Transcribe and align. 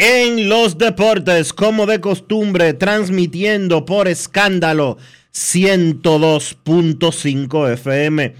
en 0.00 0.48
los 0.48 0.76
Deportes, 0.78 1.52
como 1.52 1.84
de 1.84 2.00
costumbre, 2.00 2.72
transmitiendo 2.72 3.84
por 3.84 4.08
escándalo 4.08 4.96
102.5 5.34 7.72
FM 7.74 8.34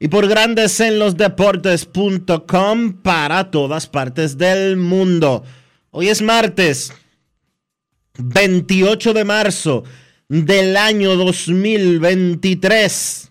y 0.00 0.08
por 0.08 0.26
Grandes 0.26 0.80
en 0.80 0.98
los 0.98 1.16
Deportes.com 1.16 2.94
para 2.94 3.52
todas 3.52 3.86
partes 3.86 4.36
del 4.36 4.76
mundo. 4.76 5.44
Hoy 5.92 6.08
es 6.08 6.20
martes. 6.20 6.92
28 8.18 9.14
de 9.14 9.24
marzo 9.24 9.84
del 10.28 10.76
año 10.76 11.14
2023. 11.14 13.30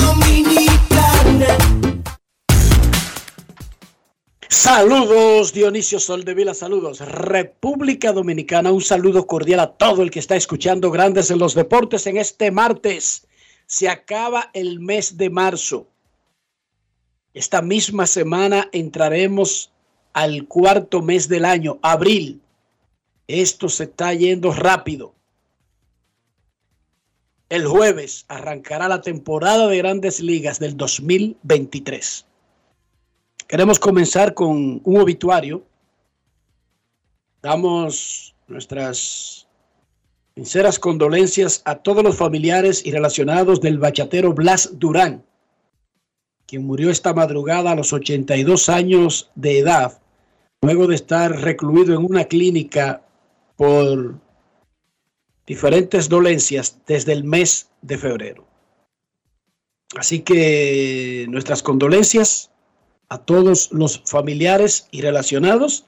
Saludos 4.53 5.53
Dionisio 5.53 5.97
Soldevila, 5.97 6.53
saludos 6.53 6.99
República 6.99 8.11
Dominicana, 8.11 8.73
un 8.73 8.81
saludo 8.81 9.25
cordial 9.25 9.61
a 9.61 9.77
todo 9.77 10.03
el 10.03 10.11
que 10.11 10.19
está 10.19 10.35
escuchando 10.35 10.91
Grandes 10.91 11.31
en 11.31 11.39
los 11.39 11.55
Deportes 11.55 12.05
en 12.05 12.17
este 12.17 12.51
martes. 12.51 13.25
Se 13.65 13.87
acaba 13.87 14.49
el 14.51 14.81
mes 14.81 15.15
de 15.15 15.29
marzo. 15.29 15.87
Esta 17.33 17.61
misma 17.61 18.05
semana 18.05 18.67
entraremos 18.73 19.71
al 20.11 20.45
cuarto 20.49 21.01
mes 21.01 21.29
del 21.29 21.45
año, 21.45 21.79
abril. 21.81 22.41
Esto 23.27 23.69
se 23.69 23.85
está 23.85 24.13
yendo 24.13 24.51
rápido. 24.51 25.15
El 27.47 27.65
jueves 27.67 28.25
arrancará 28.27 28.89
la 28.89 29.01
temporada 29.01 29.69
de 29.69 29.77
grandes 29.77 30.19
ligas 30.19 30.59
del 30.59 30.75
2023. 30.75 32.25
Queremos 33.51 33.79
comenzar 33.79 34.33
con 34.33 34.79
un 34.81 35.01
obituario. 35.01 35.65
Damos 37.41 38.33
nuestras 38.47 39.45
sinceras 40.35 40.79
condolencias 40.79 41.61
a 41.65 41.75
todos 41.75 42.01
los 42.01 42.15
familiares 42.15 42.81
y 42.85 42.93
relacionados 42.93 43.59
del 43.59 43.77
bachatero 43.77 44.31
Blas 44.31 44.79
Durán, 44.79 45.25
quien 46.45 46.65
murió 46.65 46.89
esta 46.89 47.13
madrugada 47.13 47.71
a 47.71 47.75
los 47.75 47.91
82 47.91 48.69
años 48.69 49.29
de 49.35 49.59
edad, 49.59 50.01
luego 50.61 50.87
de 50.87 50.95
estar 50.95 51.41
recluido 51.41 51.93
en 51.93 52.05
una 52.05 52.23
clínica 52.23 53.01
por 53.57 54.15
diferentes 55.45 56.07
dolencias 56.07 56.77
desde 56.87 57.11
el 57.11 57.25
mes 57.25 57.69
de 57.81 57.97
febrero. 57.97 58.47
Así 59.97 60.21
que 60.21 61.25
nuestras 61.27 61.61
condolencias 61.61 62.50
a 63.11 63.17
todos 63.17 63.73
los 63.73 64.01
familiares 64.05 64.87
y 64.89 65.01
relacionados, 65.01 65.85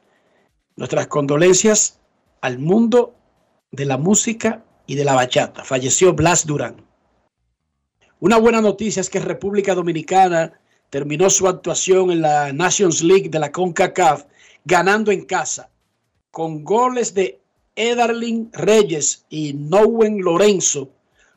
nuestras 0.75 1.07
condolencias 1.07 2.01
al 2.41 2.59
mundo 2.59 3.15
de 3.71 3.85
la 3.85 3.97
música 3.97 4.65
y 4.87 4.95
de 4.95 5.05
la 5.05 5.13
bachata. 5.13 5.63
Falleció 5.63 6.13
Blas 6.13 6.45
Durán. 6.45 6.85
Una 8.19 8.37
buena 8.37 8.59
noticia 8.59 8.99
es 8.99 9.09
que 9.09 9.21
República 9.21 9.73
Dominicana 9.73 10.51
terminó 10.89 11.29
su 11.29 11.47
actuación 11.47 12.11
en 12.11 12.23
la 12.23 12.51
Nations 12.51 13.01
League 13.01 13.29
de 13.29 13.39
la 13.39 13.53
CONCACAF 13.53 14.25
ganando 14.65 15.09
en 15.09 15.23
casa 15.23 15.69
con 16.29 16.65
goles 16.65 17.13
de 17.13 17.39
Edarlin 17.77 18.49
Reyes 18.51 19.23
y 19.29 19.53
Nowen 19.53 20.21
Lorenzo. 20.21 20.89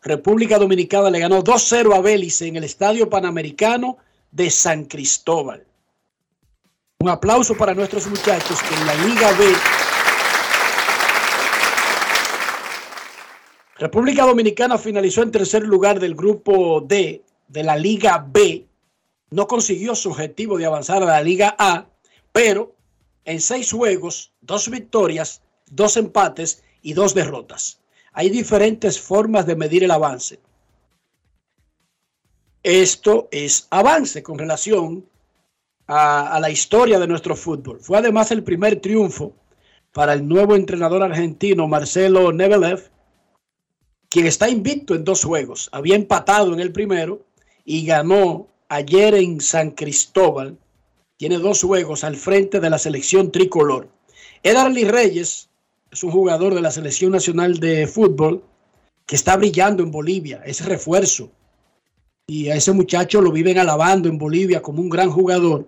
República 0.03 0.59
Dominicana 0.59 1.11
le 1.11 1.21
ganó 1.21 1.45
2-0 1.45 1.95
a 1.95 2.01
Belice 2.01 2.49
en 2.49 2.57
el 2.57 2.65
Estadio 2.65 3.09
Panamericano 3.09 3.99
de 4.33 4.51
San 4.51 4.87
Cristóbal. 4.87 5.65
Un 6.99 7.11
aplauso 7.11 7.55
para 7.55 7.75
nuestros 7.75 8.07
muchachos 8.07 8.62
que 8.62 8.75
en 8.75 8.87
la 8.87 8.95
Liga 8.95 9.31
B. 9.33 9.53
República 13.79 14.25
Dominicana 14.25 14.79
finalizó 14.79 15.23
en 15.23 15.31
tercer 15.31 15.62
lugar 15.62 16.01
del 16.01 16.15
grupo 16.15 16.81
D 16.81 17.23
de 17.49 17.62
la 17.62 17.77
Liga 17.77 18.27
B. 18.27 18.67
No 19.31 19.47
consiguió 19.47 19.95
su 19.95 20.11
objetivo 20.11 20.56
de 20.56 20.65
avanzar 20.65 21.03
a 21.03 21.06
la 21.06 21.21
Liga 21.21 21.55
A, 21.59 21.87
pero 22.33 22.75
en 23.27 23.43
seis 23.43 23.73
juegos, 23.73 24.32
dos 24.41 24.70
victorias, 24.70 25.43
dos 25.67 25.99
empates 25.99 26.65
y 26.81 26.94
dos 26.94 27.15
derrotas. 27.15 27.79
Hay 28.15 28.31
diferentes 28.31 28.99
formas 28.99 29.44
de 29.44 29.56
medir 29.56 29.85
el 29.85 29.91
avance. 29.91 30.41
Esto 32.62 33.29
es 33.31 33.67
avance 33.70 34.23
con 34.23 34.38
relación 34.38 35.05
a, 35.87 36.38
la 36.41 36.50
historia 36.50 36.99
de 36.99 37.06
nuestro 37.06 37.37
fútbol. 37.37 37.81
Fue 37.81 37.99
además 37.99 38.31
el 38.31 38.43
primer 38.43 38.81
triunfo 38.81 39.35
para 39.93 40.12
el 40.12 40.27
nuevo 40.27 40.56
entrenador 40.56 41.03
argentino 41.03 41.69
Marcelo 41.69 42.33
Nebelev, 42.33 42.91
quien 44.09 44.27
está 44.27 44.49
invicto 44.49 44.94
en 44.94 45.05
dos 45.05 45.25
juegos. 45.25 45.69
Había 45.73 45.97
empatado 45.97 46.53
en 46.53 46.61
el 46.61 46.73
primero 46.73 47.25
y 47.65 47.85
ganó 47.87 48.49
ayer 48.69 49.15
en 49.15 49.41
San 49.41 49.71
Cristóbal. 49.71 50.59
Tiene 51.17 51.38
dos 51.38 51.62
juegos 51.62 52.05
al 52.05 52.17
frente 52.17 52.61
de 52.61 52.71
la 52.71 52.79
selección 52.79 53.32
tricolor. 53.32 53.89
Edarly 54.43 54.85
Reyes 54.85 55.49
es 55.91 56.05
un 56.05 56.11
jugador 56.11 56.55
de 56.55 56.61
la 56.61 56.71
selección 56.71 57.12
nacional 57.12 57.59
de 57.59 57.87
fútbol 57.87 58.44
que 59.06 59.17
está 59.17 59.37
brillando 59.37 59.82
en 59.82 59.91
Bolivia. 59.91 60.43
Es 60.44 60.65
refuerzo. 60.65 61.31
Y 62.27 62.49
a 62.49 62.56
ese 62.56 62.73
muchacho 62.73 63.21
lo 63.21 63.31
viven 63.31 63.59
alabando 63.59 64.09
en 64.09 64.19
Bolivia 64.19 64.61
como 64.61 64.82
un 64.82 64.89
gran 64.89 65.11
jugador 65.11 65.67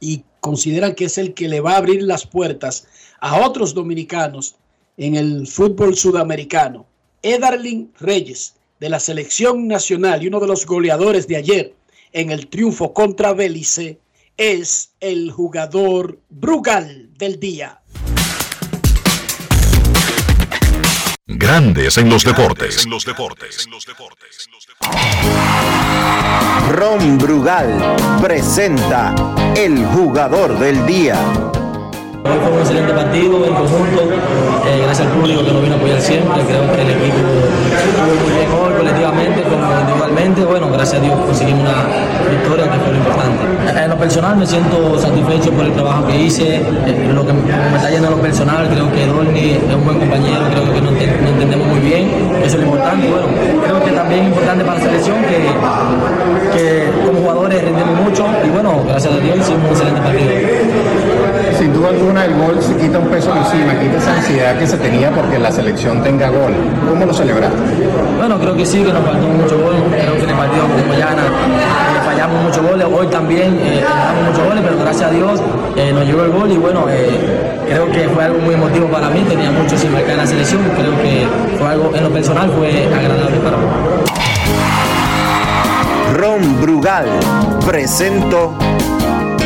y 0.00 0.24
consideran 0.40 0.94
que 0.94 1.06
es 1.06 1.18
el 1.18 1.34
que 1.34 1.48
le 1.48 1.60
va 1.60 1.72
a 1.72 1.78
abrir 1.78 2.02
las 2.02 2.26
puertas 2.26 2.86
a 3.20 3.46
otros 3.46 3.74
dominicanos 3.74 4.56
en 4.96 5.16
el 5.16 5.46
fútbol 5.46 5.96
sudamericano. 5.96 6.86
Edarlin 7.22 7.92
Reyes, 7.98 8.54
de 8.78 8.88
la 8.88 9.00
selección 9.00 9.66
nacional 9.66 10.22
y 10.22 10.28
uno 10.28 10.38
de 10.38 10.46
los 10.46 10.66
goleadores 10.66 11.26
de 11.26 11.36
ayer 11.36 11.74
en 12.12 12.30
el 12.30 12.46
triunfo 12.48 12.92
contra 12.92 13.32
Belice, 13.32 13.98
es 14.36 14.90
el 15.00 15.30
jugador 15.30 16.20
Brugal 16.28 17.10
del 17.18 17.40
día. 17.40 17.80
Grandes 21.28 21.98
en 21.98 22.08
los 22.08 22.22
deportes. 22.22 22.84
En 22.84 22.90
los 22.92 23.04
deportes. 23.04 23.68
Ron 26.70 27.18
Brugal 27.18 27.96
presenta 28.22 29.12
el 29.56 29.84
jugador 29.86 30.56
del 30.56 30.86
día. 30.86 31.18
Hoy 32.22 32.38
fue 32.38 32.52
un 32.52 32.58
excelente 32.60 32.92
partido 32.92 33.44
en 33.44 33.54
conjunto, 33.54 34.02
eh, 34.66 34.82
gracias 34.84 35.08
al 35.08 35.14
público 35.14 35.44
que 35.44 35.50
nos 35.50 35.62
vino 35.62 35.74
a 35.74 35.78
apoyar 35.78 36.00
siempre. 36.00 36.44
Creo 36.44 36.72
que 36.72 36.82
el 36.82 36.90
equipo 36.90 37.16
estuvo 37.74 38.22
muy 38.22 38.32
bien 38.32 38.50
hoy, 38.52 38.74
colectivamente 38.74 39.35
individualmente. 39.80 40.44
Bueno, 40.44 40.68
gracias 40.70 41.00
a 41.00 41.04
Dios 41.04 41.18
conseguimos 41.20 41.62
una 41.62 42.30
victoria 42.30 42.64
que 42.70 42.78
fue 42.78 42.92
lo 42.92 42.98
importante. 42.98 43.82
En 43.84 43.90
lo 43.90 43.98
personal 43.98 44.36
me 44.36 44.46
siento 44.46 44.98
satisfecho 44.98 45.50
por 45.52 45.64
el 45.64 45.72
trabajo 45.72 46.06
que 46.06 46.16
hice, 46.16 46.56
eh, 46.56 47.10
lo 47.12 47.26
que 47.26 47.32
me 47.32 47.76
está 47.76 47.90
yendo 47.90 48.08
en 48.08 48.16
lo 48.16 48.20
personal. 48.20 48.68
Creo 48.68 48.90
que 48.92 49.06
Dolny 49.06 49.50
es 49.52 49.74
un 49.74 49.84
buen 49.84 49.98
compañero, 49.98 50.40
creo 50.50 50.72
que 50.72 50.80
nos, 50.80 50.92
nos 50.92 51.32
entendemos 51.32 51.66
muy 51.68 51.80
bien, 51.80 52.10
eso 52.42 52.56
es 52.56 52.62
lo 52.62 52.62
importante. 52.62 53.08
Bueno, 53.08 53.26
creo 53.64 53.84
que 53.84 53.90
también 53.92 54.20
es 54.22 54.26
importante 54.28 54.64
para 54.64 54.78
la 54.78 54.84
selección 54.84 55.16
que, 55.22 56.56
que 56.56 56.90
como 57.06 57.20
jugadores 57.20 57.62
rendimos 57.62 58.00
mucho 58.00 58.26
y 58.44 58.50
bueno, 58.50 58.84
gracias 58.86 59.14
a 59.14 59.18
Dios 59.18 59.36
hicimos 59.38 59.64
un 59.64 59.70
excelente 59.70 60.00
partido. 60.00 60.55
Sin 61.58 61.72
duda 61.72 61.88
alguna 61.88 62.24
el 62.26 62.34
gol 62.34 62.60
se 62.60 62.76
quita 62.76 62.98
un 62.98 63.08
peso 63.08 63.34
encima, 63.34 63.78
quita 63.80 63.96
esa 63.96 64.14
ansiedad 64.14 64.58
que 64.58 64.66
se 64.66 64.76
tenía 64.76 65.10
porque 65.10 65.38
la 65.38 65.50
selección 65.50 66.02
tenga 66.02 66.28
gol. 66.28 66.52
¿Cómo 66.88 67.06
lo 67.06 67.14
celebraste? 67.14 67.56
Bueno, 68.18 68.38
creo 68.38 68.54
que 68.54 68.66
sí, 68.66 68.82
que 68.82 68.92
nos 68.92 69.02
faltó 69.02 69.26
mucho 69.26 69.58
gol. 69.58 69.74
Creo 69.90 70.16
que 70.16 70.24
en 70.24 70.30
el 70.30 70.36
partido 70.36 70.62
con 70.66 70.86
Guayana 70.86 71.22
eh, 71.22 72.04
fallamos 72.04 72.42
muchos 72.42 72.62
goles. 72.62 72.86
Hoy 72.92 73.06
también 73.06 73.58
eh, 73.62 73.82
fallamos 73.82 74.30
muchos 74.30 74.48
goles, 74.48 74.64
pero 74.64 74.78
gracias 74.78 75.10
a 75.10 75.12
Dios 75.12 75.40
eh, 75.76 75.92
nos 75.92 76.04
llegó 76.04 76.24
el 76.24 76.30
gol 76.30 76.52
y 76.52 76.56
bueno, 76.56 76.86
eh, 76.90 77.58
creo 77.66 77.90
que 77.90 78.08
fue 78.08 78.24
algo 78.24 78.38
muy 78.40 78.54
emotivo 78.54 78.88
para 78.88 79.08
mí. 79.08 79.24
Tenía 79.26 79.50
mucho 79.50 79.78
sin 79.78 79.92
marcar 79.92 80.10
en 80.10 80.16
la 80.18 80.26
selección. 80.26 80.60
Creo 80.76 80.92
que 81.00 81.26
fue 81.58 81.68
algo, 81.68 81.90
en 81.94 82.04
lo 82.04 82.10
personal, 82.10 82.50
fue 82.50 82.86
agradable 82.86 83.38
para 83.38 83.56
mí. 83.56 83.66
Ron 86.16 86.60
Brugal 86.60 87.06
presento 87.64 88.54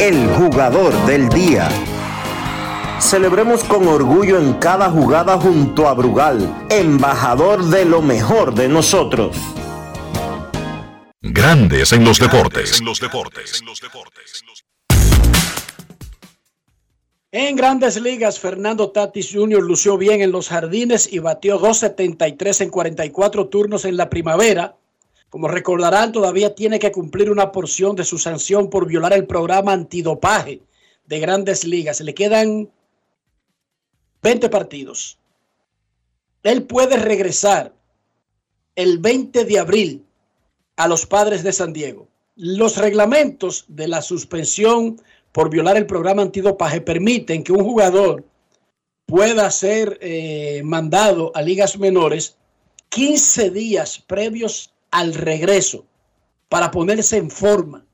el 0.01 0.27
jugador 0.29 0.93
del 1.07 1.29
día. 1.29 1.69
Celebremos 3.01 3.65
con 3.65 3.89
orgullo 3.89 4.39
en 4.39 4.53
cada 4.55 4.91
jugada 4.91 5.39
junto 5.41 5.89
a 5.89 5.95
Brugal, 5.95 6.67
embajador 6.69 7.65
de 7.65 7.85
lo 7.87 8.03
mejor 8.03 8.55
de 8.55 8.69
nosotros. 8.69 9.37
Grandes 11.23 11.93
en 11.93 12.05
los 12.05 12.21
deportes. 12.21 12.79
En 12.79 12.85
los 12.85 13.01
deportes. 13.01 13.63
En 17.33 17.57
grandes 17.57 18.01
ligas, 18.01 18.39
Fernando 18.39 18.91
Tatis 18.91 19.31
Jr. 19.33 19.63
lució 19.63 19.97
bien 19.97 20.21
en 20.21 20.31
los 20.31 20.49
jardines 20.49 21.11
y 21.11 21.21
batió 21.21 21.59
273 21.59 22.61
en 22.61 22.71
44 22.71 23.49
turnos 23.49 23.87
en 23.87 23.97
la 23.97 24.11
primavera. 24.11 24.77
Como 25.31 25.49
recordarán, 25.49 26.13
todavía 26.13 26.55
tiene 26.55 26.79
que 26.79 26.93
cumplir 26.93 27.31
una 27.31 27.51
porción 27.51 27.97
de 27.97 28.05
su 28.05 28.19
sanción 28.19 28.69
por 28.69 28.87
violar 28.87 29.15
el 29.15 29.27
programa 29.27 29.73
antidopaje 29.73 30.61
de 31.07 31.19
grandes 31.19 31.65
ligas. 31.65 32.01
Le 32.01 32.15
quedan 32.15 32.69
20 34.23 34.49
partidos. 34.49 35.19
Él 36.43 36.65
puede 36.65 36.97
regresar 36.97 37.75
el 38.77 38.99
20 38.99 39.45
de 39.45 39.59
abril 39.59 40.07
a 40.77 40.89
los 40.89 41.07
padres 41.07 41.43
de 41.43 41.53
San 41.53 41.73
Diego. 41.73 42.09
Los 42.37 42.77
reglamentos 42.79 43.65
de 43.69 43.89
la 43.89 44.01
suspensión 44.01 45.01
por 45.33 45.51
violar 45.51 45.77
el 45.77 45.87
programa 45.87 46.23
antidopaje 46.23 46.81
permiten 46.81 47.45
que 47.45 47.53
un 47.53 47.65
jugador 47.65 48.25
pueda 49.07 49.51
ser 49.51 49.99
eh, 50.01 50.63
mandado 50.65 51.33
a 51.35 51.43
ligas 51.43 51.79
menores 51.79 52.37
15 52.89 53.51
días 53.51 53.99
previos 53.99 54.73
al 54.91 55.15
regreso 55.15 55.85
para 56.49 56.71
ponerse 56.71 57.17
en 57.17 57.31
forma. 57.31 57.85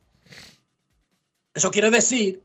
Eso 1.55 1.70
quiere 1.70 1.90
decir 1.90 2.43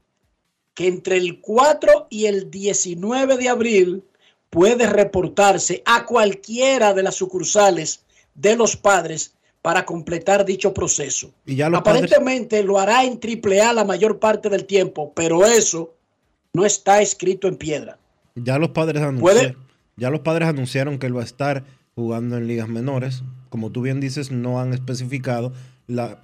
que 0.81 0.87
entre 0.87 1.17
el 1.17 1.39
4 1.41 2.07
y 2.09 2.25
el 2.25 2.49
19 2.49 3.37
de 3.37 3.49
abril 3.49 4.03
puede 4.49 4.87
reportarse 4.87 5.83
a 5.85 6.05
cualquiera 6.07 6.93
de 6.95 7.03
las 7.03 7.15
sucursales 7.15 8.03
de 8.33 8.55
los 8.55 8.75
padres 8.77 9.35
para 9.61 9.85
completar 9.85 10.43
dicho 10.43 10.73
proceso. 10.73 11.31
Y 11.45 11.55
ya 11.55 11.69
los 11.69 11.81
padres- 11.83 12.05
Aparentemente 12.05 12.63
lo 12.63 12.79
hará 12.79 13.03
en 13.05 13.19
AAA 13.19 13.73
la 13.73 13.83
mayor 13.85 14.17
parte 14.19 14.49
del 14.49 14.65
tiempo, 14.65 15.13
pero 15.15 15.45
eso 15.45 15.93
no 16.53 16.65
está 16.65 17.01
escrito 17.01 17.47
en 17.47 17.57
piedra. 17.57 17.99
Ya 18.35 18.57
los 18.57 18.69
padres 18.69 19.03
anunciaron, 19.03 19.57
ya 19.97 20.09
los 20.09 20.21
padres 20.21 20.47
anunciaron 20.49 20.97
que 20.97 21.05
él 21.05 21.15
va 21.15 21.21
a 21.21 21.25
estar 21.25 21.63
jugando 21.93 22.37
en 22.37 22.47
ligas 22.47 22.67
menores. 22.67 23.21
Como 23.49 23.69
tú 23.71 23.81
bien 23.83 23.99
dices, 23.99 24.31
no 24.31 24.59
han 24.59 24.73
especificado 24.73 25.53
la, 25.85 26.21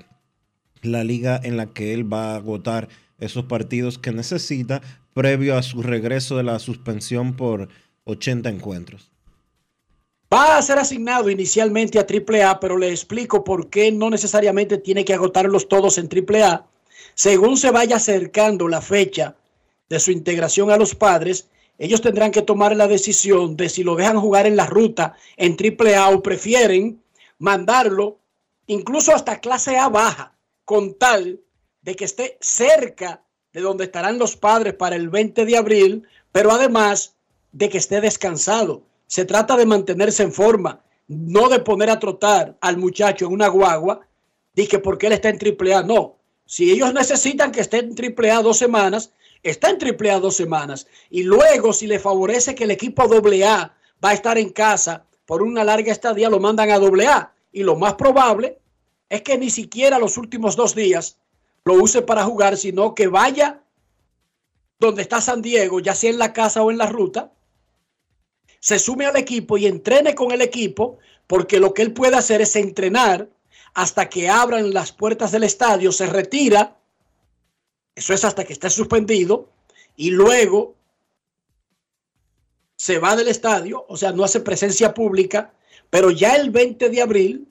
la 0.81 1.03
liga 1.03 1.39
en 1.44 1.57
la 1.57 1.68
que 1.68 1.94
él 1.94 2.12
va 2.12 2.31
a 2.31 2.36
agotar 2.38 2.88
esos 3.19 3.46
partidos 3.46 3.98
que 3.98 4.12
necesita 4.12 4.81
previo 5.14 5.58
a 5.58 5.64
su 5.64 5.81
regreso 5.81 6.38
de 6.38 6.44
la 6.44 6.60
suspensión 6.60 7.36
por 7.36 7.69
80 8.06 8.50
encuentros. 8.50 9.12
Va 10.34 10.58
a 10.58 10.62
ser 10.62 10.78
asignado 10.78 11.30
inicialmente 11.30 12.00
a 12.00 12.06
AAA, 12.06 12.60
pero 12.60 12.78
le 12.78 12.90
explico 12.90 13.44
por 13.44 13.69
qué 13.69 13.92
no 13.92 14.10
necesariamente 14.10 14.78
tiene 14.78 15.06
que 15.06 15.14
agotarlos 15.14 15.69
todos 15.69 15.98
en 15.98 16.10
AAA. 16.10 16.68
Según 17.16 17.58
se 17.58 17.72
vaya 17.72 17.96
acercando 17.96 18.68
la 18.68 18.81
fecha 18.81 19.36
de 19.90 20.00
su 20.00 20.12
integración 20.12 20.70
a 20.70 20.78
los 20.78 20.96
padres, 20.96 21.48
ellos 21.78 22.02
tendrán 22.02 22.31
que 22.31 22.42
tomar 22.42 22.75
la 22.75 22.88
decisión 22.88 23.56
de 23.56 23.70
si 23.70 23.84
lo 23.84 23.96
dejan 23.96 24.20
jugar 24.20 24.48
en 24.48 24.58
la 24.58 24.66
ruta 24.66 25.16
en 25.38 25.56
AAA 25.56 26.10
o 26.10 26.22
prefieren 26.22 27.02
mandarlo 27.40 28.20
incluso 28.66 29.16
hasta 29.16 29.40
clase 29.40 29.78
A 29.78 29.88
baja, 29.88 30.38
con 30.66 30.96
tal 30.96 31.40
de 31.88 31.95
que 31.95 32.04
esté 32.04 32.38
cerca 32.42 33.24
de 33.54 33.62
donde 33.62 33.86
estarán 33.86 34.19
los 34.19 34.36
padres 34.36 34.74
para 34.74 34.98
el 34.98 35.07
20 35.07 35.45
de 35.45 35.56
abril, 35.56 36.04
pero 36.34 36.51
además 36.51 37.16
de 37.53 37.70
que 37.70 37.77
esté 37.77 38.01
descansado. 38.01 38.84
Se 39.08 39.24
trata 39.24 39.56
de 39.56 39.65
mantenerse 39.65 40.24
en 40.24 40.34
forma, 40.34 40.82
no 41.08 41.48
de 41.48 41.60
poner 41.60 41.89
a 41.89 41.98
trotar 41.98 42.58
al 42.60 42.75
muchacho 42.75 43.25
en 43.25 43.32
una 43.32 43.48
guagua, 43.48 44.01
y 44.53 44.67
que 44.67 44.79
porque 44.79 45.08
él 45.08 45.13
está 45.13 45.29
en 45.29 45.39
AAA, 45.39 45.84
no. 45.84 46.17
Si 46.46 46.70
ellos 46.70 46.94
necesitan 46.94 47.53
que 47.53 47.62
esté 47.62 47.77
en 47.77 47.96
AAA 47.96 48.41
dos 48.41 48.58
semanas, 48.58 49.13
está 49.41 49.70
en 49.70 49.77
AAA 49.82 50.20
dos 50.20 50.36
semanas. 50.36 50.88
Y 51.10 51.24
luego, 51.24 51.72
si 51.72 51.88
le 51.88 52.00
favorece 52.00 52.53
que 52.53 52.65
el 52.65 52.72
equipo 52.72 53.03
AA 53.03 53.74
va 54.03 54.10
a 54.10 54.13
estar 54.13 54.38
en 54.38 54.50
casa 54.50 55.06
por 55.25 55.41
una 55.41 55.63
larga 55.63 55.94
estadía, 55.94 56.29
lo 56.29 56.41
mandan 56.41 56.70
a 56.70 56.75
AA. 56.75 57.34
Y 57.53 57.63
lo 57.63 57.77
más 57.77 57.94
probable 57.94 58.60
es 59.08 59.22
que 59.22 59.38
ni 59.38 59.50
siquiera 59.50 60.00
los 60.00 60.17
últimos 60.17 60.58
dos 60.58 60.75
días 60.75 61.17
lo 61.67 61.74
use 61.74 62.01
para 62.01 62.24
jugar, 62.24 62.57
sino 62.57 62.95
que 62.95 63.07
vaya 63.07 63.62
donde 64.79 65.01
está 65.01 65.21
San 65.21 65.41
Diego, 65.41 65.79
ya 65.79 65.93
sea 65.93 66.09
en 66.09 66.17
la 66.17 66.33
casa 66.33 66.63
o 66.63 66.71
en 66.71 66.77
la 66.77 66.86
ruta, 66.88 67.33
se 68.59 68.79
sume 68.79 69.05
al 69.05 69.17
equipo 69.17 69.57
y 69.57 69.65
entrene 69.65 70.15
con 70.15 70.31
el 70.31 70.41
equipo, 70.41 70.97
porque 71.27 71.59
lo 71.59 71.74
que 71.74 71.81
él 71.81 71.93
puede 71.93 72.15
hacer 72.15 72.41
es 72.41 72.55
entrenar 72.55 73.29
hasta 73.74 74.09
que 74.09 74.29
abran 74.29 74.74
las 74.74 74.91
puertas 74.91 75.31
del 75.31 75.43
estadio, 75.43 75.91
se 75.91 76.07
retira, 76.07 76.77
eso 77.95 78.13
es 78.13 78.24
hasta 78.24 78.43
que 78.43 78.53
esté 78.53 78.69
suspendido, 78.69 79.50
y 79.95 80.12
luego 80.12 80.75
se 82.75 83.00
va 83.00 83.15
del 83.15 83.27
estadio, 83.27 83.86
o 83.89 83.97
sea, 83.97 84.12
no 84.12 84.24
hace 84.24 84.39
presencia 84.39 84.93
pública, 84.93 85.53
pero 85.89 86.12
ya 86.12 86.36
el 86.36 86.50
20 86.51 86.89
de 86.89 87.01
abril 87.01 87.47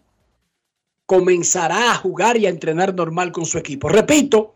comenzará 1.07 1.93
a 1.93 1.95
jugar 1.95 2.37
y 2.37 2.47
a 2.47 2.51
entrenar 2.51 2.95
normal 2.95 3.33
con 3.33 3.47
su 3.47 3.59
equipo. 3.59 3.89
Repito, 3.89 4.55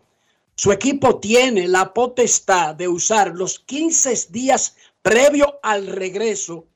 su 0.55 0.71
equipo 0.71 1.19
tiene 1.19 1.67
la 1.67 1.93
potestad 1.93 2.75
de 2.75 2.87
usar 2.87 3.33
los 3.35 3.59
15 3.59 4.27
días 4.29 4.75
previo 5.01 5.59
al 5.63 5.87
regreso 5.87 6.67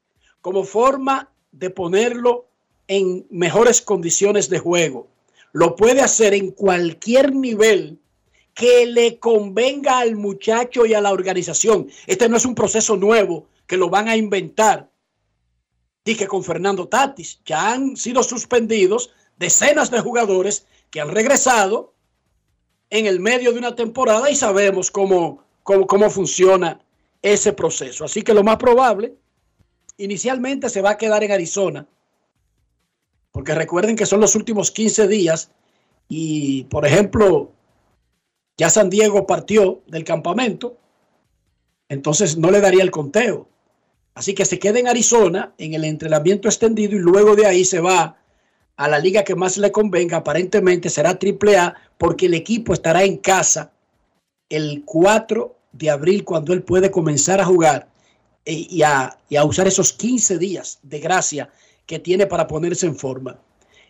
como 0.41 0.63
forma 0.63 1.32
de 1.51 1.70
ponerlo 1.70 2.48
en 2.88 3.27
mejores 3.29 3.82
condiciones 3.82 4.50
de 4.50 4.60
juego. 4.60 5.08
Lo 5.51 5.75
puede 5.75 6.01
hacer 6.01 6.34
en 6.34 6.51
cualquier 6.51 7.34
nivel 7.34 8.00
que 8.53 8.86
le 8.86 9.20
convenga 9.20 10.00
al 10.00 10.15
muchacho 10.15 10.86
y 10.86 10.94
a 10.94 11.01
la 11.01 11.12
organización. 11.12 11.89
Este 12.08 12.29
no 12.29 12.38
es 12.38 12.46
un 12.46 12.55
proceso 12.55 12.96
nuevo 12.96 13.48
que 13.67 13.77
lo 13.77 13.89
van 13.89 14.08
a 14.08 14.15
inventar. 14.15 14.89
Dije 16.05 16.27
con 16.27 16.44
Fernando 16.44 16.88
Tatis, 16.88 17.41
ya 17.46 17.74
han 17.74 17.98
sido 17.98 18.24
suspendidos 18.24 19.12
decenas 19.37 19.91
de 19.91 19.99
jugadores 19.99 20.65
que 20.89 21.01
han 21.01 21.09
regresado 21.09 21.93
en 22.89 23.05
el 23.05 23.19
medio 23.19 23.51
de 23.51 23.59
una 23.59 23.75
temporada 23.75 24.29
y 24.29 24.35
sabemos 24.35 24.91
cómo, 24.91 25.43
cómo, 25.63 25.87
cómo 25.87 26.09
funciona 26.09 26.79
ese 27.21 27.53
proceso. 27.53 28.05
Así 28.05 28.21
que 28.21 28.33
lo 28.33 28.43
más 28.43 28.57
probable, 28.57 29.15
inicialmente 29.97 30.69
se 30.69 30.81
va 30.81 30.91
a 30.91 30.97
quedar 30.97 31.23
en 31.23 31.31
Arizona, 31.31 31.87
porque 33.31 33.55
recuerden 33.55 33.95
que 33.95 34.05
son 34.05 34.21
los 34.21 34.35
últimos 34.35 34.71
15 34.71 35.07
días 35.07 35.51
y, 36.07 36.63
por 36.65 36.85
ejemplo, 36.85 37.51
ya 38.57 38.69
San 38.69 38.89
Diego 38.89 39.25
partió 39.27 39.81
del 39.87 40.03
campamento, 40.03 40.77
entonces 41.89 42.37
no 42.37 42.51
le 42.51 42.61
daría 42.61 42.83
el 42.83 42.91
conteo. 42.91 43.49
Así 44.13 44.33
que 44.33 44.45
se 44.45 44.59
queda 44.59 44.79
en 44.79 44.87
Arizona 44.87 45.53
en 45.57 45.73
el 45.73 45.83
entrenamiento 45.83 46.47
extendido 46.47 46.95
y 46.95 46.99
luego 46.99 47.35
de 47.35 47.45
ahí 47.45 47.65
se 47.65 47.81
va 47.81 48.17
a 48.77 48.88
la 48.88 49.00
liga 49.00 49.24
que 49.24 49.36
más 49.36 49.58
le 49.58 49.72
convenga. 49.72 50.17
Aparentemente 50.17 50.89
será 50.89 51.17
AAA 51.20 51.75
porque 51.98 52.25
el 52.27 52.34
equipo 52.34 52.74
estará 52.74 53.03
en 53.03 53.17
casa 53.17 53.72
el 54.50 54.84
4 54.86 55.55
de 55.72 55.89
abril 55.89 56.24
cuando 56.24 56.53
él 56.53 56.63
puede 56.63 56.91
comenzar 56.91 57.41
a 57.41 57.46
jugar 57.46 57.88
e, 58.46 58.53
y 58.70 58.84
a, 58.84 59.17
y 59.29 59.36
a 59.36 59.44
usar 59.44 59.67
esos 59.67 59.94
15 59.94 60.38
días 60.38 60.79
de 60.84 61.00
gracia 61.00 61.50
que 61.86 62.00
tiene 62.00 62.27
para 62.27 62.48
ponerse 62.48 62.86
en 62.86 62.96
forma. 62.96 63.39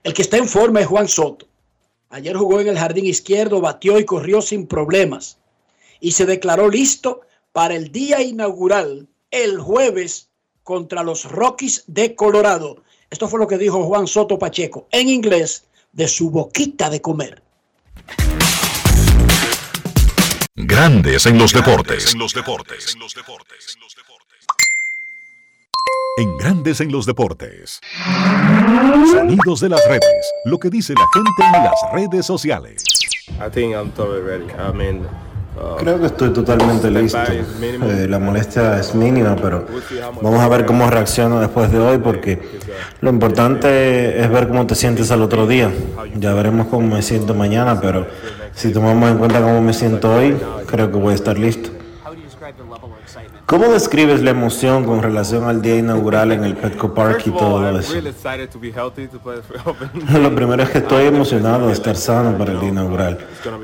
El 0.04 0.14
que 0.14 0.22
está 0.22 0.38
en 0.38 0.48
forma 0.48 0.82
es 0.82 0.88
Juan 0.88 1.08
Soto. 1.08 1.48
Ayer 2.10 2.36
jugó 2.36 2.60
en 2.60 2.68
el 2.68 2.78
jardín 2.78 3.06
izquierdo, 3.06 3.62
batió 3.62 4.00
y 4.00 4.06
corrió 4.06 4.42
sin 4.42 4.68
problemas. 4.68 5.38
Y 6.00 6.12
se 6.12 6.26
declaró 6.26 6.70
listo 6.70 7.22
para 7.52 7.76
el 7.76 7.92
día 7.92 8.22
inaugural 8.22 9.08
el 9.32 9.60
jueves 9.60 10.30
contra 10.64 11.04
los 11.04 11.26
Rockies 11.26 11.84
de 11.88 12.16
Colorado. 12.16 12.84
Esto 13.10 13.28
fue 13.28 13.40
lo 13.40 13.48
que 13.48 13.58
dijo 13.58 13.84
Juan 13.84 14.08
Soto 14.08 14.40
Pacheco 14.40 14.88
en 14.92 15.10
inglés 15.10 15.66
de 15.92 16.08
su 16.08 16.30
boquita 16.30 16.90
de 16.90 17.02
comer. 17.02 17.42
Grandes 20.56 21.26
en 21.26 21.38
los 21.38 21.54
deportes. 21.54 22.14
En 22.14 22.20
los 22.20 22.34
deportes. 22.34 22.98
En 26.18 26.38
Grandes 26.38 26.80
en 26.82 26.92
los 26.92 27.06
deportes. 27.06 27.82
Sonidos 29.12 29.60
de 29.60 29.70
las 29.70 29.86
redes. 29.88 30.34
Lo 30.46 30.58
que 30.58 30.70
dice 30.70 30.94
la 30.94 31.06
gente 31.14 31.58
en 31.58 31.64
las 31.64 31.76
redes 31.94 32.26
sociales. 32.26 32.84
Creo 35.78 36.00
que 36.00 36.08
estoy 36.08 36.32
totalmente 36.32 36.90
listo. 36.92 37.18
Eh, 37.32 38.08
la 38.10 38.20
molestia 38.20 38.80
es 38.80 38.94
mínima, 38.94 39.36
pero 39.36 39.66
vamos 40.22 40.40
a 40.42 40.50
ver 40.50 40.66
cómo 40.66 40.90
reacciono 40.90 41.40
después 41.40 41.72
de 41.72 41.80
hoy, 41.80 41.98
porque 41.98 42.40
lo 43.02 43.10
importante 43.10 44.20
es 44.20 44.30
ver 44.30 44.48
cómo 44.48 44.66
te 44.68 44.76
sientes 44.76 45.12
al 45.12 45.22
otro 45.22 45.48
día. 45.48 45.72
Ya 46.16 46.34
veremos 46.34 46.68
cómo 46.68 46.96
me 46.96 47.02
siento 47.02 47.34
mañana, 47.34 47.80
pero 47.80 48.08
si 48.54 48.72
tomamos 48.72 49.12
en 49.12 49.18
cuenta 49.18 49.42
cómo 49.42 49.62
me 49.62 49.74
siento 49.74 50.14
hoy, 50.14 50.38
creo 50.66 50.92
que 50.92 50.98
voy 50.98 51.14
a 51.14 51.16
estar 51.16 51.38
listo. 51.38 51.75
¿Cómo 53.46 53.68
describes 53.68 54.24
la 54.24 54.32
emoción 54.32 54.86
con 54.86 55.04
relación 55.04 55.44
al 55.44 55.62
día 55.62 55.78
inaugural 55.78 56.32
en 56.32 56.44
el 56.44 56.56
Petco 56.56 56.96
Park 56.96 57.28
y 57.28 57.32
todo 57.32 57.80
eso? 57.80 57.94
Lo 60.20 60.34
primero 60.34 60.64
es 60.64 60.70
que 60.70 60.80
estoy 60.80 61.06
emocionado 61.06 61.68
de 61.68 61.74
estar 61.74 61.96
sano 61.96 62.36
para 62.38 62.54
el 62.54 62.60
día 62.60 62.70
inaugural, 62.70 63.20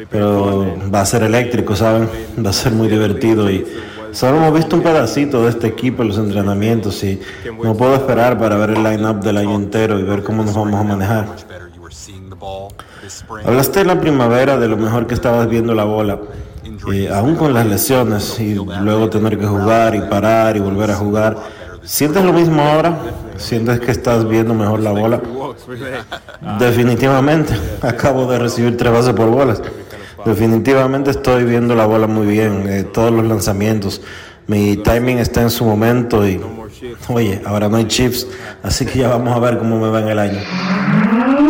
pero 0.09 0.75
va 0.93 1.01
a 1.01 1.05
ser 1.05 1.23
eléctrico, 1.23 1.75
¿saben? 1.75 2.07
Va 2.45 2.51
a 2.51 2.53
ser 2.53 2.73
muy 2.73 2.89
divertido 2.89 3.49
y 3.49 3.65
solo 4.11 4.37
hemos 4.37 4.53
visto 4.53 4.75
un 4.75 4.83
pedacito 4.83 5.43
de 5.43 5.49
este 5.49 5.67
equipo 5.67 6.03
en 6.03 6.09
los 6.09 6.17
entrenamientos 6.19 7.03
y 7.03 7.19
no 7.63 7.75
puedo 7.75 7.95
esperar 7.95 8.37
para 8.37 8.57
ver 8.57 8.71
el 8.71 8.83
line-up 8.83 9.21
del 9.21 9.37
año 9.37 9.55
entero 9.55 9.97
y 9.97 10.03
ver 10.03 10.21
cómo 10.21 10.43
nos 10.43 10.53
vamos 10.53 10.79
a 10.79 10.83
manejar. 10.83 11.27
Hablaste 13.45 13.81
en 13.81 13.87
la 13.87 13.99
primavera 13.99 14.57
de 14.57 14.67
lo 14.67 14.77
mejor 14.77 15.07
que 15.07 15.15
estabas 15.15 15.49
viendo 15.49 15.73
la 15.73 15.85
bola. 15.85 16.19
Eh, 16.93 17.09
aún 17.09 17.35
con 17.35 17.53
las 17.53 17.65
lesiones 17.65 18.39
y 18.39 18.55
luego 18.55 19.09
tener 19.09 19.37
que 19.37 19.45
jugar 19.45 19.95
y 19.95 20.01
parar 20.01 20.55
y 20.55 20.59
volver 20.59 20.91
a 20.91 20.95
jugar, 20.95 21.37
¿sientes 21.83 22.23
lo 22.23 22.33
mismo 22.33 22.61
ahora? 22.61 22.97
¿Sientes 23.37 23.79
que 23.79 23.91
estás 23.91 24.27
viendo 24.27 24.53
mejor 24.53 24.79
la 24.79 24.91
bola? 24.91 25.21
Definitivamente, 26.59 27.53
acabo 27.81 28.29
de 28.31 28.39
recibir 28.39 28.77
tres 28.77 28.91
bases 28.91 29.13
por 29.13 29.29
bolas. 29.29 29.61
Definitivamente 30.25 31.11
estoy 31.11 31.45
viendo 31.45 31.75
la 31.75 31.85
bola 31.85 32.07
muy 32.07 32.27
bien, 32.27 32.65
eh, 32.67 32.83
todos 32.83 33.11
los 33.11 33.25
lanzamientos. 33.25 34.01
Mi 34.47 34.77
timing 34.77 35.17
está 35.19 35.41
en 35.41 35.49
su 35.49 35.65
momento 35.65 36.27
y, 36.27 36.39
oye, 37.07 37.41
ahora 37.45 37.69
no 37.69 37.77
hay 37.77 37.85
chips, 37.87 38.27
así 38.63 38.85
que 38.85 38.99
ya 38.99 39.07
vamos 39.07 39.35
a 39.35 39.39
ver 39.39 39.57
cómo 39.57 39.79
me 39.79 39.89
va 39.89 40.01
en 40.01 40.07
el 40.09 40.19
año. 40.19 40.39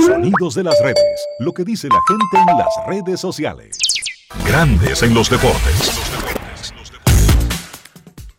Sonidos 0.06 0.56
de 0.56 0.64
las 0.64 0.76
redes, 0.82 1.28
lo 1.40 1.54
que 1.54 1.64
dice 1.64 1.88
la 1.90 2.00
gente 2.08 2.52
en 2.52 2.58
las 2.58 2.70
redes 2.88 3.20
sociales. 3.20 3.91
Grandes 4.46 5.04
en 5.04 5.14
los 5.14 5.30
deportes. 5.30 5.92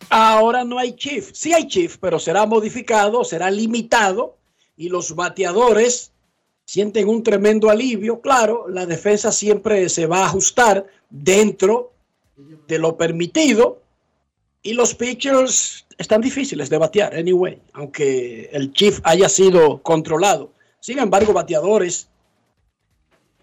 Ahora 0.09 0.63
no 0.63 0.77
hay 0.77 0.93
chief. 0.93 1.31
Sí 1.33 1.53
hay 1.53 1.67
chief, 1.67 1.97
pero 1.99 2.19
será 2.19 2.45
modificado, 2.45 3.23
será 3.23 3.49
limitado 3.49 4.37
y 4.75 4.89
los 4.89 5.15
bateadores 5.15 6.11
sienten 6.65 7.07
un 7.07 7.23
tremendo 7.23 7.69
alivio. 7.69 8.21
Claro, 8.21 8.67
la 8.67 8.85
defensa 8.85 9.31
siempre 9.31 9.89
se 9.89 10.05
va 10.05 10.19
a 10.19 10.25
ajustar 10.25 10.85
dentro 11.09 11.93
de 12.67 12.79
lo 12.79 12.97
permitido 12.97 13.81
y 14.61 14.73
los 14.73 14.95
pitchers 14.95 15.85
están 15.97 16.21
difíciles 16.21 16.69
de 16.69 16.77
batear, 16.77 17.15
anyway, 17.15 17.61
aunque 17.73 18.49
el 18.51 18.71
chief 18.73 18.99
haya 19.03 19.29
sido 19.29 19.81
controlado. 19.83 20.51
Sin 20.79 20.99
embargo, 20.99 21.33
bateadores 21.33 22.07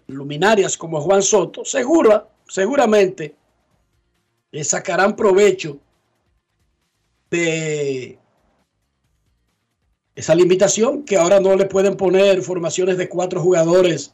luminarias 0.07 0.77
como 0.77 1.01
Juan 1.01 1.23
Soto, 1.23 1.63
seguro 1.63 2.27
seguramente 2.51 3.33
le 4.51 4.63
sacarán 4.65 5.15
provecho 5.15 5.79
de 7.29 8.19
esa 10.13 10.35
limitación 10.35 11.03
que 11.03 11.15
ahora 11.15 11.39
no 11.39 11.55
le 11.55 11.65
pueden 11.65 11.95
poner 11.95 12.41
formaciones 12.41 12.97
de 12.97 13.07
cuatro 13.07 13.41
jugadores 13.41 14.13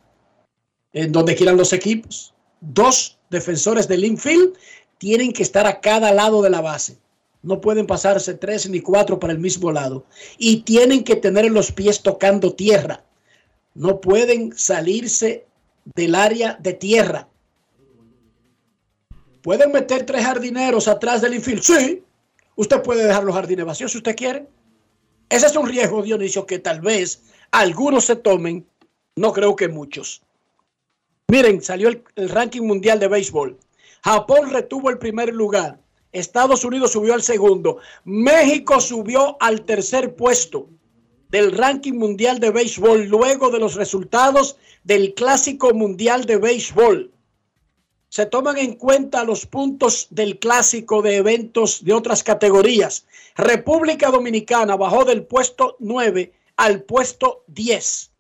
en 0.94 1.12
donde 1.12 1.36
quieran 1.36 1.58
los 1.58 1.74
equipos. 1.74 2.36
Dos 2.62 3.18
defensores 3.32 3.88
del 3.88 4.06
infield 4.06 4.56
tienen 5.00 5.34
que 5.34 5.42
estar 5.42 5.66
a 5.66 5.82
cada 5.82 6.14
lado 6.14 6.44
de 6.44 6.52
la 6.52 6.62
base. 6.62 7.00
No 7.42 7.60
pueden 7.60 7.88
pasarse 7.88 8.36
tres 8.36 8.70
ni 8.70 8.82
cuatro 8.82 9.20
para 9.20 9.34
el 9.34 9.40
mismo 9.40 9.72
lado. 9.72 10.06
Y 10.38 10.58
tienen 10.58 11.04
que 11.04 11.16
tener 11.16 11.50
los 11.50 11.72
pies 11.72 12.04
tocando 12.04 12.54
tierra. 12.54 13.04
No 13.74 14.00
pueden 14.00 14.56
salirse 14.56 15.48
del 15.96 16.14
área 16.14 16.54
de 16.62 16.74
tierra. 16.74 17.28
¿Pueden 19.48 19.72
meter 19.72 20.06
tres 20.06 20.26
jardineros 20.26 20.90
atrás 20.90 21.22
del 21.22 21.36
infield? 21.36 21.62
Sí. 21.62 22.04
Usted 22.58 22.82
puede 22.82 23.08
dejar 23.08 23.24
los 23.24 23.34
jardines 23.34 23.66
vacíos 23.66 23.94
si 23.94 24.00
usted 24.00 24.14
quiere. 24.14 24.46
Ese 25.30 25.46
es 25.46 25.56
un 25.56 25.70
riesgo, 25.70 26.04
Dionisio, 26.04 26.46
que 26.46 26.60
tal 26.60 26.82
vez 26.82 27.24
algunos 27.52 28.04
se 28.04 28.18
tomen. 28.18 28.68
No 29.16 29.32
creo 29.32 29.56
que 29.56 29.70
muchos. 29.70 30.22
Miren, 31.30 31.62
salió 31.62 31.88
el, 31.88 32.04
el 32.18 32.28
ranking 32.28 32.64
mundial 32.64 33.00
de 33.00 33.08
béisbol. 33.08 33.58
Japón 34.04 34.50
retuvo 34.50 34.90
el 34.90 34.98
primer 34.98 35.34
lugar. 35.34 35.80
Estados 36.12 36.66
Unidos 36.66 36.92
subió 36.92 37.14
al 37.14 37.24
segundo. 37.24 37.78
México 38.04 38.82
subió 38.82 39.38
al 39.40 39.62
tercer 39.62 40.14
puesto 40.18 40.68
del 41.30 41.54
ranking 41.54 41.94
mundial 41.94 42.42
de 42.42 42.52
béisbol 42.52 43.06
luego 43.06 43.50
de 43.50 43.60
los 43.60 43.76
resultados 43.76 44.58
del 44.84 45.14
Clásico 45.14 45.74
Mundial 45.74 46.26
de 46.26 46.36
Béisbol 46.36 47.14
se 48.10 48.26
toman 48.26 48.58
en 48.58 48.76
cuenta 48.76 49.24
los 49.24 49.46
puntos 49.46 50.08
del 50.10 50.40
clásico 50.40 51.02
de 51.02 51.18
eventos 51.18 51.84
de 51.84 51.94
otras 51.94 52.24
categorías. 52.24 53.06
República 53.36 54.10
Dominicana 54.10 54.76
bajó 54.76 55.06
del 55.06 55.26
puesto 55.26 55.76
9 55.80 56.34
al 56.56 56.84
puesto 56.84 57.44
10. 57.48 58.12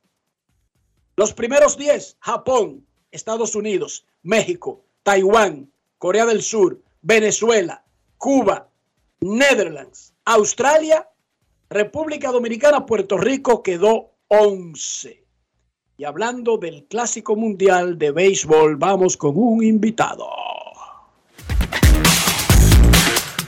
Los 1.16 1.34
primeros 1.34 1.78
10, 1.78 2.18
Japón, 2.20 2.86
Estados 3.12 3.56
Unidos, 3.56 4.06
México, 4.24 4.84
Taiwán, 5.04 5.72
Corea 5.98 6.26
del 6.26 6.44
Sur, 6.44 6.82
Venezuela, 7.02 7.84
Cuba, 8.18 8.70
Netherlands, 9.22 10.14
Australia, 10.26 11.10
República 11.70 12.32
Dominicana, 12.32 12.86
Puerto 12.86 13.18
Rico 13.18 13.64
quedó 13.64 14.12
11. 14.28 15.27
Y 16.00 16.06
hablando 16.06 16.60
del 16.60 16.86
Clásico 16.86 17.36
Mundial 17.36 17.98
de 17.98 18.12
Béisbol, 18.12 18.76
vamos 18.76 19.18
con 19.18 19.34
un 19.36 19.64
invitado. 19.64 20.30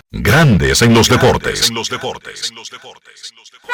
Grandes 0.10 0.82
en 0.82 0.96
los 0.96 1.08
deportes. 1.08 1.70
En 1.70 1.76
los 1.76 1.90
deportes. 1.90 2.50
En 2.50 2.56
los 2.56 2.72
deportes. 2.72 3.30
En 3.30 3.38
los 3.38 3.52
deportes. 3.52 3.70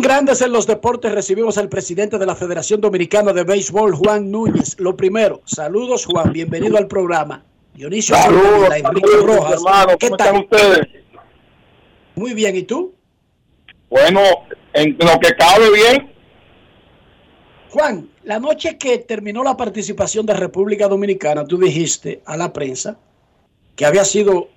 Grandes 0.00 0.40
en 0.42 0.52
los 0.52 0.66
Deportes 0.66 1.12
recibimos 1.12 1.58
al 1.58 1.68
presidente 1.68 2.18
de 2.18 2.26
la 2.26 2.34
Federación 2.34 2.80
Dominicana 2.80 3.32
de 3.32 3.44
Béisbol, 3.44 3.94
Juan 3.94 4.30
Núñez. 4.30 4.78
Lo 4.78 4.96
primero, 4.96 5.42
saludos 5.44 6.06
Juan, 6.06 6.32
bienvenido 6.32 6.76
al 6.76 6.86
programa. 6.86 7.44
Dionisio 7.74 8.16
Saludos, 8.16 8.74
Enrique 8.74 9.08
saludos, 9.08 9.36
Rojas. 9.36 9.52
hermano. 9.52 9.98
¿Qué 9.98 10.06
¿Cómo 10.08 10.16
tal? 10.16 10.26
están 10.26 10.42
ustedes? 10.44 10.88
Muy 12.14 12.34
bien, 12.34 12.56
¿y 12.56 12.62
tú? 12.62 12.94
Bueno, 13.90 14.20
en 14.72 14.96
lo 14.98 15.20
que 15.20 15.34
cabe 15.36 15.70
bien, 15.72 16.12
Juan, 17.70 18.08
la 18.24 18.38
noche 18.38 18.78
que 18.78 18.98
terminó 18.98 19.44
la 19.44 19.56
participación 19.56 20.24
de 20.26 20.34
República 20.34 20.88
Dominicana, 20.88 21.44
tú 21.44 21.58
dijiste 21.58 22.22
a 22.24 22.36
la 22.36 22.52
prensa 22.52 22.96
que 23.76 23.84
había 23.84 24.04
sido 24.04 24.48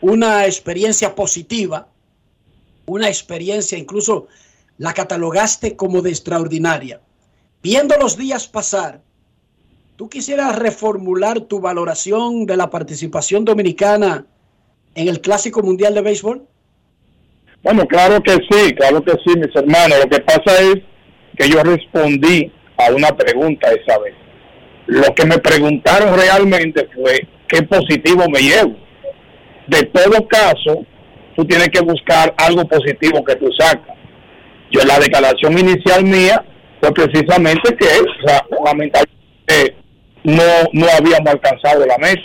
una 0.00 0.46
experiencia 0.46 1.14
positiva, 1.14 1.88
una 2.86 3.08
experiencia, 3.08 3.78
incluso 3.78 4.28
la 4.78 4.94
catalogaste 4.94 5.76
como 5.76 6.02
de 6.02 6.10
extraordinaria. 6.10 7.00
Viendo 7.62 7.96
los 7.96 8.16
días 8.16 8.46
pasar, 8.46 9.00
¿tú 9.96 10.08
quisieras 10.08 10.56
reformular 10.56 11.40
tu 11.40 11.60
valoración 11.60 12.46
de 12.46 12.56
la 12.56 12.70
participación 12.70 13.44
dominicana 13.44 14.26
en 14.94 15.08
el 15.08 15.20
Clásico 15.20 15.62
Mundial 15.62 15.94
de 15.94 16.02
Béisbol? 16.02 16.46
bueno, 17.62 17.84
claro 17.86 18.22
que 18.22 18.32
sí, 18.48 18.72
claro 18.76 19.02
que 19.02 19.12
sí, 19.24 19.36
mis 19.36 19.54
hermanos. 19.56 19.98
Lo 20.04 20.08
que 20.08 20.22
pasa 20.22 20.60
es 20.60 20.76
que 21.36 21.48
yo 21.48 21.64
respondí 21.64 22.52
a 22.78 22.92
una 22.92 23.08
pregunta 23.16 23.68
esa 23.72 23.98
vez. 23.98 24.14
Lo 24.86 25.12
que 25.14 25.26
me 25.26 25.38
preguntaron 25.38 26.16
realmente 26.16 26.88
fue 26.94 27.26
qué 27.48 27.62
positivo 27.62 28.24
me 28.30 28.40
llevo. 28.40 28.76
De 29.66 29.82
todo 29.86 30.28
caso, 30.28 30.86
tú 31.36 31.44
tienes 31.44 31.68
que 31.68 31.80
buscar 31.80 32.34
algo 32.38 32.64
positivo 32.66 33.24
que 33.24 33.36
tú 33.36 33.48
sacas. 33.58 33.96
Yo 34.70 34.80
la 34.84 34.98
declaración 34.98 35.58
inicial 35.58 36.04
mía 36.04 36.44
fue 36.80 36.92
precisamente 36.92 37.76
que 37.76 37.86
o 37.86 38.26
sea, 38.26 38.44
no, 40.24 40.42
no 40.72 40.86
habíamos 40.98 41.28
alcanzado 41.32 41.86
la 41.86 41.98
meta. 41.98 42.22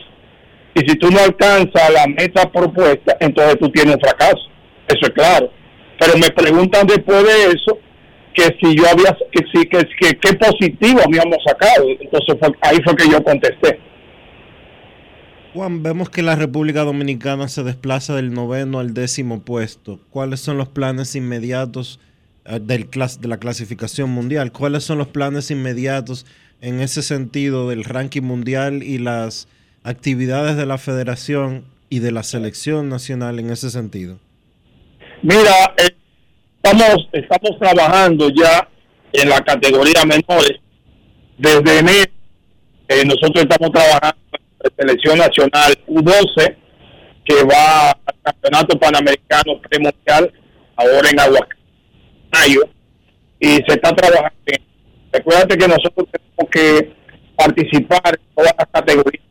Y 0.74 0.80
si 0.89 0.96
tú 0.98 1.12
no 1.12 1.20
alcanzas 1.20 1.89
la 1.91 2.08
meta 2.08 2.50
propuesta, 2.50 3.18
entonces 3.20 3.58
tú 3.60 3.70
tienes 3.72 3.96
un 3.96 4.01
fracaso. 4.01 4.41
Eso 4.88 5.00
es 5.03 5.10
claro. 5.10 5.51
Pero 6.00 6.18
me 6.18 6.30
preguntan 6.30 6.88
después 6.88 7.24
de 7.24 7.46
eso 7.51 7.77
que 8.34 8.44
si 8.62 8.75
yo 8.75 8.86
había, 8.89 9.15
que 9.32 9.44
sí, 9.53 9.65
que, 9.68 9.80
que 10.00 10.18
qué 10.18 10.34
positivo 10.38 11.01
habíamos 11.06 11.38
sacado. 11.46 11.86
Entonces 12.00 12.36
fue- 12.39 12.56
ahí 12.62 12.77
fue 12.84 12.96
que 12.96 13.10
yo 13.10 13.22
contesté. 13.24 13.80
Juan, 15.53 15.84
vemos 15.84 16.10
que 16.10 16.22
la 16.22 16.38
República 16.38 16.84
Dominicana 16.84 17.50
se 17.50 17.63
desplaza 17.63 18.15
del 18.15 18.34
noveno 18.34 18.79
al 18.79 18.93
décimo 18.93 19.41
puesto. 19.41 20.00
¿Cuáles 20.10 20.39
son 20.39 20.58
los 20.58 20.70
planes 20.70 21.13
inmediatos 21.15 22.00
eh, 22.46 22.60
del 22.62 22.89
de 22.89 23.27
la 23.27 23.38
clasificación 23.38 24.10
mundial? 24.10 24.53
¿Cuáles 24.53 24.86
son 24.86 24.98
los 24.98 25.10
planes 25.10 25.51
inmediatos 25.51 26.25
en 26.62 26.79
ese 26.79 27.01
sentido 27.01 27.67
del 27.67 27.84
ranking 27.84 28.22
mundial 28.22 28.81
y 28.81 28.98
las 28.98 29.50
actividades 29.84 30.55
de 30.55 30.65
la 30.65 30.77
federación 30.77 31.65
y 31.89 32.00
de 32.00 32.12
la 32.12 32.24
selección 32.24 32.88
nacional 32.88 33.38
en 33.38 33.50
ese 33.50 33.72
sentido? 33.72 34.20
Mira, 35.22 35.75
eh, 35.77 35.93
estamos, 36.63 37.60
trabajando 37.60 38.29
ya 38.29 38.70
en 39.12 39.27
la 39.27 39.41
categoría 39.41 40.05
menores. 40.05 40.60
Desde 41.38 41.79
enero, 41.79 42.12
eh, 42.88 43.03
nosotros 43.05 43.43
estamos 43.43 43.72
trabajando 43.72 44.22
selección 44.81 45.17
nacional 45.17 45.77
U12, 45.88 46.55
que 47.23 47.43
va 47.43 47.91
al 47.91 48.15
campeonato 48.23 48.79
panamericano 48.79 49.61
premundial, 49.70 50.33
ahora 50.75 51.09
en 51.09 51.20
Aguascalientes, 51.20 52.75
y 53.39 53.48
se 53.48 53.74
está 53.74 53.94
trabajando. 53.96 54.37
bien. 54.46 54.61
Recuérdate 55.13 55.57
que 55.57 55.67
nosotros 55.67 56.07
tenemos 56.11 56.51
que 56.51 56.94
participar 57.35 58.20
en 58.20 58.35
todas 58.35 58.53
las 58.57 58.67
categorías, 58.72 59.24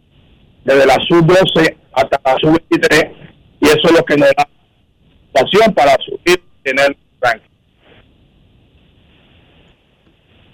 desde 0.64 0.86
la 0.86 0.98
sub-12 1.08 1.76
hasta 1.92 2.20
la 2.24 2.36
sub-23, 2.40 3.12
y 3.60 3.66
eso 3.66 3.80
es 3.84 3.92
lo 3.92 4.04
que 4.04 4.16
nos 4.16 4.28
da 4.36 4.48
pasión 5.32 5.74
para 5.74 5.96
subir 6.04 6.42
y 6.58 6.62
tener 6.62 6.96
ranking. 7.20 7.48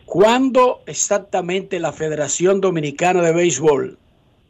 ¿Cuándo 0.04 0.82
exactamente 0.87 1.80
la 1.80 1.92
Federación 1.92 2.61
Dominicana 2.61 3.20
de 3.22 3.32
Béisbol 3.32 3.98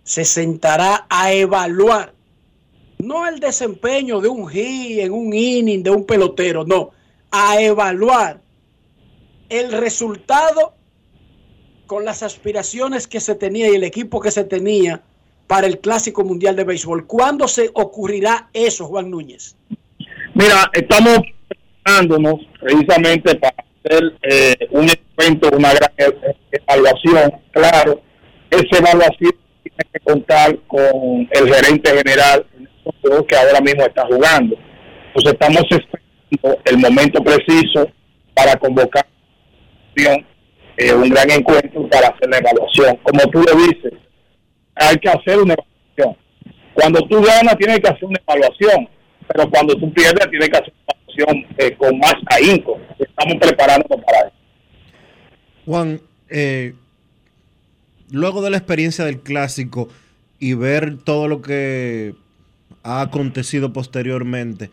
se 0.07 0.25
sentará 0.25 1.05
a 1.11 1.33
evaluar 1.33 2.15
no 2.99 3.27
el 3.27 3.41
desempeño 3.41 4.21
de 4.21 4.29
un 4.29 4.49
hit 4.49 5.01
en 5.01 5.13
un 5.13 5.35
inning 5.35 5.83
de 5.83 5.91
un 5.91 6.07
pelotero, 6.07 6.65
no, 6.65 6.93
a 7.31 7.61
evaluar 7.61 8.41
el 9.49 9.73
resultado 9.73 10.75
con 11.87 12.05
las 12.05 12.23
aspiraciones 12.23 13.07
que 13.07 13.21
se 13.21 13.35
tenía 13.35 13.69
y 13.69 13.75
el 13.75 13.85
equipo 13.85 14.21
que 14.21 14.31
se 14.31 14.45
tenía 14.45 15.03
para 15.47 15.67
el 15.67 15.79
Clásico 15.81 16.25
Mundial 16.25 16.57
de 16.57 16.65
Béisbol? 16.65 17.07
¿Cuándo 17.07 17.49
se 17.49 17.71
ocurrirá 17.75 18.49
eso, 18.53 18.87
Juan 18.87 19.11
Núñez? 19.11 19.57
Mira, 20.35 20.71
estamos 20.73 21.19
preparándonos 21.49 22.41
precisamente 22.61 23.35
para 23.37 23.57
hacer 23.85 24.19
eh, 24.23 24.69
un 24.71 24.89
evento, 25.19 25.51
una 25.53 25.75
gran 25.75 25.93
evaluación. 26.51 27.33
Claro, 27.53 28.01
esa 28.51 28.79
evaluación 28.79 29.33
que 29.93 30.01
contar 30.01 30.57
con 30.67 31.29
el 31.31 31.55
gerente 31.55 31.91
general 31.97 32.47
que 33.29 33.37
ahora 33.37 33.61
mismo 33.61 33.83
está 33.85 34.07
jugando. 34.07 34.57
Entonces 35.09 35.33
estamos 35.33 35.63
esperando 35.71 36.61
el 36.65 36.79
momento 36.79 37.23
preciso 37.23 37.89
para 38.35 38.57
convocar 38.57 39.07
eh, 39.97 40.93
un 40.93 41.09
gran 41.09 41.31
encuentro 41.31 41.89
para 41.89 42.09
hacer 42.09 42.29
la 42.29 42.39
evaluación. 42.39 42.97
Como 43.03 43.21
tú 43.31 43.43
lo 43.43 43.55
dices, 43.67 43.93
hay 44.75 44.97
que 44.97 45.09
hacer 45.09 45.39
una 45.39 45.55
evaluación. 45.55 46.17
Cuando 46.75 47.01
tú 47.09 47.23
ganas, 47.23 47.57
tienes 47.57 47.81
que 47.81 47.89
hacer 47.89 48.05
una 48.05 48.21
evaluación, 48.27 48.89
pero 49.29 49.49
cuando 49.49 49.75
tú 49.77 49.93
pierdes, 49.93 50.29
tienes 50.29 50.49
que 50.51 50.57
hacer 50.59 50.73
una 50.75 50.95
evaluación 50.95 51.57
eh, 51.59 51.77
con 51.77 51.99
más 51.99 52.15
ahínco. 52.27 52.79
Estamos 52.99 53.37
preparándonos 53.41 54.05
para 54.05 54.19
eso. 54.21 54.37
Juan, 55.65 56.01
eh, 56.29 56.75
luego 58.11 58.43
de 58.43 58.51
la 58.51 58.57
experiencia 58.57 59.05
del 59.05 59.21
clásico 59.21 59.89
y 60.39 60.55
ver 60.55 60.99
todo 60.99 61.29
lo 61.29 61.43
que 61.43 62.15
ha 62.83 63.01
acontecido 63.01 63.73
posteriormente, 63.73 64.71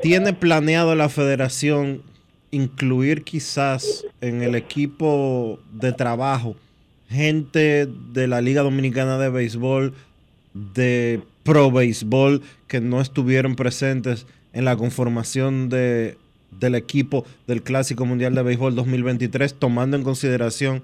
¿tiene 0.00 0.32
planeado 0.32 0.94
la 0.94 1.08
federación 1.08 2.02
incluir 2.50 3.24
quizás 3.24 4.04
en 4.20 4.42
el 4.42 4.54
equipo 4.54 5.58
de 5.72 5.92
trabajo 5.92 6.56
gente 7.08 7.86
de 7.86 8.26
la 8.26 8.40
Liga 8.40 8.62
Dominicana 8.62 9.18
de 9.18 9.28
Béisbol, 9.28 9.94
de 10.54 11.20
Pro 11.42 11.70
Béisbol, 11.70 12.42
que 12.68 12.80
no 12.80 13.00
estuvieron 13.00 13.54
presentes 13.54 14.26
en 14.52 14.64
la 14.64 14.76
conformación 14.76 15.68
de, 15.68 16.16
del 16.58 16.74
equipo 16.74 17.24
del 17.46 17.62
Clásico 17.62 18.06
Mundial 18.06 18.34
de 18.34 18.42
Béisbol 18.42 18.74
2023, 18.74 19.54
tomando 19.54 19.96
en 19.96 20.04
consideración 20.04 20.82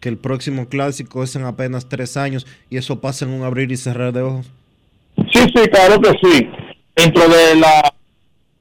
que 0.00 0.08
el 0.08 0.18
próximo 0.18 0.68
clásico 0.68 1.22
es 1.22 1.34
en 1.36 1.44
apenas 1.44 1.88
tres 1.88 2.16
años 2.16 2.46
y 2.70 2.76
eso 2.76 3.00
pasa 3.00 3.24
en 3.24 3.32
un 3.32 3.42
abrir 3.42 3.72
y 3.72 3.76
cerrar 3.76 4.12
de 4.12 4.22
ojos? 4.22 4.50
Sí, 5.32 5.40
sí, 5.54 5.68
claro 5.70 6.00
que 6.00 6.10
sí. 6.22 6.48
Dentro 6.94 7.28
de 7.28 7.56
la, 7.56 7.94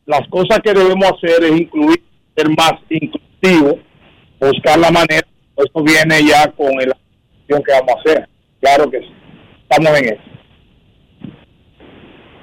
las 0.05 0.27
cosas 0.29 0.59
que 0.63 0.73
debemos 0.73 1.11
hacer 1.11 1.43
es 1.43 1.59
incluir, 1.59 2.01
ser 2.35 2.49
más 2.49 2.73
inclusivo, 2.89 3.79
buscar 4.39 4.79
la 4.79 4.91
manera. 4.91 5.27
Eso 5.57 5.83
viene 5.83 6.25
ya 6.27 6.51
con 6.51 6.67
el 6.81 6.91
acción 6.91 7.63
que 7.63 7.71
vamos 7.71 7.95
a 7.95 7.99
hacer. 7.99 8.29
Claro 8.61 8.89
que 8.89 8.99
sí. 8.99 9.13
Estamos 9.69 9.99
en 9.99 10.05
eso. 10.05 10.21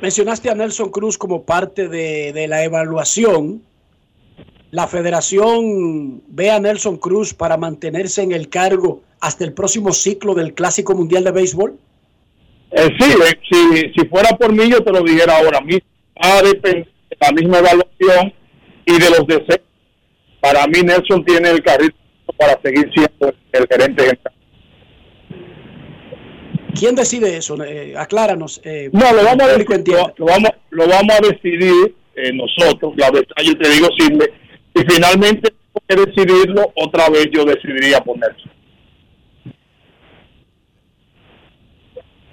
Mencionaste 0.00 0.50
a 0.50 0.54
Nelson 0.54 0.90
Cruz 0.90 1.16
como 1.16 1.44
parte 1.44 1.88
de, 1.88 2.32
de 2.32 2.48
la 2.48 2.64
evaluación. 2.64 3.62
¿La 4.72 4.86
federación 4.88 6.22
ve 6.28 6.50
a 6.50 6.58
Nelson 6.58 6.96
Cruz 6.96 7.34
para 7.34 7.58
mantenerse 7.58 8.22
en 8.22 8.32
el 8.32 8.48
cargo 8.48 9.02
hasta 9.20 9.44
el 9.44 9.52
próximo 9.52 9.92
ciclo 9.92 10.34
del 10.34 10.54
Clásico 10.54 10.94
Mundial 10.94 11.24
de 11.24 11.30
Béisbol? 11.30 11.78
Eh, 12.70 12.88
sí, 12.98 13.04
eh, 13.22 13.38
si, 13.50 13.92
si 13.92 14.08
fuera 14.08 14.30
por 14.38 14.50
mí, 14.50 14.70
yo 14.70 14.82
te 14.82 14.90
lo 14.90 15.02
dijera 15.02 15.36
ahora 15.36 15.60
mismo. 15.60 15.82
Va 16.24 16.38
a 16.38 16.42
depender 16.42 16.86
de 17.10 17.16
la 17.20 17.32
misma 17.32 17.58
evaluación 17.58 18.32
y 18.86 18.92
de 18.98 19.10
los 19.10 19.26
deseos. 19.26 19.60
Para 20.40 20.66
mí, 20.66 20.80
Nelson 20.82 21.22
tiene 21.26 21.50
el 21.50 21.62
carril 21.62 21.94
para 22.38 22.58
seguir 22.62 22.90
siendo 22.94 23.34
el 23.52 23.66
gerente 23.70 24.02
general. 24.04 24.32
¿Quién 26.74 26.94
decide 26.94 27.36
eso? 27.36 27.62
Eh, 27.62 27.92
acláranos. 27.94 28.58
eh, 28.64 28.88
No, 28.90 29.12
lo 29.12 29.22
vamos, 29.22 29.42
a 29.42 29.58
decidir, 29.58 29.94
lo, 29.94 30.14
lo 30.16 30.24
vamos, 30.26 30.50
lo 30.70 30.88
vamos 30.88 31.14
a 31.14 31.20
decidir 31.28 31.94
eh, 32.16 32.32
nosotros. 32.32 32.94
La 32.96 33.10
verdad, 33.10 33.28
yo 33.44 33.56
te 33.58 33.68
digo, 33.68 33.88
si, 33.98 34.10
me- 34.14 34.40
si 34.74 34.84
finalmente 34.86 35.52
que 35.88 35.96
decidirlo, 35.96 36.72
otra 36.76 37.08
vez 37.08 37.28
yo 37.32 37.44
decidiría 37.44 38.00
ponerse. 38.00 38.42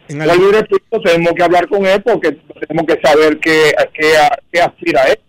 En 0.09 0.21
algún- 0.21 0.51
repito, 0.51 1.01
tenemos 1.03 1.33
que 1.33 1.43
hablar 1.43 1.67
con 1.67 1.85
él 1.85 2.01
porque 2.01 2.37
tenemos 2.67 2.85
que 2.87 2.99
saber 3.01 3.39
qué, 3.39 3.71
qué, 3.93 4.13
qué 4.51 4.61
aspira 4.61 5.03
él. 5.03 5.19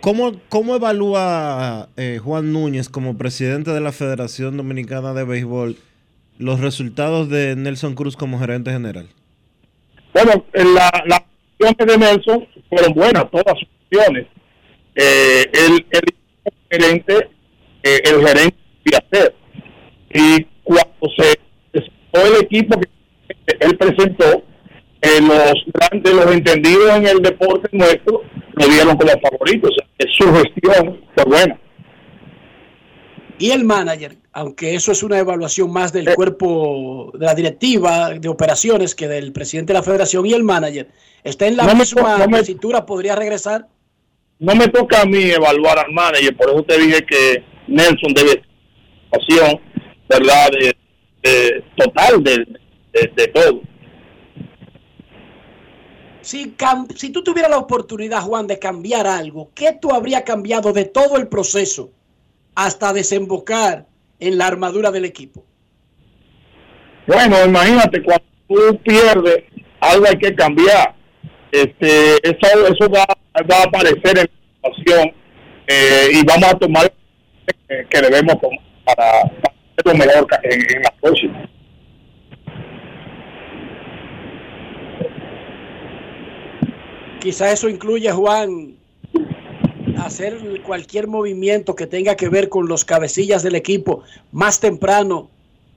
¿Cómo, 0.00 0.32
cómo 0.48 0.76
evalúa 0.76 1.88
eh, 1.96 2.18
Juan 2.22 2.52
Núñez 2.52 2.88
como 2.88 3.18
presidente 3.18 3.70
de 3.70 3.80
la 3.80 3.92
Federación 3.92 4.56
Dominicana 4.56 5.12
de 5.12 5.24
Béisbol 5.24 5.76
los 6.38 6.60
resultados 6.60 7.28
de 7.28 7.54
Nelson 7.54 7.94
Cruz 7.94 8.16
como 8.16 8.38
gerente 8.38 8.70
general? 8.72 9.08
Bueno, 10.14 10.44
la, 10.54 10.88
acciones 11.06 11.29
de 11.60 11.98
Nelson 11.98 12.46
fueron 12.68 12.94
buenas, 12.94 13.30
todas 13.30 13.54
sus 13.58 13.68
acciones. 13.84 14.26
Eh, 14.94 15.44
el, 15.52 15.86
el 15.92 16.52
gerente, 16.70 17.28
eh, 17.82 18.00
el 18.04 18.26
gerente 18.26 18.56
de 18.84 18.96
hacer. 18.96 19.34
Y 20.12 20.44
cuando 20.64 21.08
se 21.16 21.38
presentó 21.70 22.26
el 22.26 22.44
equipo 22.44 22.80
que 22.80 23.56
él 23.60 23.76
presentó, 23.76 24.42
eh, 25.02 25.20
los 25.20 25.54
grandes, 25.72 26.14
los 26.14 26.32
entendidos 26.32 26.96
en 26.96 27.06
el 27.06 27.22
deporte 27.22 27.68
nuestro, 27.72 28.22
lo 28.54 28.66
dieron 28.66 28.96
como 28.96 29.12
favoritos. 29.20 29.70
O 29.70 29.74
sea, 29.74 29.86
que 29.98 30.06
su 30.18 30.32
gestión 30.34 31.00
fue 31.14 31.24
buena. 31.24 31.60
Y 33.38 33.52
el 33.52 33.64
manager, 33.64 34.16
aunque 34.32 34.74
eso 34.74 34.92
es 34.92 35.02
una 35.02 35.18
evaluación 35.18 35.72
más 35.72 35.92
del 35.94 36.08
Eh. 36.08 36.14
cuerpo 36.14 37.10
de 37.14 37.24
la 37.24 37.34
directiva 37.34 38.10
de 38.10 38.28
operaciones 38.28 38.94
que 38.94 39.08
del 39.08 39.32
presidente 39.32 39.72
de 39.72 39.78
la 39.78 39.82
federación 39.82 40.26
y 40.26 40.34
el 40.34 40.42
manager, 40.42 40.88
está 41.24 41.46
en 41.46 41.56
la 41.56 41.64
No 41.64 41.74
misma 41.74 42.18
no 42.18 42.28
me- 42.28 42.82
podría 42.86 43.14
regresar. 43.16 43.66
No 44.38 44.54
me 44.54 44.68
toca 44.68 45.02
a 45.02 45.04
mí 45.04 45.22
evaluar 45.30 45.78
al 45.78 45.92
manager, 45.92 46.34
por 46.36 46.50
eso 46.50 46.62
te 46.62 46.78
dije 46.78 47.04
que 47.04 47.44
Nelson 47.68 48.14
debe 48.14 48.42
pasión, 49.10 49.60
¿verdad? 50.08 50.48
De, 50.58 50.76
de- 51.22 51.64
total 51.76 52.22
de, 52.24 52.38
de, 52.92 53.12
de 53.14 53.28
todo. 53.28 53.60
Si, 56.22 56.54
cam- 56.56 56.86
si 56.96 57.10
tú 57.10 57.22
tuvieras 57.24 57.50
la 57.50 57.58
oportunidad, 57.58 58.20
Juan, 58.22 58.46
de 58.46 58.58
cambiar 58.58 59.06
algo, 59.06 59.50
¿qué 59.54 59.72
tú 59.80 59.90
habrías 59.92 60.22
cambiado 60.22 60.72
de 60.72 60.84
todo 60.84 61.16
el 61.16 61.28
proceso 61.28 61.90
hasta 62.54 62.92
desembocar 62.92 63.86
en 64.18 64.36
la 64.38 64.46
armadura 64.46 64.90
del 64.90 65.06
equipo? 65.06 65.44
Bueno, 67.06 67.42
imagínate, 67.44 68.02
cuando 68.02 68.24
tú 68.48 68.78
pierdes, 68.82 69.44
algo 69.80 70.06
hay 70.06 70.18
que 70.18 70.34
cambiar. 70.34 70.94
Este, 71.52 72.28
eso, 72.28 72.66
eso 72.66 72.88
va, 72.88 73.04
va 73.50 73.56
a 73.56 73.64
aparecer 73.64 74.18
en 74.18 74.28
la 74.62 74.70
situación 74.70 75.12
eh, 75.66 76.08
y 76.12 76.24
vamos 76.24 76.48
a 76.48 76.58
tomar 76.58 76.92
eh, 77.68 77.86
que 77.88 78.00
debemos 78.00 78.40
tomar 78.40 78.60
para, 78.84 79.20
hacer 79.20 79.84
lo 79.84 79.94
mejor 79.94 80.26
en, 80.44 80.76
en 80.76 80.82
la 80.82 80.94
próxima. 81.00 81.50
Quizá 87.20 87.52
eso 87.52 87.68
incluye, 87.68 88.10
Juan, 88.10 88.76
hacer 89.98 90.38
cualquier 90.62 91.06
movimiento 91.06 91.74
que 91.74 91.86
tenga 91.86 92.16
que 92.16 92.28
ver 92.28 92.48
con 92.48 92.66
los 92.66 92.84
cabecillas 92.84 93.42
del 93.42 93.54
equipo 93.54 94.02
más 94.32 94.60
temprano 94.60 95.30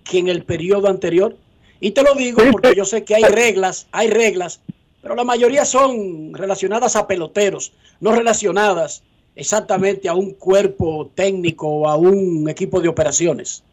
que 0.03 0.19
en 0.19 0.27
el 0.27 0.43
periodo 0.43 0.87
anterior. 0.87 1.35
Y 1.79 1.91
te 1.91 2.03
lo 2.03 2.15
digo 2.15 2.41
porque 2.51 2.73
yo 2.75 2.85
sé 2.85 3.03
que 3.03 3.15
hay 3.15 3.23
reglas, 3.23 3.87
hay 3.91 4.09
reglas, 4.09 4.61
pero 5.03 5.15
la 5.15 5.25
mayoría 5.25 5.65
son 5.65 6.33
relacionadas 6.33 6.95
a 6.95 7.05
peloteros, 7.05 7.73
no 7.99 8.15
relacionadas 8.15 9.03
exactamente 9.35 10.07
a 10.07 10.13
un 10.13 10.33
cuerpo 10.33 11.11
técnico 11.13 11.67
o 11.67 11.89
a 11.89 11.97
un 11.97 12.47
equipo 12.49 12.79
de 12.79 12.87
operaciones. 12.87 13.65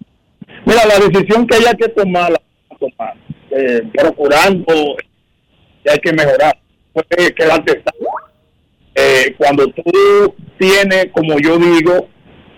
Mira, 0.66 0.84
la 0.86 0.98
decisión 0.98 1.46
que 1.46 1.54
haya 1.54 1.74
que 1.74 1.88
tomar, 1.90 2.32
la 2.32 2.40
tomar, 2.76 3.14
eh, 3.52 3.82
procurando 3.94 4.96
que 5.84 5.90
hay 5.90 5.98
que 6.00 6.12
mejorar. 6.12 6.58
Puede 6.92 7.32
quedarte. 7.32 7.84
Eh, 8.96 9.32
cuando 9.38 9.68
tú 9.68 10.34
tienes, 10.58 11.12
como 11.12 11.38
yo 11.38 11.58
digo, 11.58 12.08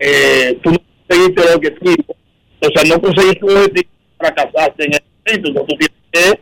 eh, 0.00 0.58
tú 0.62 0.70
no 0.70 0.78
conseguiste 1.06 1.42
el 1.42 1.56
objetivo, 1.56 2.16
o 2.60 2.68
sea, 2.74 2.84
no 2.88 3.02
conseguiste 3.02 3.46
el 3.46 3.56
objetivo, 3.58 3.90
fracasaste 4.16 4.84
en 4.84 4.94
el 4.94 5.02
momento, 5.26 5.48
entonces 5.48 5.66
tú 5.66 5.76
tienes 5.76 6.38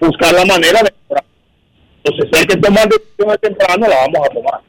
que 0.00 0.06
buscar 0.06 0.32
la 0.32 0.46
manera 0.46 0.82
de 0.82 0.94
mejorar. 1.02 1.33
Entonces, 2.04 2.30
si 2.32 2.38
hay 2.40 2.46
que 2.46 2.56
tomar 2.58 2.88
decisiones 2.88 3.40
temprano, 3.40 3.88
la 3.88 3.96
vamos 3.96 4.28
a 4.28 4.34
tomar. 4.34 4.60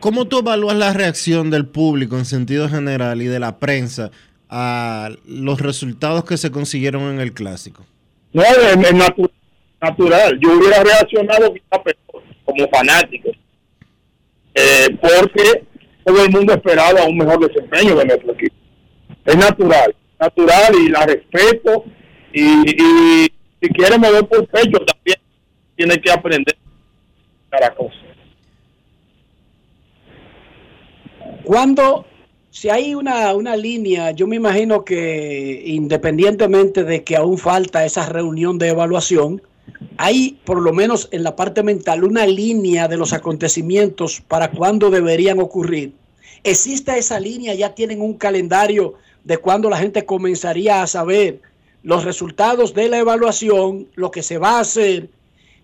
¿Cómo 0.00 0.26
tú 0.26 0.40
evalúas 0.40 0.76
la 0.76 0.92
reacción 0.92 1.48
del 1.50 1.66
público 1.66 2.18
en 2.18 2.24
sentido 2.26 2.68
general 2.68 3.22
y 3.22 3.26
de 3.26 3.40
la 3.40 3.58
prensa 3.58 4.10
a 4.50 5.10
los 5.26 5.60
resultados 5.60 6.24
que 6.24 6.36
se 6.36 6.50
consiguieron 6.50 7.02
en 7.04 7.20
el 7.20 7.32
clásico? 7.32 7.86
No, 8.32 8.42
es, 8.42 8.58
es 8.58 8.76
natu- 8.94 9.30
natural. 9.80 10.38
Yo 10.40 10.58
hubiera 10.58 10.82
reaccionado 10.82 11.54
quizá 11.54 11.82
peor, 11.82 12.22
como 12.44 12.68
fanático, 12.68 13.30
eh, 14.54 14.88
porque 15.00 15.64
todo 16.04 16.22
el 16.22 16.30
mundo 16.30 16.52
esperaba 16.52 17.04
un 17.04 17.16
mejor 17.16 17.48
desempeño 17.48 17.96
de 17.96 18.04
nuestro 18.04 18.32
equipo. 18.32 18.54
Es 19.24 19.36
natural, 19.36 19.94
natural 20.20 20.74
y 20.84 20.88
la 20.90 21.06
respeto. 21.06 21.84
Y, 22.32 22.82
y 23.24 23.32
si 23.64 23.70
quiere 23.70 23.98
mover 23.98 24.26
por 24.28 24.46
pecho, 24.48 24.78
también 24.84 25.18
tiene 25.74 25.98
que 25.98 26.10
aprender 26.10 26.54
cada 27.48 27.74
cosa. 27.74 27.94
Cuando, 31.44 32.04
si 32.50 32.68
hay 32.68 32.94
una, 32.94 33.32
una 33.32 33.56
línea, 33.56 34.10
yo 34.10 34.26
me 34.26 34.36
imagino 34.36 34.84
que 34.84 35.62
independientemente 35.64 36.84
de 36.84 37.04
que 37.04 37.16
aún 37.16 37.38
falta 37.38 37.86
esa 37.86 38.06
reunión 38.06 38.58
de 38.58 38.68
evaluación, 38.68 39.40
hay 39.96 40.38
por 40.44 40.60
lo 40.60 40.74
menos 40.74 41.08
en 41.10 41.22
la 41.22 41.34
parte 41.34 41.62
mental 41.62 42.04
una 42.04 42.26
línea 42.26 42.86
de 42.86 42.98
los 42.98 43.14
acontecimientos 43.14 44.20
para 44.28 44.50
cuándo 44.50 44.90
deberían 44.90 45.40
ocurrir. 45.40 45.92
¿Existe 46.42 46.98
esa 46.98 47.18
línea? 47.18 47.54
¿Ya 47.54 47.74
tienen 47.74 48.02
un 48.02 48.14
calendario 48.14 48.94
de 49.24 49.38
cuándo 49.38 49.70
la 49.70 49.78
gente 49.78 50.04
comenzaría 50.04 50.82
a 50.82 50.86
saber 50.86 51.40
los 51.84 52.04
resultados 52.04 52.74
de 52.74 52.88
la 52.88 52.98
evaluación, 52.98 53.86
lo 53.94 54.10
que 54.10 54.22
se 54.22 54.38
va 54.38 54.56
a 54.56 54.60
hacer, 54.60 55.08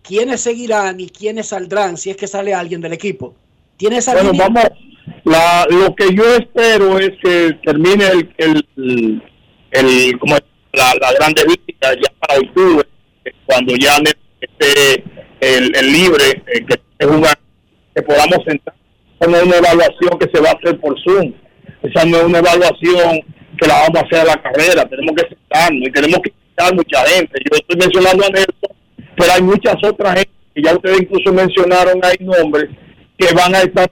quiénes 0.03 0.43
seguirán 0.43 1.01
y 1.01 1.09
quiénes 1.09 1.49
saldrán 1.49 1.97
si 1.97 2.11
es 2.11 2.17
que 2.17 2.27
sale 2.29 2.55
alguien 2.55 2.81
del 2.81 2.93
equipo? 2.93 3.35
¿Tiene 3.77 3.97
esa 3.99 4.13
Bueno, 4.13 4.31
línea? 4.33 4.49
vamos. 4.49 4.71
La, 5.25 5.67
lo 5.69 5.95
que 5.97 6.15
yo 6.15 6.25
espero 6.37 6.99
es 6.99 7.11
que 7.23 7.59
termine 7.65 8.07
el, 8.07 8.35
el, 8.39 9.23
el, 9.73 10.19
como 10.19 10.37
la, 10.73 10.95
la 11.01 11.13
grande 11.15 11.43
liga 11.45 11.95
ya 11.95 12.13
para 12.21 12.39
octubre, 12.39 12.87
cuando 13.47 13.75
ya 13.77 13.97
esté 14.41 15.03
el, 15.41 15.75
el 15.75 15.93
libre, 15.93 16.43
eh, 16.47 16.65
que 16.67 16.75
esté 16.75 17.07
jugando, 17.07 17.41
que 17.95 18.03
podamos 18.03 18.39
sentar 18.47 18.75
con 19.19 19.31
una 19.35 19.57
evaluación 19.57 20.19
que 20.19 20.29
se 20.33 20.41
va 20.41 20.51
a 20.51 20.53
hacer 20.53 20.79
por 20.81 20.95
Zoom. 21.03 21.33
Esa 21.83 22.05
no 22.05 22.19
es 22.19 22.25
una 22.25 22.39
evaluación 22.39 23.21
que 23.61 23.67
la 23.69 23.81
vamos 23.81 24.03
a 24.03 24.07
hacer 24.07 24.21
a 24.21 24.25
la 24.25 24.43
carrera, 24.43 24.89
tenemos 24.89 25.15
que 25.15 25.29
sentarnos 25.29 25.89
y 25.89 25.93
tenemos 25.93 26.21
que 26.21 26.31
invitar 26.31 26.75
mucha 26.75 27.07
gente. 27.07 27.41
Yo 27.51 27.57
estoy 27.57 27.77
mencionando 27.77 28.25
a 28.25 28.29
Nelson, 28.29 28.77
pero 29.17 29.33
hay 29.33 29.43
muchas 29.43 29.77
otras 29.85 30.15
gente 30.15 30.31
que 30.55 30.63
ya 30.63 30.75
ustedes 30.75 31.03
incluso 31.03 31.33
mencionaron, 31.33 32.01
hay 32.03 32.17
nombres 32.25 32.71
que 33.19 33.35
van 33.35 33.55
a 33.55 33.61
estar 33.61 33.91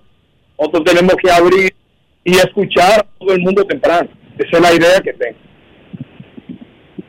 nosotros 0.59 0.85
tenemos 0.85 1.15
que 1.23 1.31
abrir 1.31 1.75
y 2.25 2.37
escuchar 2.37 3.01
a 3.01 3.07
todo 3.19 3.33
el 3.33 3.41
mundo 3.41 3.65
temprano. 3.65 4.09
Esa 4.37 4.57
es 4.57 4.61
la 4.61 4.75
idea 4.75 5.01
que 5.01 5.13
tengo. 5.13 5.39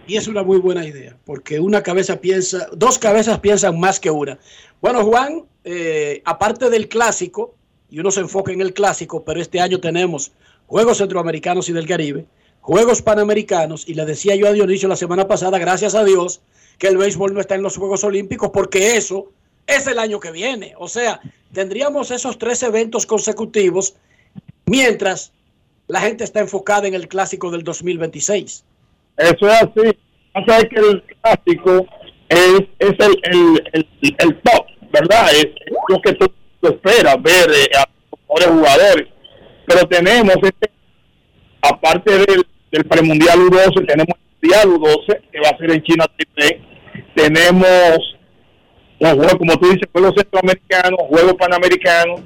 Y 0.07 0.17
es 0.17 0.27
una 0.27 0.43
muy 0.43 0.57
buena 0.57 0.85
idea, 0.85 1.17
porque 1.25 1.59
una 1.59 1.83
cabeza 1.83 2.19
piensa, 2.19 2.67
dos 2.73 2.97
cabezas 2.97 3.39
piensan 3.39 3.79
más 3.79 3.99
que 3.99 4.09
una. 4.09 4.39
Bueno, 4.81 5.03
Juan, 5.03 5.43
eh, 5.63 6.21
aparte 6.25 6.69
del 6.69 6.87
clásico, 6.87 7.55
y 7.91 7.99
uno 7.99 8.11
se 8.11 8.21
enfoca 8.21 8.51
en 8.51 8.61
el 8.61 8.73
clásico, 8.73 9.23
pero 9.23 9.39
este 9.39 9.59
año 9.59 9.79
tenemos 9.79 10.31
Juegos 10.67 10.97
Centroamericanos 10.97 11.69
y 11.69 11.73
del 11.73 11.87
Caribe, 11.87 12.25
Juegos 12.61 13.01
Panamericanos, 13.01 13.87
y 13.87 13.93
le 13.93 14.05
decía 14.05 14.35
yo 14.35 14.47
a 14.47 14.51
Dionisio 14.51 14.87
la 14.87 14.95
semana 14.95 15.27
pasada, 15.27 15.57
gracias 15.57 15.95
a 15.95 16.03
Dios, 16.03 16.41
que 16.77 16.87
el 16.87 16.97
béisbol 16.97 17.33
no 17.33 17.41
está 17.41 17.55
en 17.55 17.63
los 17.63 17.77
Juegos 17.77 18.03
Olímpicos, 18.03 18.49
porque 18.53 18.95
eso 18.97 19.31
es 19.67 19.87
el 19.87 19.99
año 19.99 20.19
que 20.19 20.31
viene. 20.31 20.73
O 20.77 20.87
sea, 20.87 21.19
tendríamos 21.53 22.11
esos 22.11 22.37
tres 22.37 22.63
eventos 22.63 23.05
consecutivos 23.05 23.95
mientras 24.65 25.31
la 25.87 26.01
gente 26.01 26.23
está 26.23 26.39
enfocada 26.39 26.87
en 26.87 26.93
el 26.93 27.07
clásico 27.07 27.51
del 27.51 27.63
2026. 27.63 28.63
Eso 29.17 29.47
es 29.47 29.53
así. 29.53 29.97
Pasa 30.33 30.59
es 30.59 30.69
que 30.69 30.79
el 30.79 31.03
clásico 31.21 31.85
es, 32.29 32.61
es 32.79 32.95
el, 32.99 33.19
el, 33.23 33.69
el, 33.73 33.87
el 34.19 34.41
top, 34.41 34.65
¿verdad? 34.93 35.31
Es 35.33 35.47
lo 35.89 35.99
que 36.01 36.13
tú 36.13 36.31
esperas 36.61 37.21
ver 37.21 37.49
eh, 37.51 37.69
a 37.75 37.89
los 38.11 38.19
mejores 38.21 38.47
jugadores. 38.47 39.07
Pero 39.65 39.87
tenemos, 39.87 40.35
este, 40.41 40.71
aparte 41.61 42.11
del, 42.11 42.85
premundial 42.85 43.39
U12, 43.39 43.87
tenemos 43.87 44.15
el 44.17 44.49
mundial 44.49 44.67
U12, 44.69 45.21
que 45.31 45.39
va 45.39 45.49
a 45.49 45.57
ser 45.57 45.71
en 45.71 45.83
China 45.83 46.05
Taipei. 46.17 46.61
Tenemos 47.15 48.17
los 48.99 49.13
juegos, 49.13 49.35
como 49.35 49.57
tú 49.57 49.67
dices, 49.67 49.89
juegos 49.91 50.13
centroamericanos, 50.15 50.99
juegos 51.07 51.33
panamericanos. 51.35 52.21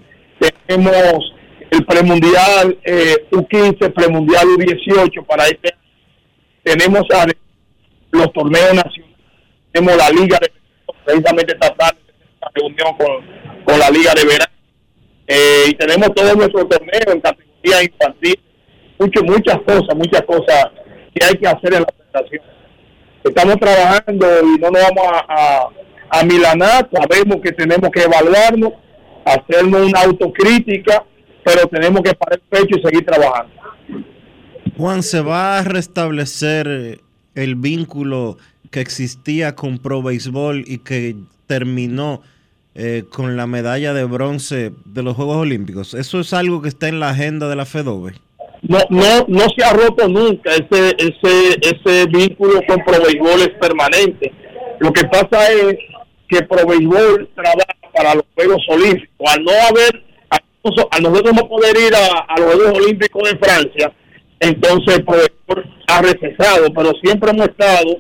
Tenemos 0.68 1.34
el 1.70 1.86
premundial 1.86 2.78
eh, 2.84 3.28
U15, 3.32 3.94
premundial 3.94 4.48
U18 4.48 5.26
para 5.26 5.46
este 5.48 5.74
año 5.74 5.84
tenemos 6.64 7.04
a 7.12 7.26
los 8.12 8.34
torneos 8.34 8.74
nacionales, 8.74 9.18
tenemos 9.72 9.98
la 9.98 10.10
liga 10.10 10.40
de 10.40 10.52
precisamente 11.04 11.54
esta 11.54 11.74
tarde, 11.76 12.00
esta 12.34 12.50
reunión 12.56 12.96
con, 12.98 13.64
con 13.66 13.80
la 13.80 13.90
liga 13.90 14.14
de 14.14 14.26
verano, 14.26 14.54
Eh, 15.26 15.66
y 15.70 15.74
tenemos 15.76 16.14
todo 16.14 16.36
nuestro 16.36 16.66
torneo 16.68 17.08
en 17.08 17.22
categoría 17.22 17.84
infantil, 17.84 18.40
mucho, 19.00 19.24
muchas 19.24 19.60
cosas, 19.62 19.96
muchas 19.96 20.22
cosas 20.24 20.72
que 21.14 21.26
hay 21.26 21.38
que 21.38 21.48
hacer 21.48 21.74
en 21.74 21.82
la 21.82 21.94
federación. 22.12 22.42
Estamos 23.24 23.56
trabajando 23.58 24.28
y 24.44 24.60
no 24.60 24.70
nos 24.70 24.82
vamos 24.82 25.22
a, 25.30 25.68
a, 26.10 26.24
milanar, 26.24 26.90
sabemos 26.92 27.38
que 27.42 27.52
tenemos 27.52 27.90
que 27.90 28.04
evaluarnos, 28.04 28.74
hacernos 29.26 29.88
una 29.88 30.02
autocrítica, 30.02 31.04
pero 31.44 31.68
tenemos 31.68 32.02
que 32.02 32.14
parar 32.14 32.40
el 32.40 32.50
pecho 32.50 32.78
y 32.78 32.82
seguir 32.82 33.06
trabajando. 33.06 33.54
Juan, 34.78 35.04
¿se 35.04 35.22
va 35.22 35.60
a 35.60 35.64
restablecer 35.64 37.00
el 37.36 37.56
vínculo 37.56 38.38
que 38.72 38.82
existía 38.82 39.56
con 39.56 39.78
Pro 39.78 40.02
Béisbol 40.02 40.64
y 40.66 40.80
que 40.80 41.16
terminó 41.48 42.22
eh, 42.76 43.04
con 43.12 43.38
la 43.38 43.46
medalla 43.46 43.94
de 43.94 44.04
bronce 44.04 44.74
de 44.86 45.04
los 45.04 45.16
Juegos 45.16 45.38
Olímpicos? 45.38 45.94
¿Eso 45.94 46.20
es 46.20 46.34
algo 46.34 46.62
que 46.62 46.70
está 46.70 46.88
en 46.88 47.00
la 47.00 47.12
agenda 47.12 47.48
de 47.48 47.56
la 47.56 47.66
FEDOBE? 47.66 48.14
No, 48.64 48.80
no, 48.90 49.26
no 49.28 49.46
se 49.56 49.64
ha 49.64 49.74
roto 49.74 50.08
nunca, 50.08 50.52
ese, 50.52 50.96
ese, 50.98 51.58
ese 51.62 52.06
vínculo 52.08 52.62
con 52.66 52.78
Pro 52.86 53.04
Béisbol 53.06 53.42
es 53.42 53.50
permanente. 53.60 54.32
Lo 54.80 54.92
que 54.94 55.04
pasa 55.06 55.52
es 55.52 55.76
que 56.30 56.44
Pro 56.44 56.66
Béisbol 56.66 57.30
trabaja 57.36 57.76
para 57.94 58.16
los 58.16 58.24
Juegos 58.36 58.64
Olímpicos. 58.70 59.34
Al 59.34 59.44
no 59.44 59.52
haber, 59.52 60.04
a 60.30 61.00
nosotros 61.02 61.34
no 61.36 61.48
poder 61.50 61.76
ir 61.78 61.94
a, 61.94 62.20
a 62.34 62.40
los 62.40 62.56
Juegos 62.56 62.80
Olímpicos 62.80 63.30
de 63.30 63.38
Francia, 63.38 63.92
entonces 64.40 65.02
profesor 65.02 65.66
ha 65.88 66.02
recesado, 66.02 66.68
pero 66.74 66.92
siempre 67.02 67.32
hemos 67.32 67.48
estado 67.48 67.98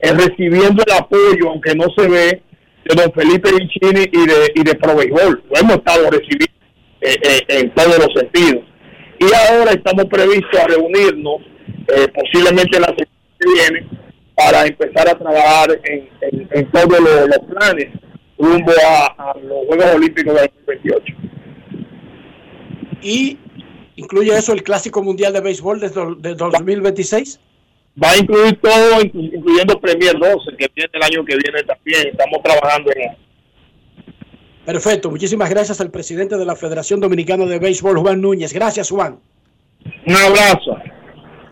eh, 0.00 0.12
recibiendo 0.12 0.82
el 0.86 0.92
apoyo, 0.92 1.50
aunque 1.50 1.74
no 1.74 1.86
se 1.96 2.08
ve, 2.08 2.42
de 2.84 2.94
don 3.02 3.12
Felipe 3.12 3.50
Vicini 3.52 4.08
y 4.12 4.26
de, 4.26 4.52
y 4.54 4.62
de 4.62 4.74
Provejol. 4.74 5.42
Lo 5.50 5.60
hemos 5.60 5.76
estado 5.76 6.10
recibiendo 6.10 6.54
eh, 7.00 7.16
eh, 7.22 7.40
en 7.48 7.74
todos 7.74 7.98
los 7.98 8.08
sentidos. 8.14 8.64
Y 9.22 9.52
ahora 9.52 9.70
estamos 9.72 10.06
previstos 10.06 10.60
a 10.60 10.66
reunirnos, 10.66 11.42
posiblemente 12.14 12.80
la 12.80 12.88
semana 12.88 13.08
que 13.38 13.52
viene, 13.52 13.88
para 14.34 14.66
empezar 14.66 15.08
a 15.08 15.18
trabajar 15.18 15.80
en, 15.84 16.08
en, 16.50 16.70
todos 16.72 17.00
los, 17.00 17.28
los, 17.28 17.38
planes 17.48 17.88
rumbo 18.38 18.72
a, 18.84 19.30
a 19.30 19.38
los 19.38 19.66
Juegos 19.66 19.94
Olímpicos 19.94 20.34
del 20.34 20.50
2028. 20.66 21.14
Y 23.02 23.38
¿Incluye 23.96 24.36
eso 24.36 24.52
el 24.52 24.62
Clásico 24.62 25.02
Mundial 25.02 25.32
de 25.32 25.40
Béisbol 25.40 25.80
desde 25.80 26.34
2026? 26.34 27.40
Va 28.02 28.10
a 28.10 28.16
incluir 28.16 28.58
todo, 28.60 29.02
incluyendo 29.02 29.78
Premier 29.80 30.18
12, 30.18 30.56
que 30.56 30.68
viene 30.74 30.90
el 30.94 31.02
año 31.02 31.24
que 31.24 31.36
viene 31.36 31.62
también. 31.62 32.08
Estamos 32.08 32.42
trabajando 32.42 32.90
en 32.92 33.02
eso. 33.02 33.18
Perfecto. 34.64 35.10
Muchísimas 35.10 35.50
gracias 35.50 35.80
al 35.80 35.90
presidente 35.90 36.36
de 36.36 36.44
la 36.44 36.54
Federación 36.54 37.00
Dominicana 37.00 37.46
de 37.46 37.58
Béisbol, 37.58 37.98
Juan 37.98 38.20
Núñez. 38.20 38.52
Gracias, 38.52 38.90
Juan. 38.90 39.18
Un 40.06 40.14
abrazo. 40.14 40.76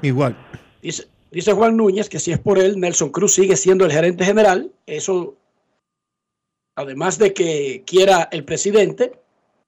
Igual. 0.03 0.37
Dice, 0.81 1.09
dice 1.31 1.53
Juan 1.53 1.77
Núñez 1.77 2.09
que 2.09 2.19
si 2.19 2.33
es 2.33 2.39
por 2.39 2.59
él, 2.59 2.79
Nelson 2.79 3.11
Cruz 3.11 3.35
sigue 3.35 3.57
siendo 3.57 3.85
el 3.85 3.93
gerente 3.93 4.25
general. 4.25 4.71
Eso, 4.87 5.37
además 6.77 7.19
de 7.19 7.35
que 7.35 7.83
quiera 7.87 8.29
el 8.31 8.45
presidente, 8.45 9.13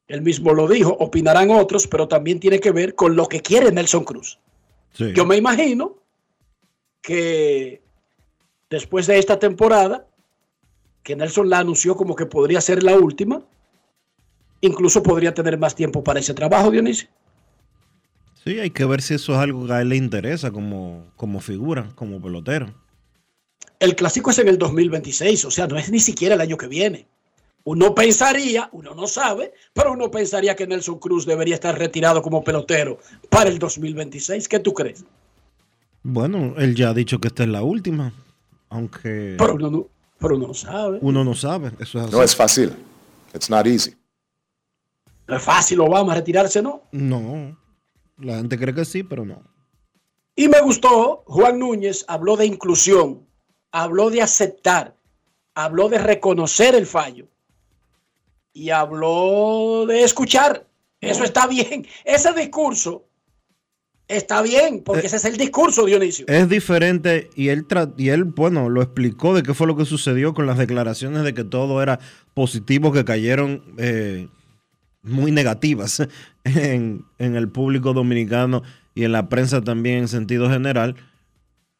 él 0.08 0.22
mismo 0.22 0.52
lo 0.52 0.68
dijo, 0.68 0.96
opinarán 0.98 1.50
otros, 1.50 1.86
pero 1.86 2.06
también 2.08 2.38
tiene 2.38 2.60
que 2.60 2.70
ver 2.70 2.94
con 2.94 3.16
lo 3.16 3.26
que 3.26 3.40
quiere 3.40 3.72
Nelson 3.72 4.04
Cruz. 4.04 4.38
Yo 5.14 5.24
me 5.24 5.36
imagino 5.36 5.96
que 7.00 7.82
después 8.68 9.06
de 9.06 9.18
esta 9.18 9.38
temporada, 9.38 10.06
que 11.02 11.16
Nelson 11.16 11.48
la 11.48 11.58
anunció 11.58 11.96
como 11.96 12.14
que 12.14 12.26
podría 12.26 12.60
ser 12.60 12.82
la 12.82 12.96
última, 12.96 13.42
incluso 14.60 15.02
podría 15.02 15.34
tener 15.34 15.58
más 15.58 15.74
tiempo 15.74 16.02
para 16.02 16.20
ese 16.20 16.34
trabajo, 16.34 16.70
Dionisio. 16.70 17.08
Sí, 18.44 18.58
hay 18.58 18.70
que 18.70 18.84
ver 18.84 19.02
si 19.02 19.14
eso 19.14 19.32
es 19.32 19.38
algo 19.38 19.66
que 19.66 19.72
a 19.72 19.80
él 19.82 19.90
le 19.90 19.96
interesa 19.96 20.50
como, 20.50 21.06
como 21.16 21.40
figura, 21.40 21.90
como 21.94 22.20
pelotero. 22.20 22.74
El 23.78 23.94
clásico 23.94 24.30
es 24.30 24.38
en 24.38 24.48
el 24.48 24.58
2026, 24.58 25.44
o 25.44 25.50
sea, 25.50 25.66
no 25.66 25.76
es 25.76 25.90
ni 25.90 26.00
siquiera 26.00 26.34
el 26.34 26.40
año 26.40 26.56
que 26.56 26.66
viene. 26.66 27.06
Uno 27.64 27.94
pensaría, 27.94 28.68
uno 28.72 28.94
no 28.94 29.06
sabe, 29.06 29.52
pero 29.72 29.92
uno 29.92 30.10
pensaría 30.10 30.56
que 30.56 30.66
Nelson 30.66 30.98
Cruz 30.98 31.26
debería 31.26 31.54
estar 31.54 31.78
retirado 31.78 32.20
como 32.20 32.42
pelotero 32.42 32.98
para 33.28 33.50
el 33.50 33.60
2026. 33.60 34.48
¿Qué 34.48 34.58
tú 34.58 34.72
crees? 34.74 35.04
Bueno, 36.02 36.54
él 36.58 36.74
ya 36.74 36.90
ha 36.90 36.94
dicho 36.94 37.20
que 37.20 37.28
esta 37.28 37.44
es 37.44 37.48
la 37.48 37.62
última, 37.62 38.12
aunque... 38.68 39.36
Pero 39.38 39.54
uno 39.54 39.70
no, 39.70 39.88
pero 40.22 40.36
uno 40.36 40.46
no 40.46 40.54
sabe. 40.54 40.98
Uno 41.02 41.24
no 41.24 41.34
sabe, 41.34 41.72
eso 41.80 41.98
es 41.98 42.04
así. 42.04 42.16
No 42.16 42.22
es 42.22 42.36
fácil. 42.36 42.76
It's 43.34 43.50
not 43.50 43.66
easy. 43.66 43.94
No 45.26 45.36
es 45.36 45.42
fácil 45.42 45.80
Obama 45.80 46.14
retirarse, 46.14 46.62
¿no? 46.62 46.82
No. 46.92 47.58
La 48.18 48.36
gente 48.36 48.58
cree 48.58 48.74
que 48.74 48.84
sí, 48.84 49.02
pero 49.02 49.24
no. 49.24 49.42
Y 50.36 50.48
me 50.48 50.60
gustó, 50.60 51.24
Juan 51.26 51.58
Núñez 51.58 52.04
habló 52.08 52.36
de 52.36 52.46
inclusión, 52.46 53.26
habló 53.70 54.08
de 54.10 54.22
aceptar, 54.22 54.96
habló 55.54 55.88
de 55.88 55.98
reconocer 55.98 56.74
el 56.74 56.86
fallo 56.86 57.28
y 58.52 58.70
habló 58.70 59.84
de 59.86 60.04
escuchar. 60.04 60.66
Eso 61.00 61.24
está 61.24 61.46
bien. 61.46 61.86
Ese 62.04 62.32
discurso 62.32 63.08
está 64.16 64.42
bien, 64.42 64.82
porque 64.84 65.02
eh, 65.02 65.06
ese 65.06 65.16
es 65.16 65.24
el 65.24 65.36
discurso, 65.36 65.86
Dionisio. 65.86 66.26
Es 66.28 66.48
diferente 66.48 67.30
y 67.34 67.48
él, 67.48 67.66
y 67.96 68.08
él, 68.08 68.24
bueno, 68.24 68.68
lo 68.68 68.82
explicó 68.82 69.34
de 69.34 69.42
qué 69.42 69.54
fue 69.54 69.66
lo 69.66 69.76
que 69.76 69.84
sucedió 69.84 70.34
con 70.34 70.46
las 70.46 70.58
declaraciones 70.58 71.24
de 71.24 71.34
que 71.34 71.44
todo 71.44 71.82
era 71.82 71.98
positivo, 72.34 72.92
que 72.92 73.04
cayeron 73.04 73.62
eh, 73.78 74.28
muy 75.02 75.32
negativas 75.32 76.06
en, 76.44 77.04
en 77.18 77.36
el 77.36 77.48
público 77.48 77.92
dominicano 77.92 78.62
y 78.94 79.04
en 79.04 79.12
la 79.12 79.28
prensa 79.28 79.62
también 79.62 79.98
en 79.98 80.08
sentido 80.08 80.50
general, 80.50 80.96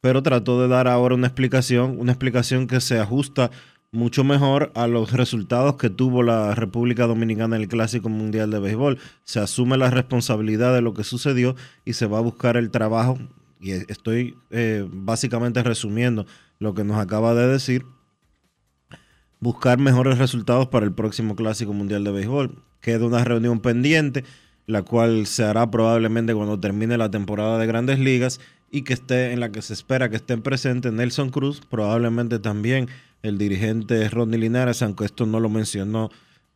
pero 0.00 0.22
trató 0.22 0.60
de 0.60 0.68
dar 0.68 0.88
ahora 0.88 1.14
una 1.14 1.28
explicación, 1.28 2.00
una 2.00 2.12
explicación 2.12 2.66
que 2.66 2.80
se 2.80 2.98
ajusta 2.98 3.50
mucho 3.92 4.24
mejor 4.24 4.72
a 4.74 4.86
los 4.86 5.12
resultados 5.12 5.76
que 5.76 5.90
tuvo 5.90 6.22
la 6.22 6.54
República 6.54 7.06
Dominicana 7.06 7.56
en 7.56 7.62
el 7.62 7.68
Clásico 7.68 8.08
Mundial 8.08 8.50
de 8.50 8.58
Béisbol. 8.58 8.98
Se 9.24 9.38
asume 9.38 9.76
la 9.76 9.90
responsabilidad 9.90 10.74
de 10.74 10.80
lo 10.80 10.94
que 10.94 11.04
sucedió 11.04 11.54
y 11.84 11.92
se 11.92 12.06
va 12.06 12.18
a 12.18 12.22
buscar 12.22 12.56
el 12.56 12.70
trabajo. 12.70 13.18
Y 13.60 13.72
estoy 13.72 14.34
eh, 14.50 14.88
básicamente 14.90 15.62
resumiendo 15.62 16.26
lo 16.58 16.72
que 16.74 16.84
nos 16.84 16.96
acaba 16.96 17.34
de 17.34 17.46
decir. 17.46 17.84
Buscar 19.40 19.78
mejores 19.78 20.16
resultados 20.16 20.68
para 20.68 20.86
el 20.86 20.94
próximo 20.94 21.36
Clásico 21.36 21.74
Mundial 21.74 22.02
de 22.02 22.12
Béisbol. 22.12 22.62
Queda 22.80 23.04
una 23.04 23.22
reunión 23.24 23.60
pendiente, 23.60 24.24
la 24.66 24.82
cual 24.82 25.26
se 25.26 25.44
hará 25.44 25.70
probablemente 25.70 26.34
cuando 26.34 26.58
termine 26.58 26.96
la 26.96 27.10
temporada 27.10 27.58
de 27.58 27.66
grandes 27.66 27.98
ligas 27.98 28.40
y 28.70 28.82
que 28.82 28.94
esté 28.94 29.32
en 29.32 29.40
la 29.40 29.52
que 29.52 29.60
se 29.60 29.74
espera 29.74 30.08
que 30.08 30.16
estén 30.16 30.40
presentes 30.40 30.94
Nelson 30.94 31.28
Cruz, 31.28 31.60
probablemente 31.68 32.38
también 32.38 32.88
el 33.22 33.38
dirigente 33.38 34.08
Rodney 34.08 34.40
Linares, 34.40 34.82
aunque 34.82 35.04
esto 35.04 35.26
no 35.26 35.40
lo 35.40 35.48
mencionó, 35.48 36.10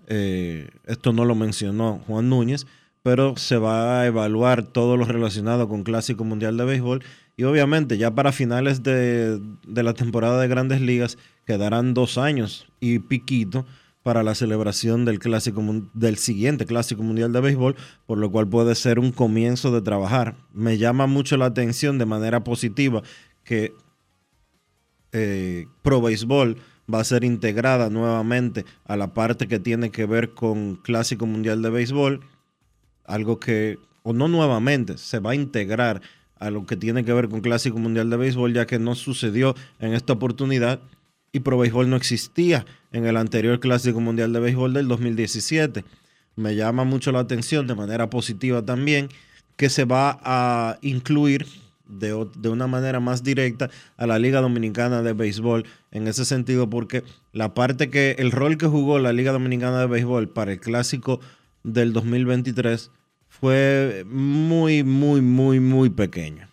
eh, 0.06 0.68
esto 0.86 1.12
no 1.12 1.24
lo 1.24 1.34
mencionó 1.34 2.00
Juan 2.06 2.28
Núñez, 2.28 2.66
pero 3.02 3.36
se 3.36 3.56
va 3.56 4.00
a 4.00 4.06
evaluar 4.06 4.64
todo 4.64 4.96
lo 4.96 5.04
relacionado 5.04 5.68
con 5.68 5.84
Clásico 5.84 6.24
Mundial 6.24 6.56
de 6.56 6.64
Béisbol. 6.64 7.04
Y 7.36 7.44
obviamente 7.44 7.98
ya 7.98 8.14
para 8.14 8.32
finales 8.32 8.82
de, 8.82 9.40
de 9.66 9.82
la 9.82 9.94
temporada 9.94 10.40
de 10.40 10.48
grandes 10.48 10.80
ligas 10.80 11.18
quedarán 11.44 11.94
dos 11.94 12.18
años 12.18 12.66
y 12.80 12.98
piquito 12.98 13.66
para 14.06 14.22
la 14.22 14.36
celebración 14.36 15.04
del 15.04 15.18
clásico 15.18 15.64
del 15.92 16.16
siguiente 16.16 16.64
clásico 16.64 17.02
mundial 17.02 17.32
de 17.32 17.40
béisbol, 17.40 17.74
por 18.06 18.18
lo 18.18 18.30
cual 18.30 18.46
puede 18.46 18.76
ser 18.76 19.00
un 19.00 19.10
comienzo 19.10 19.72
de 19.72 19.82
trabajar. 19.82 20.36
Me 20.52 20.78
llama 20.78 21.08
mucho 21.08 21.36
la 21.36 21.46
atención 21.46 21.98
de 21.98 22.06
manera 22.06 22.44
positiva 22.44 23.02
que 23.42 23.74
eh, 25.18 25.66
Pro 25.80 26.02
Béisbol 26.02 26.58
va 26.92 27.00
a 27.00 27.04
ser 27.04 27.24
integrada 27.24 27.88
nuevamente 27.88 28.66
a 28.84 28.96
la 28.96 29.14
parte 29.14 29.48
que 29.48 29.58
tiene 29.58 29.90
que 29.90 30.04
ver 30.04 30.34
con 30.34 30.76
Clásico 30.76 31.24
Mundial 31.24 31.62
de 31.62 31.70
Béisbol, 31.70 32.20
algo 33.06 33.40
que, 33.40 33.78
o 34.02 34.12
no 34.12 34.28
nuevamente, 34.28 34.98
se 34.98 35.18
va 35.18 35.30
a 35.30 35.34
integrar 35.34 36.02
a 36.38 36.50
lo 36.50 36.66
que 36.66 36.76
tiene 36.76 37.02
que 37.02 37.14
ver 37.14 37.30
con 37.30 37.40
Clásico 37.40 37.78
Mundial 37.78 38.10
de 38.10 38.18
Béisbol, 38.18 38.52
ya 38.52 38.66
que 38.66 38.78
no 38.78 38.94
sucedió 38.94 39.54
en 39.80 39.94
esta 39.94 40.12
oportunidad 40.12 40.80
y 41.32 41.40
Pro 41.40 41.56
Béisbol 41.56 41.88
no 41.88 41.96
existía 41.96 42.66
en 42.92 43.06
el 43.06 43.16
anterior 43.16 43.58
Clásico 43.58 44.00
Mundial 44.00 44.34
de 44.34 44.40
Béisbol 44.40 44.74
del 44.74 44.86
2017. 44.86 45.82
Me 46.36 46.56
llama 46.56 46.84
mucho 46.84 47.10
la 47.10 47.20
atención 47.20 47.66
de 47.66 47.74
manera 47.74 48.10
positiva 48.10 48.62
también 48.62 49.08
que 49.56 49.70
se 49.70 49.86
va 49.86 50.20
a 50.22 50.78
incluir 50.82 51.46
de, 51.88 52.14
una 52.48 52.66
manera 52.66 53.00
más 53.00 53.22
directa 53.22 53.70
a 53.96 54.06
la 54.06 54.18
Liga 54.18 54.40
Dominicana 54.40 55.02
de 55.02 55.12
Béisbol 55.12 55.64
en 55.90 56.08
ese 56.08 56.24
sentido, 56.24 56.68
porque 56.68 57.04
la 57.32 57.54
parte 57.54 57.90
que, 57.90 58.16
el 58.18 58.32
rol 58.32 58.58
que 58.58 58.66
jugó 58.66 58.98
la 58.98 59.12
Liga 59.12 59.32
Dominicana 59.32 59.80
de 59.80 59.86
Béisbol 59.86 60.28
para 60.28 60.52
el 60.52 60.60
clásico 60.60 61.20
del 61.62 61.92
2023 61.92 62.90
fue 63.28 64.04
muy, 64.06 64.82
muy, 64.82 65.20
muy, 65.20 65.60
muy 65.60 65.90
pequeño. 65.90 66.48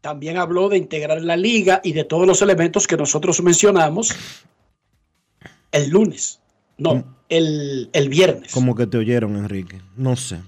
También 0.00 0.36
habló 0.36 0.68
de 0.68 0.78
integrar 0.78 1.20
la 1.22 1.36
liga 1.36 1.80
y 1.82 1.92
de 1.92 2.04
todos 2.04 2.26
los 2.26 2.40
elementos 2.40 2.86
que 2.86 2.96
nosotros 2.96 3.42
mencionamos 3.42 4.14
el 5.72 5.90
lunes. 5.90 6.40
No, 6.76 7.04
el, 7.28 7.90
el 7.92 8.08
viernes. 8.08 8.52
Como 8.52 8.76
que 8.76 8.86
te 8.86 8.98
oyeron, 8.98 9.36
Enrique. 9.36 9.80
No 9.96 10.14
sé. 10.14 10.38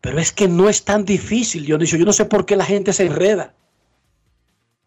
Pero 0.00 0.18
es 0.20 0.32
que 0.32 0.46
no 0.48 0.68
es 0.68 0.84
tan 0.84 1.04
difícil, 1.04 1.64
Dionisio. 1.66 1.98
Yo 1.98 2.04
no 2.04 2.12
sé 2.12 2.24
por 2.26 2.46
qué 2.46 2.54
la 2.56 2.64
gente 2.64 2.92
se 2.92 3.06
enreda. 3.06 3.54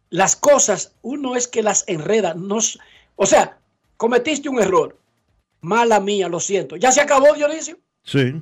Las 0.10 0.36
cosas, 0.36 0.96
uno 1.02 1.36
es 1.36 1.48
que 1.48 1.62
las 1.62 1.84
enreda. 1.88 2.34
No, 2.34 2.60
s- 2.60 2.80
o 3.16 3.26
sea, 3.26 3.58
cometiste 3.98 4.50
un 4.50 4.60
error. 4.60 4.98
Mala 5.62 6.00
mía, 6.00 6.30
lo 6.30 6.40
siento. 6.40 6.78
Ya 6.78 6.92
se 6.92 7.02
acabó, 7.02 7.34
Dionisio. 7.34 7.78
Sí. 8.04 8.42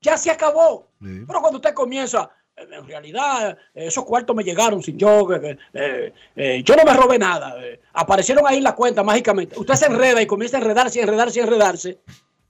Ya 0.00 0.16
se 0.16 0.30
acabó. 0.30 0.88
Sí. 1.00 1.22
Pero 1.26 1.40
cuando 1.40 1.58
usted 1.58 1.74
comienza, 1.74 2.30
en 2.56 2.86
realidad, 2.86 3.56
esos 3.74 4.04
cuartos 4.04 4.34
me 4.34 4.42
llegaron 4.42 4.82
sin 4.82 4.96
yo. 4.98 5.30
eh, 5.34 5.58
eh, 5.74 6.12
eh, 6.34 6.62
yo 6.64 6.74
no 6.76 6.84
me 6.84 6.94
robé 6.94 7.18
nada. 7.18 7.54
eh, 7.62 7.80
aparecieron 7.92 8.46
ahí 8.46 8.56
en 8.58 8.64
la 8.64 8.74
cuenta 8.74 9.02
mágicamente. 9.02 9.58
Usted 9.58 9.74
se 9.74 9.86
enreda 9.86 10.22
y 10.22 10.26
comienza 10.26 10.56
a 10.56 10.60
enredarse 10.60 10.98
y 10.98 11.02
enredarse 11.02 11.38
y 11.38 11.42
enredarse. 11.42 11.98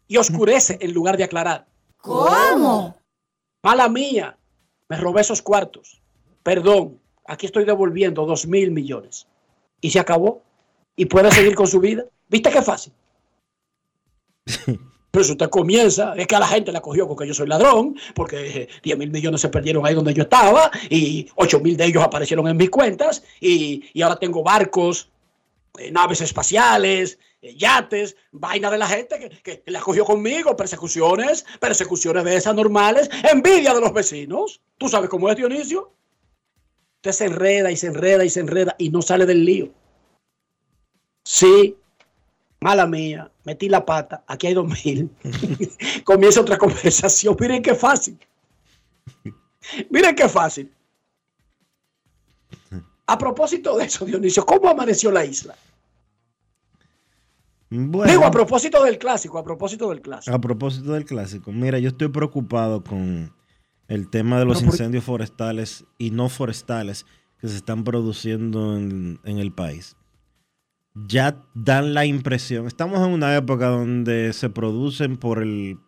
Y 0.08 0.16
oscurece 0.18 0.78
en 0.80 0.92
lugar 0.94 1.16
de 1.16 1.24
aclarar. 1.24 1.66
¿Cómo? 1.98 2.96
Mala 3.66 3.88
mía, 3.88 4.38
me 4.88 4.96
robé 4.96 5.22
esos 5.22 5.42
cuartos. 5.42 6.00
Perdón, 6.44 7.00
aquí 7.26 7.46
estoy 7.46 7.64
devolviendo 7.64 8.24
dos 8.24 8.46
mil 8.46 8.70
millones. 8.70 9.26
Y 9.80 9.90
se 9.90 9.98
acabó. 9.98 10.44
Y 10.94 11.06
puede 11.06 11.32
seguir 11.32 11.56
con 11.56 11.66
su 11.66 11.80
vida. 11.80 12.04
¿Viste 12.28 12.48
qué 12.52 12.62
fácil? 12.62 12.92
Pero 15.10 15.24
si 15.24 15.32
usted 15.32 15.48
comienza, 15.48 16.14
es 16.14 16.28
que 16.28 16.36
a 16.36 16.38
la 16.38 16.46
gente 16.46 16.70
la 16.70 16.80
cogió 16.80 17.08
porque 17.08 17.26
yo 17.26 17.34
soy 17.34 17.48
ladrón, 17.48 17.96
porque 18.14 18.62
eh, 18.62 18.68
10 18.84 18.98
mil 18.98 19.10
millones 19.10 19.40
se 19.40 19.48
perdieron 19.48 19.84
ahí 19.84 19.94
donde 19.94 20.14
yo 20.14 20.22
estaba 20.22 20.70
y 20.88 21.28
8 21.34 21.58
mil 21.58 21.76
de 21.76 21.86
ellos 21.86 22.04
aparecieron 22.04 22.46
en 22.46 22.56
mis 22.56 22.70
cuentas 22.70 23.24
y, 23.40 23.82
y 23.92 24.02
ahora 24.02 24.14
tengo 24.14 24.44
barcos, 24.44 25.10
eh, 25.78 25.90
naves 25.90 26.20
espaciales, 26.20 27.14
eh, 27.14 27.18
yates, 27.42 28.16
vaina 28.32 28.70
de 28.70 28.78
la 28.78 28.88
gente 28.88 29.18
que, 29.42 29.62
que 29.62 29.70
la 29.70 29.80
cogió 29.80 30.04
conmigo, 30.04 30.56
persecuciones, 30.56 31.44
persecuciones 31.60 32.24
de 32.24 32.36
esas 32.36 32.54
normales, 32.54 33.10
envidia 33.30 33.74
de 33.74 33.80
los 33.80 33.92
vecinos. 33.92 34.60
¿Tú 34.78 34.88
sabes 34.88 35.08
cómo 35.08 35.28
es 35.28 35.36
Dionisio? 35.36 35.92
Usted 36.96 37.12
se 37.12 37.24
enreda 37.26 37.70
y 37.70 37.76
se 37.76 37.86
enreda 37.86 38.24
y 38.24 38.30
se 38.30 38.40
enreda 38.40 38.74
y 38.78 38.90
no 38.90 39.02
sale 39.02 39.26
del 39.26 39.44
lío. 39.44 39.72
Sí, 41.24 41.76
mala 42.60 42.86
mía, 42.86 43.30
metí 43.44 43.68
la 43.68 43.84
pata, 43.84 44.24
aquí 44.26 44.48
hay 44.48 44.54
dos 44.54 44.66
mil. 44.84 45.10
Comienza 46.04 46.40
otra 46.40 46.58
conversación. 46.58 47.36
Miren 47.38 47.62
qué 47.62 47.74
fácil. 47.74 48.18
Miren 49.90 50.14
qué 50.14 50.28
fácil. 50.28 50.72
A 53.06 53.18
propósito 53.18 53.76
de 53.76 53.84
eso, 53.84 54.04
Dionisio, 54.04 54.44
¿cómo 54.44 54.68
amaneció 54.68 55.12
la 55.12 55.24
isla? 55.24 55.56
Bueno, 57.68 58.10
Digo, 58.12 58.24
a 58.24 58.30
propósito 58.30 58.82
del 58.84 58.96
clásico, 58.98 59.38
a 59.38 59.44
propósito 59.44 59.88
del 59.90 60.00
clásico. 60.00 60.34
a 60.36 60.40
propósito 60.40 60.92
del 60.92 61.04
clásico, 61.04 61.50
mira, 61.52 61.78
yo 61.80 61.88
estoy 61.88 62.08
preocupado 62.08 62.84
con 62.84 63.32
el 63.88 64.08
tema 64.08 64.38
de 64.38 64.44
los 64.44 64.58
por- 64.62 64.66
incendios 64.72 65.04
forestales 65.04 65.84
y 65.98 66.10
no 66.12 66.28
forestales 66.28 67.06
que 67.40 67.48
se 67.48 67.56
están 67.56 67.82
produciendo 67.84 68.76
en, 68.76 69.18
en 69.24 69.38
el 69.38 69.52
país. 69.52 69.96
Ya 70.94 71.42
dan 71.54 71.92
la 71.92 72.06
impresión, 72.06 72.66
estamos 72.66 72.98
en 73.06 73.12
una 73.12 73.36
época 73.36 73.66
donde 73.68 74.32
se 74.32 74.48
producen 74.48 75.16
por 75.16 75.42
el 75.42 75.78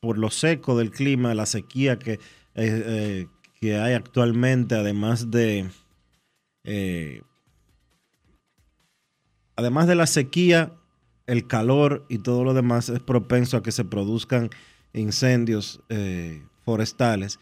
por 0.00 0.18
lo 0.18 0.30
seco 0.30 0.76
del 0.78 0.90
clima, 0.92 1.34
la 1.34 1.46
sequía 1.46 1.98
que, 1.98 2.12
eh, 2.12 2.18
eh, 2.54 3.26
que 3.58 3.76
hay 3.78 3.94
actualmente, 3.94 4.74
además 4.76 5.30
de 5.32 5.68
eh, 6.64 7.22
además 9.56 9.86
de 9.88 9.94
la 9.96 10.06
sequía, 10.06 10.72
el 11.26 11.46
calor 11.46 12.04
y 12.08 12.18
todo 12.18 12.44
lo 12.44 12.54
demás 12.54 12.88
es 12.88 13.00
propenso 13.00 13.56
a 13.56 13.62
que 13.62 13.72
se 13.72 13.84
produzcan 13.84 14.50
incendios 14.92 15.80
eh, 15.88 16.42
forestales. 16.64 17.38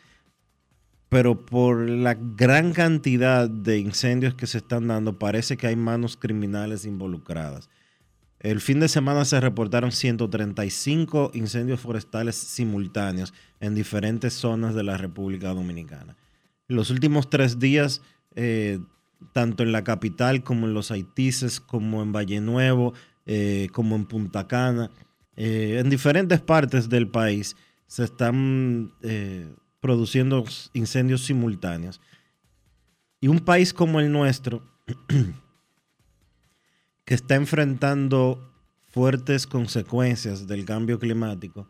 Pero 1.09 1.47
por 1.47 1.89
la 1.89 2.15
gran 2.15 2.73
cantidad 2.73 3.49
de 3.49 3.79
incendios 3.79 4.35
que 4.35 4.47
se 4.47 4.59
están 4.59 4.89
dando, 4.89 5.19
parece 5.19 5.57
que 5.57 5.67
hay 5.67 5.77
manos 5.77 6.17
criminales 6.17 6.87
involucradas. 6.87 7.69
El 8.41 8.61
fin 8.61 8.81
de 8.81 8.89
semana 8.89 9.25
se 9.25 9.41
reportaron 9.41 9.93
135 9.93 11.31
incendios 11.35 11.81
forestales 11.81 12.37
simultáneos 12.37 13.33
en 13.61 13.75
diferentes 13.75 14.35
zonas 14.35 14.75
de 14.75 14.83
la 14.83 14.99
República 14.99 15.55
Dominicana. 15.55 16.17
Los 16.69 16.91
últimos 16.91 17.31
tres 17.31 17.59
días, 17.59 18.03
eh, 18.35 18.81
tanto 19.33 19.63
en 19.63 19.73
la 19.73 19.85
capital 19.85 20.43
como 20.43 20.67
en 20.67 20.75
los 20.75 20.91
Haitises, 20.91 21.61
como 21.61 22.03
en 22.03 22.13
Valle 22.13 22.41
Nuevo, 22.41 22.93
eh, 23.27 23.69
como 23.73 23.97
en 23.97 24.07
Punta 24.07 24.47
Cana, 24.47 24.91
eh, 25.37 25.79
en 25.81 25.91
diferentes 25.91 26.41
partes 26.41 26.89
del 26.89 27.09
país 27.09 27.57
se 27.87 28.05
están 28.05 28.93
eh, 29.03 29.53
produciendo 29.81 30.45
incendios 30.73 31.25
simultáneos. 31.25 32.01
Y 33.21 33.29
un 33.29 33.41
país 33.41 33.73
como 33.73 34.01
el 34.01 34.13
nuestro, 34.13 34.63
que 37.05 37.15
está 37.15 37.35
enfrentando 37.35 38.53
fuertes 38.89 39.47
consecuencias 39.47 40.47
del 40.47 40.65
cambio 40.65 40.99
climático, 40.99 41.69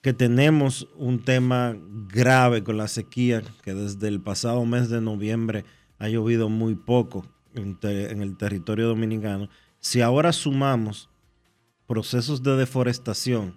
que 0.00 0.12
tenemos 0.12 0.88
un 0.96 1.24
tema 1.24 1.76
grave 2.08 2.62
con 2.62 2.76
la 2.76 2.88
sequía, 2.88 3.42
que 3.62 3.74
desde 3.74 4.08
el 4.08 4.20
pasado 4.20 4.64
mes 4.64 4.88
de 4.88 5.00
noviembre 5.00 5.64
ha 5.98 6.08
llovido 6.08 6.48
muy 6.48 6.76
poco 6.76 7.26
en, 7.54 8.22
el 8.22 8.36
territorio 8.36 8.88
dominicano, 8.88 9.48
si 9.80 10.00
ahora 10.00 10.32
sumamos 10.32 11.08
procesos 11.86 12.42
de 12.42 12.56
deforestación 12.56 13.56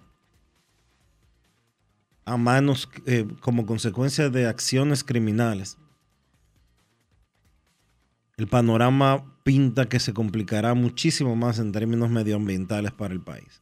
a 2.24 2.36
manos 2.36 2.88
eh, 3.06 3.26
como 3.40 3.66
consecuencia 3.66 4.30
de 4.30 4.46
acciones 4.46 5.02
criminales, 5.04 5.76
el 8.36 8.46
panorama 8.46 9.36
pinta 9.42 9.88
que 9.88 10.00
se 10.00 10.14
complicará 10.14 10.74
muchísimo 10.74 11.36
más 11.36 11.58
en 11.58 11.72
términos 11.72 12.10
medioambientales 12.10 12.92
para 12.92 13.12
el 13.12 13.20
país. 13.20 13.60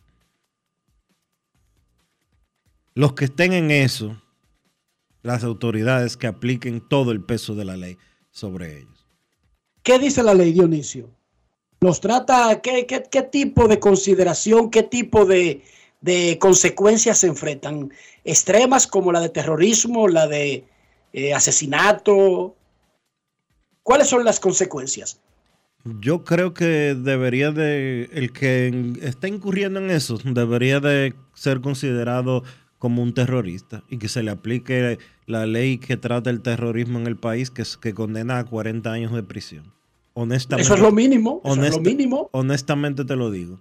Los 2.94 3.14
que 3.14 3.26
estén 3.26 3.52
en 3.52 3.70
eso, 3.70 4.20
las 5.22 5.44
autoridades 5.44 6.16
que 6.16 6.26
apliquen 6.26 6.80
todo 6.80 7.12
el 7.12 7.22
peso 7.22 7.54
de 7.54 7.64
la 7.64 7.76
ley 7.76 7.98
sobre 8.30 8.78
ellos. 8.78 9.06
¿Qué 9.82 9.98
dice 9.98 10.22
la 10.22 10.34
ley, 10.34 10.52
Dionisio? 10.52 11.10
¿Nos 11.82 12.00
trata, 12.00 12.60
qué, 12.62 12.86
qué- 12.86 13.04
qué 13.10 13.22
tipo 13.22 13.66
de 13.68 13.80
consideración, 13.80 14.70
qué 14.70 14.82
tipo 14.82 15.24
de, 15.24 15.62
de 16.00 16.38
consecuencias 16.38 17.18
se 17.18 17.26
enfrentan? 17.28 17.92
¿Extremas 18.24 18.86
como 18.86 19.12
la 19.12 19.20
de 19.20 19.30
terrorismo, 19.30 20.08
la 20.08 20.26
de 20.26 20.64
eh, 21.12 21.34
asesinato? 21.34 22.54
¿Cuáles 23.82 24.08
son 24.08 24.24
las 24.24 24.40
consecuencias? 24.40 25.20
Yo 25.84 26.24
creo 26.24 26.52
que 26.52 26.94
debería 26.94 27.52
de, 27.52 28.08
el 28.12 28.32
que 28.32 28.94
está 29.02 29.28
incurriendo 29.28 29.80
en 29.80 29.90
eso, 29.90 30.18
debería 30.22 30.80
de 30.80 31.14
ser 31.34 31.60
considerado 31.62 32.42
como 32.78 33.02
un 33.02 33.14
terrorista 33.14 33.82
y 33.88 33.98
que 33.98 34.08
se 34.08 34.22
le 34.22 34.30
aplique 34.30 34.98
la 35.26 35.46
ley 35.46 35.78
que 35.78 35.96
trata 35.96 36.30
el 36.30 36.42
terrorismo 36.42 36.98
en 36.98 37.06
el 37.06 37.16
país, 37.16 37.50
que, 37.50 37.62
que 37.80 37.94
condena 37.94 38.38
a 38.38 38.44
40 38.44 38.92
años 38.92 39.12
de 39.12 39.22
prisión. 39.22 39.72
Honestamente. 40.22 40.62
Eso 40.64 40.74
es 40.74 40.80
lo 40.80 40.92
mínimo, 40.92 41.40
eso 41.44 41.52
es 41.54 41.58
lo 41.58 41.76
honesta- 41.76 41.90
mínimo. 41.90 42.28
Honestamente 42.32 43.04
te 43.04 43.16
lo 43.16 43.30
digo. 43.30 43.60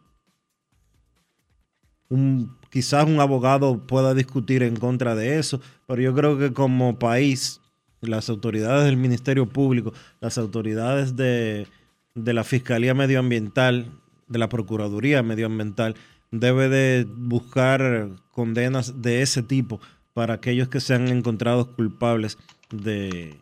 Un- 2.10 2.58
quizás 2.70 3.06
un 3.08 3.20
abogado 3.20 3.80
pueda 3.86 4.14
discutir 4.14 4.64
en 4.64 4.76
contra 4.76 5.16
de 5.16 5.38
eso, 5.40 5.62
pero 5.88 6.02
yo 6.02 6.14
creo 6.16 6.38
que 6.38 6.52
como 6.54 6.98
país, 7.00 7.62
las 8.02 8.30
autoridades 8.30 8.86
del 8.86 8.98
Ministerio 8.98 9.46
Público, 9.48 9.94
las 10.20 10.38
autoridades 10.38 11.16
de, 11.16 11.68
de 12.16 12.34
la 12.34 12.44
Fiscalía 12.44 12.94
Medioambiental, 12.94 13.92
de 14.28 14.40
la 14.40 14.50
Procuraduría 14.50 15.22
Medioambiental, 15.24 15.96
debe 16.32 16.68
de 16.70 17.08
buscar 17.10 18.10
condenas 18.32 19.02
de 19.02 19.22
ese 19.22 19.44
tipo 19.44 19.80
para 20.14 20.36
aquellos 20.36 20.68
que 20.68 20.80
sean 20.80 21.08
encontrados 21.08 21.68
culpables 21.70 22.38
de, 22.72 23.40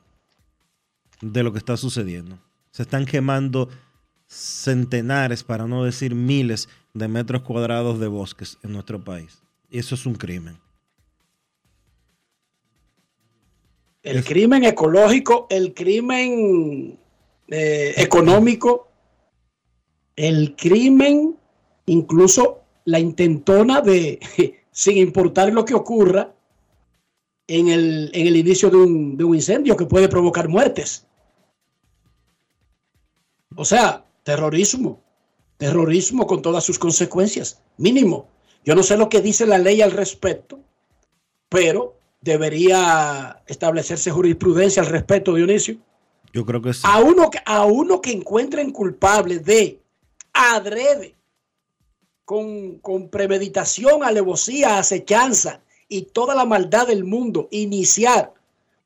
de 1.22 1.44
lo 1.44 1.52
que 1.52 1.58
está 1.60 1.78
sucediendo. 1.78 2.38
Se 2.78 2.84
están 2.84 3.06
quemando 3.06 3.70
centenares, 4.28 5.44
para 5.44 5.66
no 5.66 5.84
decir 5.84 6.14
miles, 6.14 6.70
de 6.94 7.08
metros 7.08 7.42
cuadrados 7.42 8.00
de 8.00 8.06
bosques 8.06 8.60
en 8.62 8.72
nuestro 8.72 9.04
país. 9.04 9.42
Y 9.68 9.80
eso 9.80 9.96
es 9.96 10.06
un 10.06 10.14
crimen. 10.14 10.60
El 14.04 14.24
crimen 14.24 14.64
ecológico, 14.64 15.48
el 15.50 15.74
crimen 15.74 17.00
eh, 17.48 17.96
económico, 17.98 18.92
el 20.16 20.56
crimen, 20.56 21.36
incluso 21.88 22.62
la 22.86 23.00
intentona 23.00 23.82
de, 23.82 24.20
sin 24.72 24.98
importar 24.98 25.52
lo 25.52 25.66
que 25.66 25.74
ocurra, 25.74 26.32
en 27.48 27.70
el, 27.70 28.12
en 28.14 28.28
el 28.28 28.36
inicio 28.36 28.70
de 28.70 28.78
un, 28.78 29.18
de 29.18 29.24
un 29.24 29.34
incendio 29.34 29.76
que 29.76 29.88
puede 29.88 30.08
provocar 30.08 30.48
muertes. 30.48 31.07
O 33.58 33.66
sea, 33.66 34.06
terrorismo. 34.24 35.02
terrorismo 35.58 36.28
con 36.28 36.44
todas 36.44 36.64
sus 36.64 36.78
consecuencias, 36.78 37.60
mínimo. 37.78 38.28
Yo 38.64 38.76
no 38.76 38.84
sé 38.84 38.96
lo 38.96 39.10
que 39.10 39.22
dice 39.22 39.48
la 39.48 39.58
ley 39.58 39.82
al 39.82 39.92
respecto, 39.92 40.60
pero 41.50 41.96
debería 42.22 43.42
establecerse 43.48 44.12
jurisprudencia 44.12 44.84
al 44.84 44.90
respecto, 44.90 45.34
Dionisio. 45.34 45.78
Yo 46.32 46.46
creo 46.46 46.62
que 46.62 46.74
sí. 46.76 46.82
A 46.84 47.00
uno, 47.00 47.32
que- 47.32 47.40
a 47.44 47.66
uno 47.66 48.02
que 48.02 48.12
encuentren 48.12 48.70
culpable 48.72 49.40
de 49.40 49.82
adrede, 50.34 51.16
con, 52.24 52.78
con 52.80 53.10
premeditación, 53.10 54.04
alevosía, 54.04 54.78
acechanza 54.78 55.62
y 55.90 56.04
toda 56.04 56.36
la 56.36 56.46
maldad 56.46 56.86
del 56.86 57.04
mundo, 57.04 57.48
iniciar 57.50 58.32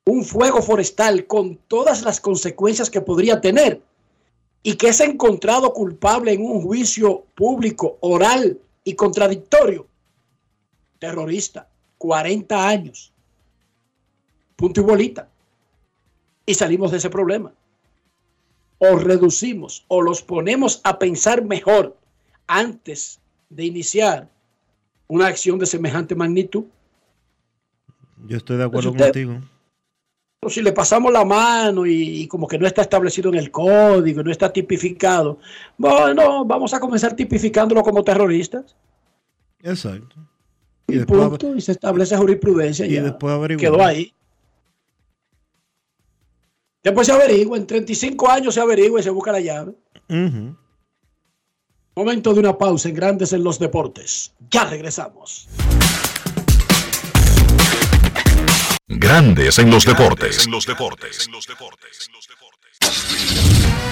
un 0.06 0.24
fuego 0.24 0.62
forestal 0.62 1.26
con 1.26 1.56
todas 1.68 2.00
las 2.02 2.18
consecuencias 2.20 2.88
que 2.88 3.02
podría 3.02 3.42
tener 3.42 3.82
y 4.62 4.74
que 4.74 4.88
es 4.88 5.00
encontrado 5.00 5.72
culpable 5.72 6.32
en 6.32 6.44
un 6.44 6.62
juicio 6.62 7.24
público, 7.34 7.98
oral 8.00 8.58
y 8.84 8.94
contradictorio. 8.94 9.86
Terrorista, 10.98 11.68
40 11.98 12.68
años. 12.68 13.12
Punto 14.56 14.80
y 14.80 14.84
bolita. 14.84 15.28
Y 16.46 16.54
salimos 16.54 16.92
de 16.92 16.98
ese 16.98 17.10
problema. 17.10 17.52
O 18.78 18.96
reducimos 18.96 19.84
o 19.88 20.02
los 20.02 20.22
ponemos 20.22 20.80
a 20.84 20.98
pensar 20.98 21.44
mejor 21.44 21.96
antes 22.46 23.20
de 23.48 23.64
iniciar 23.64 24.28
una 25.08 25.26
acción 25.26 25.58
de 25.58 25.66
semejante 25.66 26.14
magnitud. 26.14 26.64
Yo 28.26 28.36
estoy 28.36 28.56
de 28.56 28.64
acuerdo 28.64 28.94
contigo. 28.94 29.40
Si 30.50 30.60
le 30.60 30.72
pasamos 30.72 31.12
la 31.12 31.24
mano 31.24 31.86
y, 31.86 32.22
y 32.22 32.26
como 32.28 32.48
que 32.48 32.58
no 32.58 32.66
está 32.66 32.82
establecido 32.82 33.28
en 33.30 33.36
el 33.36 33.50
código, 33.52 34.22
no 34.24 34.30
está 34.32 34.52
tipificado, 34.52 35.38
bueno, 35.78 36.44
vamos 36.44 36.74
a 36.74 36.80
comenzar 36.80 37.14
tipificándolo 37.14 37.82
como 37.82 38.02
terroristas. 38.02 38.74
Exacto. 39.60 40.16
Y, 40.88 40.94
Y 40.94 40.98
después, 40.98 41.28
punto, 41.28 41.54
y 41.54 41.60
se 41.60 41.72
establece 41.72 42.16
jurisprudencia. 42.16 42.84
y 42.86 42.94
ya. 42.94 43.04
después 43.04 43.32
averiguar. 43.32 43.60
Quedó 43.60 43.84
ahí. 43.84 44.12
Después 46.82 47.06
se 47.06 47.12
averigua, 47.12 47.56
en 47.56 47.66
35 47.66 48.28
años 48.28 48.54
se 48.54 48.60
averigua 48.60 48.98
y 48.98 49.02
se 49.04 49.10
busca 49.10 49.30
la 49.30 49.38
llave. 49.40 49.74
Momento 51.94 52.34
de 52.34 52.40
una 52.40 52.58
pausa 52.58 52.88
en 52.88 52.96
Grandes 52.96 53.32
en 53.32 53.44
los 53.44 53.60
Deportes. 53.60 54.34
Ya 54.50 54.64
regresamos. 54.64 55.48
Grandes 58.98 59.58
en 59.58 59.70
los 59.70 59.86
deportes. 59.86 60.46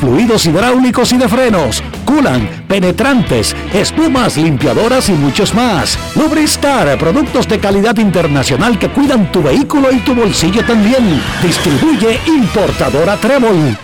fluidos 0.00 0.46
hidráulicos 0.46 1.12
y 1.12 1.18
de 1.18 1.28
frenos, 1.28 1.82
culan, 2.04 2.64
penetrantes, 2.66 3.54
espumas, 3.72 4.36
limpiadoras 4.36 5.08
y 5.08 5.12
muchos 5.12 5.54
más. 5.54 5.98
Lubristar, 6.16 6.98
productos 6.98 7.48
de 7.48 7.58
calidad 7.58 7.96
internacional 7.98 8.78
que 8.78 8.88
cuidan 8.88 9.30
tu 9.30 9.42
vehículo 9.42 9.92
y 9.92 9.98
tu 9.98 10.14
bolsillo 10.14 10.64
también. 10.64 11.20
Distribuye 11.42 12.18
importadora 12.26 13.16
Trébol. 13.16 13.76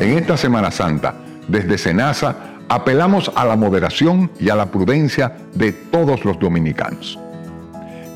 En 0.00 0.16
esta 0.16 0.36
Semana 0.36 0.70
Santa, 0.70 1.14
desde 1.48 1.76
Senasa, 1.76 2.36
apelamos 2.68 3.30
a 3.34 3.44
la 3.44 3.56
moderación 3.56 4.30
y 4.38 4.50
a 4.50 4.54
la 4.54 4.66
prudencia 4.66 5.36
de 5.54 5.72
todos 5.72 6.24
los 6.24 6.38
dominicanos. 6.38 7.18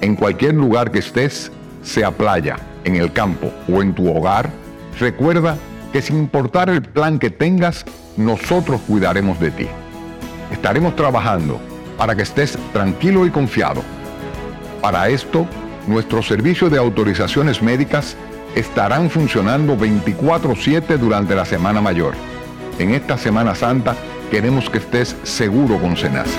En 0.01 0.17
cualquier 0.17 0.55
lugar 0.55 0.91
que 0.91 0.99
estés, 0.99 1.51
sea 1.83 2.11
playa, 2.11 2.57
en 2.85 2.97
el 2.97 3.13
campo 3.13 3.53
o 3.69 3.83
en 3.83 3.95
tu 3.95 4.11
hogar, 4.15 4.51
recuerda 4.99 5.57
que 5.93 6.03
sin 6.03 6.19
importar 6.19 6.71
el 6.71 6.83
plan 6.83 7.19
que 7.19 7.31
tengas, 7.31 7.85
nosotros 8.17 8.81
cuidaremos 8.87 9.39
de 9.41 9.51
ti. 9.51 9.67
Estaremos 10.51 10.97
trabajando 10.97 11.61
para 11.99 12.15
que 12.15 12.23
estés 12.23 12.59
tranquilo 12.73 13.27
y 13.27 13.31
confiado. 13.31 13.83
Para 14.81 15.09
esto, 15.09 15.47
nuestros 15.87 16.27
servicios 16.27 16.71
de 16.71 16.79
autorizaciones 16.79 17.63
médicas 17.63 18.17
estarán 18.55 19.11
funcionando 19.11 19.77
24/7 19.77 20.99
durante 20.99 21.35
la 21.35 21.45
Semana 21.45 21.81
Mayor. 21.81 22.15
En 22.79 22.91
esta 22.95 23.17
Semana 23.17 23.55
Santa 23.55 23.95
queremos 24.31 24.69
que 24.69 24.79
estés 24.79 25.17
seguro 25.23 25.79
con 25.79 25.97
Senasa. 25.97 26.39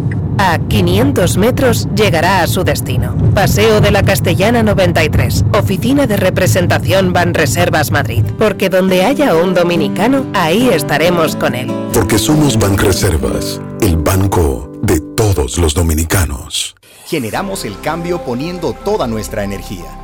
A 0.37 0.57
500 0.59 1.37
metros 1.37 1.87
llegará 1.95 2.41
a 2.41 2.47
su 2.47 2.63
destino. 2.63 3.15
Paseo 3.33 3.81
de 3.81 3.91
la 3.91 4.03
Castellana 4.03 4.63
93, 4.63 5.45
Oficina 5.53 6.07
de 6.07 6.17
Representación 6.17 7.13
Banreservas 7.13 7.91
Madrid. 7.91 8.23
Porque 8.37 8.69
donde 8.69 9.03
haya 9.05 9.35
un 9.35 9.53
dominicano, 9.53 10.25
ahí 10.33 10.69
estaremos 10.69 11.35
con 11.35 11.55
él. 11.55 11.71
Porque 11.93 12.17
somos 12.17 12.57
Banreservas, 12.57 13.61
el 13.81 13.97
banco 13.97 14.71
de 14.81 14.99
todos 14.99 15.57
los 15.57 15.73
dominicanos. 15.73 16.75
Generamos 17.05 17.65
el 17.65 17.79
cambio 17.81 18.21
poniendo 18.23 18.73
toda 18.73 19.07
nuestra 19.07 19.43
energía. 19.43 19.97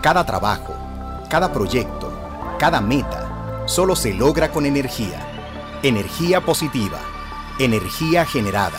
Cada 0.00 0.24
trabajo, 0.24 0.74
cada 1.28 1.52
proyecto, 1.52 2.12
cada 2.58 2.80
meta, 2.80 3.64
solo 3.66 3.96
se 3.96 4.14
logra 4.14 4.50
con 4.50 4.66
energía. 4.66 5.20
Energía 5.82 6.40
positiva, 6.40 6.98
energía 7.58 8.24
generada, 8.24 8.78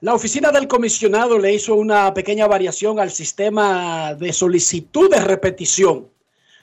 La 0.00 0.12
oficina 0.12 0.52
del 0.52 0.68
comisionado 0.68 1.38
le 1.38 1.54
hizo 1.54 1.74
una 1.74 2.12
pequeña 2.12 2.46
variación 2.46 3.00
al 3.00 3.10
sistema 3.10 4.14
de 4.14 4.30
solicitud 4.30 5.10
de 5.10 5.20
repetición. 5.20 6.10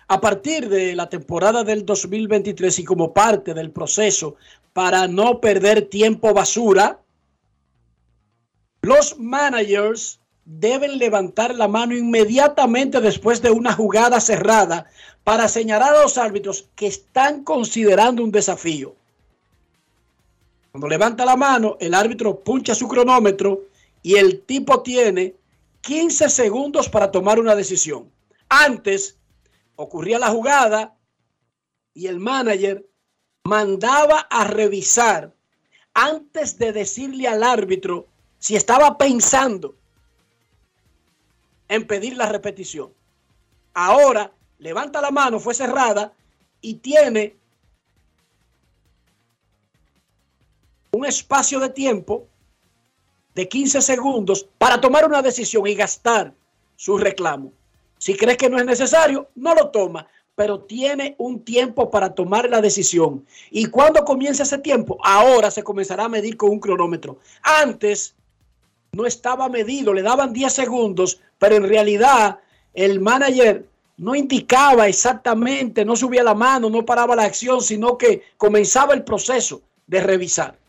A 0.08 0.22
partir 0.22 0.70
de 0.70 0.96
la 0.96 1.10
temporada 1.10 1.64
del 1.64 1.84
2023 1.84 2.78
y 2.78 2.84
como 2.84 3.12
parte 3.12 3.56
del 3.56 3.72
proceso 3.72 4.36
para 4.72 5.08
no 5.08 5.42
perder 5.42 5.82
tiempo 5.82 6.32
basura, 6.32 7.00
los 8.84 9.18
managers 9.18 10.20
deben 10.46 11.00
levantar 11.00 11.56
la 11.56 11.68
mano 11.68 11.96
inmediatamente 11.96 13.02
después 13.02 13.42
de 13.42 13.50
una 13.50 13.74
jugada 13.74 14.20
cerrada 14.20 14.86
para 15.24 15.48
señalar 15.48 15.96
a 15.96 16.04
los 16.04 16.20
árbitros 16.20 16.70
que 16.76 16.86
están 16.86 17.44
considerando 17.44 18.24
un 18.24 18.32
desafío. 18.32 18.96
Cuando 20.74 20.88
levanta 20.88 21.24
la 21.24 21.36
mano, 21.36 21.78
el 21.80 21.94
árbitro 21.94 22.40
puncha 22.40 22.74
su 22.74 22.88
cronómetro 22.88 23.66
y 24.02 24.16
el 24.16 24.42
tipo 24.42 24.82
tiene 24.82 25.36
15 25.82 26.30
segundos 26.30 26.90
para 26.90 27.12
tomar 27.12 27.40
una 27.40 27.56
decisión. 27.56 28.12
Antes 28.50 29.20
ocurría 29.76 30.18
la 30.18 30.30
jugada 30.30 30.98
y 31.94 32.08
el 32.08 32.20
manager 32.20 32.90
mandaba 33.44 34.22
a 34.32 34.46
revisar 34.46 35.32
antes 35.94 36.58
de 36.58 36.74
decirle 36.74 37.28
al 37.28 37.44
árbitro 37.44 38.08
si 38.40 38.56
estaba 38.56 38.98
pensando 38.98 39.76
en 41.68 41.86
pedir 41.86 42.18
la 42.18 42.26
repetición. 42.26 42.92
Ahora 43.76 44.32
levanta 44.58 45.02
la 45.02 45.12
mano, 45.12 45.40
fue 45.40 45.54
cerrada 45.54 46.14
y 46.62 46.78
tiene 46.78 47.38
un 50.94 51.06
espacio 51.06 51.60
de 51.60 51.70
tiempo 51.70 52.28
de 53.34 53.50
15 53.50 53.82
segundos 53.82 54.48
para 54.60 54.80
tomar 54.80 55.06
una 55.06 55.24
decisión 55.24 55.66
y 55.68 55.74
gastar 55.74 56.34
su 56.76 56.98
reclamo. 56.98 57.52
Si 57.98 58.16
crees 58.16 58.38
que 58.38 58.50
no 58.50 58.60
es 58.60 58.66
necesario, 58.66 59.28
no 59.36 59.56
lo 59.56 59.70
toma, 59.70 60.08
pero 60.36 60.60
tiene 60.60 61.16
un 61.18 61.44
tiempo 61.44 61.90
para 61.90 62.14
tomar 62.14 62.48
la 62.48 62.62
decisión. 62.62 63.26
¿Y 63.50 63.66
cuando 63.66 64.06
comienza 64.06 64.44
ese 64.44 64.60
tiempo? 64.60 65.00
Ahora 65.04 65.50
se 65.50 65.64
comenzará 65.64 66.06
a 66.06 66.10
medir 66.10 66.38
con 66.38 66.52
un 66.52 66.60
cronómetro. 66.60 67.18
Antes 67.42 68.16
no 68.92 69.08
estaba 69.08 69.50
medido, 69.50 69.96
le 69.96 70.04
daban 70.04 70.32
10 70.32 70.54
segundos, 70.54 71.20
pero 71.40 71.56
en 71.56 71.68
realidad 71.68 72.40
el 72.76 73.00
manager 73.00 73.66
no 73.98 74.14
indicaba 74.14 74.88
exactamente, 74.88 75.86
no 75.86 75.96
subía 75.96 76.24
la 76.24 76.36
mano, 76.36 76.70
no 76.70 76.86
paraba 76.86 77.16
la 77.16 77.24
acción, 77.24 77.62
sino 77.62 77.98
que 77.98 78.22
comenzaba 78.38 78.94
el 78.94 79.04
proceso 79.04 79.62
de 79.88 80.00
revisar. 80.00 80.63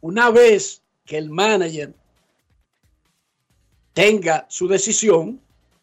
Una 0.00 0.30
vez 0.30 0.82
que 1.04 1.18
el 1.18 1.30
manager 1.30 1.94
tenga 3.92 4.46
su 4.48 4.68
decisión, 4.68 5.40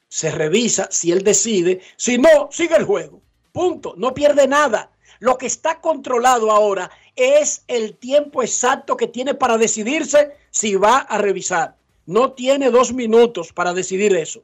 se 0.08 0.32
revisa 0.32 0.88
si 0.92 1.12
él 1.12 1.24
decide, 1.24 1.82
si 1.98 2.18
no, 2.18 2.50
sigue 2.52 2.76
el 2.78 2.86
juego. 2.86 3.22
Punto, 3.52 3.94
no 3.98 4.14
pierde 4.14 4.48
nada. 4.48 4.92
Lo 5.20 5.38
que 5.38 5.46
está 5.46 5.82
controlado 5.82 6.52
ahora 6.52 6.90
es 7.16 7.64
el 7.68 7.96
tiempo 7.98 8.42
exacto 8.42 8.96
que 8.96 9.08
tiene 9.08 9.34
para 9.34 9.58
decidirse 9.58 10.32
si 10.52 10.76
va 10.76 11.00
a 11.00 11.18
revisar. 11.18 11.76
No 12.06 12.34
tiene 12.34 12.70
dos 12.70 12.94
minutos 12.94 13.52
para 13.52 13.74
decidir 13.74 14.16
eso. 14.16 14.44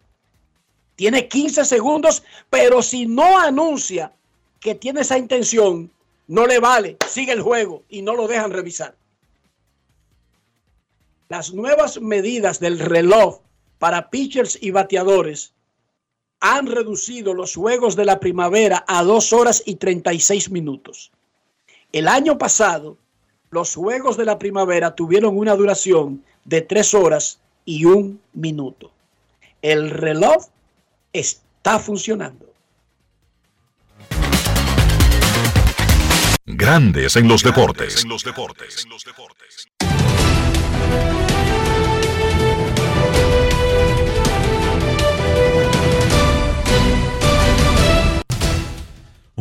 Tiene 0.95 1.27
15 1.27 1.65
segundos, 1.65 2.23
pero 2.49 2.81
si 2.81 3.05
no 3.05 3.39
anuncia 3.39 4.13
que 4.59 4.75
tiene 4.75 5.01
esa 5.01 5.17
intención, 5.17 5.91
no 6.27 6.47
le 6.47 6.59
vale, 6.59 6.97
sigue 7.07 7.31
el 7.31 7.41
juego 7.41 7.83
y 7.89 8.01
no 8.01 8.15
lo 8.15 8.27
dejan 8.27 8.51
revisar. 8.51 8.95
Las 11.31 11.53
nuevas 11.53 12.01
medidas 12.01 12.59
del 12.59 12.77
reloj 12.77 13.39
para 13.79 14.09
pitchers 14.09 14.59
y 14.61 14.71
bateadores 14.71 15.53
han 16.41 16.67
reducido 16.67 17.33
los 17.33 17.55
juegos 17.55 17.95
de 17.95 18.03
la 18.03 18.19
primavera 18.19 18.83
a 18.85 19.01
dos 19.03 19.31
horas 19.31 19.63
y 19.65 19.75
36 19.75 20.51
minutos. 20.51 21.09
El 21.93 22.09
año 22.09 22.37
pasado, 22.37 22.97
los 23.49 23.75
juegos 23.75 24.17
de 24.17 24.25
la 24.25 24.37
primavera 24.37 24.93
tuvieron 24.93 25.37
una 25.37 25.55
duración 25.55 26.21
de 26.43 26.63
tres 26.63 26.93
horas 26.93 27.39
y 27.63 27.85
un 27.85 28.19
minuto. 28.33 28.91
El 29.61 29.89
reloj 29.89 30.47
está 31.13 31.79
funcionando. 31.79 32.45
Grandes 36.45 37.15
en 37.15 37.29
los 37.29 37.41
deportes. 37.41 38.05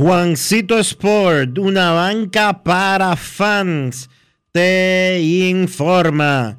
Juancito 0.01 0.79
Sport, 0.79 1.59
una 1.59 1.93
banca 1.93 2.63
para 2.63 3.15
fans, 3.17 4.09
te 4.51 5.21
informa 5.21 6.59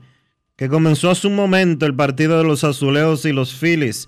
que 0.56 0.70
comenzó 0.70 1.10
hace 1.10 1.26
un 1.26 1.36
momento 1.36 1.88
el 1.88 1.96
partido 1.96 2.38
de 2.38 2.44
los 2.44 2.64
Azulejos 2.64 3.26
y 3.26 3.32
los 3.32 3.56
Phillies. 3.56 4.08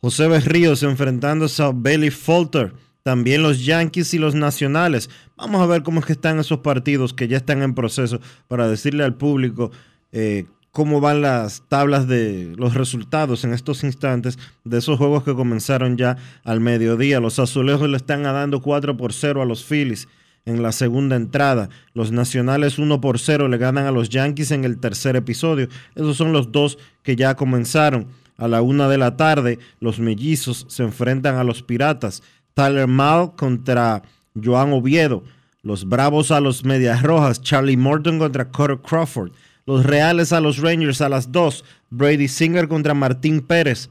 José 0.00 0.28
Berríos 0.28 0.82
enfrentándose 0.82 1.62
a 1.62 1.72
Bailey 1.74 2.10
Falter. 2.10 2.72
También 3.02 3.42
los 3.42 3.66
Yankees 3.66 4.14
y 4.14 4.18
los 4.18 4.34
Nacionales. 4.34 5.10
Vamos 5.36 5.60
a 5.60 5.66
ver 5.66 5.82
cómo 5.82 6.00
es 6.00 6.06
que 6.06 6.14
están 6.14 6.38
esos 6.38 6.60
partidos 6.60 7.12
que 7.12 7.28
ya 7.28 7.36
están 7.36 7.60
en 7.60 7.74
proceso 7.74 8.18
para 8.48 8.66
decirle 8.66 9.04
al 9.04 9.14
público 9.14 9.72
eh, 10.10 10.46
cómo 10.74 11.00
van 11.00 11.22
las 11.22 11.62
tablas 11.68 12.08
de 12.08 12.52
los 12.56 12.74
resultados 12.74 13.44
en 13.44 13.52
estos 13.52 13.84
instantes 13.84 14.40
de 14.64 14.78
esos 14.78 14.98
juegos 14.98 15.22
que 15.22 15.32
comenzaron 15.32 15.96
ya 15.96 16.16
al 16.42 16.58
mediodía. 16.58 17.20
Los 17.20 17.38
azulejos 17.38 17.88
le 17.88 17.96
están 17.96 18.24
dando 18.24 18.60
4 18.60 18.96
por 18.96 19.12
0 19.12 19.40
a 19.40 19.44
los 19.44 19.64
Phillies 19.64 20.08
en 20.44 20.64
la 20.64 20.72
segunda 20.72 21.14
entrada. 21.14 21.68
Los 21.94 22.10
nacionales 22.10 22.80
1 22.80 23.00
por 23.00 23.20
0 23.20 23.46
le 23.46 23.56
ganan 23.56 23.86
a 23.86 23.92
los 23.92 24.08
Yankees 24.08 24.50
en 24.50 24.64
el 24.64 24.78
tercer 24.78 25.14
episodio. 25.14 25.68
Esos 25.94 26.16
son 26.16 26.32
los 26.32 26.50
dos 26.50 26.76
que 27.04 27.14
ya 27.14 27.36
comenzaron. 27.36 28.08
A 28.36 28.48
la 28.48 28.60
una 28.60 28.88
de 28.88 28.98
la 28.98 29.16
tarde, 29.16 29.60
los 29.78 30.00
mellizos 30.00 30.66
se 30.68 30.82
enfrentan 30.82 31.36
a 31.36 31.44
los 31.44 31.62
piratas. 31.62 32.20
Tyler 32.52 32.88
Mal 32.88 33.36
contra 33.36 34.02
Joan 34.34 34.72
Oviedo. 34.72 35.22
Los 35.62 35.88
Bravos 35.88 36.32
a 36.32 36.40
los 36.40 36.64
Medias 36.64 37.00
Rojas. 37.02 37.40
Charlie 37.40 37.76
Morton 37.76 38.18
contra 38.18 38.50
Carter 38.50 38.80
Crawford. 38.80 39.30
Los 39.66 39.84
Reales 39.84 40.32
a 40.32 40.40
los 40.40 40.58
Rangers 40.58 41.00
a 41.00 41.08
las 41.08 41.32
2. 41.32 41.64
Brady 41.90 42.28
Singer 42.28 42.68
contra 42.68 42.92
Martín 42.92 43.40
Pérez. 43.40 43.88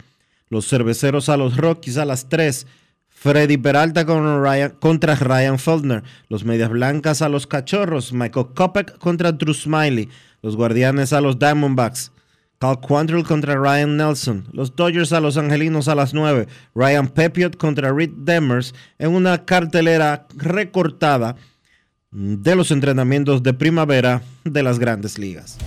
Los 0.50 0.70
Cerveceros 0.70 1.30
a 1.30 1.38
los 1.38 1.58
Rockies 1.58 1.98
a 1.98 2.06
las 2.06 2.30
3. 2.30 2.68
Freddy 3.10 3.58
Peralta 3.58 4.06
contra 4.06 5.16
Ryan, 5.16 5.60
Feldner. 5.60 6.04
Los 6.30 6.44
Medias 6.46 6.70
Blancas 6.70 7.22
a 7.22 7.30
los 7.30 7.48
Cachorros. 7.48 8.14
Michael 8.14 8.48
Kopek 8.54 8.98
contra 9.00 9.32
Drew 9.32 9.54
Smiley. 9.54 10.10
Los 10.42 10.56
Guardianes 10.56 11.12
a 11.12 11.22
los 11.22 11.40
Diamondbacks. 11.40 12.12
Cal 12.60 12.80
Quantrill 12.80 13.24
contra 13.24 13.56
Ryan 13.56 13.98
Nelson. 13.98 14.48
Los 14.52 14.76
Dodgers 14.76 15.12
a 15.12 15.20
los 15.20 15.38
Angelinos 15.38 15.88
a 15.88 15.96
las 15.96 16.14
9. 16.14 16.48
Ryan 16.76 17.08
Pepiot 17.08 17.58
contra 17.58 17.92
Reed 17.92 18.12
Demers 18.16 18.76
en 19.00 19.12
una 19.12 19.44
cartelera 19.44 20.28
recortada 20.36 21.36
de 22.14 22.56
los 22.56 22.70
entrenamientos 22.70 23.42
de 23.42 23.54
primavera 23.54 24.22
de 24.44 24.62
las 24.62 24.78
grandes 24.78 25.18
ligas. 25.18 25.58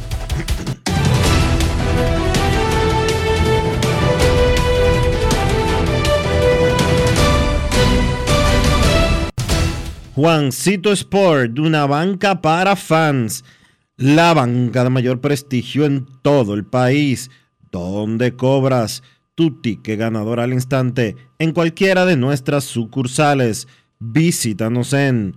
Juancito 10.15 10.93
Sport, 10.93 11.59
una 11.59 11.85
banca 11.87 12.41
para 12.41 12.75
fans, 12.75 13.45
la 13.97 14.33
banca 14.33 14.85
de 14.85 14.91
mayor 14.91 15.21
prestigio 15.21 15.85
en 15.85 16.07
todo 16.23 16.55
el 16.55 16.65
país, 16.65 17.31
donde 17.71 18.35
cobras 18.35 19.03
tu 19.35 19.61
ticket 19.61 19.99
ganador 19.99 20.41
al 20.41 20.55
instante 20.55 21.17
en 21.39 21.53
cualquiera 21.53 22.07
de 22.07 22.17
nuestras 22.17 22.65
sucursales. 22.65 23.69
Visítanos 23.99 24.95
en 24.95 25.37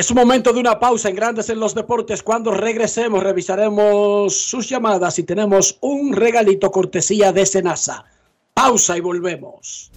Es 0.00 0.10
un 0.10 0.16
momento 0.16 0.54
de 0.54 0.60
una 0.60 0.80
pausa 0.80 1.10
en 1.10 1.14
Grandes 1.14 1.50
en 1.50 1.60
los 1.60 1.74
Deportes. 1.74 2.22
Cuando 2.22 2.52
regresemos, 2.52 3.22
revisaremos 3.22 4.34
sus 4.34 4.66
llamadas 4.66 5.18
y 5.18 5.24
tenemos 5.24 5.76
un 5.82 6.14
regalito 6.14 6.70
cortesía 6.70 7.34
de 7.34 7.44
Senasa. 7.44 8.06
Pausa 8.54 8.96
y 8.96 9.00
volvemos. 9.02 9.92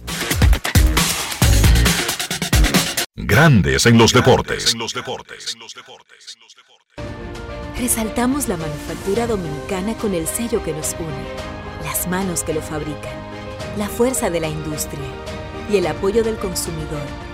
Grandes 3.16 3.86
en 3.86 3.96
los 3.96 4.12
deportes. 4.12 4.74
Resaltamos 7.78 8.46
la 8.48 8.58
manufactura 8.58 9.26
dominicana 9.26 9.96
con 9.96 10.12
el 10.12 10.26
sello 10.26 10.62
que 10.62 10.74
nos 10.74 10.94
une, 10.98 11.82
las 11.82 12.06
manos 12.08 12.44
que 12.44 12.52
lo 12.52 12.60
fabrican, 12.60 13.16
la 13.78 13.88
fuerza 13.88 14.28
de 14.28 14.40
la 14.40 14.50
industria 14.50 15.08
y 15.72 15.78
el 15.78 15.86
apoyo 15.86 16.22
del 16.22 16.36
consumidor 16.36 17.33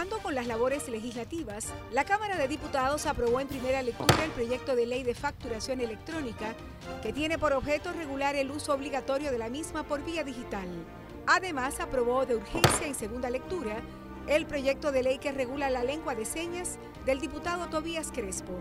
Continuando 0.00 0.24
con 0.24 0.34
las 0.34 0.46
labores 0.46 0.88
legislativas, 0.88 1.66
la 1.92 2.06
Cámara 2.06 2.38
de 2.38 2.48
Diputados 2.48 3.04
aprobó 3.04 3.38
en 3.38 3.48
primera 3.48 3.82
lectura 3.82 4.24
el 4.24 4.30
proyecto 4.30 4.74
de 4.74 4.86
ley 4.86 5.02
de 5.02 5.14
facturación 5.14 5.82
electrónica 5.82 6.54
que 7.02 7.12
tiene 7.12 7.36
por 7.36 7.52
objeto 7.52 7.92
regular 7.92 8.34
el 8.34 8.50
uso 8.50 8.72
obligatorio 8.72 9.30
de 9.30 9.36
la 9.36 9.50
misma 9.50 9.82
por 9.82 10.02
vía 10.02 10.24
digital. 10.24 10.66
Además, 11.26 11.80
aprobó 11.80 12.24
de 12.24 12.36
urgencia 12.36 12.86
en 12.86 12.94
segunda 12.94 13.28
lectura 13.28 13.82
el 14.26 14.46
proyecto 14.46 14.90
de 14.90 15.02
ley 15.02 15.18
que 15.18 15.32
regula 15.32 15.68
la 15.68 15.84
lengua 15.84 16.14
de 16.14 16.24
señas 16.24 16.78
del 17.04 17.20
diputado 17.20 17.68
Tobías 17.68 18.10
Crespo. 18.10 18.54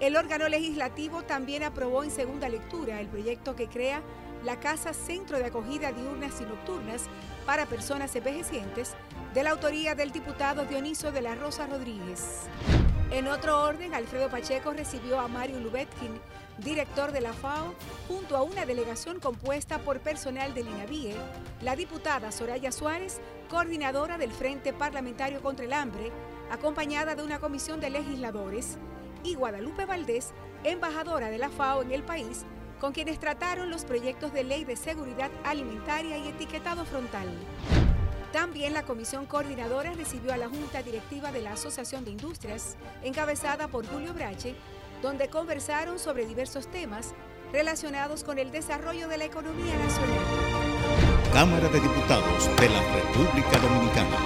El 0.00 0.16
órgano 0.16 0.50
legislativo 0.50 1.22
también 1.22 1.62
aprobó 1.62 2.04
en 2.04 2.10
segunda 2.10 2.50
lectura 2.50 3.00
el 3.00 3.08
proyecto 3.08 3.56
que 3.56 3.68
crea 3.68 4.02
la 4.44 4.60
Casa 4.60 4.92
Centro 4.92 5.38
de 5.38 5.46
Acogida 5.46 5.92
Diurnas 5.92 6.42
y 6.42 6.44
Nocturnas 6.44 7.04
para 7.46 7.64
Personas 7.64 8.14
Envejecientes, 8.14 8.94
de 9.34 9.42
la 9.42 9.50
autoría 9.50 9.96
del 9.96 10.12
diputado 10.12 10.64
Dioniso 10.64 11.10
de 11.10 11.20
la 11.20 11.34
Rosa 11.34 11.66
Rodríguez. 11.66 12.42
En 13.10 13.26
otro 13.26 13.62
orden, 13.62 13.92
Alfredo 13.92 14.30
Pacheco 14.30 14.72
recibió 14.72 15.18
a 15.18 15.26
Mario 15.26 15.58
Lubetkin, 15.58 16.20
director 16.58 17.10
de 17.10 17.20
la 17.20 17.32
FAO, 17.32 17.74
junto 18.06 18.36
a 18.36 18.42
una 18.42 18.64
delegación 18.64 19.18
compuesta 19.18 19.80
por 19.80 19.98
personal 19.98 20.54
del 20.54 20.68
INAVIE, 20.68 21.16
la 21.62 21.74
diputada 21.74 22.30
Soraya 22.30 22.70
Suárez, 22.70 23.20
coordinadora 23.50 24.18
del 24.18 24.30
Frente 24.30 24.72
Parlamentario 24.72 25.42
contra 25.42 25.64
el 25.64 25.72
Hambre, 25.72 26.12
acompañada 26.52 27.16
de 27.16 27.24
una 27.24 27.40
comisión 27.40 27.80
de 27.80 27.90
legisladores, 27.90 28.78
y 29.24 29.34
Guadalupe 29.34 29.84
Valdés, 29.84 30.32
embajadora 30.62 31.30
de 31.30 31.38
la 31.38 31.50
FAO 31.50 31.82
en 31.82 31.90
el 31.90 32.04
país, 32.04 32.44
con 32.80 32.92
quienes 32.92 33.18
trataron 33.18 33.68
los 33.68 33.84
proyectos 33.84 34.32
de 34.32 34.44
ley 34.44 34.64
de 34.64 34.76
seguridad 34.76 35.32
alimentaria 35.44 36.18
y 36.18 36.28
etiquetado 36.28 36.84
frontal. 36.84 37.28
También 38.34 38.74
la 38.74 38.82
comisión 38.82 39.26
coordinadora 39.26 39.92
recibió 39.92 40.32
a 40.32 40.36
la 40.36 40.48
Junta 40.48 40.82
Directiva 40.82 41.30
de 41.30 41.40
la 41.40 41.52
Asociación 41.52 42.04
de 42.04 42.10
Industrias, 42.10 42.76
encabezada 43.04 43.68
por 43.68 43.86
Julio 43.86 44.12
Brache, 44.12 44.56
donde 45.02 45.28
conversaron 45.28 46.00
sobre 46.00 46.26
diversos 46.26 46.68
temas 46.68 47.14
relacionados 47.52 48.24
con 48.24 48.40
el 48.40 48.50
desarrollo 48.50 49.06
de 49.06 49.18
la 49.18 49.26
economía 49.26 49.78
nacional. 49.78 50.18
Cámara 51.32 51.68
de 51.68 51.78
Diputados 51.78 52.56
de 52.56 52.68
la 52.70 52.82
República 52.94 53.56
Dominicana. 53.60 54.16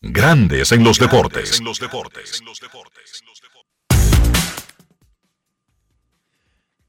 Grandes 0.00 0.72
en 0.72 0.84
los 0.84 0.98
deportes. 0.98 1.58
En 1.58 1.66
los 1.66 1.78
deportes. 1.80 2.42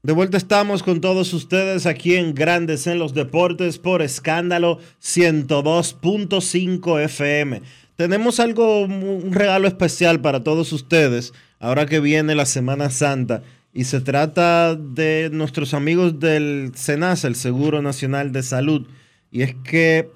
De 0.04 0.12
vuelta 0.12 0.36
estamos 0.36 0.82
con 0.82 1.00
todos 1.00 1.32
ustedes 1.32 1.86
aquí 1.86 2.14
en 2.16 2.34
Grandes 2.34 2.86
en 2.86 2.98
los 2.98 3.14
Deportes 3.14 3.78
por 3.78 4.02
escándalo 4.02 4.78
102.5 5.02 7.00
FM. 7.04 7.62
Tenemos 7.96 8.38
algo, 8.38 8.82
un 8.82 9.32
regalo 9.32 9.66
especial 9.66 10.20
para 10.20 10.44
todos 10.44 10.74
ustedes 10.74 11.32
ahora 11.58 11.86
que 11.86 12.00
viene 12.00 12.34
la 12.34 12.44
Semana 12.44 12.90
Santa 12.90 13.42
y 13.72 13.84
se 13.84 14.02
trata 14.02 14.74
de 14.74 15.30
nuestros 15.32 15.72
amigos 15.72 16.20
del 16.20 16.72
SENASA, 16.74 17.28
el 17.28 17.34
Seguro 17.34 17.80
Nacional 17.80 18.30
de 18.30 18.42
Salud. 18.42 18.86
Y 19.32 19.40
es 19.40 19.54
que 19.64 20.10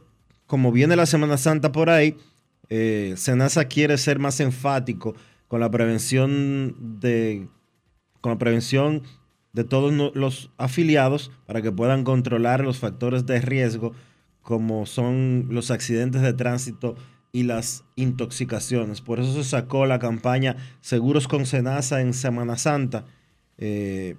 como 0.47 0.71
viene 0.71 0.97
la 0.97 1.07
Semana 1.07 1.39
Santa 1.39 1.73
por 1.73 1.89
ahí, 1.89 2.15
eh, 2.69 3.15
SENASA 3.17 3.65
quiere 3.65 3.97
ser 3.97 4.19
más 4.19 4.39
enfático 4.41 5.15
con 5.49 5.61
la 5.61 5.71
prevención 5.71 6.77
de 7.01 7.49
con 8.21 8.33
la 8.33 8.39
prevención 8.39 9.03
de 9.53 9.65
todos 9.65 9.93
los 10.15 10.51
afiliados 10.57 11.31
para 11.47 11.63
que 11.63 11.73
puedan 11.73 12.05
controlar 12.05 12.63
los 12.65 12.79
factores 12.79 13.27
de 13.27 13.41
riesgo 13.41 13.93
como 14.43 14.87
son 14.87 15.49
los 15.51 15.71
accidentes 15.71 16.23
de 16.23 16.33
tránsito 16.33 16.97
y 17.33 17.43
las 17.43 17.85
intoxicaciones. 17.97 19.01
Por 19.01 19.21
eso 19.21 19.35
se 19.35 19.45
sacó 19.45 19.87
la 19.87 19.99
campaña 19.99 20.57
Seguros 20.81 21.29
con 21.29 21.45
Senasa 21.45 22.01
en 22.01 22.15
Semana 22.15 22.57
Santa. 22.57 23.05
Eh, 23.59 24.17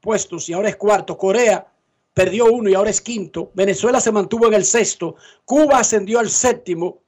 puestos 0.00 0.48
y 0.48 0.54
ahora 0.54 0.70
es 0.70 0.76
cuarto. 0.76 1.18
Corea 1.18 1.70
perdió 2.14 2.46
uno 2.46 2.70
y 2.70 2.74
ahora 2.74 2.88
es 2.88 3.02
quinto. 3.02 3.50
Venezuela 3.52 4.00
se 4.00 4.10
mantuvo 4.10 4.46
en 4.46 4.54
el 4.54 4.64
sexto. 4.64 5.16
Cuba 5.44 5.80
ascendió 5.80 6.18
al 6.18 6.30
séptimo. 6.30 7.02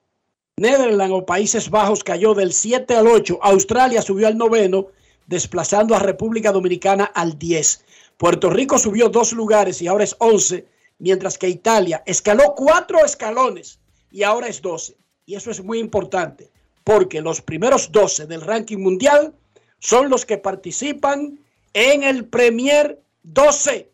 Netherlands 0.59 1.15
o 1.17 1.25
Países 1.25 1.71
Bajos 1.71 2.05
cayó 2.05 2.35
del 2.35 2.53
7 2.53 2.95
al 2.95 3.07
8. 3.07 3.39
Australia 3.41 4.03
subió 4.03 4.27
al 4.27 4.37
noveno, 4.37 4.89
desplazando 5.27 5.95
a 5.95 5.99
República 5.99 6.53
Dominicana 6.53 7.05
al 7.05 7.39
10. 7.39 7.87
Puerto 8.19 8.51
Rico 8.51 8.79
subió 8.79 9.09
dos 9.09 9.33
lugares 9.33 9.81
y 9.81 9.87
ahora 9.87 10.05
es 10.05 10.15
11 10.19 10.67
mientras 11.01 11.37
que 11.37 11.49
Italia 11.49 12.05
escaló 12.07 12.55
cuatro 12.57 13.05
escalones 13.05 13.81
y 14.13 14.23
ahora 14.23 14.47
es 14.47 14.63
12. 14.63 14.97
Y 15.27 15.35
eso 15.35 15.51
es 15.51 15.65
muy 15.65 15.81
importante, 15.81 16.53
porque 16.85 17.21
los 17.21 17.43
primeros 17.43 17.91
12 17.91 18.27
del 18.27 18.43
ranking 18.43 18.79
mundial 18.79 19.35
son 19.81 20.09
los 20.09 20.25
que 20.25 20.39
participan 20.39 21.41
en 21.73 22.05
el 22.05 22.27
Premier 22.27 23.03
12 23.25 23.91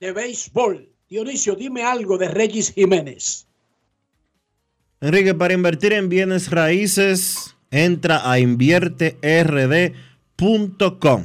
de 0.00 0.12
béisbol. 0.12 0.88
Dionisio, 1.08 1.54
dime 1.54 1.82
algo 1.82 2.18
de 2.18 2.28
Regis 2.28 2.72
Jiménez. 2.72 3.46
Enrique, 5.00 5.34
para 5.34 5.54
invertir 5.54 5.92
en 5.92 6.08
bienes 6.08 6.50
raíces, 6.50 7.56
entra 7.70 8.30
a 8.30 8.38
invierterd.com. 8.38 11.24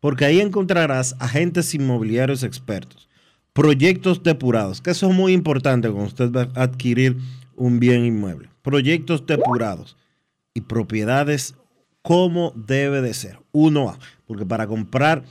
porque 0.00 0.24
ahí 0.24 0.40
encontrarás 0.40 1.16
agentes 1.18 1.74
inmobiliarios 1.74 2.44
expertos, 2.44 3.07
proyectos 3.58 4.22
depurados, 4.22 4.80
que 4.80 4.92
eso 4.92 5.10
es 5.10 5.16
muy 5.16 5.32
importante 5.32 5.88
cuando 5.90 6.06
usted 6.06 6.30
va 6.30 6.48
a 6.54 6.62
adquirir 6.62 7.16
un 7.56 7.80
bien 7.80 8.04
inmueble, 8.04 8.50
proyectos 8.62 9.26
depurados 9.26 9.96
y 10.54 10.60
propiedades 10.60 11.56
como 12.02 12.52
debe 12.54 13.02
de 13.02 13.12
ser. 13.14 13.40
1A, 13.52 13.98
porque 14.28 14.46
para 14.46 14.68
comprar 14.68 15.24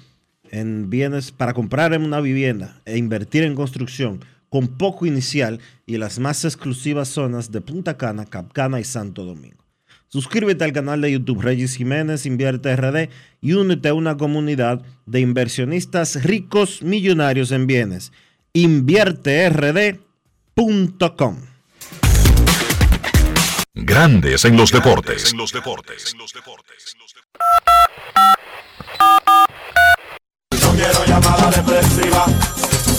en 0.51 0.89
bienes, 0.89 1.31
para 1.31 1.53
comprar 1.53 1.93
en 1.93 2.03
una 2.03 2.19
vivienda 2.19 2.81
e 2.83 2.97
invertir 2.97 3.43
en 3.43 3.55
construcción 3.55 4.19
con 4.49 4.67
poco 4.67 5.05
inicial 5.05 5.61
y 5.85 5.95
las 5.95 6.19
más 6.19 6.43
exclusivas 6.43 7.07
zonas 7.07 7.53
de 7.53 7.61
Punta 7.61 7.95
Cana, 7.95 8.25
Capcana 8.25 8.81
y 8.81 8.83
Santo 8.83 9.23
Domingo. 9.23 9.63
Suscríbete 10.17 10.63
al 10.63 10.73
canal 10.73 10.99
de 10.99 11.11
YouTube 11.11 11.43
Regis 11.43 11.75
Jiménez 11.75 12.25
Invierte 12.25 12.75
RD 12.75 13.09
y 13.39 13.53
únete 13.53 13.89
a 13.89 13.93
una 13.93 14.17
comunidad 14.17 14.81
de 15.05 15.19
inversionistas 15.19 16.23
ricos 16.23 16.81
millonarios 16.81 17.51
en 17.51 17.67
bienes. 17.67 18.11
InvierteRD.com 18.51 21.37
Grandes 23.75 24.43
en 24.45 24.57
los 24.57 24.71
deportes. 24.71 25.35
No 25.35 25.45
quiero 30.73 31.05
llamada 31.05 31.51
depresiva. 31.51 32.25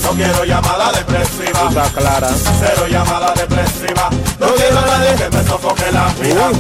No 0.05 0.13
quiero 0.13 0.45
llamada 0.45 0.93
depresiva. 0.93 1.69
Está 1.69 1.91
clara. 1.99 2.31
Cero 2.61 2.87
llamada 2.89 3.35
depresiva. 3.35 4.09
No 4.39 4.55
quiero 4.55 4.79
a 4.79 4.87
nadie 4.87 5.17
que 5.17 5.29
me 5.37 5.43
sofoque 5.43 5.91
la 5.91 6.15
vida. 6.23 6.53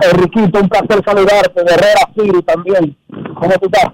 Enriquito, 0.00 0.60
un 0.60 0.68
placer 0.70 1.02
saludarte, 1.04 1.60
Herrera 1.60 2.08
City 2.14 2.42
también. 2.42 2.96
¿Cómo 3.34 3.52
tú 3.60 3.66
estás? 3.66 3.92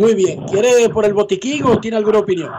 Muy 0.00 0.14
bien. 0.14 0.42
¿Quiere 0.44 0.88
por 0.88 1.04
el 1.04 1.12
botiquín 1.12 1.64
o 1.64 1.78
tiene 1.78 1.98
alguna 1.98 2.20
opinión? 2.20 2.50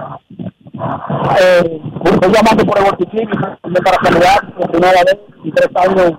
Eh, 0.80 1.82
estoy 2.06 2.32
llamando 2.32 2.66
por 2.66 2.78
el 2.78 2.86
botiquín 2.86 3.30
y 3.30 3.82
para 3.82 3.98
saludar 4.02 4.54
por 4.56 4.72
primera 4.72 5.04
vez 5.04 5.18
y 5.44 5.52
tres 5.52 5.70
años 5.76 6.14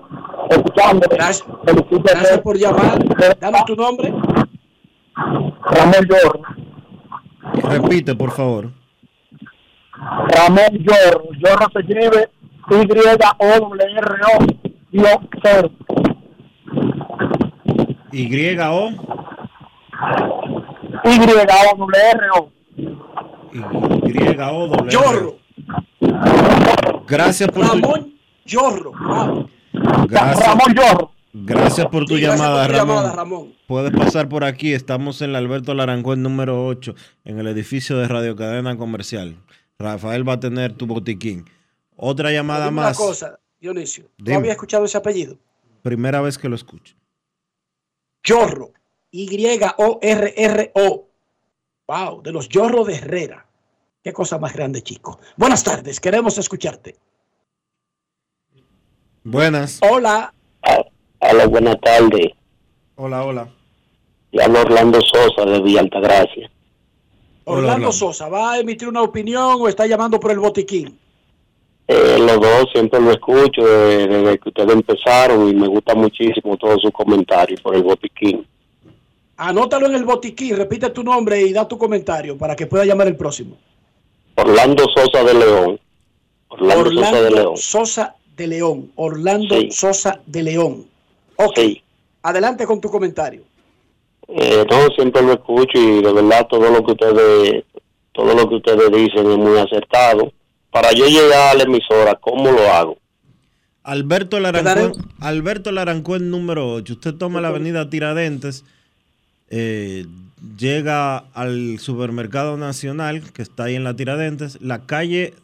escuchando. 0.50 1.06
Gracias, 1.10 1.48
gracias 1.64 2.40
por 2.40 2.56
llamar. 2.58 2.98
Dame 3.40 3.58
tu 3.66 3.74
nombre. 3.74 4.12
Ramón 5.16 6.06
Yorro. 6.08 6.42
Repite, 7.54 8.14
por 8.14 8.30
favor. 8.32 8.70
Ramón 9.96 10.78
Yorro. 10.78 11.24
Yorro 11.38 11.66
se 11.72 11.80
escribe 11.80 12.28
Y-O-W-R-O. 12.70 14.38
Yo, 14.92 15.04
cero. 15.42 15.70
Y-O. 18.12 18.90
Y-O-W-R-O. 21.04 22.50
Y-O. 23.52 24.66
W. 24.68 24.90
Yorro. 24.90 25.38
Gracias 27.06 27.48
por 27.50 27.64
tu, 27.66 27.68
Ramón 27.72 28.14
Yorro. 28.44 28.92
Wow. 28.92 29.48
gracias, 30.08 30.46
Ramón 30.46 30.74
Yorro. 30.74 31.12
gracias 31.32 31.86
por 31.88 32.04
tu 32.06 32.14
Sí, 32.16 32.20
gracias 32.22 32.40
llamada, 32.40 32.62
por 32.66 32.72
tu 32.72 32.78
Ramón. 32.78 32.96
llamada, 32.96 33.16
Ramón. 33.16 33.54
Puedes 33.66 33.90
pasar 33.92 34.28
por 34.28 34.44
aquí. 34.44 34.72
Estamos 34.72 35.20
en 35.22 35.30
el 35.30 35.36
Alberto 35.36 35.74
Larancuén 35.74 36.22
número 36.22 36.66
8, 36.66 36.94
en 37.24 37.38
el 37.38 37.46
edificio 37.48 37.96
de 37.98 38.08
Radio 38.08 38.34
Cadena 38.36 38.76
Comercial. 38.76 39.36
Rafael 39.78 40.28
va 40.28 40.34
a 40.34 40.40
tener 40.40 40.72
tu 40.74 40.86
botiquín. 40.86 41.44
Otra 41.96 42.30
llamada 42.32 42.66
Dime 42.66 42.80
más. 42.82 42.98
Una 42.98 43.06
cosa, 43.08 43.38
Dionisio. 43.60 44.04
¿Tú 44.16 44.24
Dime. 44.24 44.36
habías 44.36 44.52
escuchado 44.52 44.84
ese 44.84 44.98
apellido? 44.98 45.36
Primera 45.82 46.20
vez 46.20 46.36
que 46.38 46.48
lo 46.48 46.54
escucho. 46.56 46.94
Yorro. 48.24 48.72
Y-O-R-R-O. 49.12 51.08
Wow, 51.90 52.22
de 52.22 52.30
los 52.30 52.48
Yorro 52.48 52.84
de 52.84 52.94
Herrera. 52.94 53.44
Qué 54.00 54.12
cosa 54.12 54.38
más 54.38 54.52
grande, 54.52 54.80
chico. 54.80 55.18
Buenas 55.36 55.64
tardes, 55.64 55.98
queremos 55.98 56.38
escucharte. 56.38 56.94
Buenas. 59.24 59.80
Hola. 59.82 60.32
Hola, 61.18 61.46
buenas 61.48 61.80
tardes. 61.80 62.28
Hola, 62.94 63.24
hola. 63.24 63.48
Y 64.30 64.40
habla 64.40 64.60
Orlando 64.60 65.00
Sosa 65.00 65.44
de 65.44 65.60
Villa 65.62 65.80
Altagracia. 65.80 66.48
Orlando 67.44 67.72
Orlando. 67.72 67.92
Sosa, 67.92 68.28
¿va 68.28 68.52
a 68.52 68.58
emitir 68.60 68.86
una 68.86 69.02
opinión 69.02 69.56
o 69.60 69.66
está 69.66 69.84
llamando 69.84 70.20
por 70.20 70.30
el 70.30 70.38
botiquín? 70.38 70.96
Eh, 71.88 72.18
los 72.20 72.40
dos 72.40 72.66
siempre 72.72 73.00
lo 73.00 73.10
escucho 73.10 73.62
eh, 73.66 74.06
desde 74.06 74.38
que 74.38 74.48
ustedes 74.48 74.74
empezaron 74.74 75.48
y 75.48 75.54
me 75.54 75.66
gusta 75.66 75.96
muchísimo 75.96 76.56
todos 76.56 76.82
sus 76.82 76.92
comentarios 76.92 77.60
por 77.60 77.74
el 77.74 77.82
botiquín. 77.82 78.46
Anótalo 79.42 79.86
en 79.86 79.94
el 79.94 80.04
botiquín, 80.04 80.54
repite 80.54 80.90
tu 80.90 81.02
nombre 81.02 81.40
y 81.40 81.54
da 81.54 81.66
tu 81.66 81.78
comentario 81.78 82.36
para 82.36 82.54
que 82.54 82.66
pueda 82.66 82.84
llamar 82.84 83.06
el 83.06 83.16
próximo. 83.16 83.56
Orlando 84.36 84.84
Sosa 84.94 85.24
de 85.24 85.32
León. 85.32 85.80
Orlando, 86.48 86.90
Sosa 86.90 87.22
de 87.22 87.30
León. 87.30 87.56
Sosa 87.56 88.16
de 88.36 88.46
León. 88.46 88.92
Orlando 88.96 89.58
Sí. 89.58 89.70
Sosa 89.70 90.20
de 90.26 90.42
León. 90.42 90.86
Ok. 91.36 91.58
Adelante 92.22 92.66
con 92.66 92.82
tu 92.82 92.90
comentario. 92.90 93.42
Eh, 94.28 94.66
no, 94.70 94.88
siempre 94.94 95.22
lo 95.22 95.32
escucho 95.32 95.78
y 95.78 96.02
de 96.02 96.12
verdad 96.12 96.46
todo 96.46 96.70
lo 96.70 96.84
que 96.84 96.92
ustedes 96.92 97.64
todo 98.12 98.34
lo 98.34 98.46
que 98.46 98.56
ustedes 98.56 98.92
dicen 98.92 99.30
es 99.30 99.38
muy 99.38 99.56
acertado. 99.58 100.30
Para 100.70 100.92
yo 100.92 101.06
llegar 101.06 101.52
a 101.52 101.54
la 101.54 101.62
emisora, 101.62 102.14
¿cómo 102.20 102.50
lo 102.52 102.70
hago? 102.70 102.98
Alberto 103.84 104.38
Larancuén, 104.38 104.92
Alberto 105.18 105.72
Larancuén 105.72 106.30
número 106.30 106.70
8. 106.74 106.92
Usted 106.92 107.14
toma 107.14 107.40
la 107.40 107.48
avenida 107.48 107.88
Tiradentes, 107.88 108.64
eh, 109.50 110.06
llega 110.58 111.18
al 111.34 111.78
supermercado 111.78 112.56
nacional 112.56 113.22
que 113.32 113.42
está 113.42 113.64
ahí 113.64 113.74
en 113.74 113.84
la 113.84 113.94
Tiradentes, 113.94 114.58
la 114.60 114.80
calle 114.86 115.34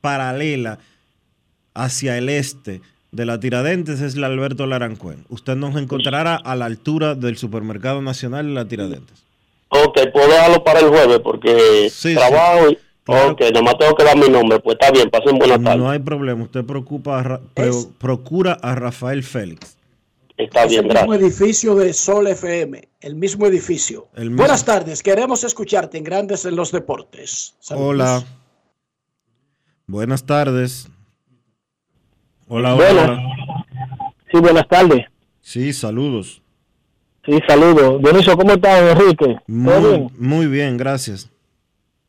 paralela 0.00 0.78
hacia 1.74 2.16
el 2.18 2.28
este 2.28 2.80
de 3.12 3.26
la 3.26 3.40
Tiradentes 3.40 4.00
es 4.00 4.16
la 4.16 4.26
Alberto 4.26 4.66
Larancuén. 4.66 5.24
Usted 5.28 5.56
nos 5.56 5.76
encontrará 5.76 6.36
a 6.36 6.54
la 6.54 6.66
altura 6.66 7.14
del 7.14 7.36
supermercado 7.36 8.02
nacional 8.02 8.46
en 8.46 8.54
la 8.54 8.66
Tiradentes. 8.66 9.22
Ok, 9.68 9.98
puedo 10.12 10.28
dejarlo 10.28 10.62
para 10.62 10.80
el 10.80 10.88
jueves 10.88 11.18
porque 11.20 11.88
Sí, 11.90 12.14
trabajo 12.14 12.70
y... 12.70 12.78
Claro. 13.04 13.30
Ok, 13.32 13.40
nomás 13.54 13.78
tengo 13.78 13.94
que 13.94 14.02
dar 14.02 14.16
mi 14.18 14.28
nombre. 14.28 14.58
Pues 14.58 14.76
está 14.80 14.90
bien, 14.90 15.08
pasen 15.10 15.38
buenas 15.38 15.62
tardes. 15.62 15.78
No 15.78 15.88
hay 15.90 16.00
problema, 16.00 16.42
usted 16.42 16.64
preocupa 16.64 17.20
a 17.20 17.22
Ra- 17.22 17.40
procura 17.98 18.54
a 18.60 18.74
Rafael 18.74 19.22
Félix. 19.22 19.75
Está 20.36 20.64
es 20.64 20.70
bien, 20.70 20.84
el 20.84 20.92
mismo 20.92 21.08
gracias. 21.12 21.22
edificio 21.40 21.74
de 21.76 21.92
Sol 21.94 22.26
FM, 22.26 22.88
el 23.00 23.14
mismo 23.14 23.46
edificio. 23.46 24.08
El 24.14 24.24
mismo. 24.30 24.38
Buenas 24.42 24.64
tardes, 24.64 25.02
queremos 25.02 25.44
escucharte 25.44 25.96
en 25.96 26.04
Grandes 26.04 26.44
en 26.44 26.56
los 26.56 26.72
Deportes. 26.72 27.54
Saludos. 27.58 27.88
Hola. 27.88 28.24
Buenas 29.86 30.24
tardes. 30.26 30.88
Hola, 32.48 32.74
hola. 32.74 33.18
Sí, 34.30 34.38
buenas 34.38 34.68
tardes. 34.68 35.06
Sí, 35.40 35.72
saludos. 35.72 36.42
Sí, 37.24 37.38
saludos. 37.48 38.00
Dionisio, 38.02 38.36
¿cómo 38.36 38.52
estás, 38.52 38.80
Enrique? 38.82 39.26
¿Todo 39.26 39.80
Muy, 39.80 39.88
bien? 39.90 40.10
muy 40.18 40.46
bien, 40.46 40.76
gracias. 40.76 41.30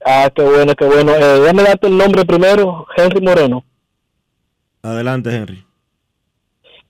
Ah, 0.06 0.30
qué 0.36 0.44
bueno, 0.44 0.74
qué 0.76 0.86
bueno. 0.86 1.14
Eh, 1.16 1.40
déjame 1.42 1.64
darte 1.64 1.88
el 1.88 1.98
nombre 1.98 2.26
primero, 2.26 2.86
Henry 2.96 3.22
Moreno. 3.22 3.64
Adelante, 4.82 5.36
Henry. 5.36 5.66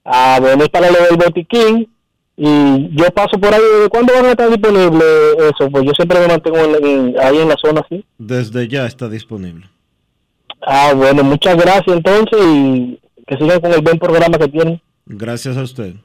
Ah, 0.09 0.37
bueno, 0.39 0.63
es 0.63 0.69
para 0.69 0.89
lo 0.89 0.99
del 1.03 1.17
botiquín. 1.17 1.93
Y 2.37 2.95
yo 2.95 3.05
paso 3.11 3.37
por 3.39 3.53
ahí. 3.53 3.61
¿Cuándo 3.89 4.13
van 4.13 4.25
a 4.27 4.29
estar 4.31 4.49
disponibles 4.49 5.03
eso? 5.39 5.69
Pues 5.71 5.83
yo 5.85 5.91
siempre 5.95 6.19
me 6.19 6.27
mantengo 6.27 6.57
en- 6.59 6.85
en- 6.85 7.19
ahí 7.19 7.39
en 7.39 7.49
la 7.49 7.55
zona, 7.57 7.81
sí. 7.89 8.05
Desde 8.17 8.67
ya 8.67 8.85
está 8.85 9.09
disponible. 9.09 9.67
Ah, 10.61 10.93
bueno, 10.95 11.23
muchas 11.23 11.57
gracias 11.57 11.87
entonces 11.97 12.39
y 12.41 12.99
que 13.27 13.37
sigan 13.37 13.59
con 13.59 13.73
el 13.73 13.81
buen 13.81 13.97
programa 13.99 14.37
que 14.37 14.47
tienen. 14.47 14.81
Gracias 15.07 15.57
a 15.57 15.63
usted. 15.63 15.95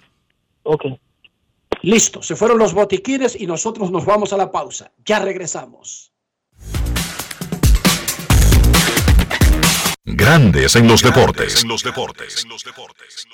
Ok. 0.65 0.85
Listo, 1.83 2.23
se 2.23 2.35
fueron 2.35 2.59
los 2.59 2.73
botiquines 2.75 3.39
y 3.41 3.47
nosotros 3.47 3.91
nos 3.91 4.05
vamos 4.05 4.33
a 4.33 4.37
la 4.37 4.51
pausa. 4.51 4.91
Ya 5.05 5.19
regresamos. 5.21 6.13
Grandes 10.05 10.77
en 10.77 10.89
los 10.89 11.03
deportes. 11.03 11.63
En 11.63 11.69
los 11.69 11.83
deportes. 11.83 12.43
En 12.45 12.51
los 12.51 12.65
deportes. 12.65 13.27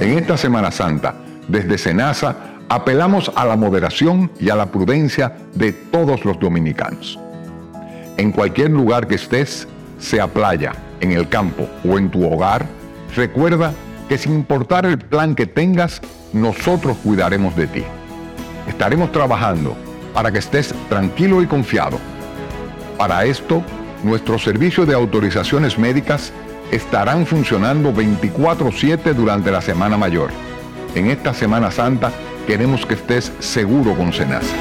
En 0.00 0.16
esta 0.16 0.38
Semana 0.38 0.70
Santa, 0.70 1.14
desde 1.46 1.76
Senasa, 1.76 2.34
apelamos 2.70 3.30
a 3.36 3.44
la 3.44 3.54
moderación 3.54 4.30
y 4.40 4.48
a 4.48 4.56
la 4.56 4.64
prudencia 4.72 5.36
de 5.54 5.72
todos 5.72 6.24
los 6.24 6.40
dominicanos. 6.40 7.18
En 8.16 8.32
cualquier 8.32 8.70
lugar 8.70 9.06
que 9.06 9.16
estés, 9.16 9.68
sea 9.98 10.26
playa, 10.26 10.72
en 11.02 11.12
el 11.12 11.28
campo 11.28 11.68
o 11.86 11.98
en 11.98 12.10
tu 12.10 12.24
hogar, 12.24 12.64
recuerda 13.14 13.74
que 14.08 14.16
sin 14.16 14.32
importar 14.36 14.86
el 14.86 14.96
plan 14.96 15.34
que 15.34 15.44
tengas, 15.44 16.00
nosotros 16.32 16.96
cuidaremos 17.04 17.54
de 17.54 17.66
ti. 17.66 17.84
Estaremos 18.68 19.12
trabajando 19.12 19.76
para 20.14 20.32
que 20.32 20.38
estés 20.38 20.74
tranquilo 20.88 21.42
y 21.42 21.46
confiado. 21.46 21.98
Para 22.96 23.26
esto, 23.26 23.62
nuestros 24.02 24.44
servicios 24.44 24.86
de 24.86 24.94
autorizaciones 24.94 25.78
médicas 25.78 26.32
estarán 26.70 27.26
funcionando 27.26 27.92
24/7 27.92 29.14
durante 29.14 29.50
la 29.50 29.60
Semana 29.60 29.96
Mayor. 29.96 30.30
En 30.94 31.10
esta 31.10 31.34
Semana 31.34 31.70
Santa 31.70 32.12
queremos 32.46 32.86
que 32.86 32.94
estés 32.94 33.32
seguro 33.38 33.96
con 33.96 34.12
Senasa. 34.12 34.54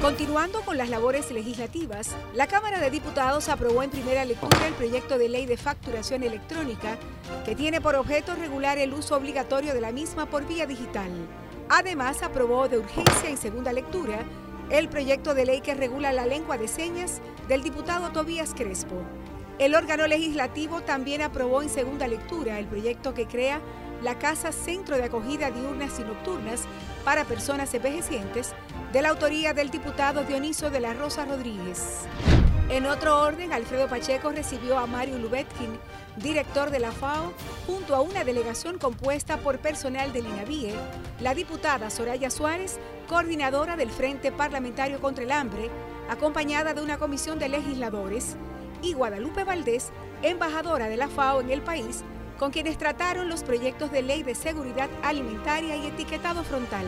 Continuando 0.00 0.62
con 0.62 0.78
las 0.78 0.88
labores 0.88 1.30
legislativas, 1.30 2.16
la 2.34 2.46
Cámara 2.46 2.80
de 2.80 2.90
Diputados 2.90 3.48
aprobó 3.48 3.82
en 3.82 3.90
primera 3.90 4.24
lectura 4.24 4.66
el 4.66 4.74
proyecto 4.74 5.18
de 5.18 5.28
ley 5.28 5.46
de 5.46 5.56
facturación 5.56 6.22
electrónica 6.22 6.96
que 7.44 7.54
tiene 7.54 7.80
por 7.80 7.94
objeto 7.94 8.34
regular 8.34 8.78
el 8.78 8.94
uso 8.94 9.16
obligatorio 9.16 9.74
de 9.74 9.80
la 9.80 9.92
misma 9.92 10.26
por 10.26 10.46
vía 10.46 10.66
digital. 10.66 11.10
Además, 11.68 12.22
aprobó 12.22 12.68
de 12.68 12.78
urgencia 12.78 13.28
en 13.28 13.36
segunda 13.36 13.72
lectura 13.72 14.20
el 14.70 14.88
proyecto 14.88 15.34
de 15.34 15.44
ley 15.44 15.60
que 15.60 15.74
regula 15.74 16.12
la 16.12 16.26
lengua 16.26 16.56
de 16.56 16.68
señas 16.68 17.20
del 17.46 17.62
diputado 17.62 18.10
Tobías 18.10 18.54
Crespo. 18.54 19.02
El 19.58 19.74
órgano 19.74 20.06
legislativo 20.06 20.82
también 20.82 21.20
aprobó 21.20 21.62
en 21.62 21.68
segunda 21.68 22.06
lectura 22.06 22.58
el 22.58 22.66
proyecto 22.66 23.12
que 23.12 23.26
crea 23.26 23.60
la 24.02 24.18
Casa 24.18 24.52
Centro 24.52 24.96
de 24.96 25.04
Acogida 25.04 25.50
Diurnas 25.50 25.98
y 25.98 26.04
Nocturnas 26.04 26.62
para 27.04 27.24
Personas 27.24 27.74
Envejecientes, 27.74 28.54
de 28.92 29.02
la 29.02 29.08
autoría 29.10 29.52
del 29.52 29.70
diputado 29.70 30.24
Dioniso 30.24 30.70
de 30.70 30.80
la 30.80 30.94
Rosa 30.94 31.24
Rodríguez. 31.24 32.06
En 32.70 32.84
otro 32.84 33.22
orden, 33.22 33.54
Alfredo 33.54 33.88
Pacheco 33.88 34.30
recibió 34.30 34.78
a 34.78 34.86
Mario 34.86 35.16
Lubetkin, 35.16 35.78
director 36.16 36.70
de 36.70 36.78
la 36.78 36.92
FAO, 36.92 37.32
junto 37.66 37.96
a 37.96 38.02
una 38.02 38.24
delegación 38.24 38.76
compuesta 38.76 39.38
por 39.38 39.58
personal 39.58 40.12
del 40.12 40.26
INAVIE, 40.26 40.74
la 41.20 41.34
diputada 41.34 41.88
Soraya 41.88 42.28
Suárez, 42.28 42.78
coordinadora 43.08 43.76
del 43.76 43.90
Frente 43.90 44.32
Parlamentario 44.32 45.00
contra 45.00 45.24
el 45.24 45.32
Hambre, 45.32 45.70
acompañada 46.10 46.74
de 46.74 46.82
una 46.82 46.98
comisión 46.98 47.38
de 47.38 47.48
legisladores, 47.48 48.36
y 48.82 48.92
Guadalupe 48.92 49.44
Valdés, 49.44 49.90
embajadora 50.20 50.90
de 50.90 50.98
la 50.98 51.08
FAO 51.08 51.40
en 51.40 51.50
el 51.50 51.62
país, 51.62 52.04
con 52.38 52.50
quienes 52.50 52.76
trataron 52.76 53.30
los 53.30 53.44
proyectos 53.44 53.90
de 53.90 54.02
ley 54.02 54.22
de 54.22 54.34
seguridad 54.34 54.90
alimentaria 55.02 55.74
y 55.74 55.86
etiquetado 55.86 56.44
frontal. 56.44 56.86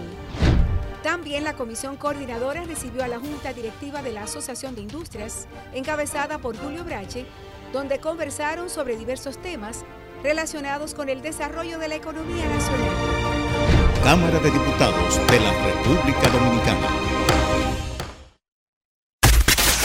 También 1.02 1.44
la 1.44 1.54
comisión 1.54 1.96
coordinadora 1.96 2.64
recibió 2.64 3.02
a 3.02 3.08
la 3.08 3.18
Junta 3.18 3.54
Directiva 3.54 4.02
de 4.02 4.12
la 4.12 4.24
Asociación 4.24 4.74
de 4.74 4.82
Industrias, 4.82 5.48
encabezada 5.72 6.38
por 6.38 6.56
Julio 6.58 6.84
Brache, 6.84 7.24
donde 7.72 7.98
conversaron 7.98 8.68
sobre 8.68 8.96
diversos 8.96 9.40
temas 9.40 9.84
relacionados 10.22 10.92
con 10.92 11.08
el 11.08 11.22
desarrollo 11.22 11.78
de 11.78 11.88
la 11.88 11.94
economía 11.94 12.46
nacional. 12.46 12.90
Cámara 14.02 14.38
de 14.40 14.50
Diputados 14.50 15.26
de 15.30 15.40
la 15.40 15.52
República 15.64 16.28
Dominicana. 16.28 16.88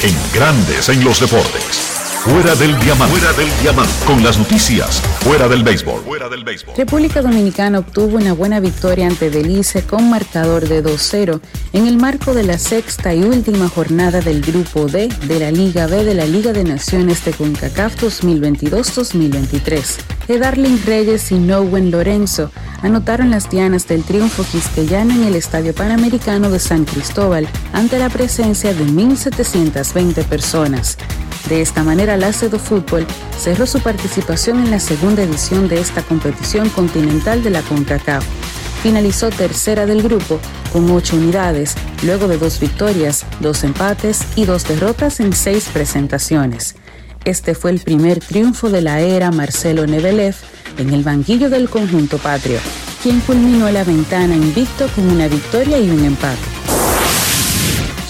En 0.03 0.15
Grandes 0.33 0.89
en 0.89 1.03
los 1.03 1.21
Deportes. 1.21 1.84
Fuera 2.25 2.55
del 2.55 2.75
diamante. 2.79 3.19
Fuera 3.19 3.33
del 3.33 3.47
diamante. 3.61 3.93
Con 4.03 4.23
las 4.23 4.39
noticias. 4.39 4.99
Fuera 5.19 5.47
del 5.47 5.63
béisbol. 5.63 6.01
Fuera 6.01 6.27
del 6.27 6.43
béisbol. 6.43 6.73
República 6.75 7.21
Dominicana 7.21 7.77
obtuvo 7.77 8.17
una 8.17 8.33
buena 8.33 8.59
victoria 8.59 9.05
ante 9.05 9.29
Belice 9.29 9.83
con 9.83 10.09
marcador 10.09 10.67
de 10.67 10.83
2-0 10.83 11.39
en 11.73 11.85
el 11.85 11.97
marco 11.97 12.33
de 12.33 12.41
la 12.41 12.57
sexta 12.57 13.13
y 13.13 13.21
última 13.21 13.69
jornada 13.69 14.21
del 14.21 14.41
Grupo 14.41 14.87
D 14.87 15.07
de 15.07 15.39
la 15.39 15.51
Liga 15.51 15.85
B 15.85 16.03
de 16.03 16.15
la 16.15 16.25
Liga 16.25 16.51
de 16.51 16.63
Naciones 16.63 17.23
de 17.23 17.31
CONCACAF 17.31 18.01
2022-2023. 18.01 19.97
Edarling 20.27 20.83
Reyes 20.83 21.31
y 21.31 21.35
Nowen 21.35 21.91
Lorenzo 21.91 22.49
anotaron 22.81 23.29
las 23.29 23.51
dianas 23.51 23.87
del 23.87 24.03
triunfo 24.03 24.43
quisqueyano 24.51 25.13
en 25.13 25.25
el 25.25 25.35
Estadio 25.35 25.75
Panamericano 25.75 26.49
de 26.49 26.57
San 26.57 26.85
Cristóbal 26.85 27.47
ante 27.71 27.99
la 27.99 28.09
presencia 28.09 28.73
de 28.73 28.83
1.720 28.83 30.23
personas. 30.23 30.97
De 31.49 31.61
esta 31.61 31.83
manera, 31.83 32.17
la 32.17 32.33
Cedo 32.33 32.57
Fútbol 32.57 33.05
cerró 33.39 33.67
su 33.67 33.79
participación 33.79 34.59
en 34.59 34.71
la 34.71 34.79
segunda 34.79 35.21
edición 35.21 35.67
de 35.67 35.79
esta 35.79 36.01
competición 36.01 36.69
continental 36.69 37.43
de 37.43 37.51
la 37.51 37.61
CONCACAF. 37.61 38.25
Finalizó 38.81 39.29
tercera 39.29 39.85
del 39.85 40.01
grupo 40.01 40.39
con 40.73 40.89
ocho 40.89 41.15
unidades, 41.15 41.75
luego 42.03 42.27
de 42.27 42.37
dos 42.37 42.59
victorias, 42.59 43.25
dos 43.39 43.63
empates 43.63 44.21
y 44.35 44.45
dos 44.45 44.67
derrotas 44.67 45.19
en 45.19 45.33
seis 45.33 45.69
presentaciones. 45.71 46.75
Este 47.25 47.55
fue 47.55 47.71
el 47.71 47.79
primer 47.79 48.19
triunfo 48.19 48.69
de 48.69 48.81
la 48.81 48.99
era 48.99 49.31
Marcelo 49.31 49.85
Nebelev 49.85 50.35
en 50.77 50.93
el 50.93 51.03
banquillo 51.03 51.49
del 51.49 51.69
conjunto 51.69 52.17
patrio, 52.17 52.59
quien 53.01 53.19
culminó 53.21 53.69
la 53.69 53.83
ventana 53.83 54.35
invicto 54.35 54.87
con 54.95 55.09
una 55.09 55.27
victoria 55.27 55.79
y 55.79 55.89
un 55.89 56.05
empate. 56.05 56.41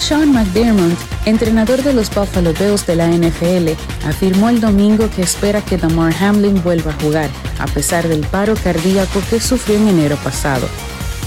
Sean 0.06 0.32
McDermott, 0.32 0.96
entrenador 1.24 1.82
de 1.82 1.92
los 1.92 2.14
Buffalo 2.14 2.52
Bills 2.52 2.86
de 2.86 2.94
la 2.94 3.08
NFL, 3.08 3.70
afirmó 4.06 4.50
el 4.50 4.60
domingo 4.60 5.10
que 5.10 5.22
espera 5.22 5.60
que 5.62 5.78
Damar 5.78 6.14
Hamlin 6.22 6.62
vuelva 6.62 6.92
a 6.92 7.00
jugar, 7.02 7.28
a 7.58 7.66
pesar 7.66 8.06
del 8.06 8.20
paro 8.20 8.54
cardíaco 8.54 9.20
que 9.28 9.40
sufrió 9.40 9.78
en 9.78 9.88
enero 9.88 10.16
pasado. 10.22 10.68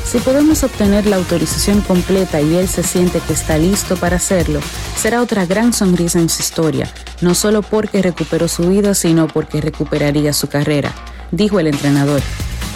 Si 0.05 0.19
podemos 0.19 0.63
obtener 0.63 1.07
la 1.07 1.17
autorización 1.17 1.81
completa 1.81 2.39
y 2.39 2.55
él 2.55 2.69
se 2.69 2.83
siente 2.83 3.19
que 3.19 3.33
está 3.33 3.57
listo 3.57 3.97
para 3.97 4.15
hacerlo, 4.15 4.61
será 4.95 5.21
otra 5.21 5.45
gran 5.45 5.73
sonrisa 5.73 6.19
en 6.19 6.29
su 6.29 6.41
historia, 6.41 6.89
no 7.19 7.35
solo 7.35 7.63
porque 7.63 8.01
recuperó 8.01 8.47
su 8.47 8.69
vida, 8.69 8.93
sino 8.93 9.27
porque 9.27 9.59
recuperaría 9.59 10.31
su 10.31 10.47
carrera, 10.47 10.93
dijo 11.31 11.59
el 11.59 11.67
entrenador. 11.67 12.21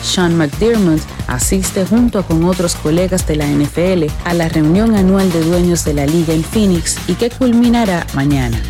Sean 0.03 0.37
McDermott 0.37 1.01
asiste 1.27 1.85
junto 1.85 2.23
con 2.23 2.43
otros 2.43 2.75
colegas 2.75 3.25
de 3.25 3.37
la 3.37 3.47
NFL 3.47 4.05
a 4.25 4.33
la 4.33 4.49
reunión 4.49 4.95
anual 4.95 5.31
de 5.31 5.41
dueños 5.43 5.85
de 5.85 5.93
la 5.93 6.05
liga 6.05 6.33
en 6.33 6.43
Phoenix 6.43 6.97
y 7.07 7.15
que 7.15 7.29
culminará 7.29 8.05
mañana. 8.13 8.61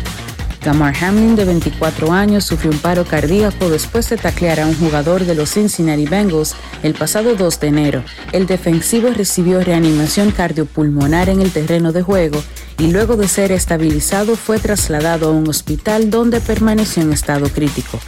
Gamar 0.64 0.94
Hamlin, 1.02 1.36
de 1.36 1.44
24 1.44 2.10
años, 2.10 2.44
sufrió 2.44 2.70
un 2.70 2.78
paro 2.78 3.04
cardíaco 3.04 3.68
después 3.68 4.08
de 4.08 4.16
taclear 4.16 4.60
a 4.60 4.66
un 4.66 4.74
jugador 4.74 5.26
de 5.26 5.34
los 5.34 5.50
Cincinnati 5.50 6.06
Bengals 6.06 6.54
el 6.82 6.94
pasado 6.94 7.34
2 7.34 7.60
de 7.60 7.66
enero. 7.66 8.04
El 8.32 8.46
defensivo 8.46 9.10
recibió 9.10 9.60
reanimación 9.60 10.30
cardiopulmonar 10.30 11.28
en 11.28 11.42
el 11.42 11.50
terreno 11.50 11.92
de 11.92 12.00
juego 12.00 12.42
y 12.78 12.86
luego 12.86 13.16
de 13.16 13.28
ser 13.28 13.52
estabilizado 13.52 14.36
fue 14.36 14.58
trasladado 14.58 15.28
a 15.28 15.32
un 15.32 15.48
hospital 15.48 16.08
donde 16.08 16.40
permaneció 16.40 17.02
en 17.02 17.12
estado 17.12 17.50
crítico. 17.50 18.00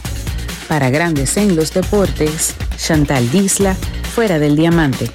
Para 0.67 0.89
Grandes 0.89 1.37
en 1.37 1.55
los 1.55 1.73
Deportes, 1.73 2.53
Chantal 2.75 3.31
Disla, 3.31 3.73
fuera 4.13 4.37
del 4.37 4.57
diamante. 4.57 5.09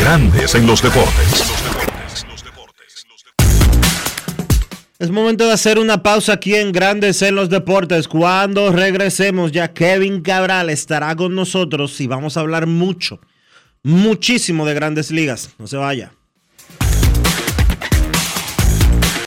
Grandes 0.00 0.56
en 0.56 0.66
los 0.66 0.82
deportes. 0.82 1.44
Es 4.98 5.10
momento 5.10 5.46
de 5.46 5.52
hacer 5.52 5.78
una 5.78 6.02
pausa 6.02 6.32
aquí 6.32 6.56
en 6.56 6.72
Grandes 6.72 7.22
en 7.22 7.36
los 7.36 7.50
Deportes. 7.50 8.08
Cuando 8.08 8.72
regresemos 8.72 9.52
ya 9.52 9.72
Kevin 9.72 10.22
Cabral 10.22 10.70
estará 10.70 11.14
con 11.14 11.36
nosotros 11.36 12.00
y 12.00 12.08
vamos 12.08 12.36
a 12.36 12.40
hablar 12.40 12.66
mucho, 12.66 13.20
muchísimo 13.84 14.66
de 14.66 14.74
grandes 14.74 15.12
ligas. 15.12 15.50
No 15.58 15.68
se 15.68 15.76
vaya. 15.76 16.15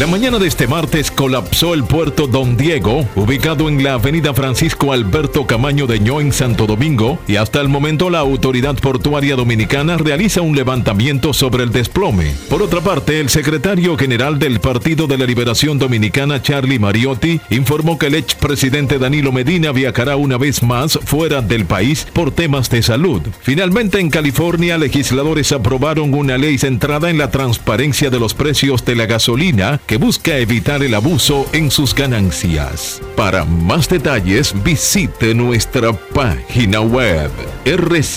La 0.00 0.06
mañana 0.06 0.38
de 0.38 0.48
este 0.48 0.66
martes 0.66 1.10
colapsó 1.10 1.74
el 1.74 1.84
puerto 1.84 2.26
Don 2.26 2.56
Diego, 2.56 3.06
ubicado 3.16 3.68
en 3.68 3.84
la 3.84 3.92
avenida 3.92 4.32
Francisco 4.32 4.94
Alberto 4.94 5.46
Camaño 5.46 5.86
de 5.86 6.00
Ño 6.00 6.22
en 6.22 6.32
Santo 6.32 6.64
Domingo, 6.64 7.18
y 7.28 7.36
hasta 7.36 7.60
el 7.60 7.68
momento 7.68 8.08
la 8.08 8.20
autoridad 8.20 8.76
portuaria 8.76 9.36
dominicana 9.36 9.98
realiza 9.98 10.40
un 10.40 10.56
levantamiento 10.56 11.34
sobre 11.34 11.64
el 11.64 11.70
desplome. 11.70 12.32
Por 12.48 12.62
otra 12.62 12.80
parte, 12.80 13.20
el 13.20 13.28
secretario 13.28 13.98
general 13.98 14.38
del 14.38 14.58
Partido 14.60 15.06
de 15.06 15.18
la 15.18 15.26
Liberación 15.26 15.78
Dominicana, 15.78 16.40
Charlie 16.40 16.78
Mariotti, 16.78 17.38
informó 17.50 17.98
que 17.98 18.06
el 18.06 18.14
expresidente 18.14 18.98
Danilo 18.98 19.32
Medina 19.32 19.70
viajará 19.70 20.16
una 20.16 20.38
vez 20.38 20.62
más 20.62 20.98
fuera 21.04 21.42
del 21.42 21.66
país 21.66 22.06
por 22.14 22.30
temas 22.30 22.70
de 22.70 22.82
salud. 22.82 23.20
Finalmente, 23.42 24.00
en 24.00 24.08
California, 24.08 24.78
legisladores 24.78 25.52
aprobaron 25.52 26.14
una 26.14 26.38
ley 26.38 26.56
centrada 26.56 27.10
en 27.10 27.18
la 27.18 27.30
transparencia 27.30 28.08
de 28.08 28.18
los 28.18 28.32
precios 28.32 28.82
de 28.86 28.96
la 28.96 29.04
gasolina 29.04 29.78
que 29.90 29.96
busca 29.96 30.38
evitar 30.38 30.84
el 30.84 30.94
abuso 30.94 31.50
en 31.52 31.68
sus 31.68 31.92
ganancias. 31.96 33.02
Para 33.16 33.44
más 33.44 33.88
detalles, 33.88 34.54
visite 34.62 35.34
nuestra 35.34 35.92
página 35.92 36.80
web 36.80 37.32
rccmedia.com.do. 37.64 38.14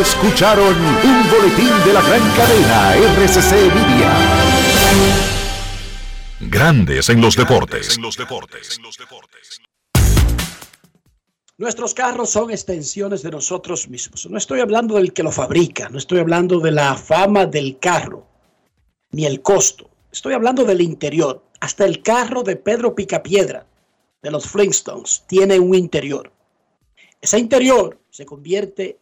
Escucharon 0.00 0.74
un 1.04 1.30
boletín 1.30 1.68
de 1.84 1.92
la 1.92 2.00
gran 2.00 2.22
cadena 2.30 2.94
RCC 2.94 3.52
Media. 3.74 4.10
Grandes 6.40 7.10
en 7.10 7.20
los 7.20 7.36
deportes. 7.36 7.98
Nuestros 11.58 11.94
carros 11.94 12.28
son 12.28 12.50
extensiones 12.50 13.22
de 13.22 13.30
nosotros 13.30 13.88
mismos. 13.88 14.28
No 14.28 14.36
estoy 14.36 14.60
hablando 14.60 14.96
del 14.96 15.14
que 15.14 15.22
lo 15.22 15.32
fabrica, 15.32 15.88
no 15.88 15.96
estoy 15.96 16.18
hablando 16.18 16.60
de 16.60 16.70
la 16.70 16.94
fama 16.96 17.46
del 17.46 17.78
carro, 17.78 18.26
ni 19.12 19.24
el 19.24 19.40
costo. 19.40 19.88
Estoy 20.12 20.34
hablando 20.34 20.64
del 20.64 20.82
interior. 20.82 21.42
Hasta 21.60 21.86
el 21.86 22.02
carro 22.02 22.42
de 22.42 22.56
Pedro 22.56 22.94
Picapiedra, 22.94 23.66
de 24.20 24.30
los 24.30 24.46
Flintstones, 24.46 25.24
tiene 25.26 25.58
un 25.58 25.74
interior. 25.74 26.30
Ese 27.22 27.38
interior 27.38 27.98
se 28.10 28.26
convierte 28.26 28.98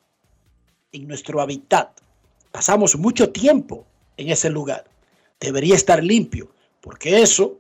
en 0.93 1.09
nuestro 1.09 1.41
hábitat. 1.41 2.01
Pasamos 2.53 2.95
mucho 2.95 3.31
tiempo 3.31 3.85
en 4.17 4.29
ese 4.29 4.49
lugar. 4.49 4.85
Debería 5.41 5.75
estar 5.75 6.05
limpio, 6.05 6.53
porque 6.81 7.21
eso 7.21 7.59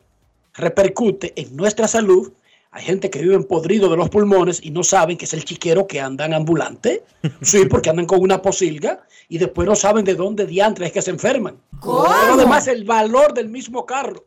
repercute 0.52 1.32
en 1.34 1.56
nuestra 1.56 1.88
salud 1.88 2.32
hay 2.74 2.82
gente 2.82 3.08
que 3.08 3.20
vive 3.20 3.36
en 3.36 3.44
podrido 3.44 3.88
de 3.88 3.96
los 3.96 4.08
pulmones 4.08 4.58
y 4.60 4.72
no 4.72 4.82
saben 4.82 5.16
que 5.16 5.26
es 5.26 5.32
el 5.32 5.44
chiquero 5.44 5.86
que 5.86 6.00
andan 6.00 6.34
ambulante. 6.34 7.04
Sí, 7.40 7.66
porque 7.70 7.88
andan 7.88 8.04
con 8.04 8.20
una 8.20 8.42
posilga 8.42 9.06
y 9.28 9.38
después 9.38 9.68
no 9.68 9.76
saben 9.76 10.04
de 10.04 10.16
dónde 10.16 10.44
diantres 10.44 10.88
es 10.88 10.92
que 10.92 11.02
se 11.02 11.12
enferman. 11.12 11.56
Pero 11.80 12.08
además 12.08 12.66
el 12.66 12.82
valor 12.82 13.32
del 13.32 13.48
mismo 13.48 13.86
carro. 13.86 14.26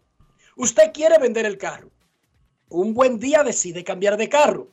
Usted 0.56 0.94
quiere 0.94 1.20
vender 1.20 1.46
el 1.46 1.58
carro. 1.58 1.90
Un 2.70 2.94
buen 2.94 3.20
día 3.20 3.44
decide 3.44 3.84
cambiar 3.84 4.16
de 4.16 4.30
carro 4.30 4.70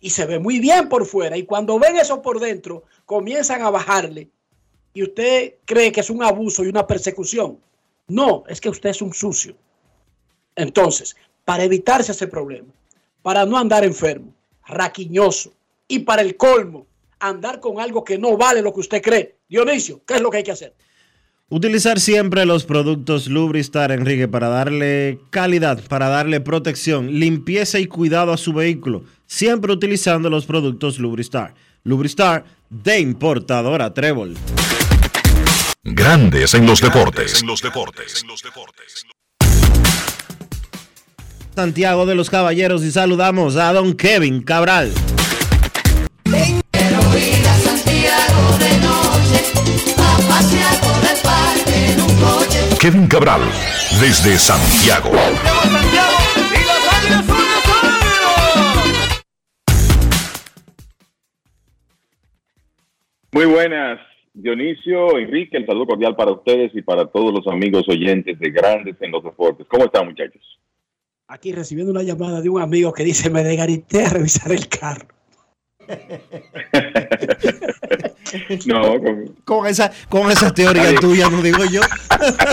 y 0.00 0.10
se 0.10 0.26
ve 0.26 0.40
muy 0.40 0.58
bien 0.58 0.88
por 0.88 1.06
fuera 1.06 1.36
y 1.36 1.44
cuando 1.44 1.78
ven 1.78 1.94
eso 1.98 2.22
por 2.22 2.40
dentro 2.40 2.82
comienzan 3.06 3.62
a 3.62 3.70
bajarle 3.70 4.30
y 4.94 5.04
usted 5.04 5.58
cree 5.64 5.92
que 5.92 6.00
es 6.00 6.10
un 6.10 6.24
abuso 6.24 6.64
y 6.64 6.68
una 6.68 6.88
persecución. 6.88 7.60
No, 8.08 8.42
es 8.48 8.60
que 8.60 8.68
usted 8.68 8.90
es 8.90 9.00
un 9.00 9.14
sucio. 9.14 9.54
Entonces, 10.56 11.14
para 11.44 11.62
evitarse 11.62 12.10
ese 12.10 12.26
problema, 12.26 12.74
para 13.22 13.46
no 13.46 13.56
andar 13.56 13.84
enfermo, 13.84 14.34
raquiñoso 14.66 15.52
y 15.88 16.00
para 16.00 16.22
el 16.22 16.36
colmo, 16.36 16.86
andar 17.18 17.60
con 17.60 17.80
algo 17.80 18.04
que 18.04 18.18
no 18.18 18.36
vale 18.36 18.62
lo 18.62 18.72
que 18.72 18.80
usted 18.80 19.02
cree. 19.02 19.36
Dionisio, 19.48 20.02
¿qué 20.06 20.14
es 20.14 20.20
lo 20.20 20.30
que 20.30 20.38
hay 20.38 20.42
que 20.42 20.52
hacer? 20.52 20.74
Utilizar 21.48 22.00
siempre 22.00 22.46
los 22.46 22.64
productos 22.64 23.26
Lubristar, 23.26 23.92
Enrique, 23.92 24.26
para 24.26 24.48
darle 24.48 25.18
calidad, 25.28 25.84
para 25.86 26.08
darle 26.08 26.40
protección, 26.40 27.20
limpieza 27.20 27.78
y 27.78 27.86
cuidado 27.86 28.32
a 28.32 28.38
su 28.38 28.54
vehículo. 28.54 29.04
Siempre 29.26 29.70
utilizando 29.70 30.30
los 30.30 30.46
productos 30.46 30.98
Lubristar. 30.98 31.54
Lubristar 31.84 32.46
de 32.70 33.00
importadora 33.00 33.92
Trébol. 33.92 34.34
Grandes 35.84 36.54
en 36.54 36.64
los 36.64 36.80
deportes. 36.80 37.42
En 37.42 37.48
los 37.48 37.60
deportes. 37.60 38.24
Santiago 41.54 42.06
de 42.06 42.14
los 42.14 42.30
Caballeros 42.30 42.82
y 42.82 42.90
saludamos 42.90 43.56
a 43.56 43.72
don 43.74 43.94
Kevin 43.94 44.42
Cabral. 44.42 44.90
Kevin 52.80 53.06
Cabral, 53.06 53.42
desde 54.00 54.38
Santiago. 54.38 55.10
Muy 63.30 63.44
buenas, 63.46 64.00
Dionisio, 64.34 65.18
Enrique, 65.18 65.58
el 65.58 65.66
saludo 65.66 65.86
cordial 65.86 66.16
para 66.16 66.32
ustedes 66.32 66.72
y 66.74 66.82
para 66.82 67.06
todos 67.06 67.32
los 67.32 67.46
amigos 67.46 67.88
oyentes 67.88 68.38
de 68.38 68.50
Grandes 68.50 68.96
en 69.00 69.10
los 69.10 69.22
Deportes. 69.22 69.66
¿Cómo 69.68 69.84
están, 69.84 70.06
muchachos? 70.06 70.42
Aquí 71.28 71.52
recibiendo 71.52 71.92
una 71.92 72.02
llamada 72.02 72.40
de 72.40 72.48
un 72.48 72.60
amigo 72.60 72.92
que 72.92 73.04
dice, 73.04 73.30
me 73.30 73.42
degarité 73.42 74.04
a 74.04 74.10
revisar 74.10 74.52
el 74.52 74.68
carro. 74.68 75.06
no, 78.66 79.00
con, 79.00 79.34
con, 79.44 79.66
esa, 79.66 79.90
con 80.08 80.30
esa 80.30 80.54
teoría 80.54 80.84
nadie, 80.84 80.98
tuya, 80.98 81.28
no 81.28 81.42
digo 81.42 81.64
yo. 81.64 81.80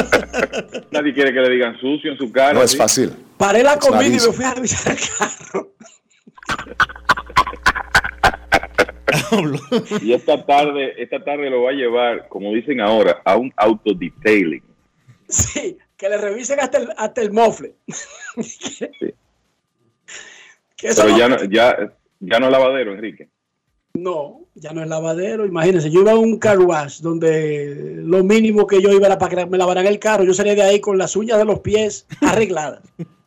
nadie 0.91 1.13
quiere 1.13 1.33
que 1.33 1.39
le 1.39 1.49
digan 1.49 1.79
sucio 1.79 2.11
en 2.11 2.17
su 2.17 2.31
carro. 2.31 2.59
No 2.59 2.63
es 2.63 2.75
fácil. 2.75 3.13
Paré 3.37 3.63
la 3.63 3.77
comida 3.77 4.07
y 4.07 4.11
me 4.11 4.19
fui 4.19 4.45
a 4.45 4.53
revisar 4.53 4.93
el 4.93 4.99
carro. 5.17 5.73
y 10.01 10.13
esta 10.13 10.45
tarde, 10.45 11.01
esta 11.01 11.23
tarde 11.23 11.49
lo 11.49 11.63
va 11.63 11.71
a 11.71 11.73
llevar, 11.73 12.27
como 12.29 12.53
dicen 12.53 12.81
ahora, 12.81 13.21
a 13.25 13.37
un 13.37 13.51
auto 13.57 13.93
detailing. 13.93 14.63
Sí, 15.27 15.77
que 15.99 16.07
le 16.07 16.17
revisen 16.17 16.59
hasta 16.61 16.77
el, 16.77 16.89
hasta 16.95 17.21
el 17.21 17.31
mofle. 17.31 17.75
sí. 18.41 18.87
Pero 20.81 21.17
ya 21.17 21.27
no, 21.27 21.43
ya, 21.43 21.93
ya 22.21 22.39
no 22.39 22.45
es 22.45 22.51
lavadero, 22.53 22.93
Enrique. 22.93 23.27
No, 23.95 24.45
ya 24.55 24.71
no 24.71 24.81
es 24.81 24.87
lavadero. 24.87 25.45
Imagínense, 25.45 25.91
yo 25.91 25.99
iba 26.01 26.13
a 26.13 26.17
un 26.17 26.39
car 26.39 26.57
wash 26.57 27.01
donde 27.01 27.95
lo 27.97 28.23
mínimo 28.23 28.65
que 28.65 28.81
yo 28.81 28.93
iba 28.93 29.07
era 29.07 29.17
para 29.17 29.35
que 29.35 29.45
me 29.45 29.57
lavaran 29.57 29.85
el 29.87 29.99
carro. 29.99 30.23
Yo 30.23 30.33
salía 30.33 30.55
de 30.55 30.61
ahí 30.61 30.79
con 30.79 30.97
las 30.97 31.17
uñas 31.17 31.37
de 31.37 31.43
los 31.43 31.59
pies 31.59 32.07
arregladas. 32.21 32.81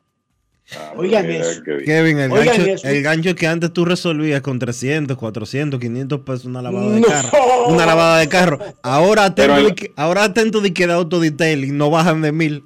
Ah, 0.78 0.92
Oigan 0.96 1.30
eso. 1.30 1.62
Kevin, 1.62 2.18
el, 2.18 2.32
Oigan 2.32 2.46
gancho, 2.56 2.62
eso. 2.72 2.88
el 2.88 3.02
gancho 3.02 3.34
que 3.34 3.46
antes 3.46 3.72
tú 3.72 3.84
resolvías 3.84 4.40
con 4.40 4.58
300, 4.58 5.16
400, 5.16 5.78
500 5.80 6.20
pesos 6.20 6.44
una 6.46 6.62
lavada 6.62 6.90
de 6.92 7.00
No. 7.00 7.06
carro. 7.06 7.28
Una 7.68 7.86
lavada 7.86 8.18
de 8.18 8.28
carro. 8.28 8.58
Ahora 8.82 9.24
atento, 9.26 9.64
de, 9.64 9.74
que, 9.74 9.92
ahora 9.96 10.24
atento 10.24 10.60
de 10.60 10.72
que 10.72 10.86
de 10.86 10.92
auto 10.92 11.20
detailing 11.20 11.76
no 11.76 11.90
bajan 11.90 12.22
de 12.22 12.32
mil. 12.32 12.64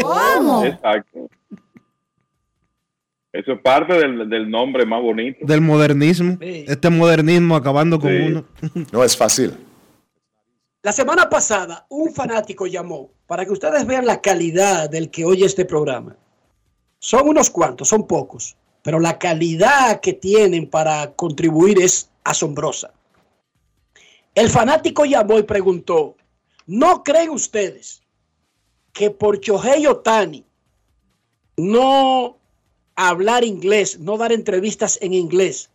¿Cómo? 0.00 0.64
Exacto. 0.66 1.28
Eso 3.32 3.52
es 3.52 3.60
parte 3.62 3.94
del, 3.94 4.28
del 4.28 4.50
nombre 4.50 4.84
más 4.84 5.00
bonito. 5.00 5.38
Del 5.46 5.60
modernismo. 5.60 6.36
Sí. 6.40 6.64
Este 6.66 6.90
modernismo 6.90 7.54
acabando 7.54 8.00
con 8.00 8.10
Sí. 8.10 8.16
uno. 8.26 8.44
No 8.92 9.04
es 9.04 9.16
fácil. 9.16 9.54
La 10.82 10.92
semana 10.92 11.28
pasada, 11.28 11.86
un 11.90 12.12
fanático 12.12 12.66
llamó 12.66 13.12
para 13.26 13.44
que 13.44 13.52
ustedes 13.52 13.86
vean 13.86 14.06
la 14.06 14.20
calidad 14.20 14.88
del 14.90 15.10
que 15.10 15.24
oye 15.24 15.44
este 15.44 15.64
programa. 15.64 16.16
Son 17.00 17.26
unos 17.26 17.48
cuantos, 17.48 17.88
son 17.88 18.06
pocos, 18.06 18.56
pero 18.82 19.00
la 19.00 19.18
calidad 19.18 20.00
que 20.00 20.12
tienen 20.12 20.68
para 20.68 21.12
contribuir 21.14 21.80
es 21.80 22.10
asombrosa. 22.24 22.92
El 24.34 24.50
fanático 24.50 25.06
llamó 25.06 25.38
y 25.38 25.42
preguntó, 25.42 26.14
¿no 26.66 27.02
creen 27.02 27.30
ustedes 27.30 28.02
que 28.92 29.10
por 29.10 29.40
Chohei 29.40 29.86
Otani 29.86 30.44
no 31.56 32.36
hablar 32.94 33.44
inglés, 33.44 33.98
no 33.98 34.18
dar 34.18 34.30
entrevistas 34.30 34.98
en 35.00 35.14
inglés, 35.14 35.70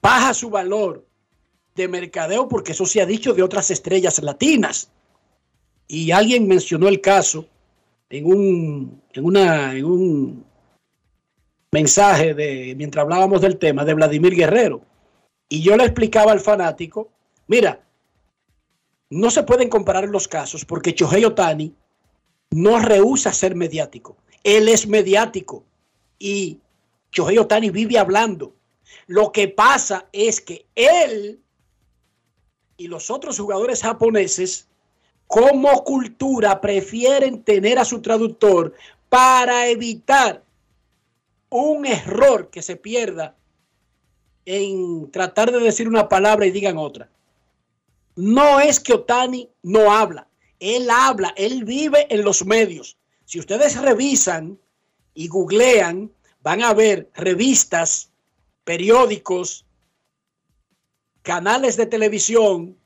baja 0.00 0.34
su 0.34 0.50
valor 0.50 1.04
de 1.74 1.88
mercadeo 1.88 2.48
porque 2.48 2.72
eso 2.72 2.86
se 2.86 3.00
ha 3.00 3.06
dicho 3.06 3.34
de 3.34 3.42
otras 3.42 3.72
estrellas 3.72 4.22
latinas. 4.22 4.88
Y 5.88 6.12
alguien 6.12 6.46
mencionó 6.46 6.86
el 6.88 7.00
caso 7.00 7.46
en 8.10 8.26
un, 8.26 9.02
en 9.12 9.24
una, 9.24 9.74
en 9.74 9.84
un 9.84 10.46
mensaje 11.72 12.34
de, 12.34 12.74
mientras 12.76 13.02
hablábamos 13.02 13.40
del 13.40 13.58
tema 13.58 13.84
de 13.84 13.94
Vladimir 13.94 14.34
Guerrero. 14.34 14.82
Y 15.48 15.62
yo 15.62 15.76
le 15.76 15.84
explicaba 15.84 16.32
al 16.32 16.40
fanático, 16.40 17.10
mira, 17.46 17.84
no 19.10 19.30
se 19.30 19.42
pueden 19.44 19.68
comparar 19.68 20.08
los 20.08 20.26
casos 20.26 20.64
porque 20.64 20.94
Chohei 20.94 21.24
Otani 21.24 21.74
no 22.50 22.78
rehúsa 22.78 23.32
ser 23.32 23.54
mediático. 23.54 24.16
Él 24.42 24.68
es 24.68 24.86
mediático 24.86 25.64
y 26.18 26.60
Chohei 27.12 27.38
Otani 27.38 27.70
vive 27.70 27.98
hablando. 27.98 28.54
Lo 29.06 29.32
que 29.32 29.48
pasa 29.48 30.08
es 30.12 30.40
que 30.40 30.66
él 30.74 31.40
y 32.76 32.88
los 32.88 33.10
otros 33.10 33.38
jugadores 33.38 33.82
japoneses, 33.82 34.68
como 35.26 35.84
cultura, 35.84 36.60
prefieren 36.60 37.42
tener 37.42 37.78
a 37.78 37.84
su 37.84 38.00
traductor 38.00 38.74
para 39.08 39.68
evitar 39.68 40.42
un 41.48 41.86
error 41.86 42.50
que 42.50 42.62
se 42.62 42.76
pierda 42.76 43.36
en 44.44 45.10
tratar 45.10 45.50
de 45.50 45.58
decir 45.58 45.88
una 45.88 46.08
palabra 46.08 46.46
y 46.46 46.50
digan 46.50 46.78
otra. 46.78 47.08
No 48.14 48.60
es 48.60 48.80
que 48.80 48.94
Otani 48.94 49.50
no 49.62 49.92
habla, 49.92 50.28
él 50.60 50.88
habla, 50.90 51.34
él 51.36 51.64
vive 51.64 52.06
en 52.14 52.24
los 52.24 52.44
medios. 52.46 52.96
Si 53.24 53.40
ustedes 53.40 53.80
revisan 53.80 54.58
y 55.14 55.28
googlean, 55.28 56.10
van 56.42 56.62
a 56.62 56.72
ver 56.72 57.10
revistas, 57.14 58.10
periódicos, 58.64 59.66
canales 61.22 61.76
de 61.76 61.86
televisión, 61.86 62.76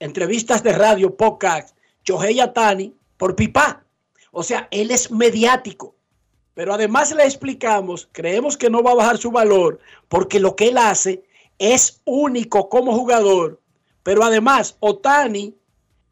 entrevistas 0.00 0.62
de 0.62 0.72
radio, 0.72 1.16
podcast, 1.16 1.76
Chohei 2.04 2.40
Otani 2.40 2.94
por 3.16 3.34
pipa. 3.36 3.84
O 4.30 4.42
sea, 4.42 4.68
él 4.70 4.90
es 4.90 5.10
mediático. 5.10 5.94
Pero 6.54 6.74
además 6.74 7.14
le 7.14 7.24
explicamos, 7.24 8.08
creemos 8.10 8.56
que 8.56 8.70
no 8.70 8.82
va 8.82 8.90
a 8.90 8.96
bajar 8.96 9.18
su 9.18 9.30
valor 9.30 9.78
porque 10.08 10.40
lo 10.40 10.56
que 10.56 10.68
él 10.68 10.78
hace 10.78 11.22
es 11.58 12.00
único 12.04 12.68
como 12.68 12.96
jugador. 12.96 13.60
Pero 14.02 14.24
además, 14.24 14.76
Otani 14.80 15.54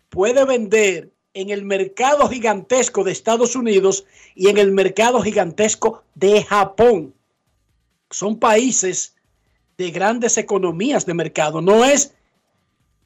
puede 0.09 0.45
vender 0.45 1.11
en 1.35 1.51
el 1.51 1.65
mercado 1.65 2.29
gigantesco 2.29 3.05
de 3.05 3.13
Estados 3.13 3.57
Unidos 3.57 4.05
y 4.35 4.49
en 4.49 4.59
el 4.59 4.73
mercado 4.73 5.21
gigantesco 5.21 6.03
de 6.15 6.43
Japón. 6.43 7.15
Son 8.11 8.39
países 8.39 9.17
de 9.77 9.91
grandes 9.91 10.39
economías 10.39 11.05
de 11.05 11.15
mercado. 11.15 11.61
No 11.61 11.85
es, 11.85 12.15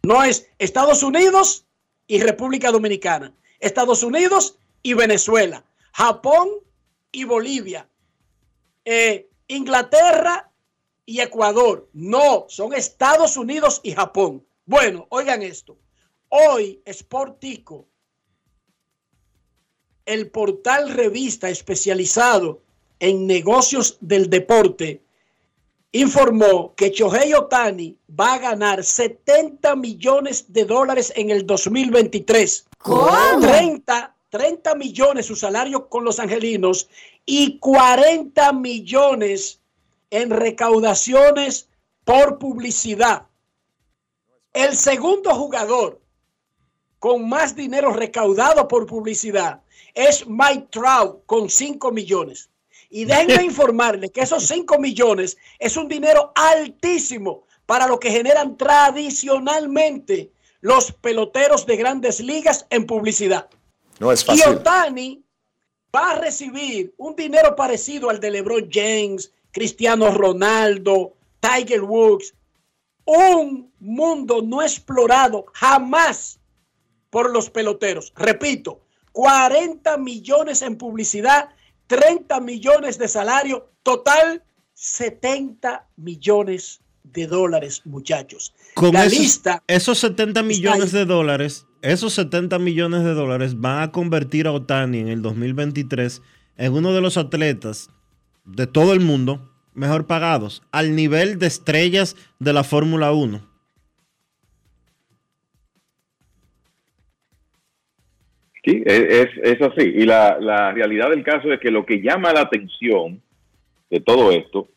no 0.02 0.22
es 0.22 0.48
Estados 0.58 1.02
Unidos 1.02 1.66
y 2.06 2.20
República 2.20 2.70
Dominicana. 2.70 3.34
Estados 3.58 4.02
Unidos 4.02 4.58
y 4.82 4.94
Venezuela. 4.94 5.64
Japón 5.92 6.48
y 7.12 7.24
Bolivia. 7.24 7.88
Eh, 8.84 9.28
Inglaterra 9.48 10.50
y 11.04 11.20
Ecuador. 11.20 11.88
No, 11.92 12.46
son 12.48 12.72
Estados 12.72 13.36
Unidos 13.36 13.80
y 13.82 13.92
Japón. 13.92 14.44
Bueno, 14.64 15.06
oigan 15.10 15.42
esto. 15.42 15.76
Hoy 16.28 16.80
Sportico, 16.90 17.88
el 20.06 20.30
portal 20.30 20.90
revista 20.90 21.50
especializado 21.50 22.62
en 23.00 23.26
negocios 23.26 23.98
del 24.00 24.30
deporte, 24.30 25.02
informó 25.92 26.74
que 26.76 26.92
Chohei 26.92 27.34
Otani 27.34 27.96
va 28.18 28.34
a 28.34 28.38
ganar 28.38 28.84
70 28.84 29.74
millones 29.76 30.52
de 30.52 30.64
dólares 30.64 31.12
en 31.16 31.30
el 31.30 31.46
2023. 31.46 32.66
¿Cómo? 32.78 33.40
30, 33.40 34.14
30 34.28 34.74
millones 34.76 35.26
su 35.26 35.36
salario 35.36 35.88
con 35.88 36.04
los 36.04 36.20
angelinos 36.20 36.88
y 37.26 37.58
40 37.58 38.52
millones 38.52 39.60
en 40.10 40.30
recaudaciones 40.30 41.68
por 42.04 42.38
publicidad. 42.38 43.26
El 44.52 44.76
segundo 44.76 45.34
jugador 45.34 46.00
con 46.98 47.28
más 47.28 47.56
dinero 47.56 47.92
recaudado 47.92 48.68
por 48.68 48.86
publicidad 48.86 49.62
es 49.94 50.26
Mike 50.26 50.68
Trout 50.70 51.24
con 51.26 51.48
5 51.48 51.90
millones. 51.92 52.49
Y 52.90 53.04
déjenme 53.04 53.44
informarle 53.44 54.10
que 54.10 54.22
esos 54.22 54.46
5 54.46 54.78
millones 54.78 55.36
es 55.58 55.76
un 55.76 55.86
dinero 55.86 56.32
altísimo 56.34 57.44
para 57.64 57.86
lo 57.86 58.00
que 58.00 58.10
generan 58.10 58.56
tradicionalmente 58.56 60.32
los 60.60 60.92
peloteros 60.92 61.66
de 61.66 61.76
grandes 61.76 62.18
ligas 62.18 62.66
en 62.68 62.86
publicidad. 62.86 63.48
No 64.00 64.10
es 64.10 64.22
Y 64.22 64.26
fácil. 64.26 64.56
Otani 64.56 65.24
va 65.94 66.10
a 66.10 66.18
recibir 66.18 66.92
un 66.96 67.14
dinero 67.14 67.54
parecido 67.54 68.10
al 68.10 68.18
de 68.18 68.32
LeBron 68.32 68.68
James, 68.70 69.32
Cristiano 69.52 70.10
Ronaldo, 70.10 71.14
Tiger 71.38 71.82
Woods. 71.82 72.34
Un 73.04 73.72
mundo 73.78 74.42
no 74.42 74.62
explorado 74.62 75.46
jamás 75.52 76.40
por 77.08 77.30
los 77.30 77.50
peloteros. 77.50 78.12
Repito, 78.16 78.80
40 79.12 79.96
millones 79.98 80.62
en 80.62 80.76
publicidad, 80.76 81.50
30 81.90 82.40
millones 82.40 82.98
de 82.98 83.08
salario, 83.08 83.68
total 83.82 84.44
70 84.74 85.88
millones 85.96 86.80
de 87.02 87.26
dólares, 87.26 87.82
muchachos. 87.84 88.54
Con 88.74 88.92
La 88.92 89.06
esos, 89.06 89.18
lista 89.18 89.62
esos 89.66 89.98
70 89.98 90.44
millones 90.44 90.92
de 90.92 91.04
dólares, 91.04 91.66
esos 91.82 92.12
70 92.14 92.60
millones 92.60 93.02
de 93.02 93.12
dólares 93.12 93.60
van 93.60 93.82
a 93.82 93.90
convertir 93.90 94.46
a 94.46 94.52
Otani 94.52 95.00
en 95.00 95.08
el 95.08 95.20
2023 95.20 96.22
en 96.58 96.72
uno 96.72 96.94
de 96.94 97.00
los 97.00 97.16
atletas 97.16 97.90
de 98.44 98.68
todo 98.68 98.92
el 98.92 99.00
mundo 99.00 99.50
mejor 99.74 100.06
pagados, 100.06 100.62
al 100.70 100.94
nivel 100.94 101.40
de 101.40 101.48
estrellas 101.48 102.14
de 102.38 102.52
la 102.52 102.62
Fórmula 102.62 103.10
1. 103.10 103.49
Sí, 108.64 108.82
es, 108.84 109.28
es, 109.42 109.62
así. 109.62 109.82
Y 109.84 110.04
la, 110.04 110.38
la 110.38 110.72
realidad 110.72 111.10
del 111.10 111.22
caso 111.24 111.50
es 111.52 111.60
que 111.60 111.70
lo 111.70 111.86
que 111.86 112.02
llama 112.02 112.32
la 112.32 112.42
atención 112.42 113.20
de 113.88 114.00
todo 114.00 114.30
esto, 114.30 114.68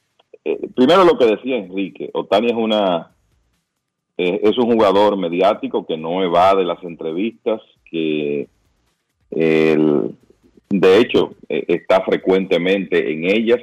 eh, 0.45 0.57
primero 0.75 1.03
lo 1.03 1.17
que 1.17 1.25
decía 1.25 1.57
Enrique, 1.57 2.09
Otani 2.13 2.47
es 2.47 2.53
una 2.57 3.11
eh, 4.17 4.39
es 4.43 4.57
un 4.57 4.71
jugador 4.71 5.17
mediático 5.17 5.85
que 5.85 5.97
no 5.97 6.23
evade 6.23 6.63
las 6.63 6.81
entrevistas, 6.83 7.61
que 7.89 8.47
el- 9.31 10.11
de 10.69 10.97
hecho 10.99 11.35
eh, 11.49 11.65
está 11.67 12.01
frecuentemente 12.01 13.11
en 13.11 13.25
ellas. 13.25 13.59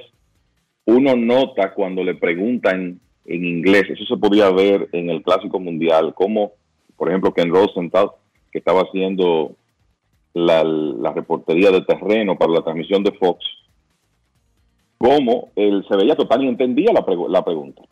Uno 0.85 1.17
nota 1.17 1.73
cuando 1.73 2.03
le 2.03 2.15
preguntan 2.15 3.01
en 3.27 3.45
inglés, 3.45 3.85
eso 3.91 4.05
se 4.05 4.17
podía 4.17 4.51
ver 4.51 4.89
en 4.93 5.09
el 5.11 5.23
Clásico 5.23 5.61
Mundial, 5.61 6.15
como 6.15 6.53
por 6.97 7.09
ejemplo 7.09 7.33
Ken 7.33 7.51
Rosenthal, 7.51 8.11
que 8.53 8.59
estaba 8.59 8.83
haciendo 8.83 9.55
la, 10.35 10.63
reportería 11.13 11.71
de 11.71 11.83
terreno 11.83 12.37
para 12.37 12.53
la 12.53 12.63
transmisión 12.63 13.03
de 13.03 13.13
Fox, 13.13 13.45
cómo 14.99 15.49
él 15.57 15.85
se 15.89 15.97
veía 15.97 16.15
total 16.17 16.45
y 16.45 16.49
entendía 16.49 16.93
la, 16.93 17.05
pregu- 17.05 17.29
pregunta 17.43 17.83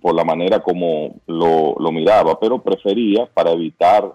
por 0.00 0.14
la 0.14 0.24
manera 0.24 0.60
como 0.60 1.14
lo, 1.26 1.76
miraba, 1.92 2.38
pero 2.40 2.60
prefería 2.62 3.26
para 3.32 3.52
evitar 3.52 4.12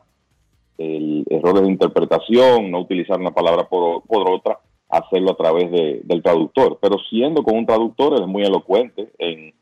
el, 0.77 1.25
errores 1.29 1.63
de 1.63 1.69
interpretación, 1.69 2.69
no 2.69 2.81
utilizar 2.81 3.19
una 3.19 3.31
palabra 3.31 3.67
por, 3.67 4.03
otra, 4.29 4.59
hacerlo 4.89 5.31
a 5.31 5.37
través 5.37 5.71
de- 5.71 6.01
del 6.03 6.21
traductor. 6.21 6.77
Pero 6.81 6.97
siendo 7.09 7.43
con 7.43 7.57
un 7.57 7.65
traductor, 7.65 8.13
él 8.15 8.23
es 8.23 8.27
muy 8.27 8.43
elocuente 8.43 9.09
en, 9.17 9.53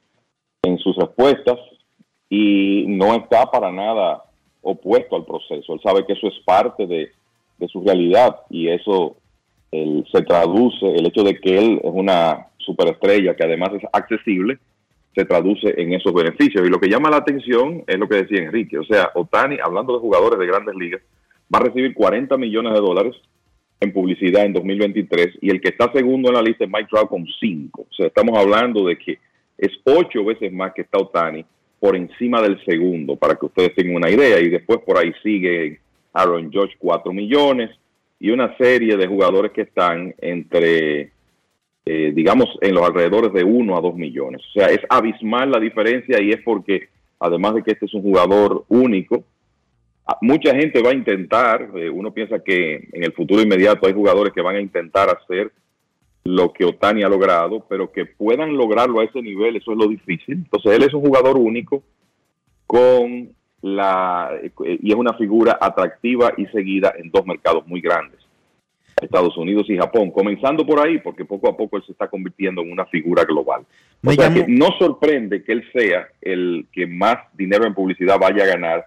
en 0.63 0.77
sus 0.79 0.95
respuestas 0.97 1.59
y 2.29 2.85
no 2.87 3.13
está 3.13 3.49
para 3.51 3.71
nada 3.71 4.23
opuesto 4.63 5.15
al 5.15 5.25
proceso. 5.25 5.73
Él 5.73 5.79
sabe 5.83 6.05
que 6.05 6.13
eso 6.13 6.27
es 6.27 6.39
parte 6.45 6.87
de, 6.87 7.09
de 7.57 7.67
su 7.67 7.83
realidad 7.83 8.35
y 8.49 8.67
eso 8.69 9.17
él, 9.71 10.05
se 10.11 10.21
traduce, 10.21 10.85
el 10.85 11.07
hecho 11.07 11.23
de 11.23 11.39
que 11.39 11.57
él 11.57 11.81
es 11.83 11.91
una 11.91 12.47
superestrella 12.57 13.35
que 13.35 13.43
además 13.43 13.71
es 13.73 13.83
accesible, 13.91 14.57
se 15.13 15.25
traduce 15.25 15.73
en 15.81 15.93
esos 15.93 16.13
beneficios. 16.13 16.65
Y 16.65 16.69
lo 16.69 16.79
que 16.79 16.89
llama 16.89 17.09
la 17.09 17.17
atención 17.17 17.83
es 17.87 17.97
lo 17.97 18.07
que 18.07 18.23
decía 18.23 18.43
Enrique. 18.43 18.77
O 18.77 18.83
sea, 18.83 19.11
Otani, 19.15 19.57
hablando 19.63 19.93
de 19.93 19.99
jugadores 19.99 20.39
de 20.39 20.47
grandes 20.47 20.75
ligas, 20.75 21.01
va 21.53 21.59
a 21.59 21.63
recibir 21.63 21.93
40 21.93 22.37
millones 22.37 22.73
de 22.73 22.79
dólares 22.79 23.15
en 23.79 23.93
publicidad 23.93 24.45
en 24.45 24.53
2023 24.53 25.39
y 25.41 25.49
el 25.49 25.61
que 25.61 25.69
está 25.69 25.91
segundo 25.91 26.29
en 26.29 26.35
la 26.35 26.41
lista 26.41 26.63
es 26.63 26.69
Mike 26.69 26.87
Trout 26.89 27.09
con 27.09 27.25
5. 27.39 27.81
O 27.81 27.93
sea, 27.93 28.07
estamos 28.07 28.37
hablando 28.37 28.85
de 28.85 28.97
que 28.97 29.19
es 29.57 29.71
ocho 29.85 30.25
veces 30.25 30.51
más 30.51 30.73
que 30.73 30.81
está 30.81 30.97
Otani 30.97 31.45
por 31.79 31.95
encima 31.95 32.41
del 32.41 32.63
segundo, 32.65 33.15
para 33.15 33.35
que 33.35 33.45
ustedes 33.45 33.75
tengan 33.75 33.97
una 33.97 34.09
idea. 34.09 34.39
Y 34.39 34.49
después 34.49 34.79
por 34.85 34.97
ahí 34.97 35.13
sigue 35.21 35.79
Aaron 36.15 36.51
George 36.51 36.75
4 36.79 37.13
millones 37.13 37.69
y 38.19 38.31
una 38.31 38.57
serie 38.57 38.97
de 38.97 39.07
jugadores 39.07 39.51
que 39.51 39.61
están 39.61 40.15
entre 40.19 41.11
eh, 41.87 42.11
digamos, 42.15 42.49
en 42.61 42.73
los 42.73 42.83
alrededores 42.83 43.31
de 43.31 43.43
1 43.43 43.77
a 43.77 43.81
2 43.81 43.95
millones. 43.95 44.41
O 44.49 44.59
sea, 44.59 44.69
es 44.69 44.79
abismal 44.89 45.51
la 45.51 45.59
diferencia 45.59 46.19
y 46.19 46.31
es 46.31 46.41
porque, 46.43 46.89
además 47.19 47.53
de 47.53 47.61
que 47.61 47.73
este 47.73 47.85
es 47.85 47.93
un 47.93 48.01
jugador 48.01 48.65
único, 48.69 49.23
mucha 50.21 50.55
gente 50.55 50.81
va 50.81 50.89
a 50.89 50.95
intentar, 50.95 51.69
eh, 51.75 51.87
uno 51.87 52.11
piensa 52.11 52.39
que 52.43 52.89
en 52.91 53.03
el 53.03 53.13
futuro 53.13 53.39
inmediato 53.39 53.85
hay 53.85 53.93
jugadores 53.93 54.33
que 54.33 54.41
van 54.41 54.55
a 54.55 54.61
intentar 54.61 55.09
hacer 55.09 55.51
lo 56.23 56.51
que 56.51 56.65
Otani 56.65 57.03
ha 57.03 57.07
logrado, 57.07 57.63
pero 57.69 57.91
que 57.91 58.07
puedan 58.07 58.57
lograrlo 58.57 58.99
a 58.99 59.03
ese 59.03 59.21
nivel, 59.21 59.55
eso 59.55 59.71
es 59.71 59.77
lo 59.77 59.87
difícil. 59.87 60.37
Entonces, 60.37 60.71
él 60.71 60.83
es 60.83 60.93
un 60.95 61.01
jugador 61.01 61.37
único 61.37 61.83
con 62.65 63.29
la, 63.65 64.29
y 64.81 64.89
es 64.91 64.95
una 64.95 65.13
figura 65.13 65.57
atractiva 65.59 66.33
y 66.37 66.45
seguida 66.47 66.93
en 66.97 67.09
dos 67.09 67.25
mercados 67.25 67.65
muy 67.67 67.81
grandes. 67.81 68.19
Estados 69.01 69.35
Unidos 69.37 69.65
y 69.69 69.75
Japón, 69.77 70.11
comenzando 70.11 70.65
por 70.65 70.79
ahí, 70.79 70.99
porque 70.99 71.25
poco 71.25 71.49
a 71.49 71.57
poco 71.57 71.77
él 71.77 71.83
se 71.85 71.91
está 71.91 72.07
convirtiendo 72.07 72.61
en 72.61 72.71
una 72.71 72.85
figura 72.85 73.23
global. 73.25 73.63
O 74.03 74.11
sea 74.13 74.33
que 74.33 74.45
no 74.47 74.67
sorprende 74.79 75.43
que 75.43 75.51
él 75.51 75.63
sea 75.73 76.07
el 76.21 76.67
que 76.71 76.85
más 76.87 77.17
dinero 77.33 77.65
en 77.65 77.73
publicidad 77.73 78.17
vaya 78.19 78.43
a 78.43 78.47
ganar 78.47 78.85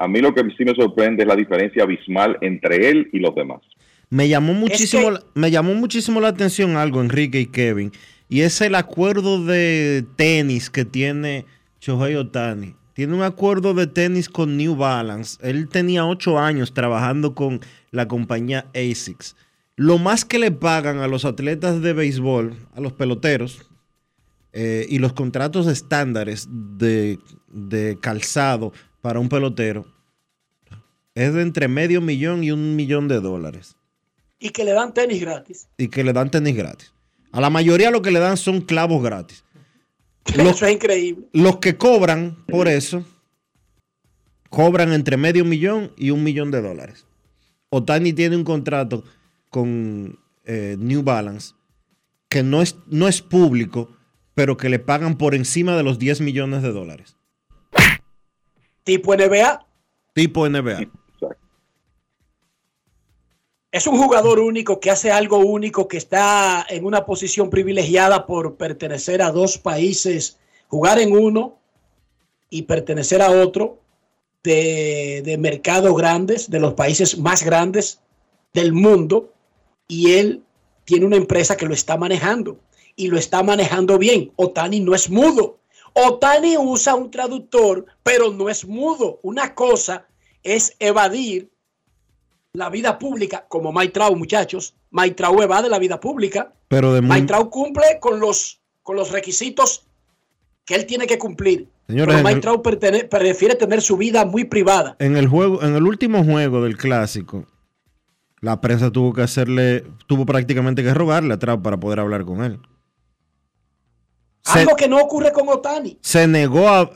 a 0.00 0.06
mí 0.06 0.20
lo 0.20 0.32
que 0.32 0.42
sí 0.56 0.64
me 0.64 0.76
sorprende 0.76 1.24
es 1.24 1.28
la 1.28 1.34
diferencia 1.34 1.82
abismal 1.82 2.38
entre 2.40 2.88
él 2.88 3.08
y 3.12 3.18
los 3.18 3.34
demás. 3.34 3.60
Me 4.10 4.28
llamó 4.28 4.54
muchísimo, 4.54 5.10
la- 5.10 5.22
me 5.34 5.50
llamó 5.50 5.74
muchísimo 5.74 6.20
la 6.20 6.28
atención 6.28 6.76
algo, 6.76 7.00
Enrique 7.00 7.40
y 7.40 7.46
Kevin, 7.46 7.90
y 8.28 8.42
es 8.42 8.60
el 8.60 8.76
acuerdo 8.76 9.44
de 9.44 10.04
tenis 10.16 10.70
que 10.70 10.84
tiene 10.84 11.46
Shohei 11.80 12.14
Otani. 12.14 12.74
Tiene 12.98 13.14
un 13.14 13.22
acuerdo 13.22 13.74
de 13.74 13.86
tenis 13.86 14.28
con 14.28 14.56
New 14.56 14.74
Balance. 14.74 15.38
Él 15.48 15.68
tenía 15.68 16.04
ocho 16.04 16.36
años 16.36 16.74
trabajando 16.74 17.32
con 17.32 17.60
la 17.92 18.08
compañía 18.08 18.66
ASICS. 18.74 19.36
Lo 19.76 19.98
más 19.98 20.24
que 20.24 20.40
le 20.40 20.50
pagan 20.50 20.98
a 20.98 21.06
los 21.06 21.24
atletas 21.24 21.80
de 21.80 21.92
béisbol, 21.92 22.56
a 22.74 22.80
los 22.80 22.92
peloteros, 22.94 23.70
eh, 24.52 24.84
y 24.88 24.98
los 24.98 25.12
contratos 25.12 25.68
estándares 25.68 26.48
de, 26.50 27.20
de 27.46 27.96
calzado 28.00 28.72
para 29.00 29.20
un 29.20 29.28
pelotero 29.28 29.86
es 31.14 31.32
de 31.32 31.42
entre 31.42 31.68
medio 31.68 32.00
millón 32.00 32.42
y 32.42 32.50
un 32.50 32.74
millón 32.74 33.06
de 33.06 33.20
dólares 33.20 33.76
Y 34.40 34.50
que 34.50 34.64
le 34.64 34.72
dan 34.72 34.92
tenis 34.92 35.20
gratis. 35.20 35.68
y 35.78 35.86
que 35.86 36.02
le 36.02 36.12
dan 36.12 36.32
tenis 36.32 36.56
gratis. 36.56 36.92
A 37.30 37.40
la 37.40 37.48
mayoría 37.48 37.92
lo 37.92 38.02
que 38.02 38.10
le 38.10 38.18
dan 38.18 38.36
son 38.36 38.60
clavos 38.60 39.00
gratis. 39.04 39.44
Eso 40.34 40.66
es 40.66 40.72
increíble. 40.72 41.26
Los 41.32 41.58
que 41.58 41.76
cobran 41.76 42.44
por 42.46 42.68
eso 42.68 43.04
cobran 44.50 44.92
entre 44.92 45.16
medio 45.16 45.44
millón 45.44 45.92
y 45.96 46.10
un 46.10 46.24
millón 46.24 46.50
de 46.50 46.62
dólares. 46.62 47.06
Otani 47.70 48.12
tiene 48.12 48.36
un 48.36 48.44
contrato 48.44 49.04
con 49.50 50.18
eh, 50.44 50.76
New 50.78 51.02
Balance 51.02 51.54
que 52.28 52.42
no 52.42 52.62
es, 52.62 52.76
no 52.86 53.08
es 53.08 53.22
público, 53.22 53.90
pero 54.34 54.56
que 54.56 54.68
le 54.68 54.78
pagan 54.78 55.16
por 55.16 55.34
encima 55.34 55.76
de 55.76 55.82
los 55.82 55.98
10 55.98 56.20
millones 56.20 56.62
de 56.62 56.72
dólares. 56.72 57.16
Tipo 58.84 59.14
NBA. 59.14 59.66
Tipo 60.14 60.48
NBA. 60.48 60.90
Es 63.78 63.86
un 63.86 63.96
jugador 63.96 64.40
único 64.40 64.80
que 64.80 64.90
hace 64.90 65.12
algo 65.12 65.38
único, 65.38 65.86
que 65.86 65.98
está 65.98 66.66
en 66.68 66.84
una 66.84 67.06
posición 67.06 67.48
privilegiada 67.48 68.26
por 68.26 68.56
pertenecer 68.56 69.22
a 69.22 69.30
dos 69.30 69.56
países, 69.56 70.36
jugar 70.66 70.98
en 70.98 71.12
uno 71.12 71.60
y 72.50 72.62
pertenecer 72.62 73.22
a 73.22 73.30
otro 73.30 73.78
de, 74.42 75.22
de 75.24 75.38
mercados 75.38 75.96
grandes, 75.96 76.50
de 76.50 76.58
los 76.58 76.74
países 76.74 77.18
más 77.18 77.44
grandes 77.44 78.00
del 78.52 78.72
mundo. 78.72 79.32
Y 79.86 80.14
él 80.14 80.42
tiene 80.84 81.06
una 81.06 81.16
empresa 81.16 81.56
que 81.56 81.66
lo 81.66 81.72
está 81.72 81.96
manejando 81.96 82.58
y 82.96 83.06
lo 83.06 83.16
está 83.16 83.44
manejando 83.44 83.96
bien. 83.96 84.32
Otani 84.34 84.80
no 84.80 84.92
es 84.92 85.08
mudo. 85.08 85.60
Otani 85.92 86.56
usa 86.58 86.96
un 86.96 87.12
traductor, 87.12 87.86
pero 88.02 88.32
no 88.32 88.48
es 88.48 88.66
mudo. 88.66 89.20
Una 89.22 89.54
cosa 89.54 90.08
es 90.42 90.74
evadir 90.80 91.48
la 92.58 92.68
vida 92.70 92.98
pública, 92.98 93.46
como 93.48 93.72
Maitrao, 93.72 94.16
muchachos. 94.16 94.74
Maitrao 94.90 95.40
evade 95.42 95.68
la 95.68 95.78
vida 95.78 96.00
pública. 96.00 96.52
Pero 96.66 96.92
de 96.92 97.00
Maitrao 97.00 97.48
cumple 97.48 97.98
con 98.00 98.18
los, 98.18 98.60
con 98.82 98.96
los 98.96 99.12
requisitos 99.12 99.86
que 100.64 100.74
él 100.74 100.84
tiene 100.84 101.06
que 101.06 101.18
cumplir. 101.18 101.68
Señores, 101.86 102.16
Pero 102.16 102.24
Maitrao 102.24 102.60
prefiere 102.60 103.54
tener 103.54 103.80
su 103.80 103.96
vida 103.96 104.24
muy 104.24 104.44
privada. 104.44 104.96
En 104.98 105.16
el 105.16 105.28
juego, 105.28 105.62
en 105.62 105.76
el 105.76 105.84
último 105.84 106.24
juego 106.24 106.62
del 106.62 106.76
clásico, 106.76 107.46
la 108.40 108.60
prensa 108.60 108.90
tuvo 108.90 109.14
que 109.14 109.22
hacerle, 109.22 109.84
tuvo 110.08 110.26
prácticamente 110.26 110.82
que 110.82 110.92
rogarle 110.92 111.34
atrás 111.34 111.58
para 111.62 111.78
poder 111.78 112.00
hablar 112.00 112.24
con 112.24 112.42
él. 112.42 112.60
Se, 114.42 114.60
Algo 114.60 114.74
que 114.74 114.88
no 114.88 114.98
ocurre 114.98 115.32
con 115.32 115.48
Otani. 115.48 115.98
se 116.02 116.26
negó 116.26 116.68
a. 116.68 116.90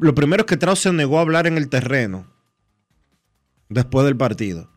Lo 0.00 0.14
primero 0.14 0.42
es 0.42 0.46
que 0.46 0.56
Trout 0.56 0.78
se 0.78 0.92
negó 0.92 1.18
a 1.18 1.22
hablar 1.22 1.48
en 1.48 1.56
el 1.56 1.68
terreno 1.68 2.26
después 3.68 4.06
del 4.06 4.16
partido. 4.16 4.70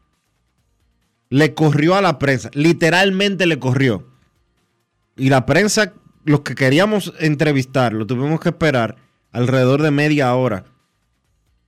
Le 1.31 1.53
corrió 1.55 1.95
a 1.95 2.01
la 2.01 2.19
prensa, 2.19 2.51
literalmente 2.53 3.45
le 3.47 3.57
corrió. 3.57 4.05
Y 5.17 5.29
la 5.29 5.45
prensa, 5.47 5.93
los 6.25 6.41
que 6.41 6.53
queríamos 6.55 7.13
entrevistar, 7.19 7.93
lo 7.93 8.05
tuvimos 8.05 8.39
que 8.39 8.49
esperar 8.49 8.97
alrededor 9.31 9.81
de 9.81 9.91
media 9.91 10.35
hora 10.35 10.65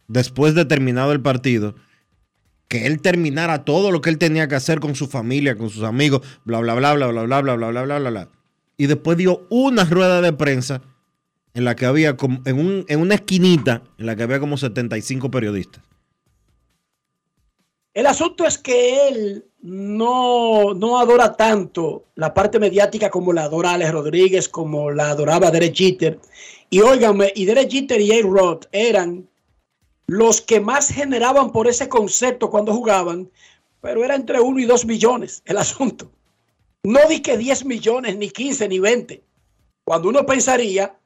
después 0.08 0.54
de 0.54 0.66
terminado 0.66 1.12
el 1.14 1.22
partido, 1.22 1.76
que 2.68 2.88
él 2.88 3.02
terminara 3.02 3.64
todo 3.66 3.90
lo 3.92 4.02
que 4.02 4.10
él 4.10 4.18
tenía 4.18 4.48
que 4.48 4.56
hacer 4.56 4.80
con 4.80 4.96
su 4.96 5.08
familia, 5.08 5.56
con 5.58 5.70
sus 5.70 5.84
amigos, 5.84 6.22
bla, 6.44 6.60
bla, 6.60 6.74
bla, 6.76 6.94
bla, 6.94 7.08
bla, 7.08 7.24
bla, 7.24 7.42
bla, 7.42 7.56
bla, 7.56 7.68
bla, 7.70 7.82
bla, 7.84 8.00
bla, 8.00 8.10
bla. 8.10 8.30
Y 8.78 8.88
después 8.88 9.18
dio 9.18 9.48
una 9.50 9.86
rueda 9.86 10.20
de 10.22 10.34
prensa 10.34 10.82
en 11.54 11.64
la 11.66 11.76
que 11.76 11.86
había 11.86 12.18
como, 12.18 12.42
en, 12.46 12.60
un- 12.60 12.86
en 12.90 13.00
una 13.00 13.16
esquinita, 13.16 13.84
en 13.98 14.08
la 14.08 14.16
que 14.16 14.24
había 14.24 14.40
como 14.40 14.58
75 14.58 15.32
periodistas. 15.32 15.84
El 17.94 18.08
asunto 18.08 18.46
es 18.46 18.58
que 18.58 19.08
él 19.08 19.46
no, 19.62 20.74
no 20.74 21.00
adora 21.00 21.38
tanto 21.38 22.06
la 22.16 22.34
parte 22.34 22.58
mediática 22.58 23.12
como 23.12 23.34
la 23.34 23.44
adora 23.44 23.74
Alex 23.74 23.92
Rodríguez, 23.92 24.50
como 24.50 24.90
la 24.90 25.12
adoraba 25.12 25.52
Derek 25.52 25.76
Jeter. 25.76 26.20
Y 26.72 26.82
óigame, 26.82 27.32
y 27.36 27.46
Derek 27.46 27.70
Jeter 27.70 28.02
y 28.02 28.12
A-Rod 28.14 28.66
eran 28.72 29.30
los 30.08 30.42
que 30.42 30.60
más 30.60 30.90
generaban 30.90 31.52
por 31.52 31.68
ese 31.68 31.88
concepto 31.88 32.50
cuando 32.50 32.74
jugaban, 32.74 33.30
pero 33.80 34.04
era 34.04 34.16
entre 34.16 34.40
1 34.40 34.60
y 34.60 34.66
2 34.66 34.86
millones 34.86 35.44
el 35.46 35.58
asunto. 35.58 36.12
No 36.84 37.00
di 37.08 37.22
que 37.22 37.38
10 37.38 37.66
millones, 37.66 38.18
ni 38.18 38.30
15, 38.30 38.68
ni 38.70 38.80
20. 38.80 39.24
Cuando 39.86 40.10
uno 40.10 40.26
pensaría 40.26 40.98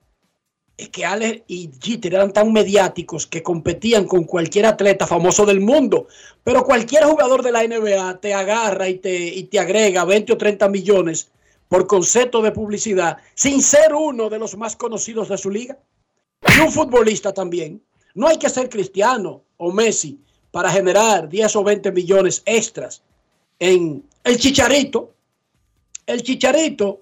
es 0.77 0.89
que 0.89 1.05
Alex 1.05 1.43
y 1.47 1.71
Jeter 1.81 2.13
eran 2.13 2.31
tan 2.31 2.53
mediáticos 2.53 3.25
que 3.25 3.41
competían 3.41 4.05
con 4.05 4.25
cualquier 4.25 4.67
atleta 4.67 5.07
famoso 5.07 5.45
del 5.45 5.59
mundo. 5.59 6.07
Pero 6.43 6.63
cualquier 6.63 7.03
jugador 7.05 7.41
de 7.41 7.51
la 7.51 7.67
NBA 7.67 8.19
te 8.19 8.33
agarra 8.35 8.87
y 8.87 8.99
te, 8.99 9.17
y 9.17 9.45
te 9.45 9.59
agrega 9.59 10.05
20 10.05 10.33
o 10.33 10.37
30 10.37 10.69
millones 10.69 11.31
por 11.67 11.87
concepto 11.87 12.41
de 12.41 12.51
publicidad, 12.51 13.17
sin 13.33 13.61
ser 13.61 13.93
uno 13.93 14.29
de 14.29 14.39
los 14.39 14.55
más 14.55 14.75
conocidos 14.75 15.29
de 15.29 15.37
su 15.37 15.49
liga. 15.49 15.77
Y 16.55 16.61
un 16.61 16.71
futbolista 16.71 17.33
también. 17.33 17.81
No 18.13 18.27
hay 18.27 18.37
que 18.37 18.49
ser 18.49 18.69
cristiano 18.69 19.43
o 19.57 19.71
Messi 19.71 20.19
para 20.51 20.71
generar 20.71 21.27
10 21.27 21.55
o 21.55 21.63
20 21.63 21.91
millones 21.91 22.43
extras 22.45 23.01
en 23.59 24.07
el 24.23 24.37
chicharito. 24.37 25.13
El 26.05 26.21
chicharito 26.21 27.01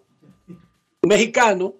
mexicano 1.01 1.75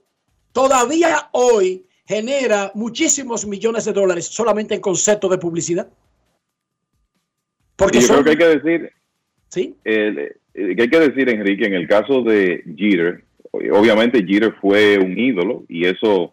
todavía 0.51 1.29
hoy 1.31 1.84
genera 2.07 2.71
muchísimos 2.75 3.45
millones 3.47 3.85
de 3.85 3.93
dólares 3.93 4.25
solamente 4.27 4.75
en 4.75 4.81
concepto 4.81 5.27
de 5.27 5.37
publicidad. 5.37 5.87
Porque 7.75 7.99
yo 7.99 8.07
son- 8.07 8.23
creo 8.23 8.37
que 8.37 8.43
hay 8.43 8.51
que 8.53 8.59
decir, 8.59 8.91
¿Sí? 9.49 9.75
eh, 9.83 10.35
eh, 10.53 10.75
que 10.75 10.81
hay 10.83 10.89
que 10.89 10.99
decir, 10.99 11.29
Enrique, 11.29 11.65
en 11.65 11.73
el 11.73 11.87
caso 11.87 12.21
de 12.21 12.63
Jeter, 12.77 13.23
obviamente 13.51 14.23
Jeter 14.25 14.53
fue 14.61 14.97
un 14.97 15.17
ídolo 15.17 15.63
y 15.67 15.85
eso 15.85 16.31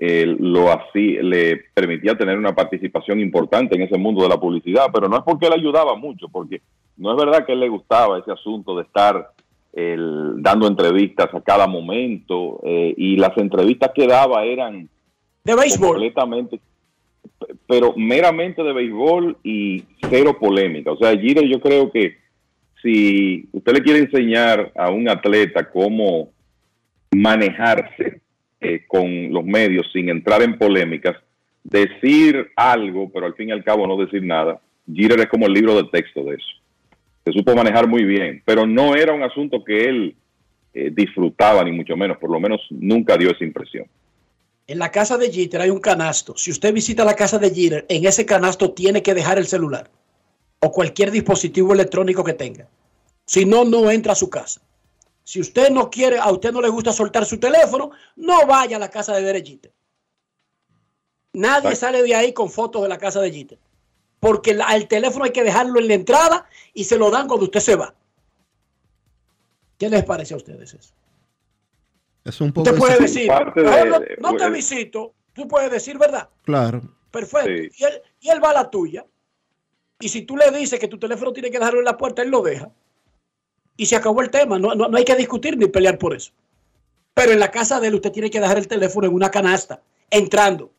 eh, 0.00 0.36
lo 0.38 0.70
así 0.70 1.16
le 1.20 1.56
permitía 1.74 2.16
tener 2.16 2.38
una 2.38 2.54
participación 2.54 3.18
importante 3.18 3.74
en 3.74 3.82
ese 3.82 3.98
mundo 3.98 4.22
de 4.22 4.28
la 4.28 4.38
publicidad, 4.38 4.86
pero 4.94 5.08
no 5.08 5.16
es 5.16 5.24
porque 5.24 5.46
él 5.46 5.54
ayudaba 5.54 5.96
mucho, 5.96 6.28
porque 6.28 6.60
no 6.96 7.10
es 7.10 7.16
verdad 7.16 7.44
que 7.44 7.50
a 7.50 7.54
él 7.54 7.60
le 7.60 7.68
gustaba 7.68 8.18
ese 8.20 8.30
asunto 8.30 8.76
de 8.76 8.82
estar 8.84 9.32
el- 9.72 10.34
dando 10.40 10.68
entrevistas 10.68 11.28
a 11.34 11.40
cada 11.40 11.66
momento 11.66 12.60
eh, 12.64 12.94
y 12.96 13.16
las 13.16 13.36
entrevistas 13.38 13.90
que 13.92 14.06
daba 14.06 14.44
eran 14.44 14.88
de 15.48 15.60
béisbol 15.60 15.92
completamente 15.92 16.60
pero 17.66 17.94
meramente 17.96 18.62
de 18.62 18.72
béisbol 18.72 19.36
y 19.42 19.84
cero 20.10 20.36
polémica. 20.38 20.92
O 20.92 20.96
sea, 20.96 21.16
Jeter 21.16 21.46
yo 21.46 21.60
creo 21.60 21.90
que 21.90 22.16
si 22.82 23.48
usted 23.52 23.74
le 23.74 23.82
quiere 23.82 24.00
enseñar 24.00 24.72
a 24.76 24.90
un 24.90 25.08
atleta 25.08 25.70
cómo 25.70 26.30
manejarse 27.14 28.20
eh, 28.60 28.84
con 28.86 29.32
los 29.32 29.44
medios 29.44 29.90
sin 29.92 30.08
entrar 30.08 30.42
en 30.42 30.58
polémicas, 30.58 31.16
decir 31.62 32.50
algo, 32.56 33.10
pero 33.12 33.26
al 33.26 33.34
fin 33.34 33.50
y 33.50 33.52
al 33.52 33.64
cabo 33.64 33.86
no 33.86 33.96
decir 33.96 34.22
nada, 34.22 34.60
Jeter 34.92 35.20
es 35.20 35.28
como 35.28 35.46
el 35.46 35.52
libro 35.52 35.76
de 35.76 35.88
texto 35.90 36.24
de 36.24 36.36
eso. 36.36 36.48
Se 37.24 37.32
supo 37.32 37.54
manejar 37.54 37.86
muy 37.86 38.04
bien, 38.04 38.42
pero 38.44 38.66
no 38.66 38.94
era 38.94 39.12
un 39.12 39.22
asunto 39.22 39.62
que 39.62 39.84
él 39.84 40.14
eh, 40.72 40.90
disfrutaba, 40.92 41.62
ni 41.64 41.72
mucho 41.72 41.96
menos, 41.96 42.16
por 42.16 42.30
lo 42.30 42.40
menos 42.40 42.60
nunca 42.70 43.16
dio 43.16 43.30
esa 43.30 43.44
impresión. 43.44 43.86
En 44.68 44.78
la 44.78 44.90
casa 44.92 45.16
de 45.16 45.32
Jeter 45.32 45.62
hay 45.62 45.70
un 45.70 45.80
canasto. 45.80 46.36
Si 46.36 46.50
usted 46.50 46.74
visita 46.74 47.02
la 47.04 47.16
casa 47.16 47.38
de 47.38 47.50
Jeter, 47.52 47.86
en 47.88 48.06
ese 48.06 48.26
canasto 48.26 48.72
tiene 48.72 49.02
que 49.02 49.14
dejar 49.14 49.38
el 49.38 49.46
celular 49.46 49.90
o 50.60 50.70
cualquier 50.70 51.10
dispositivo 51.10 51.72
electrónico 51.72 52.22
que 52.22 52.34
tenga. 52.34 52.68
Si 53.24 53.46
no, 53.46 53.64
no 53.64 53.90
entra 53.90 54.12
a 54.12 54.16
su 54.16 54.28
casa. 54.28 54.60
Si 55.24 55.40
usted 55.40 55.70
no 55.70 55.90
quiere, 55.90 56.18
a 56.18 56.30
usted 56.30 56.52
no 56.52 56.60
le 56.60 56.68
gusta 56.68 56.92
soltar 56.92 57.24
su 57.24 57.38
teléfono, 57.38 57.92
no 58.16 58.46
vaya 58.46 58.76
a 58.76 58.80
la 58.80 58.90
casa 58.90 59.14
de 59.14 59.22
Derek 59.22 59.46
Jeter. 59.46 59.72
Nadie 61.32 61.74
sale 61.76 62.02
de 62.02 62.14
ahí 62.14 62.32
con 62.34 62.50
fotos 62.50 62.82
de 62.82 62.88
la 62.88 62.98
casa 62.98 63.20
de 63.20 63.32
Jeter. 63.32 63.58
Porque 64.20 64.52
la- 64.52 64.74
el 64.74 64.86
teléfono 64.86 65.24
hay 65.24 65.30
que 65.32 65.44
dejarlo 65.44 65.78
en 65.80 65.88
la 65.88 65.94
entrada 65.94 66.46
y 66.74 66.84
se 66.84 66.98
lo 66.98 67.10
dan 67.10 67.26
cuando 67.26 67.44
usted 67.46 67.60
se 67.60 67.76
va. 67.76 67.94
¿Qué 69.78 69.88
les 69.88 70.04
parece 70.04 70.34
a 70.34 70.38
ustedes 70.38 70.74
eso? 70.74 70.92
Es 72.28 72.40
un 72.40 72.52
poco. 72.52 72.68
Usted 72.68 72.78
puede 72.78 72.98
decir, 72.98 73.26
parte 73.26 73.62
de- 73.62 73.68
"Ah, 73.68 73.84
no, 74.18 74.36
te 74.36 74.50
visito. 74.50 75.14
Tú 75.32 75.48
puedes 75.48 75.70
decir, 75.70 75.96
¿verdad? 75.98 76.28
Claro. 76.44 76.82
Perfecto. 77.10 77.48
Sí. 77.48 77.82
Y, 77.82 77.84
él, 77.84 78.02
y 78.20 78.28
él 78.30 78.42
va 78.44 78.50
a 78.50 78.54
la 78.54 78.70
tuya. 78.70 79.06
Y 80.00 80.08
si 80.08 80.22
tú 80.22 80.36
le 80.36 80.50
dices 80.50 80.78
que 80.78 80.88
tu 80.88 80.98
teléfono 80.98 81.32
tiene 81.32 81.50
que 81.50 81.58
dejarlo 81.58 81.78
en 81.80 81.84
la 81.86 81.96
puerta, 81.96 82.22
él 82.22 82.28
lo 82.30 82.42
deja. 82.42 82.70
Y 83.76 83.86
se 83.86 83.96
acabó 83.96 84.20
el 84.20 84.30
tema. 84.30 84.58
No, 84.58 84.74
no, 84.74 84.88
no 84.88 84.96
hay 84.98 85.04
que 85.04 85.16
discutir 85.16 85.56
ni 85.56 85.66
pelear 85.66 85.98
por 85.98 86.14
eso. 86.14 86.32
Pero 87.14 87.32
en 87.32 87.40
la 87.40 87.50
casa 87.50 87.80
de 87.80 87.88
él 87.88 87.94
usted 87.94 88.12
tiene 88.12 88.30
que 88.30 88.40
dejar 88.40 88.58
el 88.58 88.68
teléfono 88.68 89.06
en 89.06 89.14
una 89.14 89.30
canasta, 89.30 89.82
entrando. 90.10 90.70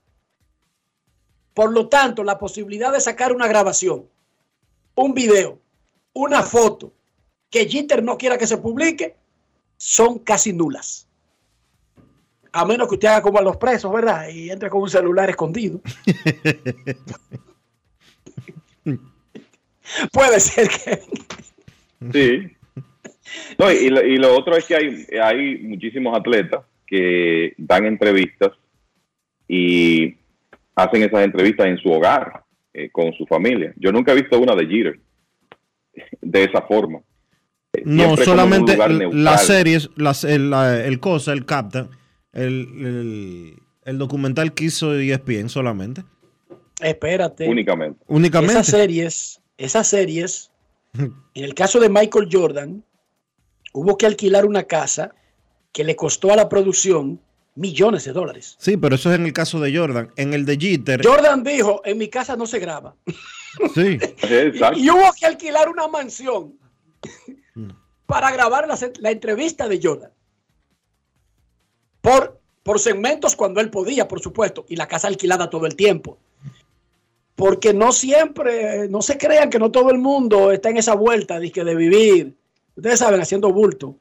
Por 1.53 1.71
lo 1.73 1.89
tanto, 1.89 2.23
la 2.23 2.37
posibilidad 2.37 2.93
de 2.93 3.01
sacar 3.01 3.33
una 3.33 3.47
grabación, 3.47 4.05
un 4.95 5.13
video, 5.13 5.59
una 6.13 6.43
foto 6.43 6.93
que 7.49 7.67
Jeter 7.67 8.03
no 8.03 8.17
quiera 8.17 8.37
que 8.37 8.47
se 8.47 8.57
publique, 8.57 9.17
son 9.75 10.19
casi 10.19 10.53
nulas. 10.53 11.07
A 12.51 12.65
menos 12.65 12.87
que 12.87 12.95
usted 12.95 13.07
haga 13.07 13.21
como 13.21 13.39
a 13.39 13.43
los 13.43 13.57
presos, 13.57 13.91
¿verdad? 13.93 14.27
Y 14.29 14.49
entre 14.49 14.69
con 14.69 14.81
un 14.81 14.89
celular 14.89 15.29
escondido. 15.29 15.79
Puede 20.11 20.39
ser 20.39 20.69
que... 20.69 20.99
Sí. 22.13 22.55
No, 23.57 23.71
y, 23.71 23.89
lo, 23.89 24.03
y 24.05 24.17
lo 24.17 24.37
otro 24.37 24.55
es 24.57 24.65
que 24.65 24.75
hay, 24.75 25.05
hay 25.21 25.57
muchísimos 25.59 26.17
atletas 26.17 26.61
que 26.87 27.53
dan 27.57 27.85
entrevistas 27.85 28.51
y 29.47 30.15
hacen 30.75 31.03
esas 31.03 31.23
entrevistas 31.23 31.67
en 31.67 31.77
su 31.77 31.89
hogar, 31.91 32.43
eh, 32.73 32.89
con 32.91 33.13
su 33.13 33.25
familia. 33.27 33.73
Yo 33.77 33.91
nunca 33.91 34.11
he 34.11 34.15
visto 34.15 34.39
una 34.39 34.55
de 34.55 34.65
Jeter 34.65 34.99
de 36.21 36.43
esa 36.43 36.61
forma. 36.63 36.99
Eh, 37.73 37.83
No, 37.85 38.17
solamente 38.17 38.75
las 39.11 39.45
series, 39.45 39.89
las, 39.95 40.23
el, 40.23 40.49
la- 40.49 40.83
el 40.85 40.99
cosa, 40.99 41.33
el 41.33 41.45
Captain, 41.45 41.87
el, 42.33 42.67
el, 42.85 43.59
el 43.85 43.97
documental 43.97 44.53
que 44.53 44.65
hizo 44.65 44.93
ESPN 44.93 45.49
solamente. 45.49 46.03
Espérate. 46.81 47.47
Únicamente. 47.47 48.03
Únicamente. 48.07 48.53
Esas 48.53 48.67
series, 48.67 49.41
esas 49.57 49.87
series, 49.87 50.51
en 50.93 51.13
el 51.33 51.53
caso 51.53 51.79
de 51.79 51.89
Michael 51.89 52.29
Jordan, 52.31 52.83
hubo 53.73 53.97
que 53.97 54.05
alquilar 54.05 54.45
una 54.45 54.63
casa 54.63 55.13
que 55.71 55.83
le 55.83 55.95
costó 55.95 56.31
a 56.31 56.35
la 56.35 56.49
producción 56.49 57.21
millones 57.55 58.05
de 58.05 58.13
dólares. 58.13 58.55
Sí, 58.59 58.77
pero 58.77 58.95
eso 58.95 59.11
es 59.11 59.19
en 59.19 59.25
el 59.25 59.33
caso 59.33 59.59
de 59.59 59.75
Jordan. 59.75 60.11
En 60.15 60.33
el 60.33 60.45
de 60.45 60.57
Jeter, 60.57 61.05
Jordan 61.05 61.43
dijo, 61.43 61.81
en 61.83 61.97
mi 61.97 62.07
casa 62.07 62.35
no 62.35 62.47
se 62.47 62.59
graba. 62.59 62.95
sí. 63.75 63.99
Y, 64.75 64.85
y 64.85 64.89
hubo 64.89 65.11
que 65.19 65.25
alquilar 65.25 65.69
una 65.69 65.87
mansión 65.87 66.57
para 68.05 68.31
grabar 68.31 68.67
la, 68.67 68.77
la 68.99 69.11
entrevista 69.11 69.67
de 69.67 69.79
Jordan. 69.81 70.11
Por, 72.01 72.39
por 72.63 72.79
segmentos 72.79 73.35
cuando 73.35 73.61
él 73.61 73.69
podía, 73.69 74.07
por 74.07 74.21
supuesto, 74.21 74.65
y 74.69 74.75
la 74.75 74.87
casa 74.87 75.07
alquilada 75.07 75.49
todo 75.49 75.65
el 75.65 75.75
tiempo. 75.75 76.17
Porque 77.35 77.73
no 77.73 77.91
siempre, 77.91 78.89
no 78.89 79.01
se 79.01 79.17
crean 79.17 79.49
que 79.49 79.59
no 79.59 79.71
todo 79.71 79.91
el 79.91 79.97
mundo 79.97 80.51
está 80.51 80.69
en 80.69 80.77
esa 80.77 80.95
vuelta 80.95 81.39
de, 81.39 81.51
que 81.51 81.63
de 81.63 81.75
vivir, 81.75 82.35
ustedes 82.75 82.99
saben, 82.99 83.21
haciendo 83.21 83.51
bulto. 83.51 83.95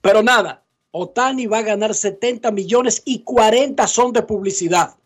Pero 0.00 0.22
nada, 0.22 0.64
Otani 0.90 1.46
va 1.46 1.58
a 1.58 1.62
ganar 1.62 1.94
70 1.94 2.50
millones 2.50 3.02
y 3.04 3.20
40 3.22 3.86
son 3.86 4.12
de 4.12 4.22
publicidad. 4.22 4.96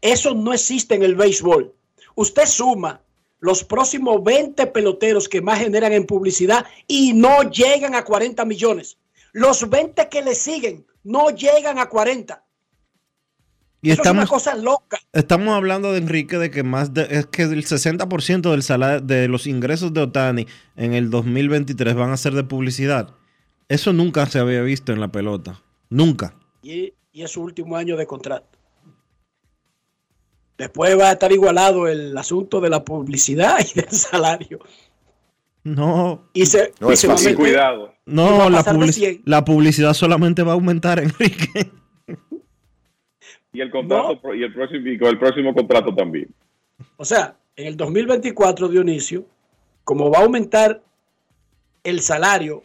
Eso 0.00 0.34
no 0.34 0.52
existe 0.52 0.94
en 0.94 1.02
el 1.02 1.14
béisbol. 1.16 1.74
Usted 2.14 2.46
suma 2.46 3.02
los 3.40 3.64
próximos 3.64 4.22
20 4.22 4.66
peloteros 4.68 5.28
que 5.28 5.42
más 5.42 5.58
generan 5.58 5.92
en 5.92 6.06
publicidad 6.06 6.64
y 6.86 7.12
no 7.12 7.42
llegan 7.42 7.94
a 7.94 8.04
40 8.04 8.44
millones. 8.44 8.96
Los 9.32 9.68
20 9.68 10.08
que 10.08 10.22
le 10.22 10.34
siguen 10.34 10.86
no 11.04 11.30
llegan 11.30 11.78
a 11.78 11.88
40. 11.88 12.44
Y 13.82 13.90
Eso 13.90 14.02
es 14.02 14.10
una 14.10 14.22
estamos, 14.22 14.30
cosa 14.30 14.54
loca. 14.56 14.98
estamos 15.12 15.54
hablando 15.54 15.92
de 15.92 15.98
Enrique 15.98 16.38
de 16.38 16.50
que 16.50 16.62
más 16.62 16.94
de, 16.94 17.06
es 17.10 17.26
que 17.26 17.42
el 17.42 17.64
60% 17.64 18.50
del 18.50 18.62
salario, 18.62 19.00
de 19.02 19.28
los 19.28 19.46
ingresos 19.46 19.92
de 19.92 20.00
Otani 20.00 20.46
en 20.76 20.94
el 20.94 21.10
2023 21.10 21.94
van 21.94 22.10
a 22.10 22.16
ser 22.16 22.32
de 22.32 22.44
publicidad. 22.44 23.10
Eso 23.68 23.92
nunca 23.92 24.24
se 24.26 24.38
había 24.38 24.62
visto 24.62 24.92
en 24.92 25.00
la 25.00 25.08
pelota. 25.08 25.62
Nunca. 25.90 26.34
Y, 26.62 26.94
y 27.12 27.22
es 27.22 27.30
su 27.32 27.42
último 27.42 27.76
año 27.76 27.96
de 27.98 28.06
contrato. 28.06 28.58
Después 30.56 30.98
va 30.98 31.10
a 31.10 31.12
estar 31.12 31.32
igualado 31.32 31.88
el 31.88 32.16
asunto 32.16 32.60
de 32.60 32.70
la 32.70 32.84
publicidad 32.84 33.58
y 33.74 33.80
del 33.80 33.90
salario. 33.90 34.60
No. 35.64 36.28
Y 36.34 36.46
se, 36.46 36.72
No, 36.80 36.90
y 36.90 36.92
es 36.92 37.00
se 37.00 37.08
va 37.08 37.14
a 37.14 37.34
Cuidado. 37.34 37.94
No, 38.06 38.50
la, 38.50 38.58
pasar 38.58 38.74
de 38.78 38.80
publici- 38.86 38.92
100. 38.92 39.22
la 39.24 39.44
publicidad 39.44 39.94
solamente 39.94 40.42
va 40.42 40.52
a 40.52 40.54
aumentar, 40.54 40.98
Enrique. 41.02 41.70
Y 43.52 43.60
el 43.60 43.70
contrato 43.70 44.34
y 44.34 44.42
el 44.42 44.52
próximo 44.52 44.88
y 44.88 44.98
con 44.98 45.08
el 45.08 45.18
próximo 45.18 45.54
contrato 45.54 45.94
también. 45.94 46.28
O 46.96 47.04
sea, 47.04 47.36
en 47.56 47.68
el 47.68 47.76
2024, 47.76 48.68
Dionisio, 48.68 49.24
como 49.84 50.10
va 50.10 50.18
a 50.18 50.22
aumentar 50.22 50.82
el 51.84 52.00
salario 52.00 52.64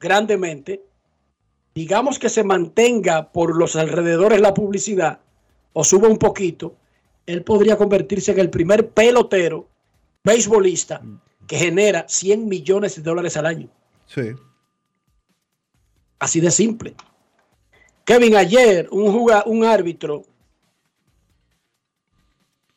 grandemente, 0.00 0.82
digamos 1.74 2.18
que 2.18 2.28
se 2.30 2.42
mantenga 2.42 3.30
por 3.32 3.56
los 3.56 3.76
alrededores 3.76 4.40
la 4.40 4.54
publicidad 4.54 5.20
o 5.72 5.84
suba 5.84 6.08
un 6.08 6.18
poquito, 6.18 6.74
él 7.26 7.42
podría 7.44 7.76
convertirse 7.76 8.32
en 8.32 8.40
el 8.40 8.50
primer 8.50 8.88
pelotero 8.88 9.68
beisbolista 10.24 11.00
que 11.50 11.58
genera 11.58 12.06
100 12.08 12.46
millones 12.46 12.94
de 12.94 13.02
dólares 13.02 13.36
al 13.36 13.44
año. 13.44 13.68
Sí. 14.06 14.22
Así 16.20 16.38
de 16.40 16.48
simple. 16.52 16.94
Kevin, 18.04 18.36
ayer 18.36 18.86
un, 18.92 19.10
juga- 19.12 19.42
un 19.46 19.64
árbitro 19.64 20.22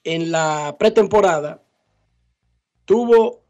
en 0.04 0.32
la 0.32 0.76
pretemporada 0.80 1.62
tuvo 2.86 3.44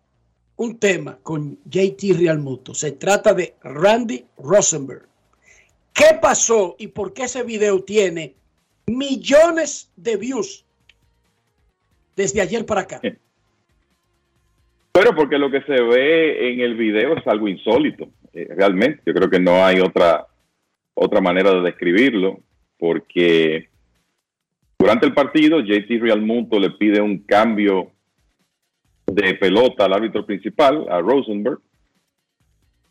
un 0.57 0.77
tema 0.77 1.17
con 1.23 1.57
JT 1.63 2.17
Realmuto. 2.17 2.75
Se 2.75 2.91
trata 2.91 3.33
de 3.33 3.55
Randy 3.63 4.25
Rosenberg. 4.39 5.07
¿Qué 5.93 6.19
pasó 6.21 6.75
y 6.77 6.87
por 6.87 7.13
qué 7.13 7.23
ese 7.23 7.43
video 7.43 7.81
tiene 7.81 8.35
millones 8.87 9.89
de 9.95 10.17
views 10.17 10.65
desde 12.13 12.41
ayer 12.41 12.65
para 12.65 12.81
acá? 12.81 12.99
Pero 14.93 15.15
porque 15.15 15.39
lo 15.39 15.49
que 15.49 15.61
se 15.63 15.81
ve 15.81 16.53
en 16.53 16.59
el 16.61 16.75
video 16.75 17.17
es 17.17 17.25
algo 17.25 17.47
insólito, 17.47 18.09
eh, 18.31 18.47
realmente. 18.55 19.01
Yo 19.07 19.13
creo 19.15 19.29
que 19.29 19.39
no 19.39 19.65
hay 19.65 19.79
otra, 19.79 20.27
otra 20.93 21.19
manera 21.19 21.51
de 21.51 21.61
describirlo, 21.61 22.39
porque 22.77 23.69
durante 24.77 25.07
el 25.07 25.15
partido 25.15 25.61
JT 25.61 25.99
Realmuto 25.99 26.59
le 26.59 26.69
pide 26.69 27.01
un 27.01 27.17
cambio 27.23 27.91
de 29.07 29.33
pelota 29.33 29.85
al 29.85 29.93
árbitro 29.93 30.27
principal, 30.27 30.85
a 30.87 30.99
Rosenberg. 30.99 31.59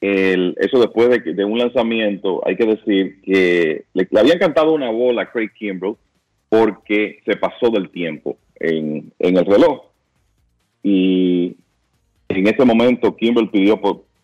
Eso 0.00 0.80
después 0.80 1.08
de, 1.10 1.34
de 1.34 1.44
un 1.44 1.58
lanzamiento, 1.58 2.42
hay 2.44 2.56
que 2.56 2.66
decir 2.66 3.20
que 3.22 3.84
le, 3.94 4.08
le 4.10 4.20
habían 4.20 4.40
cantado 4.40 4.72
una 4.72 4.90
bola 4.90 5.22
a 5.22 5.30
Craig 5.30 5.52
Kimbrell 5.56 5.94
porque 6.48 7.20
se 7.24 7.36
pasó 7.36 7.70
del 7.70 7.90
tiempo 7.90 8.38
en 8.56 9.12
el 9.20 9.46
reloj. 9.46 9.84
Y 10.82 11.56
en 12.36 12.46
ese 12.46 12.64
momento 12.64 13.16
Kimbrell 13.16 13.50
pidió, 13.50 13.80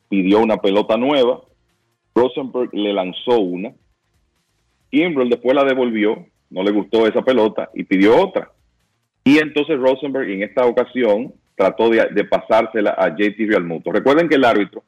pidió 0.09 0.41
una 0.41 0.57
pelota 0.57 0.97
nueva, 0.97 1.41
Rosenberg 2.15 2.71
le 2.73 2.93
lanzó 2.93 3.39
una, 3.39 3.73
Kimbrell 4.91 5.29
después 5.31 5.55
la 5.55 5.65
devolvió, 5.65 6.27
no 6.51 6.63
le 6.63 6.71
gustó 6.71 7.07
esa 7.07 7.23
pelota 7.23 7.71
y 7.75 7.85
pidió 7.85 8.17
otra. 8.21 8.51
Y 9.25 9.39
entonces 9.39 9.79
Rosenberg 9.79 10.31
en 10.31 10.43
esta 10.43 10.65
ocasión 10.67 11.35
trató 11.55 11.91
de, 11.91 12.07
de 12.13 12.25
pasársela 12.25 12.95
a 12.97 13.11
JT 13.15 13.37
Realmuto. 13.49 13.93
Recuerden 13.93 14.29
que 14.29 14.37
el 14.37 14.45
árbitro, 14.45 14.83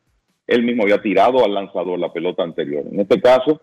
él 0.46 0.62
mismo 0.62 0.84
había 0.84 1.02
tirado 1.02 1.44
al 1.44 1.52
lanzador 1.52 1.98
la 1.98 2.12
pelota 2.12 2.42
anterior. 2.42 2.84
En 2.90 3.00
este 3.00 3.20
caso, 3.20 3.60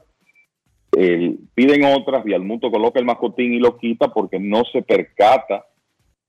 él- 0.92 1.40
piden 1.56 1.84
otras, 1.86 2.24
Realmuto 2.24 2.70
coloca 2.70 3.00
el 3.00 3.06
mascotín 3.06 3.54
y 3.54 3.60
lo 3.60 3.78
quita 3.78 4.10
porque 4.10 4.40
no 4.40 4.64
se 4.72 4.82
percata 4.84 5.66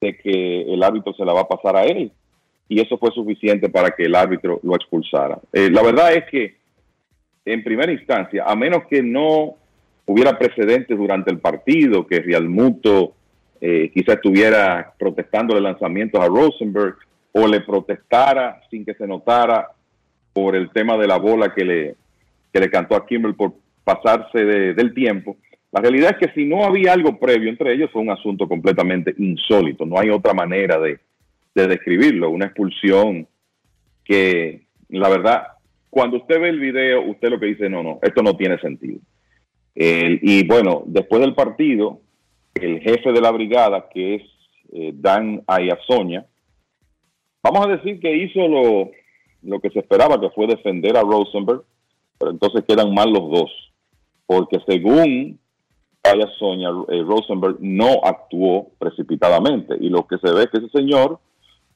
de 0.01 0.17
que 0.17 0.63
el 0.63 0.83
árbitro 0.83 1.13
se 1.13 1.25
la 1.25 1.33
va 1.33 1.43
a 1.43 1.49
pasar 1.49 1.77
a 1.77 1.85
él. 1.85 2.13
Y 2.69 2.81
eso 2.81 2.99
fue 2.99 3.11
suficiente 3.13 3.69
para 3.71 3.91
que 3.91 4.05
el 4.05 4.15
árbitro 4.15 4.61
lo 4.63 4.75
expulsara. 4.77 5.39
Eh, 5.53 5.71
la 5.71 5.83
verdad 5.83 6.13
es 6.15 6.25
que, 6.31 6.57
en 7.45 7.65
primera 7.65 7.91
instancia, 7.91 8.45
a 8.47 8.55
menos 8.55 8.85
que 8.91 9.03
no 9.03 9.55
hubiera 10.07 10.39
precedentes 10.39 10.97
durante 10.97 11.31
el 11.31 11.39
partido, 11.39 12.07
que 12.07 12.21
Realmuto 12.21 13.15
eh, 13.61 13.91
quizá 13.93 14.15
estuviera 14.15 14.93
protestando 14.99 15.57
el 15.57 15.65
lanzamiento 15.65 16.21
a 16.21 16.27
Rosenberg 16.27 16.97
o 17.33 17.47
le 17.47 17.61
protestara 17.61 18.61
sin 18.71 18.85
que 18.85 18.95
se 18.95 19.07
notara 19.07 19.69
por 20.33 20.55
el 20.55 20.71
tema 20.71 20.97
de 20.97 21.07
la 21.07 21.17
bola 21.19 21.53
que 21.55 21.65
le, 21.65 21.95
que 22.53 22.61
le 22.61 22.71
cantó 22.71 22.97
a 22.97 23.07
Kimbrell 23.07 23.35
por 23.35 23.53
pasarse 23.85 24.45
de- 24.45 24.75
del 24.75 24.93
tiempo. 24.95 25.37
La 25.73 25.81
realidad 25.81 26.17
es 26.19 26.27
que 26.29 26.35
si 26.35 26.47
no 26.47 26.65
había 26.65 26.93
algo 26.93 27.19
previo 27.19 27.49
entre 27.51 27.73
ellos 27.75 27.91
fue 27.91 28.03
un 28.03 28.11
asunto 28.11 28.47
completamente 28.49 29.15
insólito. 29.19 29.85
No 29.85 29.99
hay 29.99 30.11
otra 30.11 30.33
manera 30.33 30.79
de, 30.79 30.99
de 31.63 31.69
describirlo. 31.69 32.31
Una 32.31 32.47
expulsión 32.47 33.27
que, 34.05 34.67
la 34.89 35.09
verdad, 35.09 35.43
cuando 35.91 36.19
usted 36.19 36.41
ve 36.41 36.49
el 36.49 36.61
video, 36.61 37.03
usted 37.03 37.29
lo 37.29 37.41
que 37.41 37.47
dice, 37.47 37.69
no, 37.69 37.83
no, 37.83 37.99
esto 38.03 38.23
no 38.23 38.37
tiene 38.37 38.59
sentido. 38.59 39.01
Y 39.75 40.45
bueno, 40.47 40.83
después 40.87 41.21
del 41.21 41.35
partido, 41.35 42.01
el 42.55 42.81
jefe 42.81 43.13
de 43.13 43.21
la 43.21 43.31
brigada, 43.31 43.89
que 43.89 44.17
es 44.17 44.23
eh, 44.73 44.93
Dan 44.95 45.43
Ayazoña, 45.47 46.27
vamos 47.43 47.67
a 47.67 47.77
decir 47.77 48.01
que 48.01 48.17
hizo 48.17 48.49
lo, 48.49 48.91
lo 49.43 49.61
que 49.61 49.71
se 49.71 49.79
esperaba, 49.79 50.21
que 50.21 50.31
fue 50.31 50.47
defender 50.47 50.97
a 50.97 51.03
Rosenberg, 51.03 51.63
pero 52.19 52.33
entonces 52.33 52.65
quedan 52.67 52.93
mal 52.93 53.13
los 53.13 53.31
dos, 53.31 53.73
porque 54.27 54.59
según 54.67 55.39
Vaya 56.03 56.27
Sonia, 56.39 56.71
eh, 56.89 57.03
Rosenberg 57.03 57.57
no 57.61 58.01
actuó 58.03 58.69
precipitadamente 58.79 59.77
y 59.81 59.89
lo 59.89 60.07
que 60.07 60.17
se 60.19 60.33
ve 60.33 60.45
es 60.45 60.51
que 60.51 60.59
ese 60.59 60.71
señor 60.71 61.19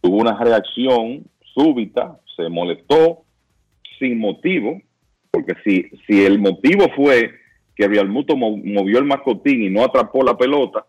tuvo 0.03 0.17
una 0.17 0.37
reacción 0.37 1.25
súbita, 1.55 2.19
se 2.37 2.49
molestó 2.49 3.23
sin 3.99 4.19
motivo, 4.19 4.83
porque 5.31 5.55
si, 5.65 5.89
si 6.07 6.25
el 6.25 6.39
motivo 6.39 6.87
fue 6.95 7.31
que 7.75 7.89
Real 7.89 8.09
Muto 8.09 8.37
movió 8.37 8.99
el 8.99 9.05
mascotín 9.05 9.63
y 9.63 9.71
no 9.71 9.85
atrapó 9.85 10.23
la 10.23 10.37
pelota, 10.37 10.85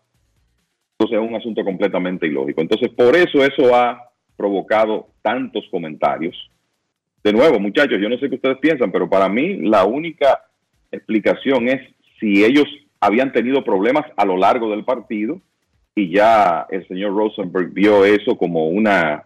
entonces 0.98 1.22
es 1.22 1.28
un 1.28 1.36
asunto 1.36 1.64
completamente 1.64 2.26
ilógico. 2.26 2.60
Entonces, 2.60 2.90
por 2.90 3.16
eso 3.16 3.44
eso 3.44 3.74
ha 3.74 4.10
provocado 4.36 5.08
tantos 5.22 5.64
comentarios. 5.70 6.36
De 7.22 7.32
nuevo, 7.32 7.58
muchachos, 7.58 7.98
yo 8.00 8.08
no 8.08 8.18
sé 8.18 8.28
qué 8.28 8.34
ustedes 8.34 8.58
piensan, 8.58 8.92
pero 8.92 9.08
para 9.08 9.28
mí 9.28 9.56
la 9.56 9.84
única 9.84 10.44
explicación 10.92 11.68
es 11.68 11.80
si 12.20 12.44
ellos 12.44 12.66
habían 13.00 13.32
tenido 13.32 13.64
problemas 13.64 14.04
a 14.16 14.24
lo 14.24 14.36
largo 14.36 14.70
del 14.70 14.84
partido 14.84 15.40
y 15.94 16.10
ya 16.10 16.66
el 16.70 16.86
señor 16.88 17.14
Rosenberg 17.14 17.70
vio 17.72 18.04
eso 18.04 18.36
como 18.36 18.68
una 18.68 19.24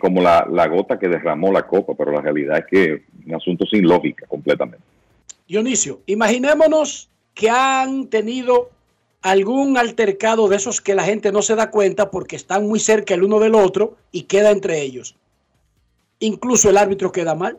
como 0.00 0.22
la, 0.22 0.46
la, 0.48 0.68
gota 0.68 0.96
que 0.96 1.08
derramó 1.08 1.52
la 1.52 1.66
copa, 1.66 1.94
pero 1.98 2.12
la 2.12 2.20
realidad 2.20 2.58
es 2.58 2.66
que 2.66 3.02
un 3.26 3.34
asunto 3.34 3.66
sin 3.66 3.82
lógica 3.82 4.24
completamente. 4.26 4.84
Dionisio, 5.48 6.02
imaginémonos 6.06 7.10
que 7.34 7.50
han 7.50 8.06
tenido 8.06 8.70
algún 9.22 9.76
altercado 9.76 10.48
de 10.48 10.56
esos 10.56 10.80
que 10.80 10.94
la 10.94 11.04
gente 11.04 11.32
no 11.32 11.42
se 11.42 11.56
da 11.56 11.70
cuenta 11.70 12.10
porque 12.10 12.36
están 12.36 12.66
muy 12.66 12.78
cerca 12.78 13.14
el 13.14 13.24
uno 13.24 13.40
del 13.40 13.54
otro 13.54 13.96
y 14.12 14.22
queda 14.22 14.50
entre 14.50 14.80
ellos. 14.80 15.16
Incluso 16.20 16.70
el 16.70 16.76
árbitro 16.76 17.12
queda 17.12 17.34
mal 17.34 17.58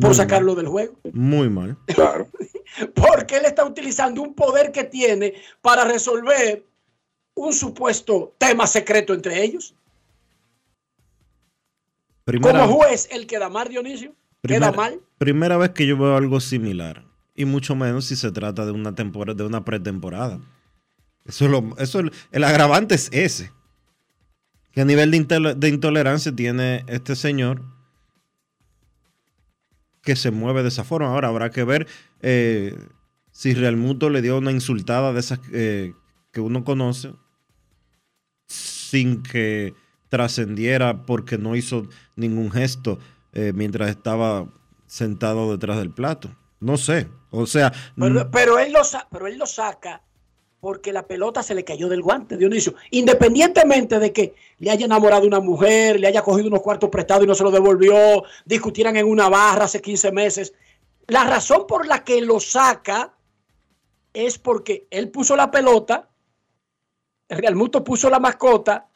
por 0.00 0.14
sacarlo 0.14 0.54
del 0.54 0.66
juego. 0.66 0.94
Muy 1.12 1.48
mal. 1.48 1.76
Claro. 1.86 2.28
porque 2.94 3.36
él 3.36 3.46
está 3.46 3.64
utilizando 3.64 4.20
un 4.22 4.34
poder 4.34 4.70
que 4.70 4.84
tiene 4.84 5.34
para 5.62 5.84
resolver 5.84 6.64
un 7.38 7.52
supuesto 7.52 8.34
tema 8.38 8.66
secreto 8.66 9.14
entre 9.14 9.42
ellos. 9.42 9.74
Como 12.42 12.68
juez, 12.68 13.08
el 13.10 13.26
queda 13.26 13.48
mal, 13.48 13.68
Dionisio. 13.68 14.14
queda 14.42 14.72
mal. 14.72 15.00
Primera 15.16 15.56
vez 15.56 15.70
que 15.70 15.86
yo 15.86 15.96
veo 15.96 16.16
algo 16.16 16.40
similar. 16.40 17.04
Y 17.34 17.44
mucho 17.44 17.74
menos 17.74 18.06
si 18.06 18.16
se 18.16 18.32
trata 18.32 18.66
de 18.66 18.72
una 18.72 18.94
temporada, 18.94 19.36
de 19.36 19.44
una 19.44 19.64
pretemporada. 19.64 20.40
Eso 21.24 21.44
es 21.46 21.50
lo, 21.50 21.76
eso 21.78 22.02
el 22.32 22.44
agravante 22.44 22.96
es 22.96 23.08
ese. 23.12 23.52
¿Qué 24.72 24.84
nivel 24.84 25.10
de, 25.10 25.54
de 25.56 25.68
intolerancia 25.68 26.34
tiene 26.34 26.84
este 26.88 27.16
señor 27.16 27.62
que 30.02 30.16
se 30.16 30.30
mueve 30.30 30.62
de 30.62 30.68
esa 30.68 30.84
forma? 30.84 31.08
Ahora 31.08 31.28
habrá 31.28 31.50
que 31.50 31.64
ver 31.64 31.86
eh, 32.20 32.76
si 33.30 33.54
Real 33.54 33.76
Muto 33.76 34.10
le 34.10 34.20
dio 34.20 34.36
una 34.36 34.52
insultada 34.52 35.12
de 35.12 35.20
esas 35.20 35.40
eh, 35.52 35.94
que 36.32 36.40
uno 36.40 36.64
conoce 36.64 37.12
sin 38.90 39.22
que 39.22 39.74
trascendiera 40.08 41.04
porque 41.04 41.38
no 41.38 41.56
hizo 41.56 41.86
ningún 42.16 42.50
gesto 42.50 42.98
eh, 43.32 43.52
mientras 43.54 43.90
estaba 43.90 44.46
sentado 44.86 45.52
detrás 45.52 45.78
del 45.78 45.90
plato. 45.90 46.30
No 46.60 46.76
sé. 46.76 47.08
O 47.30 47.46
sea. 47.46 47.72
Pero, 48.32 48.58
él, 48.58 48.72
lo 48.72 48.82
pero 49.10 49.26
él 49.26 49.38
lo 49.38 49.46
saca 49.46 50.02
porque 50.60 50.92
la 50.92 51.06
pelota 51.06 51.42
se 51.42 51.54
le 51.54 51.64
cayó 51.64 51.88
del 51.88 52.02
guante, 52.02 52.36
Dionisio. 52.36 52.74
Independientemente 52.90 53.98
de 53.98 54.12
que 54.12 54.34
le 54.58 54.70
haya 54.70 54.86
enamorado 54.86 55.26
una 55.26 55.40
mujer, 55.40 56.00
le 56.00 56.08
haya 56.08 56.22
cogido 56.22 56.48
unos 56.48 56.62
cuartos 56.62 56.90
prestados 56.90 57.24
y 57.24 57.26
no 57.28 57.34
se 57.34 57.44
los 57.44 57.52
devolvió, 57.52 58.24
discutieran 58.44 58.96
en 58.96 59.06
una 59.06 59.28
barra 59.28 59.66
hace 59.66 59.80
15 59.80 60.10
meses. 60.10 60.54
La 61.06 61.24
razón 61.24 61.66
por 61.68 61.86
la 61.86 62.02
que 62.02 62.20
lo 62.20 62.40
saca 62.40 63.14
es 64.12 64.38
porque 64.38 64.88
él 64.90 65.10
puso 65.10 65.36
la 65.36 65.50
pelota, 65.50 66.08
Real 67.28 67.54
Muto 67.54 67.84
puso 67.84 68.08
la 68.08 68.18
mascota, 68.18 68.88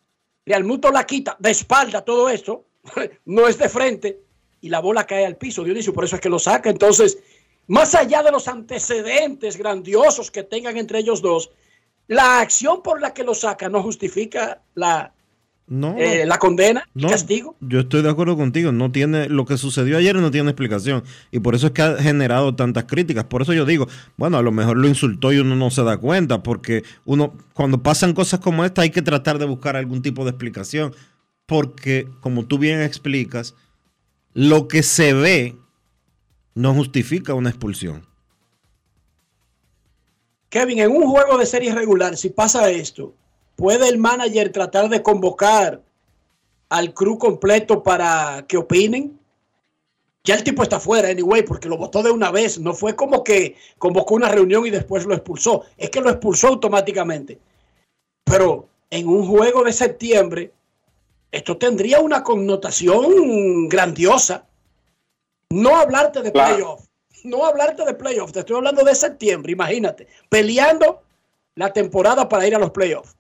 Real 0.45 0.65
Muto 0.65 0.91
la 0.91 1.05
quita 1.05 1.37
de 1.39 1.51
espalda 1.51 2.05
todo 2.05 2.29
esto, 2.29 2.65
no 3.27 3.47
es 3.47 3.59
de 3.59 3.69
frente, 3.69 4.21
y 4.61 4.69
la 4.69 4.81
bola 4.81 5.07
cae 5.07 5.27
al 5.27 5.37
piso, 5.37 5.65
Dionisio, 5.65 5.93
por 5.93 6.05
eso 6.05 6.17
es 6.17 6.23
que 6.23 6.29
lo 6.29 6.39
saca. 6.39 6.71
Entonces, 6.71 7.19
más 7.67 7.95
allá 7.95 8.23
de 8.23 8.31
los 8.31 8.49
antecedentes 8.49 9.57
grandiosos 9.57 10.31
que 10.31 10.43
tengan 10.45 10.77
entre 10.77 11.01
ellos 11.01 11.21
dos, 11.21 11.51
la 12.07 12.41
acción 12.41 12.83
por 12.83 13.01
la 13.01 13.13
que 13.13 13.25
lo 13.25 13.35
saca 13.35 13.69
no 13.69 13.83
justifica 13.83 14.63
la, 14.75 15.13
eh, 15.71 16.25
la 16.27 16.39
condena, 16.39 16.87
el 16.95 17.07
castigo. 17.07 17.57
Yo 17.61 17.81
estoy 17.81 18.03
de 18.03 18.11
acuerdo 18.11 18.37
contigo, 18.37 18.73
no 18.73 18.93
tiene 18.93 19.29
lo 19.29 19.47
que 19.47 19.57
sucedió 19.57 19.97
ayer 19.97 20.15
no 20.17 20.31
tiene 20.31 20.51
explicación 20.51 21.03
y 21.31 21.39
por 21.39 21.55
eso 21.55 21.69
es 21.69 21.73
que 21.73 21.83
ha 21.83 21.97
generado 21.97 22.55
tantas 22.55 22.85
críticas. 22.85 23.25
Por 23.25 23.43
eso 23.43 23.53
yo 23.55 23.65
digo, 23.65 23.89
bueno, 24.17 24.37
a 24.37 24.43
lo 24.43 24.53
mejor 24.53 24.77
lo 24.77 24.89
insultó 24.89 25.33
y 25.33 25.39
uno 25.39 25.57
no 25.57 25.71
se 25.71 25.83
da 25.83 25.97
cuenta, 25.97 26.43
porque 26.43 26.83
uno 27.05 27.37
cuando 27.55 27.83
pasan 27.83 28.13
cosas 28.13 28.41
como 28.41 28.65
esta 28.65 28.83
hay 28.83 28.91
que 28.91 29.03
tratar 29.03 29.39
de 29.39 29.47
buscar 29.47 29.77
algún 29.77 30.03
tipo 30.03 30.25
de 30.25 30.31
explicación, 30.31 30.95
porque 31.47 32.09
como 32.21 32.45
tú 32.45 32.59
bien 32.59 32.83
explicas, 32.83 33.55
lo 34.35 34.69
que 34.69 34.83
se 34.83 35.15
ve 35.15 35.57
no 36.55 36.75
justifica 36.75 37.35
una 37.35 37.51
expulsión. 37.51 38.07
Kevin, 40.51 40.81
en 40.81 40.91
un 40.91 41.09
juego 41.09 41.39
de 41.39 41.47
serie 41.47 41.75
regular, 41.75 42.15
si 42.17 42.29
pasa 42.29 42.71
esto, 42.71 43.15
¿puede 43.57 43.89
el 43.89 43.99
manager 43.99 44.53
tratar 44.53 44.89
de 44.89 45.03
convocar 45.03 45.83
al 46.69 46.95
crew 46.95 47.19
completo 47.19 47.83
para 47.83 48.45
que 48.49 48.57
opinen? 48.57 49.19
Ya 50.25 50.37
el 50.37 50.45
tipo 50.45 50.63
está 50.63 50.79
fuera, 50.79 51.09
anyway, 51.09 51.43
porque 51.43 51.69
lo 51.69 51.77
votó 51.77 52.03
de 52.03 52.11
una 52.11 52.31
vez. 52.31 52.59
No 52.59 52.75
fue 52.75 52.95
como 52.95 53.25
que 53.25 53.57
convocó 53.79 54.15
una 54.15 54.29
reunión 54.29 54.65
y 54.67 54.71
después 54.71 55.05
lo 55.05 55.15
expulsó. 55.15 55.65
Es 55.77 55.91
que 55.91 56.01
lo 56.01 56.11
expulsó 56.11 56.49
automáticamente. 56.49 57.41
Pero 58.25 58.69
en 58.91 59.09
un 59.09 59.27
juego 59.27 59.65
de 59.65 59.73
septiembre, 59.73 60.53
esto 61.33 61.57
tendría 61.57 61.99
una 61.99 62.23
connotación 62.23 63.69
grandiosa. 63.69 64.47
No 65.51 65.77
hablarte 65.77 66.23
de 66.23 66.31
playoff. 66.31 66.85
No 67.25 67.45
hablarte 67.45 67.85
de 67.85 67.95
playoff. 67.95 68.33
Te 68.33 68.41
estoy 68.41 68.57
hablando 68.57 68.85
de 68.85 68.95
septiembre, 68.95 69.53
imagínate. 69.53 70.07
Peleando 70.29 71.03
la 71.57 71.73
temporada 71.73 72.29
para 72.29 72.47
ir 72.47 72.55
a 72.55 72.59
los 72.59 72.71
playoffs. 72.71 73.17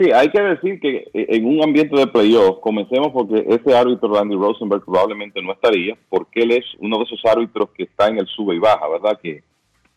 Sí, 0.00 0.10
hay 0.12 0.30
que 0.30 0.40
decir 0.40 0.80
que 0.80 1.10
en 1.12 1.44
un 1.44 1.62
ambiente 1.62 1.94
de 1.94 2.06
playoff, 2.06 2.60
comencemos 2.60 3.08
porque 3.12 3.44
ese 3.46 3.76
árbitro 3.76 4.14
Randy 4.14 4.34
Rosenberg 4.34 4.82
probablemente 4.82 5.42
no 5.42 5.52
estaría, 5.52 5.94
porque 6.08 6.40
él 6.40 6.52
es 6.52 6.64
uno 6.78 6.96
de 6.96 7.04
esos 7.04 7.20
árbitros 7.26 7.68
que 7.76 7.82
está 7.82 8.08
en 8.08 8.18
el 8.18 8.26
sube 8.26 8.54
y 8.54 8.58
baja, 8.58 8.88
¿verdad? 8.88 9.20
Que 9.22 9.42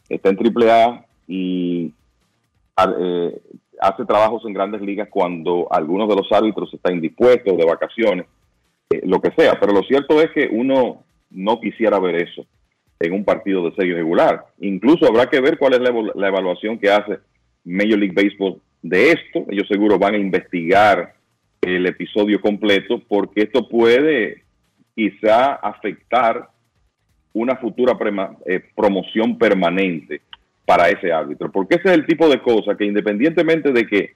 está 0.09 0.29
en 0.29 0.37
AAA 0.37 1.05
y 1.25 1.93
eh, 2.99 3.41
hace 3.79 4.05
trabajos 4.05 4.43
en 4.45 4.51
grandes 4.51 4.81
ligas 4.81 5.07
cuando 5.09 5.67
algunos 5.71 6.09
de 6.09 6.17
los 6.17 6.29
árbitros 6.33 6.73
están 6.73 6.95
indispuestos, 6.95 7.57
de 7.57 7.65
vacaciones. 7.65 8.25
Eh, 8.89 9.03
lo 9.05 9.21
que 9.21 9.31
sea. 9.37 9.57
Pero 9.57 9.71
lo 9.71 9.83
cierto 9.83 10.21
es 10.21 10.31
que 10.31 10.49
uno 10.51 11.03
no 11.29 11.61
quisiera 11.61 11.97
ver 11.99 12.15
eso 12.15 12.45
en 12.99 13.13
un 13.13 13.23
partido 13.23 13.63
de 13.63 13.75
serie 13.75 13.95
regular. 13.95 14.47
Incluso 14.59 15.05
habrá 15.07 15.29
que 15.29 15.39
ver 15.39 15.57
cuál 15.57 15.75
es 15.75 15.79
la, 15.79 16.27
evaluación 16.27 16.77
que 16.77 16.91
hace 16.91 17.19
Major 17.63 17.97
League 17.97 18.13
Baseball 18.13 18.59
de 18.83 19.11
esto. 19.11 19.45
Ellos 19.49 19.67
seguro 19.67 19.97
van 19.97 20.13
a 20.13 20.19
investigar 20.19 21.15
el 21.61 21.87
episodio 21.87 22.39
completo 22.39 23.01
porque 23.07 23.43
esto 23.43 23.67
puede 23.67 24.43
quizá 24.95 25.55
afectar 25.55 26.49
una 27.33 27.55
futura 27.55 27.97
eh, 28.45 28.61
promoción 28.75 29.39
permanente 29.39 30.21
para 30.65 30.89
ese 30.89 31.11
árbitro. 31.11 31.51
Porque 31.51 31.75
ese 31.75 31.89
es 31.89 31.95
el 31.95 32.05
tipo 32.05 32.29
de 32.29 32.41
cosa 32.41 32.75
que 32.77 32.85
independientemente 32.85 33.71
de 33.71 33.87
que 33.87 34.11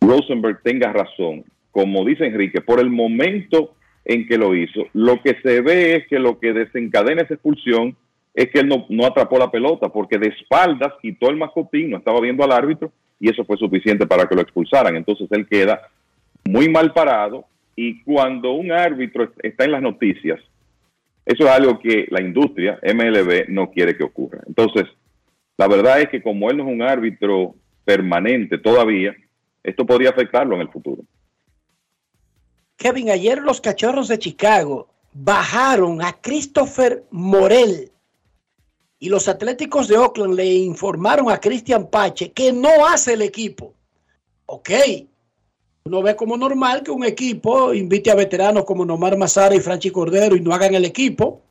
Rosenberg 0.00 0.62
tenga 0.62 0.92
razón, 0.92 1.44
como 1.70 2.04
dice 2.04 2.26
Enrique, 2.26 2.62
por 2.62 2.80
el 2.80 2.88
momento 2.88 3.74
en 4.04 4.26
que 4.26 4.38
lo 4.38 4.54
hizo. 4.54 4.86
Lo 4.92 5.20
que 5.22 5.36
se 5.42 5.60
ve 5.60 5.96
es 5.96 6.06
que 6.08 6.18
lo 6.18 6.38
que 6.38 6.52
desencadena 6.52 7.22
esa 7.22 7.34
expulsión 7.34 7.96
es 8.34 8.50
que 8.50 8.60
él 8.60 8.68
no, 8.68 9.06
atrapó 9.06 9.38
la 9.38 9.50
pelota, 9.50 9.88
porque 9.88 10.18
de 10.18 10.28
espaldas 10.28 10.92
quitó 11.00 11.30
el 11.30 11.36
mascotín, 11.36 11.90
no 11.90 11.98
estaba 11.98 12.20
viendo 12.20 12.44
al 12.44 12.52
árbitro, 12.52 12.92
y 13.24 13.30
eso 13.30 13.42
fue 13.46 13.56
suficiente 13.56 14.06
para 14.06 14.26
que 14.26 14.34
lo 14.34 14.42
expulsaran. 14.42 14.96
Entonces 14.96 15.26
él 15.30 15.46
queda 15.48 15.88
muy 16.44 16.68
mal 16.68 16.92
parado, 16.92 17.46
y 17.74 18.02
cuando 18.02 18.52
un 18.52 18.70
árbitro 18.70 19.32
está 19.42 19.64
en 19.64 19.72
las 19.72 19.80
noticias, 19.80 20.38
eso 21.24 21.44
es 21.44 21.50
algo 21.50 21.78
que 21.78 22.06
la 22.10 22.20
industria, 22.20 22.78
MLB, 22.82 23.48
no 23.48 23.70
quiere 23.70 23.96
que 23.96 24.04
ocurra. 24.04 24.40
Entonces, 24.46 24.84
la 25.56 25.68
verdad 25.68 26.02
es 26.02 26.10
que 26.10 26.22
como 26.22 26.50
él 26.50 26.58
no 26.58 26.64
es 26.64 26.74
un 26.74 26.82
árbitro 26.82 27.54
permanente 27.82 28.58
todavía, 28.58 29.16
esto 29.62 29.86
podría 29.86 30.10
afectarlo 30.10 30.54
en 30.56 30.60
el 30.60 30.68
futuro. 30.68 31.02
Kevin, 32.76 33.08
ayer 33.08 33.40
los 33.40 33.62
cachorros 33.62 34.08
de 34.08 34.18
Chicago 34.18 34.90
bajaron 35.14 36.02
a 36.02 36.12
Christopher 36.12 37.04
Morel 37.10 37.90
y 38.98 39.08
los 39.08 39.28
Atléticos 39.28 39.88
de 39.88 39.98
Oakland 39.98 40.34
le 40.34 40.46
informaron 40.46 41.30
a 41.30 41.40
Christian 41.40 41.88
Pache 41.88 42.32
que 42.32 42.52
no 42.52 42.86
hace 42.86 43.14
el 43.14 43.22
equipo. 43.22 43.74
Ok, 44.46 44.70
Uno 45.86 46.00
ve 46.00 46.16
como 46.16 46.38
normal 46.38 46.82
que 46.82 46.90
un 46.90 47.04
equipo 47.04 47.74
invite 47.74 48.10
a 48.10 48.14
veteranos 48.14 48.64
como 48.64 48.86
Nomar 48.86 49.18
Mazara 49.18 49.54
y 49.54 49.60
Franchi 49.60 49.90
Cordero 49.90 50.34
y 50.34 50.40
no 50.40 50.54
hagan 50.54 50.74
el 50.74 50.86
equipo. 50.86 51.42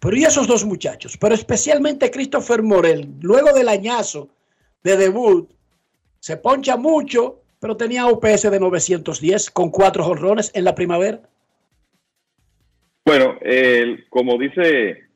Pero 0.00 0.16
y 0.16 0.24
esos 0.24 0.46
dos 0.46 0.66
muchachos, 0.66 1.16
pero 1.18 1.34
especialmente 1.34 2.10
Christopher 2.10 2.62
Morel, 2.62 3.08
luego 3.20 3.54
del 3.54 3.68
añazo 3.68 4.28
de 4.82 4.98
debut, 4.98 5.50
se 6.18 6.36
poncha 6.36 6.76
mucho, 6.76 7.40
pero 7.58 7.76
tenía 7.76 8.06
OPS 8.06 8.50
de 8.50 8.60
910 8.60 9.50
con 9.50 9.70
cuatro 9.70 10.04
jonrones 10.04 10.50
en 10.54 10.64
la 10.64 10.74
primavera. 10.74 11.22
Bueno, 13.06 13.38
como 14.10 14.36
dice, 14.36 15.08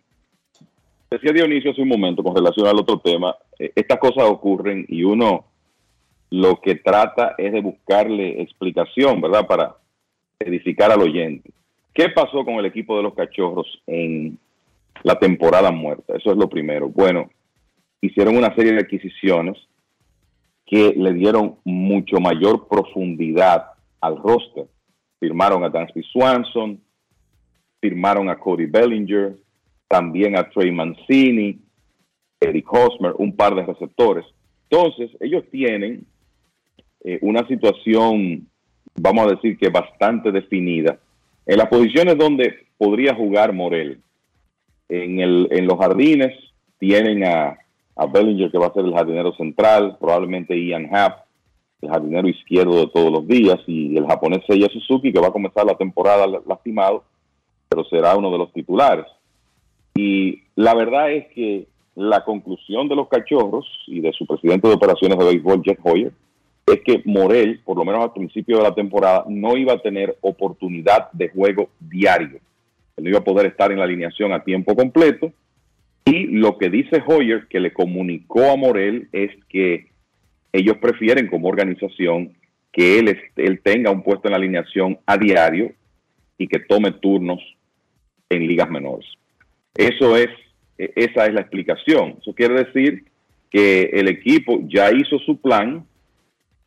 decía 1.15 1.33
Dionisio 1.33 1.73
hace 1.73 1.83
un 1.83 1.89
momento 1.89 2.23
con 2.23 2.35
relación 2.35 2.67
al 2.67 2.77
otro 2.77 2.99
tema, 2.99 3.35
eh, 3.59 3.73
estas 3.75 3.99
cosas 3.99 4.25
ocurren 4.25 4.85
y 4.89 5.03
uno 5.03 5.47
lo 6.31 6.61
que 6.61 6.77
trata 6.77 7.35
es 7.39 7.53
de 7.53 7.61
buscarle 7.61 8.43
explicación, 8.43 9.21
¿verdad? 9.21 9.47
Para 9.47 9.77
edificar 10.39 10.91
al 10.91 11.01
oyente. 11.01 11.51
¿Qué 11.93 12.09
pasó 12.09 12.45
con 12.45 12.55
el 12.55 12.67
equipo 12.67 12.97
de 12.97 13.05
los 13.05 13.15
cachorros 13.15 13.67
en 13.87 14.39
la 15.05 15.19
temporada 15.19 15.71
muerta? 15.71 16.17
Eso 16.17 16.33
es 16.33 16.37
lo 16.37 16.49
primero. 16.49 16.89
Bueno, 16.89 17.31
hicieron 18.01 18.37
una 18.37 18.55
serie 18.57 18.73
de 18.73 18.81
adquisiciones 18.81 19.57
que 20.67 20.93
le 20.97 21.13
dieron 21.13 21.57
mucho 21.65 22.17
mayor 22.19 22.67
profundidad 22.67 23.67
al 24.01 24.17
roster. 24.17 24.67
Firmaron 25.21 25.63
a 25.63 25.69
Dansby 25.69 26.03
Swanson, 26.03 26.81
firmaron 27.81 28.29
a 28.29 28.39
Cody 28.39 28.67
Bellinger, 28.67 29.37
también 29.95 30.37
a 30.37 30.51
Trey 30.51 30.73
Mancini, 30.73 31.57
Eric 32.41 32.67
Hosmer, 32.73 33.13
un 33.17 33.37
par 33.37 33.55
de 33.55 33.63
receptores. 33.63 34.25
Entonces, 34.69 35.09
ellos 35.21 35.45
tienen 35.53 36.05
eh, 37.05 37.21
una 37.23 37.47
situación, 37.47 38.49
vamos 38.97 39.25
a 39.25 39.35
decir 39.37 39.57
que 39.57 39.69
bastante 39.69 40.33
definida. 40.33 40.99
En 41.47 41.59
las 41.59 41.69
posiciones 41.69 42.19
donde 42.19 42.67
podría 42.77 43.15
jugar 43.15 43.53
Morel, 43.53 44.01
en, 44.89 45.21
el, 45.21 45.47
en 45.53 45.65
los 45.65 45.79
jardines 45.79 46.33
tienen 46.81 47.23
a, 47.25 47.57
a 47.95 48.07
Bellinger 48.07 48.51
que 48.51 48.59
va 48.59 48.67
a 48.67 48.73
ser 48.73 48.85
el 48.85 48.95
jardinero 48.95 49.33
central, 49.35 49.97
probablemente 50.01 50.61
Ian 50.61 50.93
Happ, 50.93 51.25
el 51.83 51.89
jardinero 51.89 52.27
izquierdo 52.27 52.81
de 52.81 52.89
todos 52.89 53.13
los 53.13 53.29
días, 53.29 53.61
y 53.69 53.97
el 53.97 54.07
japonés 54.09 54.43
Seiya 54.45 54.69
Suzuki 54.71 55.13
que 55.13 55.21
va 55.21 55.29
a 55.29 55.33
comenzar 55.33 55.65
la 55.65 55.77
temporada 55.77 56.27
lastimado, 56.27 57.05
pero 57.69 57.85
será 57.85 58.17
uno 58.17 58.33
de 58.33 58.39
los 58.39 58.53
titulares. 58.53 59.07
Y 59.95 60.43
la 60.57 60.75
verdad 60.75 61.13
es 61.13 61.27
que 61.29 61.67
la 61.95 62.25
conclusión 62.25 62.89
de 62.89 62.97
los 62.97 63.09
cachorros 63.09 63.67
y 63.87 64.01
de 64.01 64.13
su 64.13 64.27
presidente 64.27 64.69
de 64.69 64.75
operaciones 64.75 65.19
de 65.19 65.25
béisbol, 65.25 65.63
Jeff 65.65 65.79
Hoyer, 65.83 66.13
es 66.67 66.81
que 66.81 67.03
Morel, 67.05 67.61
por 67.65 67.77
lo 67.77 67.85
menos 67.85 68.03
al 68.03 68.13
principio 68.13 68.57
de 68.57 68.65
la 68.65 68.75
temporada, 68.75 69.25
no 69.29 69.57
iba 69.57 69.75
a 69.75 69.83
tener 69.83 70.17
oportunidad 70.21 71.11
de 71.13 71.29
juego 71.29 71.69
diario. 71.79 72.41
Él 72.97 73.05
no 73.05 73.11
iba 73.11 73.19
a 73.19 73.25
poder 73.25 73.47
estar 73.47 73.71
en 73.71 73.79
la 73.79 73.85
alineación 73.85 74.33
a 74.33 74.43
tiempo 74.43 74.75
completo. 74.75 75.33
Y 76.05 76.27
lo 76.27 76.59
que 76.59 76.71
dice 76.71 77.03
Hoyer, 77.07 77.47
que 77.49 77.61
le 77.61 77.73
comunicó 77.73 78.51
a 78.51 78.57
Morel, 78.57 79.09
es 79.13 79.31
que 79.49 79.89
ellos 80.53 80.77
prefieren 80.79 81.29
como 81.29 81.49
organización 81.49 82.35
que 82.73 82.99
él, 82.99 83.19
él 83.37 83.61
tenga 83.63 83.91
un 83.91 84.03
puesto 84.03 84.29
en 84.29 84.33
la 84.33 84.39
alineación 84.39 84.99
a 85.07 85.17
diario 85.17 85.73
y 86.39 86.49
que 86.49 86.59
tome 86.59 86.93
turnos 86.93 87.41
en 88.29 88.47
ligas 88.47 88.69
menores. 88.71 89.07
Eso 89.75 90.17
es, 90.17 90.29
e, 90.79 90.93
esa 90.97 91.27
es 91.27 91.35
la 91.35 91.41
explicación. 91.41 92.17
Eso 92.21 92.35
quiere 92.35 92.65
decir 92.65 93.05
que 93.51 93.91
el 93.93 94.09
equipo 94.09 94.61
ya 94.67 94.91
hizo 94.93 95.19
su 95.21 95.41
plan, 95.41 95.85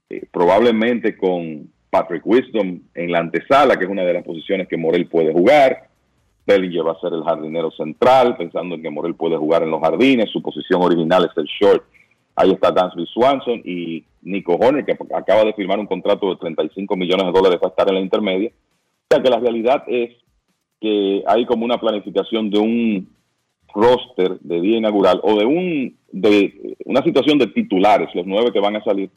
eh, 0.09 0.25
probablemente 0.31 1.17
con 1.17 1.69
Patrick 1.89 2.25
Wisdom 2.25 2.81
en 2.93 3.11
la 3.11 3.19
antesala, 3.19 3.77
que 3.77 3.85
es 3.85 3.89
una 3.89 4.03
de 4.03 4.13
las 4.13 4.23
posiciones 4.23 4.67
que 4.67 4.77
Morel 4.77 5.07
puede 5.07 5.34
jugar. 5.34 5.88
Bellinger 6.45 6.88
va 6.88 6.93
a 6.93 6.99
ser 6.99 7.13
el 7.13 7.23
jardinero 7.23 7.71
central, 7.71 8.38
pensando 8.38 8.75
en 8.75 8.81
que 8.81 8.89
Morel 8.89 9.15
puede 9.15 9.35
jugar 9.35 9.63
en 9.63 9.71
los 9.71 9.81
jardines. 9.81 10.29
Su 10.29 10.41
posición 10.41 10.81
original 10.81 11.25
es 11.29 11.38
el 11.38 11.45
short. 11.45 11.84
Ahí 12.35 12.51
está 12.51 12.71
Dansby 12.71 13.05
Swanson 13.07 13.61
y 13.65 14.05
Nico 14.21 14.55
Horner, 14.55 14.85
que 14.85 14.95
acaba 15.13 15.43
de 15.43 15.53
firmar 15.53 15.79
un 15.79 15.88
contrato 15.88 16.29
de 16.29 16.38
35 16.38 16.95
millones 16.95 17.25
de 17.25 17.31
dólares 17.31 17.59
para 17.59 17.71
estar 17.71 17.88
en 17.89 17.95
la 17.95 18.01
intermedia. 18.01 18.49
O 18.49 19.13
sea 19.13 19.21
que 19.23 19.29
la 19.29 19.39
realidad 19.39 19.84
es 19.88 20.11
que 20.80 21.24
hay 21.28 21.45
como 21.45 21.66
una 21.66 21.80
planificación 21.80 22.49
de 22.49 22.60
un 22.60 23.10
roster 23.74 24.40
de 24.40 24.62
día 24.62 24.78
inaugural 24.78 25.20
o 25.24 25.38
de 25.38 25.45
un 25.45 25.98
de 26.12 26.76
una 26.86 27.04
situación 27.04 27.38
de 27.38 27.48
titulares, 27.48 28.10
los 28.16 28.26
nueve 28.26 28.52
que 28.52 28.60
van 28.60 28.76
a 28.76 28.84
salir, 28.84 29.10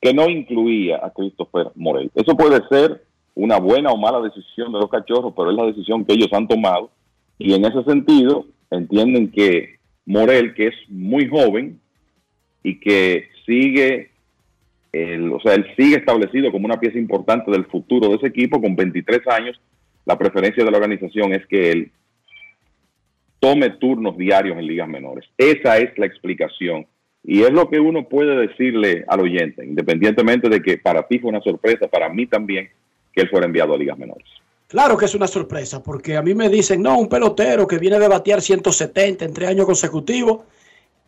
que 0.00 0.12
no 0.12 0.28
incluía 0.28 1.00
a 1.02 1.10
Christopher 1.10 1.68
Morel. 1.76 2.10
Eso 2.14 2.36
puede 2.36 2.60
ser 2.68 3.04
una 3.34 3.58
buena 3.58 3.90
o 3.90 3.96
mala 3.96 4.20
decisión 4.20 4.72
de 4.72 4.80
los 4.80 4.90
cachorros, 4.90 5.32
pero 5.36 5.50
es 5.50 5.56
la 5.56 5.66
decisión 5.66 6.04
que 6.04 6.14
ellos 6.14 6.32
han 6.32 6.48
tomado 6.48 6.90
y 7.38 7.54
en 7.54 7.64
ese 7.64 7.82
sentido 7.84 8.46
entienden 8.70 9.30
que 9.30 9.76
Morel, 10.04 10.54
que 10.54 10.68
es 10.68 10.74
muy 10.88 11.28
joven 11.28 11.80
y 12.62 12.78
que 12.80 13.28
sigue, 13.46 14.10
el, 14.92 15.32
o 15.32 15.40
sea, 15.40 15.54
él 15.54 15.66
sigue 15.76 15.96
establecido 15.96 16.50
como 16.52 16.66
una 16.66 16.80
pieza 16.80 16.98
importante 16.98 17.50
del 17.50 17.66
futuro 17.66 18.08
de 18.08 18.16
ese 18.16 18.28
equipo 18.28 18.60
con 18.60 18.76
23 18.76 19.26
años, 19.28 19.60
la 20.04 20.18
preferencia 20.18 20.64
de 20.64 20.70
la 20.70 20.78
organización 20.78 21.32
es 21.32 21.46
que 21.46 21.70
él 21.70 21.92
tome 23.40 23.70
turnos 23.70 24.16
diarios 24.16 24.56
en 24.56 24.66
ligas 24.66 24.88
menores. 24.88 25.24
Esa 25.36 25.78
es 25.78 25.96
la 25.98 26.06
explicación. 26.06 26.86
Y 27.24 27.42
es 27.42 27.52
lo 27.52 27.68
que 27.68 27.78
uno 27.78 28.08
puede 28.08 28.36
decirle 28.46 29.04
al 29.08 29.20
oyente, 29.20 29.64
independientemente 29.64 30.48
de 30.48 30.60
que 30.60 30.78
para 30.78 31.06
ti 31.06 31.18
fue 31.18 31.30
una 31.30 31.40
sorpresa, 31.40 31.88
para 31.88 32.08
mí 32.08 32.26
también, 32.26 32.70
que 33.12 33.22
él 33.22 33.28
fuera 33.28 33.46
enviado 33.46 33.74
a 33.74 33.78
ligas 33.78 33.98
menores. 33.98 34.26
Claro 34.68 34.96
que 34.96 35.04
es 35.04 35.14
una 35.14 35.26
sorpresa, 35.26 35.82
porque 35.82 36.16
a 36.16 36.22
mí 36.22 36.34
me 36.34 36.48
dicen, 36.48 36.82
no, 36.82 36.98
un 36.98 37.08
pelotero 37.08 37.66
que 37.66 37.78
viene 37.78 37.98
de 37.98 38.08
batear 38.08 38.40
170 38.40 39.24
en 39.24 39.32
tres 39.32 39.50
años 39.50 39.66
consecutivos 39.66 40.44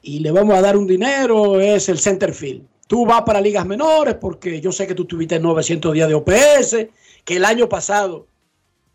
y 0.02 0.20
le 0.20 0.30
vamos 0.30 0.54
a 0.54 0.60
dar 0.60 0.76
un 0.76 0.86
dinero, 0.86 1.60
es 1.60 1.88
el 1.88 1.98
center 1.98 2.32
field. 2.32 2.66
Tú 2.86 3.06
vas 3.06 3.22
para 3.22 3.40
ligas 3.40 3.64
menores 3.64 4.16
porque 4.16 4.60
yo 4.60 4.70
sé 4.70 4.86
que 4.86 4.94
tú 4.94 5.06
tuviste 5.06 5.40
900 5.40 5.94
días 5.94 6.08
de 6.08 6.14
OPS, 6.14 6.88
que 7.24 7.36
el 7.36 7.44
año 7.44 7.68
pasado 7.68 8.26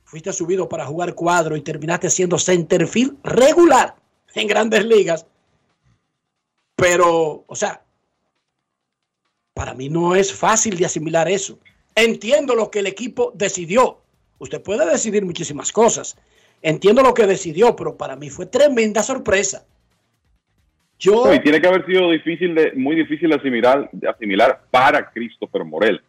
fuiste 0.09 0.33
subido 0.33 0.67
para 0.67 0.87
jugar 0.87 1.13
cuadro 1.13 1.55
y 1.55 1.61
terminaste 1.61 2.09
siendo 2.09 2.39
centerfield 2.39 3.17
regular 3.23 3.95
en 4.33 4.47
grandes 4.47 4.83
ligas. 4.83 5.27
Pero, 6.75 7.43
o 7.45 7.55
sea, 7.55 7.83
para 9.53 9.75
mí 9.75 9.87
no 9.87 10.15
es 10.15 10.33
fácil 10.33 10.77
de 10.77 10.85
asimilar 10.85 11.29
eso. 11.29 11.59
Entiendo 11.93 12.55
lo 12.55 12.71
que 12.71 12.79
el 12.79 12.87
equipo 12.87 13.31
decidió. 13.35 13.99
Usted 14.39 14.63
puede 14.63 14.89
decidir 14.89 15.23
muchísimas 15.23 15.71
cosas. 15.71 16.17
Entiendo 16.63 17.03
lo 17.03 17.13
que 17.13 17.27
decidió, 17.27 17.75
pero 17.75 17.95
para 17.95 18.15
mí 18.15 18.31
fue 18.31 18.47
tremenda 18.47 19.03
sorpresa. 19.03 19.63
Yo... 20.97 21.31
y 21.31 21.39
tiene 21.41 21.61
que 21.61 21.67
haber 21.67 21.85
sido 21.85 22.09
difícil 22.09 22.55
de, 22.55 22.71
muy 22.71 22.95
difícil 22.95 23.29
de 23.29 23.35
asimilar, 23.35 23.89
de 23.91 24.09
asimilar 24.09 24.63
para 24.71 25.11
Christopher 25.11 25.63
Morel 25.65 26.01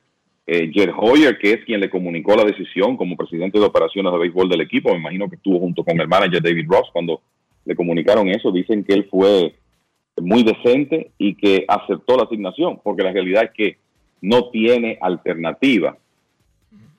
eh, 0.52 0.92
Hoyer, 0.96 1.38
que 1.38 1.52
es 1.52 1.64
quien 1.64 1.80
le 1.80 1.88
comunicó 1.88 2.34
la 2.34 2.44
decisión 2.44 2.96
como 2.96 3.16
presidente 3.16 3.60
de 3.60 3.64
operaciones 3.64 4.12
de 4.12 4.18
béisbol 4.18 4.48
del 4.48 4.62
equipo, 4.62 4.90
me 4.90 4.98
imagino 4.98 5.28
que 5.28 5.36
estuvo 5.36 5.60
junto 5.60 5.84
con 5.84 6.00
el 6.00 6.08
manager 6.08 6.42
David 6.42 6.66
Ross 6.68 6.88
cuando 6.92 7.20
le 7.64 7.76
comunicaron 7.76 8.28
eso, 8.28 8.50
dicen 8.50 8.82
que 8.82 8.94
él 8.94 9.06
fue 9.08 9.54
muy 10.20 10.42
decente 10.42 11.12
y 11.18 11.36
que 11.36 11.64
aceptó 11.68 12.16
la 12.16 12.24
asignación, 12.24 12.80
porque 12.82 13.04
la 13.04 13.12
realidad 13.12 13.44
es 13.44 13.50
que 13.52 13.76
no 14.20 14.50
tiene 14.50 14.98
alternativa. 15.00 15.96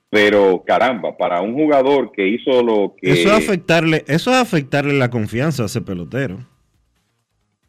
Pero 0.10 0.64
caramba, 0.66 1.18
para 1.18 1.42
un 1.42 1.54
jugador 1.54 2.14
que 2.14 2.26
hizo 2.26 2.64
lo 2.64 2.96
que... 3.02 3.12
Eso 3.12 3.28
es 3.30 3.34
afectarle, 3.34 4.06
eso 4.08 4.32
es 4.32 4.38
afectarle 4.38 4.94
la 4.94 5.10
confianza 5.10 5.64
a 5.64 5.66
ese 5.66 5.82
pelotero. 5.82 6.38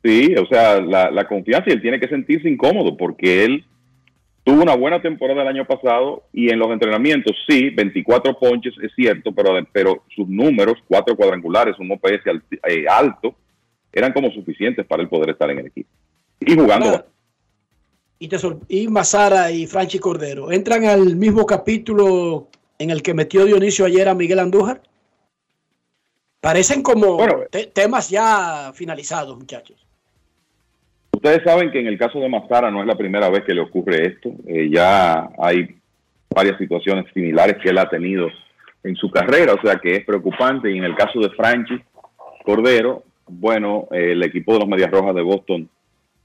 Sí, 0.05 0.35
o 0.37 0.47
sea, 0.47 0.81
la, 0.81 1.11
la 1.11 1.27
confianza 1.27 1.71
y 1.71 1.73
él 1.73 1.83
tiene 1.83 1.99
que 1.99 2.09
sentirse 2.09 2.49
incómodo 2.49 2.97
porque 2.97 3.45
él 3.45 3.65
Tuvo 4.45 4.63
una 4.63 4.75
buena 4.75 5.01
temporada 5.01 5.43
el 5.43 5.49
año 5.49 5.65
pasado 5.65 6.25
y 6.33 6.51
en 6.51 6.59
los 6.59 6.69
entrenamientos 6.71 7.37
sí, 7.49 7.71
24 7.71 8.39
ponches 8.39 8.75
es 8.83 8.93
cierto, 8.97 9.31
pero, 9.33 9.53
pero 9.73 10.03
sus 10.15 10.29
números, 10.29 10.79
cuatro 10.89 11.17
cuadrangulares, 11.17 11.79
un 11.79 11.93
OPS 11.93 12.27
eh, 12.67 12.85
alto, 12.89 13.37
eran 13.93 14.13
como 14.13 14.33
suficientes 14.33 14.85
para 14.85 15.03
él 15.03 15.09
poder 15.09 15.31
estar 15.31 15.49
en 15.51 15.61
el 15.61 15.67
equipo. 15.67 15.89
Y 16.41 16.57
jugando. 16.57 17.07
Y, 18.19 18.29
te 18.29 18.37
y 18.69 18.89
Mazara 18.89 19.53
y 19.53 19.67
Franchi 19.67 20.01
Cordero, 20.01 20.51
¿entran 20.51 20.85
al 20.87 21.17
mismo 21.17 21.47
capítulo 21.47 22.49
en 22.79 22.91
el 22.91 23.03
que 23.03 23.15
metió 23.15 23.45
Dionisio 23.45 23.85
ayer 23.85 24.09
a 24.09 24.15
Miguel 24.15 24.41
Andújar? 24.41 24.83
Parecen 26.41 26.83
como 26.83 27.19
temas 27.73 28.11
ya 28.11 28.73
finalizados, 28.75 29.39
muchachos. 29.39 29.82
Ustedes 31.23 31.45
saben 31.45 31.71
que 31.71 31.79
en 31.79 31.87
el 31.87 31.97
caso 31.97 32.19
de 32.19 32.29
Mazara 32.29 32.69
no 32.73 32.81
es 32.81 32.87
la 32.89 32.97
primera 32.97 33.31
vez 33.31 33.45
que 33.45 33.55
le 33.55 33.61
ocurre 33.61 34.09
esto. 34.09 34.33
Eh, 34.45 34.69
ya 34.69 35.31
hay 35.39 35.69
varias 36.35 36.59
situaciones 36.59 37.07
similares 37.15 37.59
que 37.63 37.69
él 37.69 37.79
ha 37.79 37.89
tenido 37.89 38.27
en 38.83 38.97
su 38.97 39.09
carrera, 39.09 39.55
o 39.55 39.61
sea 39.63 39.77
que 39.77 39.95
es 39.95 40.05
preocupante. 40.05 40.69
Y 40.73 40.79
en 40.79 40.83
el 40.83 40.97
caso 40.97 41.21
de 41.21 41.31
Franchi 41.31 41.81
Cordero, 42.45 43.05
bueno, 43.29 43.87
el 43.93 44.21
equipo 44.25 44.55
de 44.55 44.59
los 44.59 44.69
Medias 44.69 44.91
Rojas 44.91 45.15
de 45.15 45.23
Boston 45.23 45.69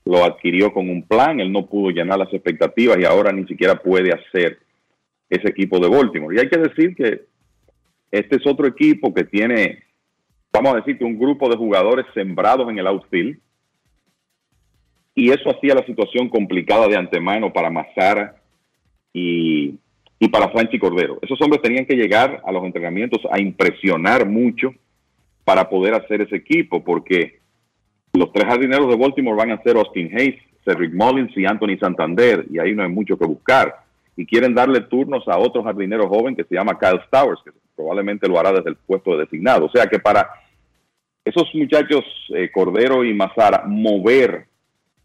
lo 0.05 0.25
adquirió 0.25 0.73
con 0.73 0.89
un 0.89 1.03
plan, 1.03 1.39
él 1.39 1.51
no 1.51 1.67
pudo 1.67 1.91
llenar 1.91 2.17
las 2.17 2.33
expectativas 2.33 2.97
y 2.97 3.05
ahora 3.05 3.31
ni 3.31 3.45
siquiera 3.45 3.75
puede 3.75 4.11
hacer 4.11 4.57
ese 5.29 5.47
equipo 5.47 5.79
de 5.79 5.89
Baltimore. 5.89 6.35
Y 6.35 6.39
hay 6.39 6.49
que 6.49 6.57
decir 6.57 6.95
que 6.95 7.21
este 8.09 8.37
es 8.37 8.47
otro 8.47 8.65
equipo 8.65 9.13
que 9.13 9.25
tiene, 9.25 9.83
vamos 10.51 10.73
a 10.73 10.77
decir 10.77 10.97
que 10.97 11.05
un 11.05 11.19
grupo 11.19 11.47
de 11.51 11.55
jugadores 11.55 12.07
sembrados 12.15 12.67
en 12.71 12.79
el 12.79 12.87
outfield, 12.87 13.37
y 15.17 15.31
eso 15.31 15.49
hacía 15.49 15.73
la 15.73 15.83
situación 15.83 16.29
complicada 16.29 16.87
de 16.87 16.95
antemano 16.95 17.51
para 17.51 17.71
Mazara 17.71 18.35
y, 19.11 19.79
para 20.31 20.49
Franchi 20.49 20.77
Cordero. 20.77 21.17
Esos 21.23 21.41
hombres 21.41 21.63
tenían 21.63 21.87
que 21.87 21.95
llegar 21.95 22.43
a 22.45 22.51
los 22.51 22.63
entrenamientos 22.63 23.21
a 23.31 23.39
impresionar 23.39 24.29
mucho 24.29 24.75
para 25.43 25.67
poder 25.67 25.95
hacer 25.95 26.21
ese 26.21 26.35
equipo, 26.35 26.83
porque 26.83 27.39
los 28.13 28.31
tres 28.31 28.45
jardineros 28.45 28.87
de 28.89 28.95
Baltimore 28.95 29.35
van 29.35 29.49
a 29.49 29.61
ser 29.63 29.77
Austin 29.77 30.15
Hayes, 30.15 30.39
Cedric 30.63 30.93
Mullins 30.93 31.35
y 31.35 31.47
Anthony 31.47 31.79
Santander, 31.79 32.45
y 32.51 32.59
ahí 32.59 32.75
no 32.75 32.83
hay 32.83 32.89
mucho 32.89 33.17
que 33.17 33.25
buscar. 33.25 33.73
Y 34.15 34.23
quieren 34.23 34.53
darle 34.53 34.81
turnos 34.81 35.27
a 35.27 35.39
otro 35.39 35.63
jardinero 35.63 36.07
joven 36.07 36.35
que 36.35 36.43
se 36.43 36.53
llama 36.53 36.77
Kyle 36.77 37.01
Stowers, 37.07 37.41
que 37.43 37.51
probablemente 37.75 38.27
lo 38.27 38.39
hará 38.39 38.51
desde 38.51 38.69
el 38.69 38.75
puesto 38.75 39.13
de 39.13 39.25
designado. 39.25 39.65
O 39.65 39.71
sea 39.71 39.87
que 39.87 39.97
para 39.97 40.29
esos 41.25 41.49
muchachos, 41.55 42.05
eh, 42.35 42.51
Cordero 42.53 43.03
y 43.03 43.15
Mazara, 43.15 43.63
mover 43.65 44.45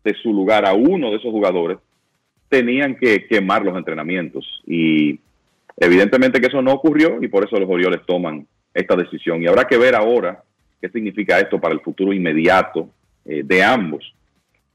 de 0.04 0.14
su 0.14 0.32
lugar 0.32 0.66
a 0.66 0.74
uno 0.74 1.10
de 1.10 1.16
esos 1.16 1.30
jugadores, 1.30 1.78
tenían 2.48 2.96
que 2.96 3.26
quemar 3.26 3.64
los 3.64 3.76
entrenamientos. 3.76 4.62
Y 4.66 5.18
evidentemente 5.76 6.40
que 6.40 6.48
eso 6.48 6.60
no 6.60 6.72
ocurrió 6.72 7.22
y 7.22 7.28
por 7.28 7.44
eso 7.44 7.58
los 7.58 7.68
Orioles 7.68 8.00
toman 8.06 8.46
esta 8.74 8.96
decisión. 8.96 9.42
Y 9.42 9.46
habrá 9.46 9.64
que 9.64 9.78
ver 9.78 9.94
ahora 9.94 10.42
qué 10.80 10.88
significa 10.88 11.38
esto 11.38 11.60
para 11.60 11.74
el 11.74 11.80
futuro 11.80 12.12
inmediato 12.12 12.88
eh, 13.24 13.42
de 13.44 13.62
ambos. 13.62 14.12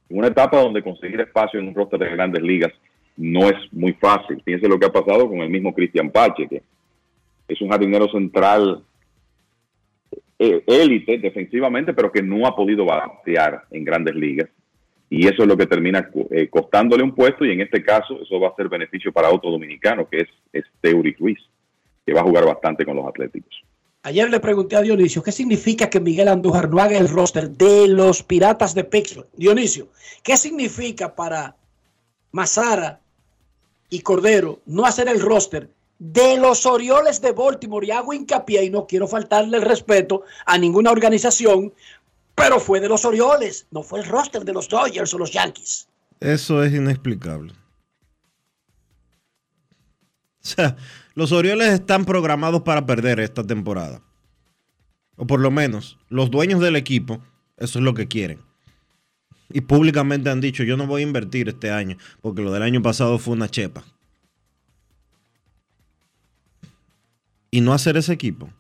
En 0.10 0.18
una 0.18 0.28
etapa 0.28 0.62
donde 0.62 0.82
conseguir 0.82 1.20
espacio 1.20 1.60
en 1.60 1.68
un 1.68 1.76
roster 1.76 2.00
de 2.00 2.10
grandes 2.10 2.42
ligas 2.42 2.72
no 3.18 3.50
es 3.50 3.56
muy 3.72 3.94
fácil. 3.94 4.42
Fíjense 4.44 4.68
lo 4.68 4.80
que 4.80 4.86
ha 4.86 4.92
pasado 4.92 5.28
con 5.28 5.40
el 5.40 5.50
mismo 5.50 5.74
Cristian 5.74 6.10
Pache, 6.10 6.48
que 6.48 6.64
es 7.48 7.62
un 7.62 7.70
jardinero 7.70 8.08
central 8.10 8.84
eh, 10.40 10.64
élite 10.66 11.18
defensivamente, 11.18 11.94
pero 11.94 12.12
que 12.12 12.22
no 12.22 12.48
ha 12.48 12.56
podido 12.56 12.86
balancear 12.86 13.64
en 13.72 13.84
grandes 13.84 14.16
ligas 14.16 14.50
y 15.10 15.28
eso 15.28 15.44
es 15.44 15.48
lo 15.48 15.58
que 15.58 15.68
termina 15.68 16.10
eh, 16.32 16.50
costándole 16.50 17.04
un 17.04 17.16
puesto 17.16 17.46
y 17.46 17.52
en 17.52 17.62
este 17.62 17.84
caso 17.84 18.20
eso 18.22 18.40
va 18.40 18.50
a 18.50 18.56
ser 18.56 18.68
beneficio 18.68 19.12
para 19.12 19.32
otro 19.32 19.50
dominicano 19.52 20.08
que 20.08 20.22
es, 20.22 20.28
es 20.52 20.66
Ruiz, 21.20 21.40
que 22.06 22.14
va 22.14 22.22
a 22.22 22.26
jugar 22.26 22.46
bastante 22.46 22.86
con 22.86 22.96
los 22.98 23.08
Atléticos. 23.08 23.64
Ayer 24.04 24.30
le 24.30 24.40
pregunté 24.40 24.76
a 24.76 24.82
Dionisio, 24.82 25.22
¿qué 25.22 25.32
significa 25.32 25.90
que 25.90 26.00
Miguel 26.00 26.30
Andújar 26.30 26.70
no 26.70 26.80
haga 26.80 26.98
el 26.98 27.10
roster 27.10 27.50
de 27.50 27.90
los 27.90 28.24
Piratas 28.24 28.74
de 28.74 28.86
Pittsburgh? 28.86 29.28
Dionisio, 29.36 29.90
¿qué 30.24 30.38
significa 30.38 31.14
para 31.14 31.56
Mazara 32.32 33.02
y 33.90 34.00
Cordero 34.02 34.60
no 34.66 34.86
hacer 34.86 35.10
el 35.10 35.20
roster 35.20 35.70
de 36.00 36.38
los 36.38 36.66
Orioles 36.66 37.22
de 37.22 37.34
Baltimore? 37.34 37.86
Y 37.86 37.92
hago 37.92 38.14
hincapié 38.14 38.64
y 38.64 38.70
no 38.70 38.88
quiero 38.88 39.08
faltarle 39.08 39.58
el 39.58 39.64
respeto 39.64 40.24
a 40.46 40.58
ninguna 40.58 40.92
organización, 40.92 41.74
pero 42.38 42.60
fue 42.60 42.80
de 42.80 42.88
los 42.88 43.04
Orioles, 43.04 43.66
no 43.72 43.82
fue 43.82 44.00
el 44.00 44.06
roster 44.06 44.46
de 44.46 44.54
los 44.54 44.70
Dodgers 44.70 45.12
o 45.12 45.18
los 45.18 45.32
Yankees. 45.32 45.90
Eso 46.20 46.64
es 46.64 46.72
inexplicable. 46.72 47.52
O 50.44 50.48
sea, 50.48 50.78
los 51.16 51.32
Orioles 51.32 51.74
están 51.74 52.06
programados 52.06 52.62
para 52.62 52.86
perder 52.86 53.20
esta 53.20 53.44
temporada. 53.44 54.04
O 55.16 55.26
por 55.26 55.40
lo 55.40 55.50
menos, 55.50 55.98
los 56.10 56.30
dueños 56.30 56.62
del 56.62 56.76
equipo, 56.76 57.24
eso 57.58 57.80
es 57.80 57.84
lo 57.84 57.96
que 57.96 58.08
quieren. 58.08 58.40
Y 59.50 59.62
públicamente 59.62 60.30
han 60.30 60.40
dicho, 60.40 60.62
yo 60.62 60.78
no 60.78 60.86
voy 60.86 61.02
a 61.02 61.08
invertir 61.08 61.50
este 61.50 61.72
año, 61.72 61.98
porque 62.22 62.44
lo 62.44 62.52
del 62.52 62.62
año 62.62 62.84
pasado 62.84 63.18
fue 63.18 63.34
una 63.34 63.50
chepa. 63.50 63.84
Y 67.50 67.62
no 67.62 67.74
hacer 67.74 67.98
ese 67.98 68.14
equipo. 68.14 68.52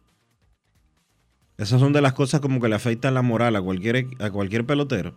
Esas 1.57 1.79
son 1.79 1.91
de 1.91 2.01
las 2.01 2.13
cosas 2.13 2.39
como 2.39 2.61
que 2.61 2.67
le 2.67 2.75
afectan 2.75 3.15
la 3.15 3.23
moral 3.23 3.55
a 3.55 3.61
cualquier, 3.61 4.05
a 4.19 4.29
cualquier 4.29 4.65
pelotero. 4.65 5.15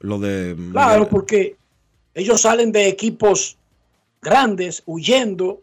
Lo 0.00 0.18
de. 0.18 0.54
Claro, 0.72 1.08
porque 1.08 1.56
ellos 2.14 2.42
salen 2.42 2.72
de 2.72 2.88
equipos 2.88 3.56
grandes 4.20 4.82
huyendo. 4.86 5.62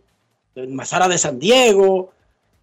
Mazara 0.55 1.07
de 1.07 1.17
San 1.17 1.39
Diego, 1.39 2.11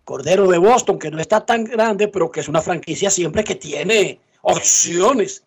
Cordero 0.04 0.48
de 0.48 0.58
Boston, 0.58 0.98
que 0.98 1.10
no 1.10 1.20
está 1.20 1.44
tan 1.44 1.64
grande, 1.64 2.08
pero 2.08 2.30
que 2.30 2.40
es 2.40 2.48
una 2.48 2.62
franquicia 2.62 3.10
siempre 3.10 3.42
que 3.42 3.56
tiene 3.56 4.20
opciones. 4.42 5.44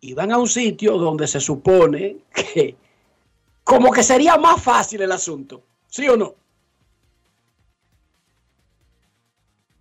Y 0.00 0.14
van 0.14 0.32
a 0.32 0.38
un 0.38 0.48
sitio 0.48 0.96
donde 0.98 1.26
se 1.26 1.40
supone 1.40 2.16
que 2.34 2.76
como 3.64 3.92
que 3.92 4.02
sería 4.02 4.36
más 4.36 4.62
fácil 4.62 5.02
el 5.02 5.12
asunto. 5.12 5.62
¿Sí 5.86 6.08
o 6.08 6.16
no? 6.16 6.34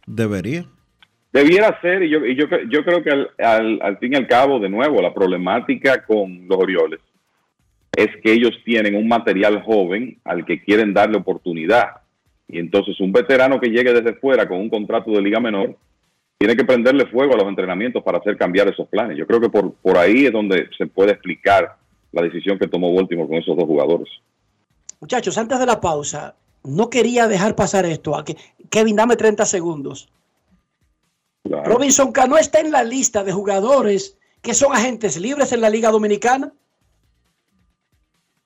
Debería. 0.10 0.66
Debiera 1.32 1.80
ser, 1.82 2.02
y 2.02 2.10
yo, 2.10 2.26
y 2.26 2.36
yo, 2.36 2.48
yo 2.68 2.84
creo 2.84 3.04
que 3.04 3.12
al, 3.12 3.80
al, 3.84 3.98
fin 4.00 4.14
y 4.14 4.16
al 4.16 4.28
cabo, 4.28 4.60
de 4.60 4.68
nuevo, 4.68 5.00
la 5.04 5.14
problemática 5.14 6.04
con 6.04 6.48
los 6.48 6.58
Orioles 6.58 7.00
es 7.96 8.08
que 8.24 8.34
ellos 8.34 8.52
tienen 8.66 8.96
un 8.96 9.08
material 9.08 9.62
joven 9.62 10.18
al 10.24 10.46
que 10.46 10.64
quieren 10.64 10.96
darle 10.96 11.18
oportunidad. 11.18 12.02
Y 12.48 12.58
entonces 12.58 13.00
un 13.00 13.12
veterano 13.12 13.60
que 13.60 13.70
llegue 13.70 13.94
desde 13.94 14.16
fuera 14.16 14.48
con 14.48 14.58
un 14.58 14.70
contrato 14.70 15.12
de 15.12 15.22
liga 15.22 15.40
menor 15.40 15.76
tiene 16.40 16.56
que 16.56 16.66
prenderle 16.66 17.06
fuego 17.06 17.36
a 17.36 17.38
los 17.38 17.48
entrenamientos 17.48 18.02
para 18.02 18.18
hacer 18.18 18.36
cambiar 18.36 18.68
esos 18.68 18.88
planes. 18.88 19.16
Yo 19.16 19.28
creo 19.28 19.40
que 19.40 19.50
por, 19.50 19.76
por 19.76 19.98
ahí 19.98 20.26
es 20.26 20.32
donde 20.32 20.70
se 20.76 20.88
puede 20.88 21.12
explicar 21.12 21.76
la 22.12 22.24
decisión 22.24 22.58
que 22.58 22.68
tomó 22.68 22.96
Baltimore 22.96 23.28
con 23.28 23.38
esos 23.38 23.56
dos 23.56 23.66
jugadores. 23.66 24.10
Muchachos, 25.00 25.38
antes 25.38 25.60
de 25.60 25.66
la 25.68 25.80
pausa, 25.80 26.34
no 26.64 26.90
quería 26.90 27.28
dejar 27.28 27.56
pasar 27.56 27.86
esto. 27.86 28.16
A 28.16 28.26
que, 28.26 28.38
Kevin, 28.70 28.96
dame 28.96 29.16
30 29.16 29.46
segundos. 29.46 30.10
Claro. 31.44 31.72
Robinson 31.72 32.12
Cano 32.12 32.38
está 32.38 32.60
en 32.60 32.72
la 32.72 32.84
lista 32.84 33.24
de 33.24 33.32
jugadores 33.32 34.18
que 34.42 34.54
son 34.54 34.74
agentes 34.74 35.18
libres 35.20 35.52
en 35.52 35.62
la 35.62 35.70
Liga 35.70 35.92
Dominicana. 35.92 36.54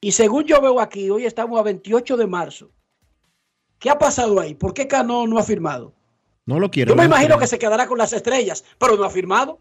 Y 0.02 0.11
según 0.11 0.44
yo 0.44 0.60
veo 0.61 0.80
aquí, 0.80 1.10
hoy 1.10 1.26
estamos 1.26 1.60
a 1.60 1.64
28 1.64 2.18
de 2.18 2.27
marzo. 2.27 2.72
¿Qué 3.80 3.90
ha 3.90 3.98
pasado 3.98 4.40
ahí? 4.40 4.53
¿Por 4.53 4.73
qué 4.73 4.88
Cano 4.88 5.27
no 5.27 5.38
ha 5.38 5.44
firmado? 5.44 5.94
No 6.45 6.60
lo 6.60 6.69
quiere. 6.69 6.90
Yo 6.90 6.95
me 6.95 7.06
imagino 7.06 7.38
que 7.38 7.48
se 7.48 7.57
quedará 7.57 7.88
con 7.88 7.98
las 7.98 8.11
estrellas, 8.14 8.65
pero 8.77 8.98
no 8.98 9.06
ha 9.06 9.10
firmado. 9.10 9.60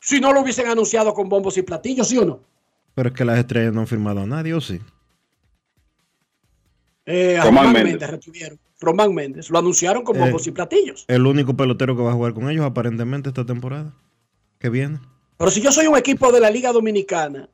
Si 0.00 0.20
no 0.20 0.32
lo 0.32 0.42
hubiesen 0.42 0.68
anunciado 0.68 1.12
con 1.14 1.28
bombos 1.28 1.56
y 1.56 1.62
platillos, 1.62 2.08
¿sí 2.08 2.18
o 2.18 2.24
no? 2.24 2.40
Pero 2.94 3.08
es 3.08 3.14
que 3.14 3.24
las 3.24 3.38
estrellas 3.38 3.72
no 3.72 3.80
han 3.80 3.86
firmado 3.86 4.20
a 4.20 4.26
nadie, 4.26 4.54
¿o 4.54 4.60
sí? 4.60 4.80
Eh, 7.06 7.38
Román, 7.42 7.66
Román 7.66 7.84
Méndez. 7.84 8.10
retuvieron. 8.10 8.58
Román 8.80 9.14
Méndez. 9.14 9.50
Lo 9.50 9.58
anunciaron 9.58 10.02
con 10.02 10.18
bombos 10.18 10.46
eh, 10.46 10.50
y 10.50 10.52
platillos. 10.52 11.04
El 11.08 11.26
único 11.26 11.56
pelotero 11.56 11.96
que 11.96 12.02
va 12.02 12.10
a 12.10 12.14
jugar 12.14 12.34
con 12.34 12.50
ellos 12.50 12.66
aparentemente 12.66 13.28
esta 13.28 13.46
temporada. 13.46 13.94
Que 14.58 14.68
viene. 14.68 14.98
Pero 15.38 15.50
si 15.50 15.60
yo 15.60 15.70
soy 15.70 15.86
un 15.86 15.96
equipo 15.96 16.32
de 16.32 16.40
la 16.40 16.50
Liga 16.50 16.72
Dominicana, 16.72 17.48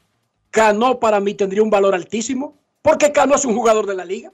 Cano 0.50 0.98
para 0.98 1.20
mí 1.20 1.34
tendría 1.34 1.62
un 1.62 1.70
valor 1.70 1.94
altísimo. 1.94 2.58
Porque 2.80 3.12
Cano 3.12 3.34
es 3.34 3.44
un 3.44 3.54
jugador 3.54 3.86
de 3.86 3.94
la 3.94 4.04
liga. 4.04 4.32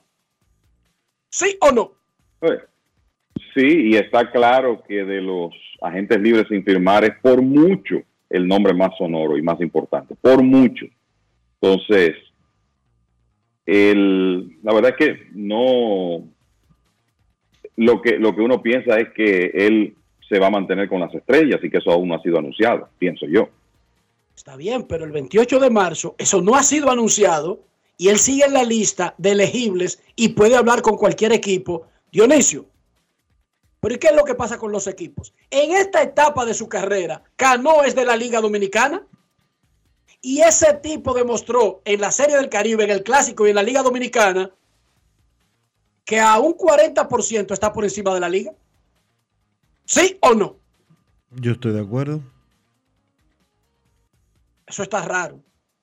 ¿Sí 1.28 1.56
o 1.60 1.70
no? 1.70 1.92
Pues, 2.38 2.60
sí, 3.54 3.90
y 3.90 3.96
está 3.96 4.30
claro 4.30 4.82
que 4.88 5.04
de 5.04 5.20
los 5.20 5.52
agentes 5.82 6.18
libres 6.20 6.46
sin 6.48 6.64
firmar 6.64 7.04
es 7.04 7.12
por 7.20 7.42
mucho 7.42 8.02
el 8.30 8.48
nombre 8.48 8.72
más 8.72 8.90
sonoro 8.96 9.36
y 9.36 9.42
más 9.42 9.60
importante. 9.60 10.14
Por 10.20 10.42
mucho. 10.42 10.86
Entonces, 11.60 12.14
el, 13.68 14.58
la 14.62 14.72
verdad 14.72 14.94
es 14.98 15.06
que 15.06 15.26
no, 15.34 16.24
lo 17.76 18.00
que, 18.00 18.18
lo 18.18 18.34
que 18.34 18.40
uno 18.40 18.62
piensa 18.62 18.98
es 18.98 19.10
que 19.10 19.52
él 19.54 19.94
se 20.26 20.38
va 20.38 20.46
a 20.46 20.50
mantener 20.50 20.88
con 20.88 21.00
las 21.00 21.14
estrellas 21.14 21.60
y 21.62 21.70
que 21.70 21.76
eso 21.76 21.90
aún 21.90 22.08
no 22.08 22.14
ha 22.14 22.22
sido 22.22 22.38
anunciado, 22.38 22.88
pienso 22.98 23.26
yo. 23.26 23.50
Está 24.34 24.56
bien, 24.56 24.84
pero 24.88 25.04
el 25.04 25.12
28 25.12 25.60
de 25.60 25.68
marzo 25.68 26.14
eso 26.16 26.40
no 26.40 26.54
ha 26.54 26.62
sido 26.62 26.90
anunciado 26.90 27.60
y 27.98 28.08
él 28.08 28.18
sigue 28.18 28.46
en 28.46 28.54
la 28.54 28.64
lista 28.64 29.14
de 29.18 29.32
elegibles 29.32 30.02
y 30.16 30.30
puede 30.30 30.56
hablar 30.56 30.80
con 30.80 30.96
cualquier 30.96 31.32
equipo. 31.32 31.88
Dionisio, 32.10 32.64
pero 33.80 33.96
¿y 33.96 33.98
qué 33.98 34.08
es 34.08 34.16
lo 34.16 34.24
que 34.24 34.34
pasa 34.34 34.56
con 34.56 34.72
los 34.72 34.86
equipos? 34.86 35.34
En 35.50 35.72
esta 35.72 36.02
etapa 36.02 36.46
de 36.46 36.54
su 36.54 36.70
carrera, 36.70 37.22
Cano 37.36 37.84
es 37.84 37.94
de 37.94 38.06
la 38.06 38.16
Liga 38.16 38.40
Dominicana. 38.40 39.06
Y 40.20 40.40
ese 40.40 40.74
tipo 40.74 41.14
demostró 41.14 41.80
en 41.84 42.00
la 42.00 42.10
Serie 42.10 42.36
del 42.36 42.48
Caribe, 42.48 42.84
en 42.84 42.90
el 42.90 43.02
Clásico 43.02 43.46
y 43.46 43.50
en 43.50 43.56
la 43.56 43.62
Liga 43.62 43.82
Dominicana 43.82 44.50
que 46.08 46.18
a 46.18 46.38
un 46.38 46.54
40% 46.54 47.52
está 47.52 47.70
por 47.70 47.84
encima 47.84 48.14
de 48.14 48.20
la 48.20 48.30
liga. 48.30 48.52
¿Sí 49.84 50.16
o 50.22 50.32
no? 50.32 50.56
Yo 51.32 51.52
estoy 51.52 51.72
de 51.72 51.82
acuerdo. 51.82 52.22
Eso 54.66 54.82
está 54.82 55.02
raro. 55.02 55.42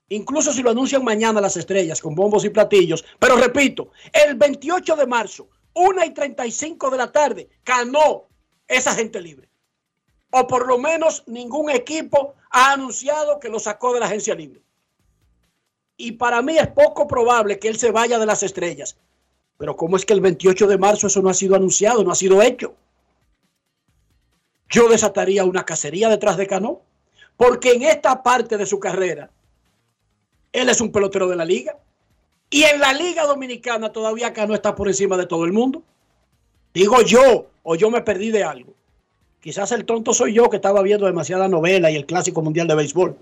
Incluso 0.10 0.52
si 0.52 0.64
lo 0.64 0.72
anuncian 0.72 1.04
mañana 1.04 1.40
las 1.40 1.58
estrellas 1.58 2.02
con 2.02 2.16
bombos 2.16 2.44
y 2.44 2.50
platillos. 2.50 3.06
Pero 3.20 3.38
repito, 3.38 3.92
el 4.12 4.34
28 4.34 4.96
de 4.96 5.06
marzo, 5.06 5.48
1 5.76 6.06
y 6.06 6.10
35 6.12 6.90
de 6.90 6.98
la 6.98 7.12
tarde, 7.12 7.50
Cano 7.64 8.28
esa 8.68 8.96
gente 8.96 9.22
libre. 9.22 9.50
O 10.38 10.48
por 10.48 10.68
lo 10.68 10.78
menos 10.78 11.24
ningún 11.28 11.70
equipo 11.70 12.36
ha 12.50 12.74
anunciado 12.74 13.40
que 13.40 13.48
lo 13.48 13.58
sacó 13.58 13.94
de 13.94 14.02
la 14.02 14.08
agencia 14.08 14.36
libre. 14.36 14.62
Y 15.96 16.12
para 16.12 16.42
mí 16.42 16.58
es 16.58 16.68
poco 16.68 17.08
probable 17.08 17.58
que 17.58 17.70
él 17.70 17.78
se 17.78 17.92
vaya 17.92 18.20
de 18.20 18.26
las 18.26 18.44
estrellas. 18.44 18.98
Pero 19.58 19.78
¿cómo 19.78 19.96
es 19.96 20.06
que 20.06 20.12
el 20.12 20.20
28 20.20 20.68
de 20.68 20.78
marzo 20.78 21.08
eso 21.08 21.22
no 21.22 21.30
ha 21.30 21.34
sido 21.34 21.56
anunciado, 21.56 22.04
no 22.04 22.12
ha 22.12 22.16
sido 22.16 22.42
hecho? 22.42 22.76
Yo 24.68 24.90
desataría 24.90 25.46
una 25.46 25.64
cacería 25.64 26.10
detrás 26.10 26.36
de 26.36 26.48
Cano, 26.48 26.82
porque 27.38 27.72
en 27.72 27.84
esta 27.84 28.22
parte 28.22 28.58
de 28.58 28.66
su 28.66 28.78
carrera, 28.78 29.32
él 30.52 30.68
es 30.68 30.82
un 30.82 30.92
pelotero 30.92 31.30
de 31.30 31.38
la 31.38 31.46
liga. 31.46 31.78
Y 32.50 32.64
en 32.64 32.82
la 32.82 32.92
liga 32.92 33.26
dominicana 33.26 33.94
todavía 33.94 34.34
Cano 34.34 34.54
está 34.54 34.76
por 34.76 34.90
encima 34.90 35.16
de 35.16 35.28
todo 35.28 35.46
el 35.46 35.54
mundo. 35.54 35.82
Digo 36.74 37.02
yo, 37.04 37.48
o 37.64 37.76
yo 37.76 37.90
me 37.90 38.02
perdí 38.02 38.32
de 38.32 38.44
algo. 38.44 38.75
Quizás 39.46 39.72
el 39.74 39.86
tonto 39.86 40.12
soy 40.12 40.34
yo 40.34 40.50
que 40.50 40.56
estaba 40.56 40.82
viendo 40.82 41.06
demasiada 41.06 41.48
novela 41.48 41.92
y 41.92 41.96
el 41.96 42.08
Clásico 42.08 42.42
Mundial 42.42 42.68
de 42.68 42.74
Béisbol. 42.74 43.16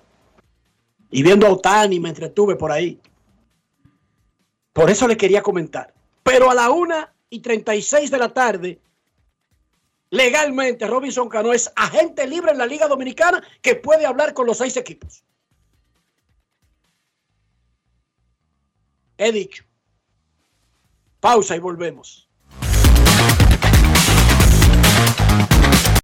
Y 1.11 1.21
viendo 1.21 1.45
a 1.45 1.51
Otani 1.51 1.99
me 1.99 2.07
entretuve 2.07 2.55
por 2.55 2.71
ahí. 2.71 2.97
Por 4.71 4.89
eso 4.89 5.05
le 5.05 5.17
quería 5.17 5.41
comentar. 5.41 5.93
Pero 6.23 6.49
a 6.49 6.53
la 6.53 6.69
una 6.69 7.13
y 7.29 7.41
36 7.41 8.09
de 8.09 8.17
la 8.17 8.33
tarde, 8.33 8.79
legalmente 10.11 10.87
Robinson 10.87 11.27
Cano 11.27 11.51
es 11.51 11.69
agente 11.75 12.25
libre 12.25 12.53
en 12.53 12.59
la 12.59 12.67
Liga 12.67 12.87
Dominicana 12.87 13.43
que 13.61 13.75
puede 13.75 14.05
hablar 14.05 14.33
con 14.33 14.47
los 14.47 14.59
seis 14.59 14.77
equipos. 14.77 15.25
He 19.17 19.29
dicho. 19.33 19.65
Pausa 21.19 21.57
y 21.57 21.59
volvemos. 21.59 22.29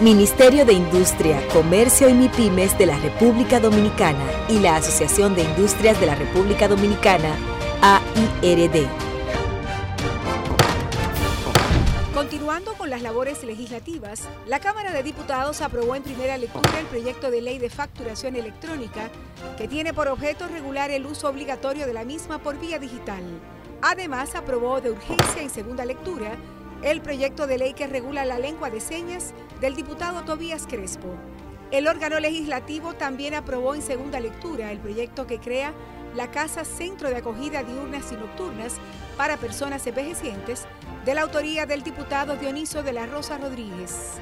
Ministerio 0.00 0.66
de 0.66 0.74
Industria, 0.74 1.40
Comercio 1.48 2.06
y 2.10 2.12
MIPIMES 2.12 2.76
de 2.76 2.84
la 2.84 2.98
República 2.98 3.60
Dominicana 3.60 4.26
y 4.46 4.58
la 4.58 4.76
Asociación 4.76 5.34
de 5.34 5.42
Industrias 5.42 5.98
de 5.98 6.04
la 6.04 6.14
República 6.14 6.68
Dominicana, 6.68 7.34
AIRD. 7.80 8.86
Continuando 12.12 12.74
con 12.74 12.90
las 12.90 13.00
labores 13.00 13.42
legislativas, 13.42 14.28
la 14.46 14.60
Cámara 14.60 14.92
de 14.92 15.02
Diputados 15.02 15.62
aprobó 15.62 15.96
en 15.96 16.02
primera 16.02 16.36
lectura 16.36 16.78
el 16.78 16.86
proyecto 16.86 17.30
de 17.30 17.40
ley 17.40 17.58
de 17.58 17.70
facturación 17.70 18.36
electrónica 18.36 19.10
que 19.56 19.66
tiene 19.66 19.94
por 19.94 20.08
objeto 20.08 20.46
regular 20.46 20.90
el 20.90 21.06
uso 21.06 21.30
obligatorio 21.30 21.86
de 21.86 21.94
la 21.94 22.04
misma 22.04 22.36
por 22.36 22.60
vía 22.60 22.78
digital. 22.78 23.22
Además, 23.80 24.34
aprobó 24.34 24.82
de 24.82 24.90
urgencia 24.90 25.40
en 25.40 25.48
segunda 25.48 25.86
lectura 25.86 26.36
el 26.82 27.00
proyecto 27.00 27.46
de 27.46 27.58
ley 27.58 27.74
que 27.74 27.86
regula 27.86 28.24
la 28.24 28.38
lengua 28.38 28.70
de 28.70 28.80
señas 28.80 29.32
del 29.60 29.74
diputado 29.74 30.22
Tobías 30.24 30.66
Crespo. 30.66 31.08
El 31.70 31.88
órgano 31.88 32.20
legislativo 32.20 32.94
también 32.94 33.34
aprobó 33.34 33.74
en 33.74 33.82
segunda 33.82 34.20
lectura 34.20 34.70
el 34.70 34.78
proyecto 34.78 35.26
que 35.26 35.40
crea 35.40 35.72
la 36.14 36.30
Casa 36.30 36.64
Centro 36.64 37.10
de 37.10 37.16
Acogida 37.16 37.62
Diurnas 37.62 38.12
y 38.12 38.16
Nocturnas 38.16 38.74
para 39.16 39.36
Personas 39.36 39.86
Envejecientes, 39.86 40.64
de 41.04 41.14
la 41.14 41.22
autoría 41.22 41.66
del 41.66 41.82
diputado 41.82 42.36
Dioniso 42.36 42.82
de 42.82 42.92
la 42.92 43.06
Rosa 43.06 43.38
Rodríguez. 43.38 44.18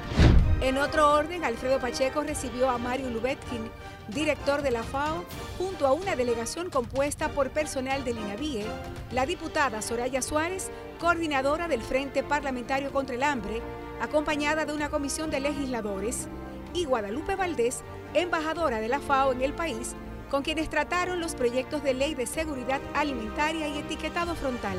En 0.61 0.77
otro 0.77 1.11
orden, 1.11 1.43
Alfredo 1.43 1.79
Pacheco 1.79 2.23
recibió 2.23 2.69
a 2.69 2.77
Mario 2.77 3.09
Lubetkin, 3.09 3.69
director 4.09 4.61
de 4.61 4.71
la 4.71 4.83
FAO, 4.83 5.23
junto 5.57 5.87
a 5.87 5.93
una 5.93 6.15
delegación 6.15 6.69
compuesta 6.69 7.29
por 7.29 7.49
personal 7.49 8.03
del 8.03 8.17
INAVIE, 8.17 8.65
la 9.11 9.25
diputada 9.25 9.81
Soraya 9.81 10.21
Suárez, 10.21 10.69
coordinadora 10.99 11.67
del 11.67 11.81
Frente 11.81 12.23
Parlamentario 12.23 12.91
contra 12.91 13.15
el 13.15 13.23
Hambre, 13.23 13.61
acompañada 14.01 14.65
de 14.65 14.73
una 14.73 14.89
comisión 14.89 15.29
de 15.31 15.39
legisladores, 15.39 16.27
y 16.73 16.85
Guadalupe 16.85 17.35
Valdés, 17.35 17.81
embajadora 18.13 18.79
de 18.79 18.89
la 18.89 18.99
FAO 18.99 19.31
en 19.31 19.41
el 19.41 19.53
país, 19.53 19.95
con 20.29 20.43
quienes 20.43 20.69
trataron 20.69 21.19
los 21.19 21.35
proyectos 21.35 21.83
de 21.83 21.93
ley 21.93 22.15
de 22.15 22.27
seguridad 22.27 22.81
alimentaria 22.93 23.67
y 23.67 23.77
etiquetado 23.79 24.35
frontal. 24.35 24.77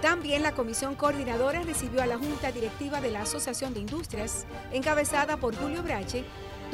También 0.00 0.42
la 0.42 0.52
comisión 0.52 0.96
coordinadora 0.96 1.62
recibió 1.62 2.02
a 2.02 2.06
la 2.06 2.18
Junta 2.18 2.52
Directiva 2.52 3.00
de 3.00 3.10
la 3.10 3.22
Asociación 3.22 3.72
de 3.72 3.80
Industrias, 3.80 4.44
encabezada 4.70 5.38
por 5.38 5.56
Julio 5.56 5.82
Brache, 5.82 6.24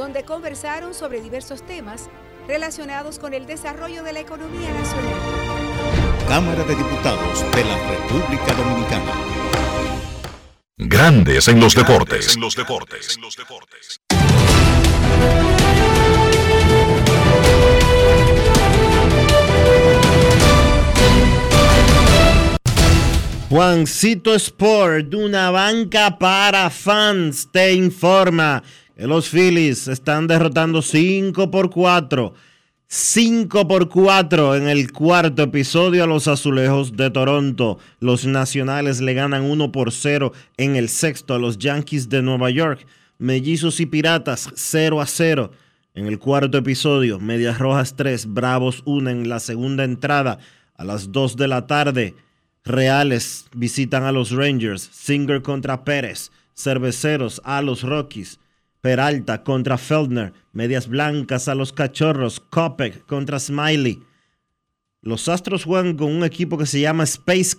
donde 0.00 0.24
conversaron 0.24 0.94
sobre 0.94 1.20
diversos 1.20 1.62
temas 1.62 2.08
relacionados 2.48 3.18
con 3.18 3.34
el 3.34 3.44
desarrollo 3.44 4.02
de 4.02 4.14
la 4.14 4.20
economía 4.20 4.72
nacional. 4.72 5.12
Cámara 6.26 6.64
de 6.64 6.74
Diputados 6.74 7.44
de 7.54 7.64
la 7.64 7.76
República 7.86 8.54
Dominicana. 8.54 9.12
Grandes 10.78 11.48
en 11.48 11.60
los 11.60 11.74
deportes. 11.74 12.34
En 12.34 12.40
los 12.40 12.56
deportes. 12.56 13.18
Juancito 23.50 24.34
Sport, 24.34 25.12
una 25.12 25.50
banca 25.50 26.18
para 26.18 26.70
fans, 26.70 27.50
te 27.52 27.74
informa 27.74 28.62
los 29.06 29.30
Phillies 29.30 29.88
están 29.88 30.26
derrotando 30.26 30.82
5 30.82 31.50
por 31.50 31.70
4. 31.70 32.34
5 32.86 33.68
por 33.68 33.88
4 33.88 34.56
en 34.56 34.68
el 34.68 34.92
cuarto 34.92 35.44
episodio 35.44 36.02
a 36.02 36.08
los 36.08 36.26
azulejos 36.26 36.96
de 36.96 37.08
Toronto. 37.08 37.78
Los 38.00 38.26
nacionales 38.26 39.00
le 39.00 39.14
ganan 39.14 39.44
1 39.44 39.70
por 39.70 39.92
0 39.92 40.32
en 40.56 40.74
el 40.74 40.88
sexto 40.88 41.34
a 41.34 41.38
los 41.38 41.56
Yankees 41.56 42.08
de 42.08 42.20
Nueva 42.20 42.50
York. 42.50 42.84
Mellizos 43.16 43.78
y 43.78 43.86
Piratas 43.86 44.50
0 44.54 45.00
a 45.00 45.06
0 45.06 45.52
en 45.94 46.06
el 46.06 46.18
cuarto 46.18 46.58
episodio. 46.58 47.20
Medias 47.20 47.58
Rojas 47.58 47.94
3, 47.94 48.26
Bravos 48.34 48.82
1 48.86 49.08
en 49.08 49.28
la 49.28 49.38
segunda 49.38 49.84
entrada 49.84 50.40
a 50.74 50.84
las 50.84 51.12
2 51.12 51.36
de 51.36 51.46
la 51.46 51.68
tarde. 51.68 52.16
Reales 52.64 53.46
visitan 53.54 54.02
a 54.02 54.10
los 54.10 54.32
Rangers, 54.32 54.90
Singer 54.92 55.42
contra 55.42 55.84
Pérez, 55.84 56.32
Cerveceros 56.54 57.40
a 57.44 57.62
los 57.62 57.84
Rockies, 57.84 58.39
Peralta 58.80 59.42
contra 59.42 59.76
Feldner, 59.76 60.32
Medias 60.52 60.88
Blancas 60.88 61.48
a 61.48 61.54
los 61.54 61.72
Cachorros, 61.72 62.40
Kopek 62.40 63.04
contra 63.06 63.38
Smiley. 63.38 64.02
Los 65.02 65.28
Astros 65.28 65.64
juegan 65.64 65.96
con 65.96 66.12
un 66.12 66.24
equipo 66.24 66.58
que 66.58 66.66
se 66.66 66.80
llama 66.80 67.04
Space 67.04 67.56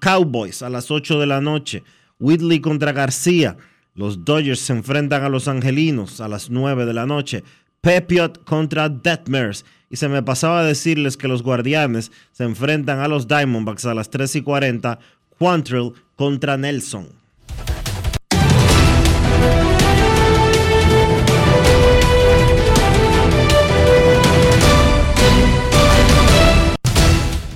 Cowboys 0.00 0.62
a 0.62 0.70
las 0.70 0.90
8 0.90 1.20
de 1.20 1.26
la 1.26 1.40
noche. 1.40 1.84
Whitley 2.18 2.60
contra 2.60 2.92
García. 2.92 3.56
Los 3.94 4.24
Dodgers 4.24 4.60
se 4.60 4.72
enfrentan 4.72 5.22
a 5.22 5.28
los 5.28 5.48
Angelinos 5.48 6.20
a 6.20 6.28
las 6.28 6.50
9 6.50 6.86
de 6.86 6.94
la 6.94 7.06
noche. 7.06 7.44
Pepiot 7.80 8.44
contra 8.44 8.88
Detmers. 8.88 9.64
Y 9.90 9.96
se 9.96 10.08
me 10.08 10.22
pasaba 10.22 10.64
decirles 10.64 11.16
que 11.16 11.28
los 11.28 11.42
Guardianes 11.42 12.10
se 12.32 12.44
enfrentan 12.44 13.00
a 13.00 13.08
los 13.08 13.28
Diamondbacks 13.28 13.84
a 13.84 13.94
las 13.94 14.10
3 14.10 14.36
y 14.36 14.42
40. 14.42 14.98
Quantrill 15.38 15.92
contra 16.16 16.56
Nelson. 16.56 17.21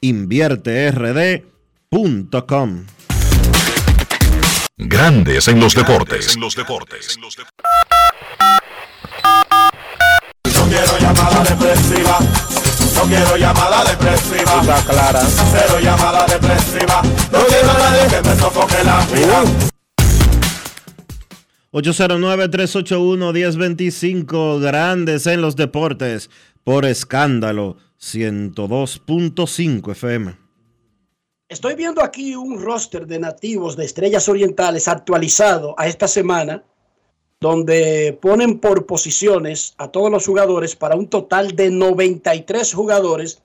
InvierteRD.com 0.00 2.86
Grandes 4.78 5.48
en 5.48 5.58
los 5.58 5.74
deportes. 5.74 6.34
En 6.34 6.42
los 6.42 6.54
deportes. 6.54 7.16
No 7.18 7.28
quiero 10.68 10.98
llamada 10.98 11.42
depresiva. 11.44 12.18
No 12.94 13.02
quiero 13.04 13.36
llamada 13.36 13.84
depresiva. 13.84 14.62
clara. 14.86 15.22
Cero 15.50 15.78
llamada 15.82 16.26
depresiva. 16.26 17.00
No 17.32 17.38
quiero 17.46 17.70
a 17.70 17.78
nadie 17.78 18.06
que 18.08 18.20
me 18.28 18.36
sofoque 18.36 18.84
la 18.84 19.06
vida. 19.06 19.42
809-381-1025, 21.72 24.60
grandes 24.60 25.26
en 25.26 25.40
los 25.42 25.56
deportes, 25.56 26.30
por 26.64 26.86
escándalo, 26.86 27.76
102.5 28.00 29.92
FM. 29.92 30.36
Estoy 31.48 31.76
viendo 31.76 32.02
aquí 32.02 32.34
un 32.34 32.60
roster 32.60 33.06
de 33.06 33.20
nativos 33.20 33.76
de 33.76 33.84
Estrellas 33.84 34.28
Orientales 34.28 34.88
actualizado 34.88 35.74
a 35.78 35.86
esta 35.86 36.08
semana, 36.08 36.64
donde 37.38 38.18
ponen 38.20 38.58
por 38.58 38.86
posiciones 38.86 39.74
a 39.78 39.88
todos 39.88 40.10
los 40.10 40.26
jugadores 40.26 40.74
para 40.74 40.96
un 40.96 41.08
total 41.08 41.54
de 41.54 41.70
93 41.70 42.74
jugadores, 42.74 43.42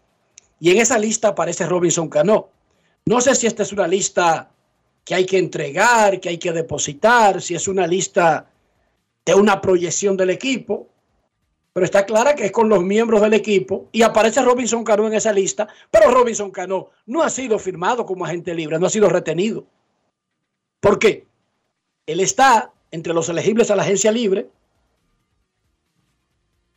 y 0.60 0.72
en 0.72 0.78
esa 0.78 0.98
lista 0.98 1.30
aparece 1.30 1.66
Robinson 1.66 2.10
Cano. 2.10 2.50
No 3.06 3.22
sé 3.22 3.36
si 3.36 3.48
esta 3.48 3.64
es 3.64 3.72
una 3.72 3.88
lista 3.88 4.52
que 5.04 5.16
hay 5.16 5.26
que 5.26 5.38
entregar, 5.38 6.20
que 6.20 6.30
hay 6.30 6.38
que 6.38 6.52
depositar, 6.52 7.42
si 7.42 7.56
es 7.56 7.68
una 7.68 7.86
lista 7.86 8.50
de 9.26 9.36
una 9.36 9.62
proyección 9.62 10.18
del 10.18 10.32
equipo, 10.32 10.91
pero 11.74 11.86
está 11.86 12.06
clara 12.06 12.36
que 12.36 12.46
es 12.46 12.52
con 12.52 12.70
los 12.70 12.84
miembros 12.84 13.22
del 13.22 13.34
equipo 13.34 13.88
y 13.92 14.02
aparece 14.02 14.42
Robinson 14.42 14.84
Cano 14.84 15.08
en 15.08 15.14
esa 15.14 15.32
lista, 15.32 15.68
pero 15.90 16.12
Robinson 16.12 16.52
Cano 16.52 16.90
no 17.06 17.24
ha 17.24 17.30
sido 17.30 17.58
firmado 17.60 18.06
como 18.06 18.26
agente 18.26 18.54
libre, 18.54 18.78
no 18.78 18.88
ha 18.88 18.90
sido 18.90 19.10
retenido. 19.10 19.66
¿Por 20.80 21.00
qué? 21.00 21.26
Él 22.06 22.20
está 22.20 22.74
entre 22.90 23.14
los 23.14 23.30
elegibles 23.30 23.72
a 23.72 23.76
la 23.76 23.84
agencia 23.84 24.12
libre 24.12 24.50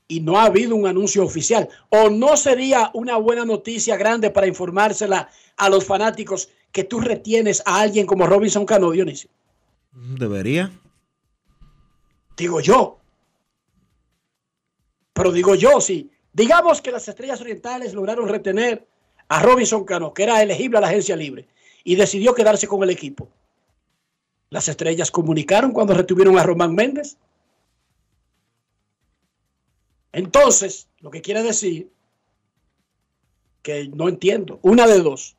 y 0.07 0.21
no 0.21 0.39
ha 0.39 0.45
habido 0.45 0.77
un 0.77 0.87
anuncio 0.87 1.25
oficial. 1.25 1.69
¿O 1.89 2.11
no 2.11 2.37
sería 2.37 2.91
una 2.95 3.16
buena 3.16 3.45
noticia 3.45 3.97
grande 3.97 4.31
para 4.31 4.47
informársela 4.47 5.29
a 5.57 5.69
los 5.69 5.85
fanáticos 5.85 6.51
que 6.71 6.85
tú 6.85 7.01
retienes 7.01 7.62
a 7.66 7.81
alguien 7.81 8.07
como 8.07 8.27
Robinson 8.27 8.66
Cano, 8.66 8.91
Dionisio? 8.91 9.31
Debería. 9.93 10.71
Digo 12.37 12.61
yo. 12.61 12.99
Pero 15.15 15.32
digo 15.32 15.55
yo, 15.55 15.81
sí. 15.81 16.11
Digamos 16.35 16.82
que 16.82 16.93
las 16.93 17.09
Estrellas 17.09 17.41
Orientales 17.41 17.95
lograron 17.95 18.28
retener 18.28 18.86
a 19.28 19.41
Robinson 19.43 19.85
Cano, 19.85 20.12
que 20.12 20.24
era 20.24 20.43
elegible 20.43 20.77
a 20.77 20.81
la 20.82 20.89
agencia 20.89 21.16
libre, 21.16 21.49
y 21.82 21.95
decidió 21.95 22.35
quedarse 22.35 22.69
con 22.69 22.82
el 22.82 22.91
equipo. 22.91 23.31
Las 24.51 24.69
Estrellas 24.69 25.11
comunicaron 25.11 25.73
cuando 25.73 25.95
retuvieron 25.95 26.39
a 26.39 26.43
Román 26.43 26.74
Méndez. 26.74 27.16
Entonces, 30.12 30.89
lo 31.01 31.11
que 31.11 31.23
quiere 31.23 31.43
decir 31.43 31.89
que 33.65 33.89
no 33.89 34.09
entiendo. 34.09 34.61
Una 34.62 34.86
de 34.86 35.01
dos. 35.01 35.35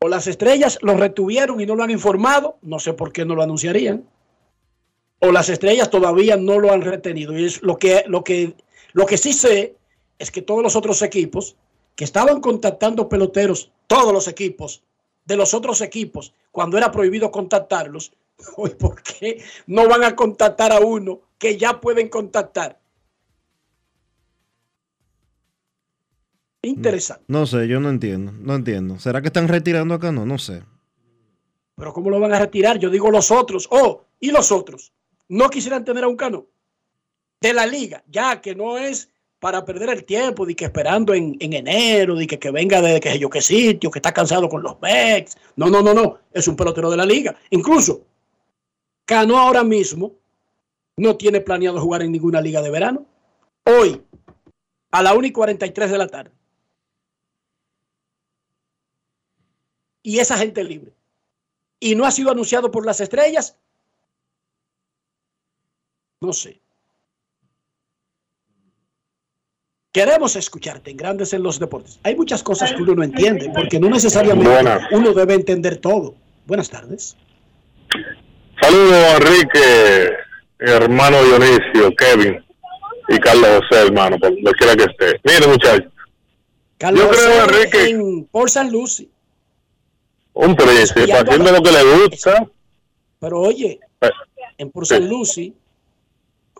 O 0.00 0.08
las 0.08 0.26
estrellas 0.26 0.78
lo 0.82 0.94
retuvieron 0.96 1.60
y 1.60 1.66
no 1.66 1.76
lo 1.76 1.84
han 1.84 1.90
informado, 1.90 2.58
no 2.62 2.78
sé 2.78 2.92
por 2.92 3.12
qué 3.12 3.24
no 3.24 3.34
lo 3.34 3.42
anunciarían. 3.42 4.04
O 5.20 5.30
las 5.30 5.48
estrellas 5.48 5.88
todavía 5.88 6.36
no 6.36 6.58
lo 6.58 6.72
han 6.72 6.82
retenido. 6.82 7.38
Y 7.38 7.44
es 7.44 7.62
lo 7.62 7.78
que, 7.78 8.04
lo 8.06 8.24
que, 8.24 8.54
lo 8.92 9.06
que 9.06 9.18
sí 9.18 9.32
sé 9.32 9.76
es 10.18 10.30
que 10.30 10.42
todos 10.42 10.62
los 10.62 10.76
otros 10.76 11.02
equipos 11.02 11.56
que 11.96 12.04
estaban 12.04 12.40
contactando 12.40 13.08
peloteros, 13.08 13.70
todos 13.86 14.12
los 14.12 14.28
equipos 14.28 14.82
de 15.24 15.36
los 15.36 15.54
otros 15.54 15.80
equipos, 15.80 16.32
cuando 16.50 16.78
era 16.78 16.90
prohibido 16.90 17.30
contactarlos, 17.30 18.12
hoy 18.56 18.70
¿por 18.70 19.02
qué 19.02 19.42
no 19.66 19.88
van 19.88 20.04
a 20.04 20.16
contactar 20.16 20.72
a 20.72 20.80
uno 20.80 21.20
que 21.38 21.56
ya 21.56 21.80
pueden 21.80 22.08
contactar? 22.08 22.78
Interesante. 26.62 27.24
No 27.28 27.46
sé, 27.46 27.66
yo 27.68 27.80
no 27.80 27.88
entiendo, 27.88 28.32
no 28.32 28.54
entiendo. 28.54 28.98
¿Será 28.98 29.22
que 29.22 29.28
están 29.28 29.48
retirando 29.48 29.94
acá? 29.94 30.12
No, 30.12 30.26
no 30.26 30.36
sé. 30.36 30.62
Pero 31.74 31.94
¿cómo 31.94 32.10
lo 32.10 32.20
van 32.20 32.34
a 32.34 32.38
retirar? 32.38 32.78
Yo 32.78 32.90
digo 32.90 33.10
los 33.10 33.30
otros. 33.30 33.66
Oh, 33.70 34.04
¿y 34.20 34.30
los 34.30 34.52
otros? 34.52 34.92
No 35.28 35.48
quisieran 35.48 35.86
tener 35.86 36.04
a 36.04 36.08
un 36.08 36.16
cano 36.16 36.46
de 37.40 37.54
la 37.54 37.66
liga, 37.66 38.02
ya 38.08 38.40
que 38.40 38.54
no 38.54 38.78
es 38.78 39.10
para 39.38 39.64
perder 39.64 39.90
el 39.90 40.04
tiempo, 40.04 40.44
de 40.44 40.54
que 40.54 40.66
esperando 40.66 41.14
en, 41.14 41.36
en 41.40 41.54
enero, 41.54 42.14
de 42.14 42.26
que, 42.26 42.38
que 42.38 42.50
venga 42.50 42.82
de 42.82 43.00
que 43.00 43.18
yo 43.18 43.30
qué 43.30 43.40
sitio, 43.40 43.90
que 43.90 43.98
está 43.98 44.12
cansado 44.12 44.48
con 44.48 44.62
los 44.62 44.80
Mex. 44.80 45.36
No, 45.56 45.68
no, 45.70 45.82
no, 45.82 45.94
no. 45.94 46.18
Es 46.32 46.46
un 46.46 46.56
pelotero 46.56 46.90
de 46.90 46.98
la 46.98 47.06
liga. 47.06 47.34
Incluso, 47.50 48.02
Cano 49.06 49.38
ahora 49.38 49.64
mismo 49.64 50.12
no 50.96 51.16
tiene 51.16 51.40
planeado 51.40 51.80
jugar 51.80 52.02
en 52.02 52.12
ninguna 52.12 52.40
liga 52.40 52.60
de 52.60 52.70
verano. 52.70 53.06
Hoy, 53.64 54.02
a 54.90 55.02
la 55.02 55.14
1 55.14 55.26
y 55.26 55.32
43 55.32 55.90
de 55.90 55.98
la 55.98 56.06
tarde. 56.06 56.32
y 60.02 60.18
esa 60.18 60.36
gente 60.36 60.64
libre. 60.64 60.92
Y 61.78 61.94
no 61.94 62.04
ha 62.04 62.10
sido 62.10 62.30
anunciado 62.30 62.70
por 62.70 62.84
las 62.84 63.00
estrellas. 63.00 63.56
No 66.20 66.32
sé. 66.32 66.60
Queremos 69.92 70.36
escucharte 70.36 70.92
en 70.92 70.96
Grandes 70.96 71.32
en 71.32 71.42
los 71.42 71.58
Deportes. 71.58 71.98
Hay 72.04 72.14
muchas 72.14 72.42
cosas 72.44 72.72
que 72.72 72.80
uno 72.82 72.94
no 72.94 73.02
entiende, 73.02 73.50
porque 73.52 73.80
no 73.80 73.90
necesariamente 73.90 74.48
Buenas. 74.48 74.82
uno 74.92 75.12
debe 75.12 75.34
entender 75.34 75.78
todo. 75.78 76.14
Buenas 76.46 76.70
tardes. 76.70 77.16
Saludos 78.60 78.96
Enrique, 79.16 80.10
hermano 80.60 81.16
Dionisio, 81.24 81.92
Kevin 81.96 82.44
y 83.08 83.18
Carlos 83.18 83.62
José, 83.68 83.82
hermano, 83.86 84.16
por 84.18 84.30
donde 84.32 84.52
quiera 84.52 84.76
que 84.76 84.84
esté. 84.84 85.20
Mire, 85.24 85.48
muchachos, 85.48 85.92
Carlos 86.78 87.02
Yo 87.02 87.10
creo, 87.10 87.40
José 87.42 87.44
Enrique- 87.44 87.90
en 87.90 88.24
por 88.26 88.48
San 88.48 88.70
Lucy. 88.70 89.10
un 90.34 90.54
príncipe 90.54 91.12
haciendo 91.12 91.50
lo 91.50 91.62
que 91.62 91.72
le 91.72 91.82
gusta. 92.06 92.46
Pero 93.18 93.40
oye, 93.40 93.80
Eh, 94.02 94.08
en 94.56 94.70
Port 94.70 94.86
St. 94.90 95.04
Lucie 95.06 95.52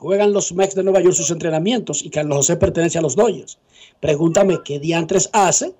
juegan 0.00 0.32
los 0.32 0.52
Mets 0.52 0.74
de 0.74 0.82
Nueva 0.82 1.00
York 1.00 1.14
sus 1.14 1.30
entrenamientos 1.30 2.02
y 2.02 2.08
Carlos 2.10 2.38
José 2.38 2.56
pertenece 2.56 2.98
a 2.98 3.02
los 3.02 3.14
Dodgers. 3.14 3.58
Pregúntame 4.00 4.60
qué 4.64 4.78
diantres 4.78 5.28
hace 5.32 5.74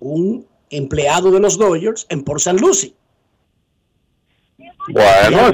un 0.00 0.46
empleado 0.70 1.30
de 1.30 1.38
los 1.38 1.58
Dodgers 1.58 2.06
en 2.08 2.24
Port 2.24 2.40
St. 2.40 2.58
Lucie. 2.58 2.94
Bueno, 4.88 5.52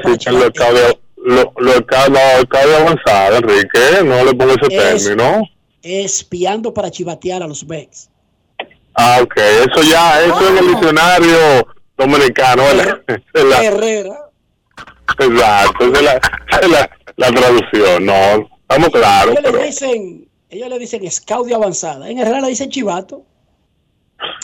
cables 0.54 0.96
lo, 1.16 1.52
lo, 1.56 1.72
lo, 1.74 2.76
avanzado, 2.76 3.36
Enrique, 3.36 4.04
no 4.04 4.24
le 4.24 4.32
pongo 4.34 4.52
ese 4.52 4.94
Es- 4.94 5.04
término. 5.04 5.42
Espiando 5.82 6.72
para 6.72 6.90
chivatear 6.90 7.42
a 7.42 7.46
los 7.48 7.66
Mets. 7.66 8.10
Ah, 8.94 9.18
ok, 9.22 9.36
eso 9.36 9.82
ya, 9.82 10.22
eso 10.22 10.48
en 10.48 10.58
el 10.58 10.68
diccionario 10.68 11.36
dominicano. 11.98 12.62
Es 12.64 13.34
Herrera. 13.62 14.25
Exacto, 15.18 15.84
esa 15.84 15.96
es 15.96 16.02
la, 16.02 16.14
es 16.60 16.70
la, 16.70 16.90
la 17.16 17.32
traducción, 17.32 18.06
no, 18.06 18.48
estamos 18.60 18.88
claros, 18.90 19.30
ellos 19.32 19.40
pero 19.44 19.58
le 19.58 19.66
dicen, 19.66 20.28
ellos 20.48 20.68
le 20.68 20.78
dicen 20.78 21.10
scout 21.10 21.46
de 21.46 21.54
avanzada. 21.54 22.08
En 22.08 22.18
Herrera 22.18 22.40
le 22.40 22.48
dicen 22.48 22.70
chivato. 22.70 23.24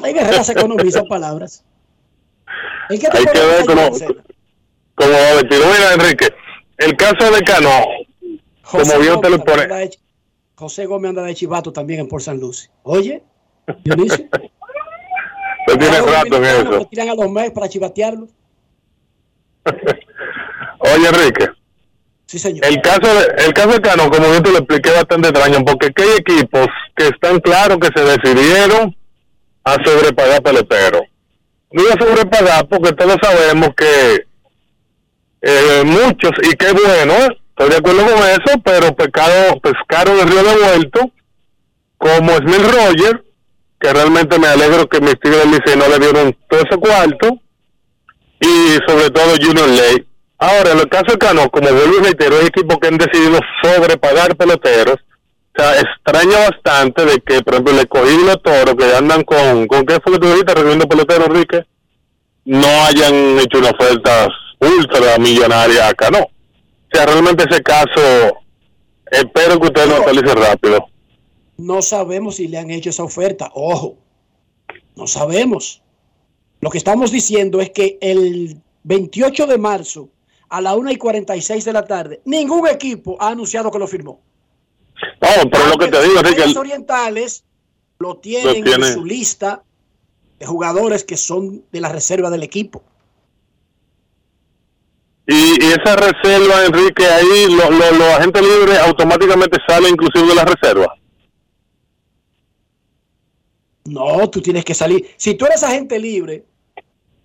En 0.04 0.16
Herrera 0.16 0.44
se 0.44 0.52
economizan 0.52 1.06
palabras. 1.06 1.64
¿En 2.90 3.00
qué 3.00 3.08
te 3.08 3.18
hay 3.18 3.24
que 3.24 3.40
ver 3.40 3.64
cómo, 3.66 3.90
cómo 4.94 5.10
va 5.10 5.34
vestido. 5.40 5.66
Mira, 5.66 5.94
Enrique, 5.94 6.28
el 6.78 6.96
caso 6.96 7.30
de 7.30 7.42
Cano, 7.42 7.70
como 8.62 8.98
bien 8.98 9.20
te 9.20 9.30
lo 9.30 9.44
pone, 9.44 9.66
de 9.66 9.98
José 10.54 10.86
Gómez 10.86 11.10
anda 11.10 11.22
de 11.22 11.34
chivato 11.34 11.72
también 11.72 12.00
en 12.00 12.08
Port 12.08 12.24
San 12.24 12.38
Lucie. 12.38 12.70
Oye, 12.82 13.22
Dionisio. 13.84 14.24
usted 15.66 15.78
tiene 15.78 16.00
rato 16.00 16.36
en 16.36 16.44
eso. 16.44 16.78
que 16.80 16.86
tiran 16.86 17.08
a 17.10 17.14
los 17.14 17.30
Mets 17.30 17.52
para 17.52 17.68
chivatearlos. 17.68 18.30
Oye, 20.82 21.08
Enrique, 21.08 21.48
Sí, 22.26 22.38
señor. 22.38 22.64
el 22.66 22.80
caso 22.80 23.00
de, 23.14 23.44
el 23.44 23.52
caso 23.52 23.70
de 23.70 23.80
Cano, 23.80 24.10
como 24.10 24.26
yo 24.26 24.42
te 24.42 24.50
lo 24.50 24.58
expliqué, 24.58 24.88
es 24.90 24.96
bastante 24.96 25.28
extraño, 25.28 25.64
porque 25.64 25.86
aquí 25.86 26.02
hay 26.02 26.16
equipos 26.18 26.66
que 26.96 27.08
están 27.08 27.40
claros 27.40 27.78
que 27.78 27.88
se 27.94 28.04
decidieron 28.04 28.96
a 29.64 29.74
sobrepagar 29.84 30.42
peloteros. 30.42 31.02
Digo 31.70 31.88
sobrepagar 31.98 32.66
porque 32.68 32.92
todos 32.92 33.16
sabemos 33.22 33.70
que 33.76 34.26
eh, 35.42 35.82
muchos, 35.84 36.32
y 36.42 36.54
qué 36.56 36.72
bueno, 36.72 37.14
Estoy 37.52 37.68
de 37.68 37.76
acuerdo 37.76 38.04
con 38.06 38.28
eso, 38.28 38.60
pero 38.64 38.96
pescado, 38.96 39.60
pescaron 39.60 40.18
el 40.18 40.28
río 40.28 40.42
de 40.42 40.56
vuelto 40.56 41.12
como 41.98 42.36
Smith 42.38 42.72
Roger, 42.72 43.24
que 43.78 43.92
realmente 43.92 44.38
me 44.38 44.46
alegro 44.48 44.88
que 44.88 45.00
mis 45.00 45.20
tigres 45.20 45.46
no 45.76 45.88
le 45.88 45.98
dieron 45.98 46.36
todo 46.48 46.60
ese 46.60 46.76
cuarto, 46.78 47.38
y 48.40 48.78
sobre 48.88 49.10
todo 49.10 49.34
Junior 49.40 49.68
Ley. 49.68 50.06
Ahora, 50.42 50.72
en 50.72 50.80
el 50.80 50.88
caso 50.88 51.12
de 51.12 51.18
Cano, 51.18 51.48
como 51.50 51.68
vuelvo 51.70 52.00
y 52.00 52.02
reitero, 52.02 52.36
hay 52.36 52.46
equipos 52.46 52.76
que 52.78 52.88
han 52.88 52.98
decidido 52.98 53.38
sobrepagar 53.62 54.36
peloteros. 54.36 54.96
O 54.96 55.62
sea, 55.62 55.78
extraña 55.78 56.50
bastante 56.50 57.04
de 57.04 57.20
que, 57.20 57.42
por 57.42 57.54
ejemplo, 57.54 57.74
le 57.74 57.86
cogí 57.86 58.16
los 58.26 58.42
toros 58.42 58.74
que 58.74 58.92
andan 58.92 59.22
con, 59.22 59.68
¿con 59.68 59.86
qué 59.86 60.00
fue 60.02 60.14
que 60.14 60.18
tú 60.18 60.26
dijiste? 60.26 60.52
Recogiendo 60.52 60.88
peloteros, 60.88 61.28
Enrique, 61.28 61.64
no 62.44 62.66
hayan 62.66 63.38
hecho 63.38 63.58
una 63.58 63.70
oferta 63.70 64.28
ultra 64.58 65.16
millonaria 65.18 65.86
acá, 65.86 66.10
no. 66.10 66.18
O 66.18 66.30
sea, 66.92 67.06
realmente 67.06 67.44
ese 67.48 67.62
caso, 67.62 68.40
espero 69.12 69.60
que 69.60 69.66
usted 69.68 69.86
lo 69.86 69.94
actualice 69.98 70.34
rápido. 70.34 70.88
No 71.56 71.82
sabemos 71.82 72.34
si 72.34 72.48
le 72.48 72.58
han 72.58 72.72
hecho 72.72 72.90
esa 72.90 73.04
oferta. 73.04 73.48
Ojo, 73.54 73.96
no 74.96 75.06
sabemos. 75.06 75.82
Lo 76.60 76.68
que 76.68 76.78
estamos 76.78 77.12
diciendo 77.12 77.60
es 77.60 77.70
que 77.70 77.96
el 78.00 78.60
28 78.82 79.46
de 79.46 79.58
marzo 79.58 80.08
a 80.52 80.60
la 80.60 80.74
1 80.74 80.90
y 80.90 80.96
46 80.96 81.64
de 81.64 81.72
la 81.72 81.84
tarde, 81.84 82.20
ningún 82.26 82.68
equipo 82.68 83.16
ha 83.20 83.28
anunciado 83.28 83.70
que 83.70 83.78
lo 83.78 83.86
firmó. 83.86 84.20
No, 85.20 85.50
pero 85.50 85.66
lo 85.66 85.78
que 85.78 85.88
te 85.88 86.02
digo 86.02 86.22
que... 86.22 86.36
Los 86.46 86.56
orientales 86.56 87.44
lo 87.98 88.18
tienen, 88.18 88.58
Lo 88.58 88.64
tiene. 88.64 88.86
en 88.88 88.92
su 88.94 89.04
lista 89.04 89.62
de 90.38 90.46
jugadores 90.46 91.04
que 91.04 91.16
son 91.16 91.64
de 91.72 91.80
la 91.80 91.88
reserva 91.88 92.28
del 92.28 92.42
equipo. 92.42 92.82
Y, 95.26 95.64
y 95.64 95.68
esa 95.68 95.96
reserva, 95.96 96.66
Enrique, 96.66 97.06
ahí 97.06 97.46
lo- 97.48 97.70
lo- 97.70 97.92
los 97.92 98.08
agentes 98.18 98.42
libres 98.42 98.78
automáticamente 98.80 99.56
salen 99.66 99.92
inclusive 99.92 100.26
de 100.28 100.34
la 100.34 100.44
reserva. 100.44 100.94
No, 103.84 104.28
tú 104.30 104.40
tienes 104.40 104.64
que 104.64 104.74
salir. 104.74 105.08
Si 105.16 105.34
tú 105.34 105.46
eres 105.46 105.62
agente 105.62 105.98
libre, 105.98 106.44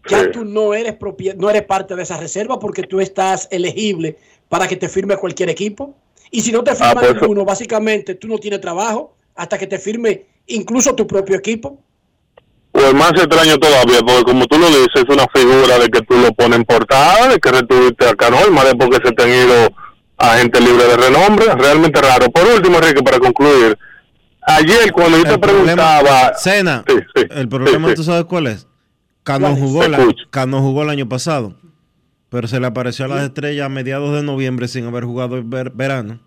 ya 0.10 0.32
tú 0.32 0.46
no 0.46 0.74
eres 0.74 0.96
no 1.38 1.50
eres 1.50 1.64
parte 1.64 1.96
de 1.96 2.04
esa 2.04 2.18
reserva 2.18 2.60
porque 2.60 2.84
tú 2.84 3.00
estás 3.00 3.48
elegible 3.52 4.18
para 4.50 4.68
que 4.68 4.76
te 4.76 4.90
firme 4.90 5.16
cualquier 5.18 5.50
equipo. 5.50 5.96
Y 6.32 6.42
si 6.42 6.52
no 6.52 6.64
te 6.64 6.76
firma 6.76 6.94
pues 6.96 7.12
eso- 7.12 7.22
ninguno, 7.22 7.46
básicamente 7.46 8.16
tú 8.16 8.28
no 8.28 8.38
tienes 8.38 8.62
trabajo 8.62 9.16
hasta 9.36 9.58
que 9.58 9.68
te 9.68 9.78
firme 9.80 10.26
incluso 10.48 10.94
tu 10.96 11.06
propio 11.08 11.36
equipo. 11.38 11.80
Pues 12.72 12.94
más 12.94 13.12
extraño 13.12 13.58
todavía, 13.58 14.00
porque 14.06 14.24
como 14.24 14.46
tú 14.46 14.58
lo 14.58 14.68
dices, 14.68 14.88
es 14.96 15.10
una 15.10 15.26
figura 15.34 15.80
de 15.80 15.88
que 15.90 16.02
tú 16.02 16.16
lo 16.18 16.32
pones 16.34 16.60
en 16.60 16.66
portada, 16.66 17.30
de 17.30 17.40
que 17.40 17.52
retuviste 17.52 18.08
a 18.08 18.14
Canol, 18.14 18.52
más 18.52 18.66
de 18.66 18.76
porque 18.76 18.98
se 19.04 19.12
te 19.14 19.24
han 19.24 19.30
ido 19.30 19.70
agentes 20.18 20.62
libres 20.62 20.88
de 20.88 20.98
renombre, 20.98 21.46
realmente 21.56 22.00
raro. 22.02 22.30
Por 22.30 22.46
último, 22.46 22.78
Enrique, 22.78 23.02
para 23.02 23.20
concluir, 23.20 23.78
ayer 24.42 24.92
cuando 24.92 25.18
yo 25.18 25.24
te 25.24 25.38
preguntaba... 25.40 26.34
Cena, 26.36 26.84
Sí, 26.88 26.96
sí, 27.16 27.26
el 27.32 27.48
problema 27.50 27.88
sí, 27.88 27.92
sí. 27.94 27.96
tú 27.96 28.04
sabes 28.04 28.26
cuál 28.26 28.48
es. 28.48 28.67
Cano 29.28 29.56
jugó, 29.56 29.88
la-. 29.88 30.08
Cano 30.30 30.62
jugó 30.62 30.84
el 30.84 30.90
año 30.90 31.08
pasado, 31.10 31.56
pero 32.30 32.48
se 32.48 32.60
le 32.60 32.68
apareció 32.68 33.06
a 33.06 33.10
las 33.10 33.24
estrellas 33.24 33.66
a 33.66 33.70
mediados 33.70 34.14
de 34.16 34.24
noviembre 34.24 34.68
sin 34.68 34.86
haber 34.86 35.04
jugado 35.04 35.36
el 35.36 35.44
ver- 35.44 35.72
verano. 35.72 36.20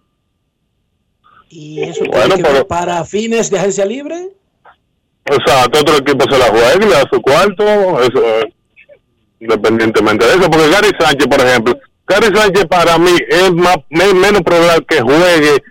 Y 1.49 1.83
eso 1.83 2.05
Bueno, 2.05 2.37
que 2.37 2.43
pero- 2.43 2.67
para 2.69 3.05
fines 3.05 3.51
de 3.51 3.59
agencia 3.59 3.85
libre. 3.85 4.29
O 5.31 5.37
sea, 5.47 5.67
que 5.69 5.79
otro 5.81 5.97
equipo 5.97 6.25
se 6.31 6.39
la 6.39 6.47
juega 6.47 6.75
y 6.75 6.79
le 6.81 6.87
da 6.89 7.05
su 7.13 7.21
cuarto, 7.21 8.01
eso, 8.03 8.23
eh, 8.25 8.53
independientemente 9.41 10.27
de 10.27 10.33
eso, 10.33 10.51
porque 10.51 10.69
Gary 10.71 10.91
Sánchez, 10.99 11.27
por 11.29 11.41
ejemplo, 11.41 11.79
Gary 12.07 12.37
Sánchez 12.37 12.65
para 12.67 12.99
mí 12.99 13.13
es 13.29 13.53
más 13.53 13.77
me- 13.91 14.15
menos 14.15 14.43
probable 14.43 14.85
que 14.89 15.01
juegue 15.01 15.63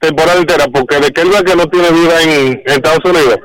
temporada 0.00 0.38
entera, 0.38 0.66
porque 0.68 1.00
de 1.00 1.10
que 1.10 1.20
él 1.22 1.30
vea 1.30 1.42
que 1.42 1.56
no 1.56 1.66
tiene 1.66 1.90
vida 1.90 2.22
en, 2.22 2.52
en 2.64 2.70
Estados 2.70 3.04
Unidos, 3.04 3.38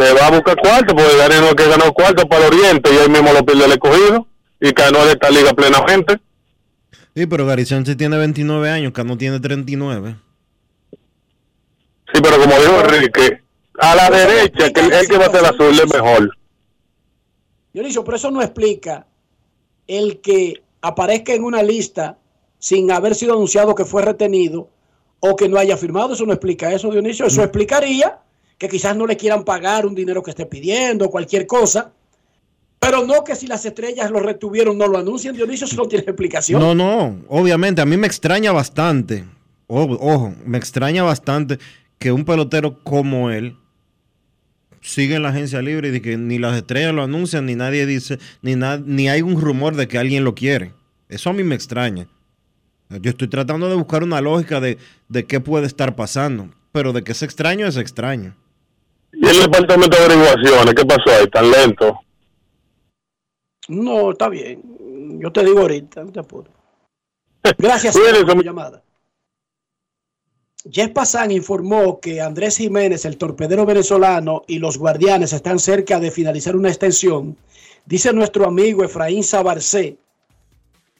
te 0.00 0.14
va 0.14 0.28
a 0.28 0.30
buscar 0.30 0.56
cuarto, 0.56 0.96
porque 0.96 1.16
Gary 1.18 1.34
no 1.40 1.48
es 1.48 1.54
que 1.54 1.68
ganó 1.68 1.92
cuarto 1.92 2.26
para 2.26 2.46
el 2.46 2.54
Oriente 2.54 2.90
y 2.92 2.96
él 2.96 3.10
mismo 3.10 3.32
lo 3.32 3.44
pierde 3.44 3.66
el 3.66 3.72
escogido 3.72 4.26
y 4.58 4.70
ganó 4.72 5.04
de 5.04 5.12
esta 5.12 5.28
liga 5.28 5.52
plenamente. 5.52 6.18
Sí, 7.14 7.26
pero 7.26 7.44
Gary 7.44 7.66
Sánchez 7.66 7.98
tiene 7.98 8.16
29 8.16 8.70
años, 8.70 8.92
Cano 8.92 9.18
tiene 9.18 9.38
39. 9.40 10.16
Sí, 12.12 12.20
pero 12.22 12.38
como 12.38 12.58
dijo 12.58 12.80
Enrique, 12.80 13.42
a 13.78 13.94
la 13.94 14.10
derecha, 14.10 14.72
que 14.72 14.80
el, 14.80 14.92
el 14.92 15.06
que 15.06 15.18
va 15.18 15.26
a 15.26 15.30
ser 15.30 15.44
azul 15.44 15.78
es 15.78 15.92
mejor. 15.92 16.30
Dionisio, 17.74 18.02
pero 18.02 18.16
eso 18.16 18.30
no 18.30 18.40
explica 18.40 19.06
el 19.86 20.20
que 20.22 20.62
aparezca 20.80 21.34
en 21.34 21.44
una 21.44 21.62
lista 21.62 22.16
sin 22.58 22.90
haber 22.90 23.14
sido 23.14 23.34
anunciado 23.34 23.74
que 23.74 23.84
fue 23.84 24.02
retenido 24.02 24.70
o 25.20 25.36
que 25.36 25.48
no 25.48 25.58
haya 25.58 25.76
firmado. 25.76 26.14
Eso 26.14 26.24
no 26.24 26.32
explica 26.32 26.72
eso, 26.72 26.90
Dionisio. 26.90 27.26
Eso 27.26 27.42
explicaría 27.42 28.18
que 28.60 28.68
quizás 28.68 28.94
no 28.94 29.06
le 29.06 29.16
quieran 29.16 29.42
pagar 29.42 29.86
un 29.86 29.94
dinero 29.94 30.22
que 30.22 30.32
esté 30.32 30.44
pidiendo, 30.44 31.08
cualquier 31.08 31.46
cosa. 31.46 31.92
Pero 32.78 33.06
no 33.06 33.24
que 33.24 33.34
si 33.34 33.46
las 33.46 33.64
estrellas 33.64 34.10
lo 34.10 34.20
retuvieron 34.20 34.76
no 34.76 34.86
lo 34.86 34.98
anuncian, 34.98 35.34
Dionisio, 35.34 35.66
eso 35.66 35.76
no 35.76 35.88
tiene 35.88 36.04
explicación. 36.04 36.60
No, 36.60 36.74
no, 36.74 37.22
obviamente, 37.28 37.80
a 37.80 37.86
mí 37.86 37.96
me 37.96 38.06
extraña 38.06 38.52
bastante, 38.52 39.24
ojo, 39.66 40.34
me 40.44 40.58
extraña 40.58 41.02
bastante 41.02 41.58
que 41.98 42.12
un 42.12 42.26
pelotero 42.26 42.84
como 42.84 43.30
él 43.30 43.56
siga 44.82 45.16
en 45.16 45.22
la 45.22 45.30
agencia 45.30 45.62
libre 45.62 45.88
y 45.88 45.92
de 45.92 46.02
que 46.02 46.18
ni 46.18 46.38
las 46.38 46.54
estrellas 46.54 46.92
lo 46.92 47.02
anuncian, 47.02 47.46
ni 47.46 47.54
nadie 47.54 47.86
dice, 47.86 48.18
ni, 48.42 48.56
ni 48.84 49.08
hay 49.08 49.22
un 49.22 49.40
rumor 49.40 49.74
de 49.74 49.88
que 49.88 49.96
alguien 49.96 50.22
lo 50.22 50.34
quiere. 50.34 50.74
Eso 51.08 51.30
a 51.30 51.32
mí 51.32 51.44
me 51.44 51.54
extraña. 51.54 52.08
Yo 52.90 53.10
estoy 53.10 53.28
tratando 53.28 53.70
de 53.70 53.76
buscar 53.76 54.02
una 54.02 54.20
lógica 54.20 54.60
de, 54.60 54.76
de 55.08 55.24
qué 55.24 55.40
puede 55.40 55.66
estar 55.66 55.96
pasando, 55.96 56.50
pero 56.72 56.92
de 56.92 57.02
que 57.02 57.12
es 57.12 57.22
extraño, 57.22 57.66
es 57.66 57.78
extraño. 57.78 58.36
Y 59.12 59.26
el 59.26 59.40
departamento 59.40 59.96
de 59.96 60.04
averiguaciones, 60.04 60.74
¿qué 60.74 60.84
pasó 60.84 61.10
ahí? 61.10 61.26
Tan 61.28 61.50
lento. 61.50 62.00
No, 63.68 64.12
está 64.12 64.28
bien. 64.28 65.18
Yo 65.20 65.32
te 65.32 65.44
digo 65.44 65.60
ahorita, 65.60 66.04
no 66.04 66.12
te 66.12 66.20
apures. 66.20 66.52
Gracias 67.58 67.96
por 68.26 68.34
tu 68.34 68.42
llamada. 68.42 68.82
Jeff 70.70 70.90
Passan 70.90 71.30
informó 71.30 72.00
que 72.00 72.20
Andrés 72.20 72.58
Jiménez, 72.58 73.04
el 73.06 73.16
torpedero 73.16 73.64
venezolano, 73.64 74.42
y 74.46 74.58
los 74.58 74.76
guardianes 74.76 75.32
están 75.32 75.58
cerca 75.58 75.98
de 75.98 76.10
finalizar 76.10 76.54
una 76.54 76.68
extensión. 76.68 77.36
Dice 77.86 78.12
nuestro 78.12 78.46
amigo 78.46 78.84
Efraín 78.84 79.24
Sabarcé, 79.24 79.96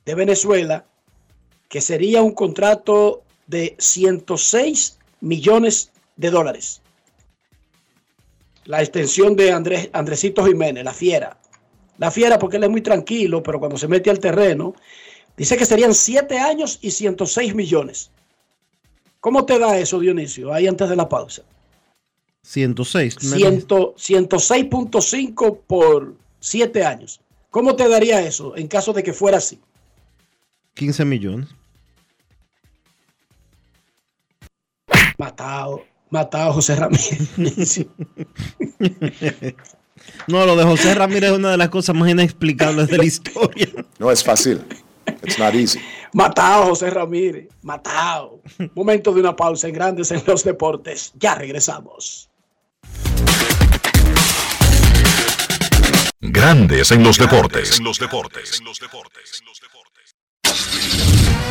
de 0.07 0.15
Venezuela, 0.15 0.87
que 1.69 1.81
sería 1.81 2.23
un 2.23 2.32
contrato 2.32 3.23
de 3.47 3.77
106 3.78 4.99
millones 5.20 5.91
de 6.16 6.31
dólares. 6.31 6.81
La 8.70 8.80
extensión 8.82 9.34
de 9.34 9.51
Andrés, 9.51 9.90
Andresito 9.92 10.47
Jiménez, 10.47 10.84
la 10.84 10.94
fiera. 10.94 11.36
La 11.98 12.12
fiera 12.12 12.38
porque 12.38 12.56
él 12.56 12.62
es 12.62 12.70
muy 12.70 12.82
tranquilo, 12.82 13.42
pero 13.42 13.59
cuando 13.59 13.76
se 13.76 13.88
mete 13.88 14.10
al 14.10 14.20
terreno, 14.20 14.76
dice 15.36 15.56
que 15.56 15.64
serían 15.64 15.92
7 15.92 16.38
años 16.38 16.78
y 16.80 16.92
106 16.92 17.52
millones. 17.56 18.12
¿Cómo 19.18 19.44
te 19.44 19.59
da 19.59 19.76
eso, 19.76 19.98
Dionisio? 19.98 20.52
Ahí 20.52 20.68
antes 20.68 20.88
de 20.88 20.94
la 20.94 21.09
pausa. 21.09 21.42
106. 22.42 23.24
me- 23.24 23.36
100 23.38 23.66
106.5 23.66 25.59
por 25.66 26.14
7 26.38 26.84
años. 26.84 27.20
¿Cómo 27.51 27.74
te 27.74 27.88
daría 27.88 28.22
eso 28.22 28.56
en 28.56 28.68
caso 28.68 28.92
de 28.92 29.02
que 29.02 29.12
fuera 29.12 29.38
así? 29.38 29.59
15 30.74 31.05
millones. 31.05 31.48
Matado, 35.18 35.82
matado 36.11 36.53
José 36.53 36.77
Ramírez. 36.77 37.87
No, 40.27 40.47
lo 40.47 40.57
de 40.57 40.65
José 40.65 40.95
Ramírez 40.95 41.31
es 41.31 41.37
una 41.37 41.51
de 41.51 41.57
las 41.59 41.69
cosas 41.69 41.95
más 41.95 42.09
inexplicables 42.09 42.89
de 42.89 42.99
la 42.99 43.05
historia. 43.05 43.69
No 43.99 44.11
es 44.11 44.24
fácil. 44.24 44.65
It's 45.23 45.39
not 45.39 45.55
easy. 45.55 45.78
matado 46.15 46.66
José 46.66 46.89
Ramírez. 46.91 47.49
Matado. 47.62 48.41
Momento 48.74 49.12
de 49.12 49.20
una 49.20 49.37
pausa 49.37 49.69
en 49.69 49.74
Grandes 49.74 50.11
en 50.11 50.23
los 50.27 50.43
Deportes. 50.43 51.12
Ya 51.19 51.35
regresamos. 51.35 52.31
Grandes 56.20 56.91
en 56.93 57.03
los 57.03 57.19
deportes. 57.19 57.78
En 57.78 57.85
los 57.85 57.99
deportes. 57.99 58.62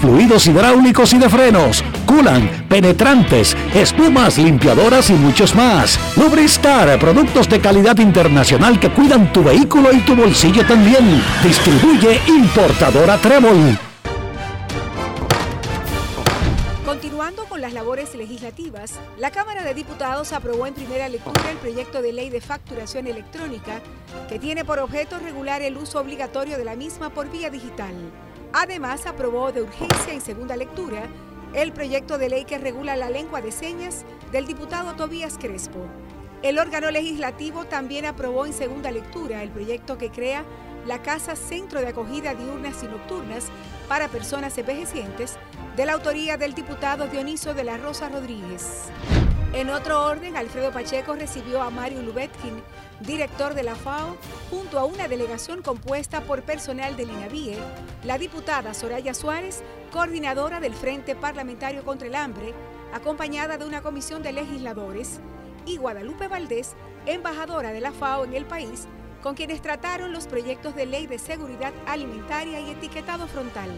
fluidos 0.00 0.46
hidráulicos 0.46 1.12
y 1.12 1.18
de 1.18 1.28
frenos, 1.28 1.84
culan, 2.06 2.66
penetrantes, 2.68 3.56
espumas, 3.74 4.38
limpiadoras 4.38 5.10
y 5.10 5.14
muchos 5.14 5.54
más. 5.54 5.98
Lubristar, 6.16 6.98
productos 6.98 7.48
de 7.48 7.60
calidad 7.60 7.98
internacional 7.98 8.78
que 8.80 8.90
cuidan 8.90 9.32
tu 9.32 9.42
vehículo 9.42 9.92
y 9.92 9.98
tu 10.00 10.14
bolsillo 10.14 10.66
también. 10.66 11.22
Distribuye 11.42 12.20
importadora 12.26 13.18
Trébol. 13.18 13.78
Continuando 16.84 17.44
con 17.44 17.60
las 17.60 17.72
labores 17.72 18.14
legislativas, 18.14 18.94
la 19.18 19.30
Cámara 19.30 19.64
de 19.64 19.74
Diputados 19.74 20.32
aprobó 20.32 20.66
en 20.66 20.74
primera 20.74 21.08
lectura 21.08 21.50
el 21.50 21.56
proyecto 21.58 22.00
de 22.00 22.12
ley 22.12 22.30
de 22.30 22.40
facturación 22.40 23.06
electrónica 23.06 23.80
que 24.28 24.38
tiene 24.38 24.64
por 24.64 24.78
objeto 24.78 25.18
regular 25.18 25.62
el 25.62 25.76
uso 25.76 26.00
obligatorio 26.00 26.56
de 26.56 26.64
la 26.64 26.76
misma 26.76 27.10
por 27.10 27.30
vía 27.30 27.50
digital. 27.50 27.94
Además, 28.52 29.06
aprobó 29.06 29.52
de 29.52 29.62
urgencia 29.62 30.12
en 30.12 30.20
segunda 30.20 30.56
lectura 30.56 31.08
el 31.54 31.72
proyecto 31.72 32.18
de 32.18 32.28
ley 32.28 32.44
que 32.44 32.58
regula 32.58 32.96
la 32.96 33.10
lengua 33.10 33.40
de 33.40 33.52
señas 33.52 34.04
del 34.32 34.46
diputado 34.46 34.94
Tobías 34.94 35.38
Crespo. 35.38 35.86
El 36.42 36.58
órgano 36.58 36.90
legislativo 36.90 37.64
también 37.64 38.04
aprobó 38.04 38.46
en 38.46 38.52
segunda 38.52 38.90
lectura 38.90 39.42
el 39.42 39.50
proyecto 39.50 39.96
que 39.98 40.10
crea 40.10 40.44
la 40.86 41.02
Casa 41.02 41.34
Centro 41.34 41.80
de 41.80 41.88
Acogida 41.88 42.34
Diurnas 42.34 42.82
y 42.82 42.86
Nocturnas 42.86 43.46
para 43.88 44.08
Personas 44.08 44.56
Envejecientes, 44.56 45.36
de 45.76 45.86
la 45.86 45.94
autoría 45.94 46.36
del 46.36 46.54
diputado 46.54 47.06
Dioniso 47.08 47.54
de 47.54 47.64
la 47.64 47.76
Rosa 47.76 48.08
Rodríguez. 48.08 48.90
En 49.52 49.70
otro 49.70 50.04
orden, 50.04 50.36
Alfredo 50.36 50.70
Pacheco 50.70 51.14
recibió 51.14 51.62
a 51.62 51.70
Mario 51.70 52.02
Lubetkin, 52.02 52.62
director 53.00 53.54
de 53.54 53.62
la 53.62 53.74
FAO, 53.74 54.16
junto 54.50 54.78
a 54.78 54.84
una 54.84 55.08
delegación 55.08 55.62
compuesta 55.62 56.22
por 56.22 56.42
personal 56.42 56.96
del 56.96 57.10
INAVIE, 57.10 57.58
la 58.04 58.18
diputada 58.18 58.74
Soraya 58.74 59.14
Suárez, 59.14 59.62
coordinadora 59.92 60.60
del 60.60 60.74
Frente 60.74 61.14
Parlamentario 61.14 61.84
contra 61.84 62.08
el 62.08 62.14
Hambre, 62.14 62.54
acompañada 62.92 63.58
de 63.58 63.66
una 63.66 63.82
comisión 63.82 64.22
de 64.22 64.32
legisladores, 64.32 65.20
y 65.66 65.76
Guadalupe 65.76 66.28
Valdés, 66.28 66.74
embajadora 67.06 67.72
de 67.72 67.80
la 67.80 67.92
FAO 67.92 68.24
en 68.24 68.34
el 68.34 68.46
país, 68.46 68.86
con 69.22 69.34
quienes 69.34 69.60
trataron 69.60 70.12
los 70.12 70.26
proyectos 70.26 70.74
de 70.76 70.86
ley 70.86 71.06
de 71.06 71.18
seguridad 71.18 71.72
alimentaria 71.86 72.60
y 72.60 72.70
etiquetado 72.70 73.26
frontal. 73.26 73.70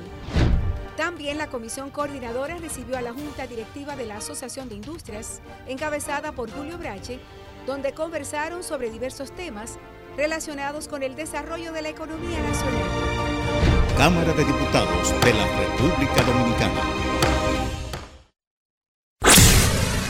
También 0.97 1.39
la 1.39 1.47
comisión 1.47 1.91
coordinadora 1.91 2.57
recibió 2.57 2.99
a 2.99 3.03
la 3.03 3.13
Junta 3.13 3.47
Directiva 3.47 3.95
de 3.95 4.05
la 4.05 4.17
Asociación 4.17 4.69
de 4.69 4.75
Industrias, 4.75 5.41
encabezada 5.69 6.33
por 6.33 6.51
Julio 6.51 6.77
Brache, 6.77 7.21
donde 7.69 7.93
conversaron 7.93 8.63
sobre 8.63 8.91
diversos 8.91 9.31
temas 9.31 9.79
relacionados 10.17 10.89
con 10.89 11.03
el 11.03 11.15
desarrollo 11.15 11.71
de 11.71 11.83
la 11.83 11.91
economía 11.91 12.41
nacional. 12.41 12.83
Cámara 13.99 14.33
de 14.33 14.43
Diputados 14.43 15.13
de 15.21 15.35
la 15.35 15.47
República 15.59 16.23
Dominicana. 16.23 16.81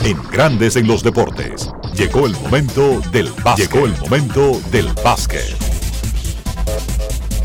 En 0.05 0.30
Grandes 0.30 0.76
en 0.76 0.86
los 0.86 1.02
Deportes, 1.02 1.68
llegó 1.94 2.26
el 2.26 2.32
momento 2.35 3.01
del 3.10 3.28
básquet. 3.43 3.72
Llegó 3.72 3.86
el 3.86 3.98
momento 3.98 4.60
del 4.70 4.86
básquet. 5.02 5.56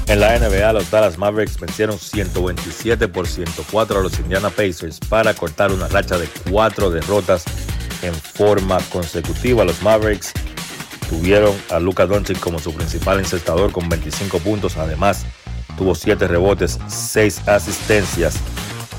En 0.06 0.20
la 0.20 0.38
NBA, 0.38 0.74
los 0.74 0.92
Dallas 0.92 1.18
Mavericks 1.18 1.60
vencieron 1.60 1.98
127 1.98 3.08
por 3.08 3.26
104 3.26 4.00
a 4.00 4.04
los 4.04 4.20
Indiana 4.20 4.52
Pacers 4.52 5.00
para 5.00 5.34
cortar 5.34 5.72
una 5.72 5.88
racha 5.88 6.20
de 6.20 6.28
cuatro 6.52 6.92
derrotas 6.92 7.46
en 8.04 8.14
forma 8.14 8.80
consecutiva. 8.92 9.66
Los 9.66 9.82
Mavericks 9.82 10.34
tuvieron 11.10 11.56
a 11.72 11.80
Luka 11.80 12.06
Doncic 12.06 12.40
como 12.40 12.60
su 12.60 12.74
principal 12.74 13.20
encestador 13.20 13.72
con 13.72 13.90
25 13.90 14.40
puntos. 14.40 14.78
Además, 14.78 15.26
tuvo 15.78 15.96
7 15.96 16.28
rebotes, 16.28 16.80
6 16.88 17.48
asistencias, 17.48 18.36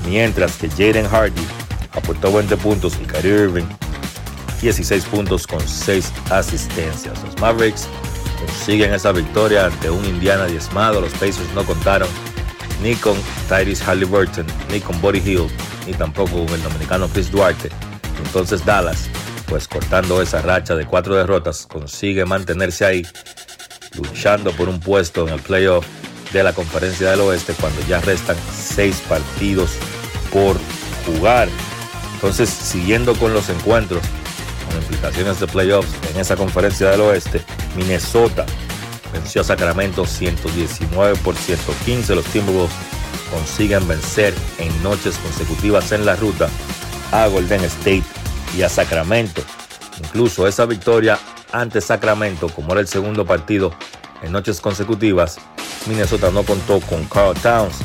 mientras 0.05 0.57
que 0.57 0.69
Jaden 0.69 1.07
Hardy 1.07 1.45
aportó 1.93 2.33
20 2.33 2.57
puntos 2.57 2.97
y 3.01 3.05
Kyrie 3.05 3.43
Irving 3.43 3.65
16 4.61 5.05
puntos 5.05 5.45
con 5.47 5.65
6 5.65 6.11
asistencias. 6.31 7.23
Los 7.23 7.39
Mavericks 7.39 7.87
consiguen 8.39 8.93
esa 8.93 9.11
victoria 9.11 9.67
ante 9.67 9.89
un 9.89 10.03
Indiana 10.05 10.45
diezmado. 10.45 11.01
Los 11.01 11.13
Pacers 11.13 11.53
no 11.53 11.63
contaron 11.63 12.07
ni 12.81 12.95
con 12.95 13.15
Tyrese 13.47 13.83
Halliburton, 13.83 14.45
ni 14.71 14.79
con 14.79 14.99
Buddy 15.01 15.19
Hill, 15.19 15.47
ni 15.85 15.93
tampoco 15.93 16.45
con 16.45 16.53
el 16.53 16.63
dominicano 16.63 17.07
Chris 17.07 17.31
Duarte. 17.31 17.69
Entonces 18.23 18.65
Dallas, 18.65 19.09
pues 19.47 19.67
cortando 19.67 20.21
esa 20.21 20.41
racha 20.41 20.75
de 20.75 20.85
cuatro 20.85 21.15
derrotas, 21.15 21.65
consigue 21.65 22.25
mantenerse 22.25 22.85
ahí, 22.85 23.07
luchando 23.95 24.51
por 24.51 24.69
un 24.69 24.79
puesto 24.79 25.27
en 25.27 25.33
el 25.33 25.41
playoff 25.41 25.85
de 26.33 26.43
la 26.43 26.53
Conferencia 26.53 27.11
del 27.11 27.21
Oeste 27.21 27.53
cuando 27.53 27.81
ya 27.87 28.01
restan 28.01 28.35
seis 28.53 29.01
partidos 29.07 29.71
por 30.31 30.57
jugar. 31.05 31.47
Entonces, 32.15 32.49
siguiendo 32.49 33.13
con 33.15 33.33
los 33.33 33.49
encuentros, 33.49 34.01
con 34.67 34.81
implicaciones 34.81 35.39
de 35.39 35.47
playoffs 35.47 35.89
en 36.11 36.19
esa 36.19 36.35
Conferencia 36.35 36.89
del 36.89 37.01
Oeste, 37.01 37.41
Minnesota 37.75 38.45
venció 39.13 39.41
a 39.41 39.43
Sacramento 39.45 40.05
119 40.05 41.15
por 41.23 41.35
115. 41.35 42.15
Los 42.15 42.25
Timberwolves 42.25 42.75
consiguen 43.31 43.87
vencer 43.87 44.33
en 44.57 44.83
noches 44.83 45.17
consecutivas 45.17 45.91
en 45.91 46.05
la 46.05 46.15
ruta 46.15 46.49
a 47.15 47.27
Golden 47.27 47.63
State 47.63 48.03
y 48.57 48.63
a 48.63 48.69
Sacramento. 48.69 49.41
Incluso 49.99 50.47
esa 50.47 50.65
victoria 50.65 51.17
ante 51.53 51.79
Sacramento, 51.79 52.49
como 52.49 52.73
era 52.73 52.81
el 52.81 52.87
segundo 52.87 53.25
partido 53.25 53.73
en 54.21 54.33
noches 54.33 54.59
consecutivas, 54.59 55.37
Minnesota 55.87 56.29
no 56.31 56.43
contó 56.43 56.81
con 56.81 57.05
Carl 57.05 57.33
Towns. 57.35 57.75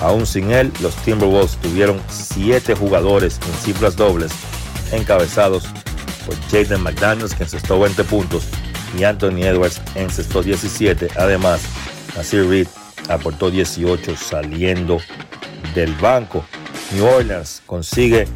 Aún 0.00 0.26
sin 0.26 0.50
él, 0.50 0.70
los 0.80 0.94
Timberwolves 0.96 1.56
tuvieron 1.56 1.98
siete 2.08 2.74
jugadores 2.74 3.40
en 3.48 3.54
cifras 3.54 3.96
dobles, 3.96 4.30
encabezados 4.92 5.64
por 6.26 6.36
Jaden 6.50 6.82
McDaniels, 6.82 7.34
que 7.34 7.44
encestó 7.44 7.80
20 7.80 8.04
puntos, 8.04 8.44
y 8.98 9.04
Anthony 9.04 9.44
Edwards 9.44 9.80
encestó 9.94 10.42
17. 10.42 11.08
Además, 11.16 11.62
Nasir 12.14 12.46
Reed 12.46 12.68
aportó 13.08 13.50
18 13.50 14.16
saliendo 14.16 14.98
del 15.74 15.94
banco. 15.94 16.44
New 16.92 17.06
Orleans 17.06 17.62
consigue 17.64 18.28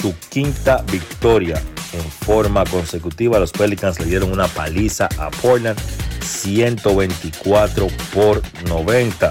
su 0.00 0.14
quinta 0.30 0.82
victoria 0.90 1.60
en 1.92 2.02
forma 2.02 2.64
consecutiva. 2.64 3.38
Los 3.38 3.52
Pelicans 3.52 3.98
le 4.00 4.06
dieron 4.06 4.32
una 4.32 4.48
paliza 4.48 5.08
a 5.18 5.30
Portland 5.30 5.78
124 6.22 7.86
por 8.14 8.42
90. 8.66 9.30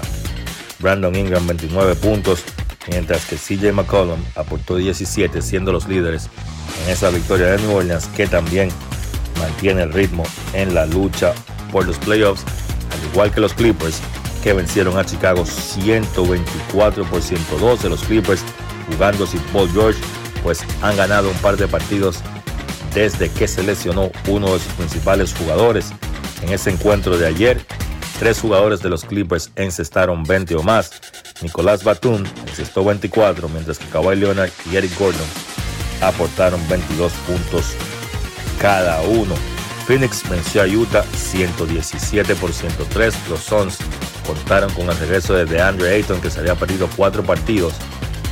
Brandon 0.78 1.14
Ingram 1.14 1.46
29 1.46 1.94
puntos, 1.96 2.42
mientras 2.88 3.26
que 3.26 3.36
CJ 3.36 3.72
McCollum 3.72 4.20
aportó 4.34 4.76
17, 4.76 5.42
siendo 5.42 5.72
los 5.72 5.86
líderes 5.86 6.28
en 6.84 6.92
esa 6.92 7.10
victoria 7.10 7.46
de 7.46 7.58
New 7.58 7.76
Orleans, 7.76 8.06
que 8.16 8.26
también 8.26 8.70
mantiene 9.38 9.82
el 9.82 9.92
ritmo 9.92 10.24
en 10.54 10.74
la 10.74 10.86
lucha 10.86 11.34
por 11.70 11.86
los 11.86 11.98
playoffs, 11.98 12.44
al 12.90 13.10
igual 13.12 13.32
que 13.32 13.40
los 13.40 13.52
Clippers, 13.52 14.00
que 14.42 14.54
vencieron 14.54 14.96
a 14.96 15.04
Chicago 15.04 15.44
124 15.44 17.04
por 17.04 17.20
112. 17.20 17.88
Los 17.90 18.02
Clippers, 18.04 18.42
jugando 18.90 19.26
sin 19.26 19.40
Paul 19.52 19.70
George, 19.72 20.00
pues 20.42 20.64
han 20.82 20.96
ganado 20.96 21.30
un 21.30 21.36
par 21.36 21.56
de 21.56 21.68
partidos 21.68 22.20
desde 22.94 23.30
que 23.30 23.46
se 23.46 23.62
lesionó 23.62 24.10
uno 24.28 24.54
de 24.54 24.60
sus 24.60 24.72
principales 24.74 25.34
jugadores. 25.34 25.92
En 26.42 26.52
ese 26.52 26.70
encuentro 26.70 27.18
de 27.18 27.26
ayer, 27.26 27.64
tres 28.18 28.40
jugadores 28.40 28.80
de 28.80 28.88
los 28.88 29.04
Clippers 29.04 29.50
encestaron 29.56 30.24
20 30.24 30.56
o 30.56 30.62
más. 30.62 30.90
Nicolás 31.42 31.84
Batum 31.84 32.24
encestó 32.46 32.84
24, 32.84 33.48
mientras 33.48 33.78
que 33.78 33.86
Kawhi 33.86 34.16
Leonard 34.16 34.50
y 34.70 34.76
Eric 34.76 34.98
Gordon 34.98 35.26
aportaron 36.02 36.60
22 36.68 37.12
puntos 37.26 37.74
cada 38.60 39.00
uno. 39.02 39.34
Phoenix 39.86 40.28
venció 40.28 40.62
a 40.62 40.66
Utah 40.66 41.02
117 41.02 42.34
por 42.36 42.52
103. 42.52 43.14
Los 43.28 43.40
Suns 43.40 43.78
contaron 44.26 44.72
con 44.72 44.88
el 44.88 44.96
regreso 44.98 45.34
de 45.34 45.46
DeAndre 45.46 45.94
Ayton, 45.94 46.20
que 46.20 46.30
se 46.30 46.40
había 46.40 46.54
perdido 46.54 46.88
cuatro 46.96 47.22
partidos 47.22 47.74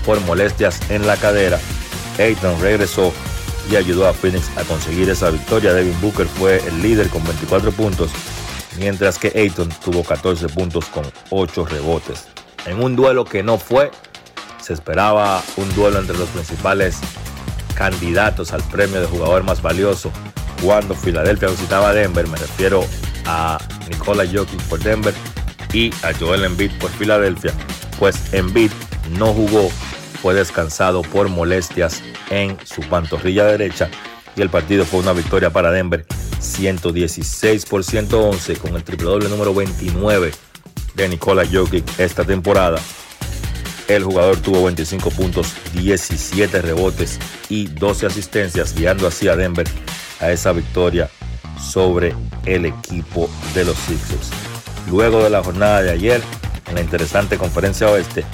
por 0.05 0.21
molestias 0.21 0.81
en 0.91 1.07
la 1.07 1.17
cadera. 1.17 1.59
Ayton 2.19 2.61
regresó 2.61 3.13
y 3.71 3.77
ayudó 3.77 4.07
a 4.07 4.13
Phoenix 4.13 4.51
a 4.57 4.65
conseguir 4.65 5.09
esa 5.11 5.31
victoria. 5.31 5.73
Devin 5.73 6.01
Booker 6.01 6.27
fue 6.27 6.59
el 6.67 6.83
líder 6.83 7.09
con 7.09 7.23
24 7.25 7.73
puntos, 7.73 8.11
mientras 8.79 9.19
que 9.19 9.33
Ayton 9.35 9.69
tuvo 9.85 10.03
14 10.03 10.49
puntos 10.49 10.87
con 10.87 11.05
8 11.31 11.67
rebotes. 11.67 12.27
En 12.67 12.83
un 12.83 12.97
duelo 12.97 13.25
que 13.25 13.43
no 13.43 13.59
fue, 13.59 13.91
se 14.61 14.73
esperaba 14.73 15.43
un 15.57 15.75
duelo 15.75 15.99
entre 15.99 16.17
los 16.17 16.29
principales 16.31 16.99
candidatos 17.75 18.53
al 18.53 18.63
premio 18.65 19.01
de 19.01 19.07
jugador 19.07 19.45
más 19.45 19.63
valioso 19.63 20.11
cuando 20.63 20.95
Filadelfia 20.95 21.49
visitaba 21.49 21.91
a 21.91 21.95
Denver. 21.95 22.27
Me 22.27 22.37
refiero 22.37 22.85
a 23.27 23.59
Nikola 23.89 24.25
Jokic 24.27 24.61
por 24.65 24.81
Denver 24.81 25.15
y 25.73 25.91
a 26.03 26.13
Joel 26.19 26.45
Embiid 26.45 26.73
por 26.79 26.91
Filadelfia. 26.91 27.53
Pues 27.99 28.33
Embiid 28.33 28.73
no 29.19 29.33
jugó, 29.33 29.71
fue 30.23 30.35
descansado 30.35 31.03
por 31.03 31.29
molestias 31.29 32.03
en 32.31 32.57
su 32.65 32.83
pantorrilla 32.83 33.45
derecha 33.45 33.89
y 34.37 34.43
el 34.43 34.51
partido 34.51 34.85
fue 34.85 35.01
una 35.01 35.13
victoria 35.13 35.51
para 35.51 35.71
Denver 35.71 36.07
116 36.41 37.67
por 37.67 37.85
111 37.85 38.57
con 38.57 38.77
el 38.77 38.85
triple 38.85 39.07
doble 39.07 39.29
número 39.29 39.55
29 39.55 40.33
de 40.95 41.09
Nikola 41.09 41.45
Jokic 41.51 41.85
esta 41.99 42.25
temporada. 42.25 42.81
El 43.89 44.05
jugador 44.05 44.37
tuvo 44.37 44.65
25 44.65 45.11
puntos, 45.11 45.55
17 45.73 46.61
rebotes 46.61 47.19
y 47.49 47.69
12 47.69 48.07
asistencias, 48.07 48.75
guiando 48.75 49.07
así 49.07 49.29
a 49.29 49.37
Denver 49.37 49.67
a 50.21 50.31
esa 50.31 50.53
victoria 50.53 51.09
sobre 51.59 52.15
el 52.45 52.67
equipo 52.67 53.31
de 53.55 53.65
los 53.65 53.77
Sixers. 53.79 54.31
Luego 54.91 55.23
de 55.23 55.31
la 55.31 55.43
jornada 55.43 55.83
de 55.83 55.91
ayer, 55.91 56.23
en 56.69 56.75
la 56.75 56.81
interesante 56.83 57.39
conferencia 57.39 57.89
oeste, 57.89 58.25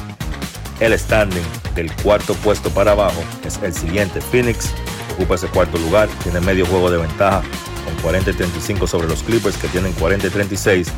el 0.84 0.98
standing 0.98 1.42
del 1.74 1.90
cuarto 1.96 2.34
puesto 2.34 2.70
para 2.70 2.92
abajo 2.92 3.22
es 3.44 3.58
el 3.62 3.72
siguiente. 3.72 4.20
Phoenix 4.20 4.72
ocupa 5.14 5.36
ese 5.36 5.46
cuarto 5.48 5.78
lugar, 5.78 6.08
tiene 6.22 6.40
medio 6.40 6.66
juego 6.66 6.90
de 6.90 6.98
ventaja 6.98 7.42
con 7.84 7.94
40 8.02 8.30
y 8.30 8.34
35 8.34 8.86
sobre 8.86 9.08
los 9.08 9.22
Clippers 9.22 9.56
que 9.56 9.68
tienen 9.68 9.92
40 9.94 10.26
y 10.26 10.30
36. 10.30 10.88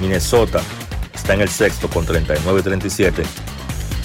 Minnesota 0.00 0.60
está 1.14 1.34
en 1.34 1.42
el 1.42 1.48
sexto 1.48 1.88
con 1.88 2.06
39 2.06 2.60
y 2.60 2.62
37 2.62 3.22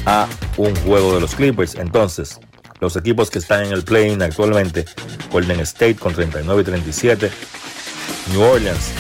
a 0.06 0.28
un 0.57 0.76
juego 0.78 1.14
de 1.16 1.22
los 1.22 1.36
Clippers. 1.36 1.76
Entonces, 1.76 2.40
los 2.80 2.95
equipos 2.95 3.30
que 3.30 3.40
están 3.40 3.66
en 3.66 3.72
el 3.72 3.84
play-in 3.84 4.22
actualmente, 4.22 4.86
Golden 5.32 5.60
State 5.61 5.95
con 5.95 6.14
39 6.14 6.61
y 6.61 6.66
37, 6.66 7.32
New 8.32 8.41
Orleans 8.41 8.91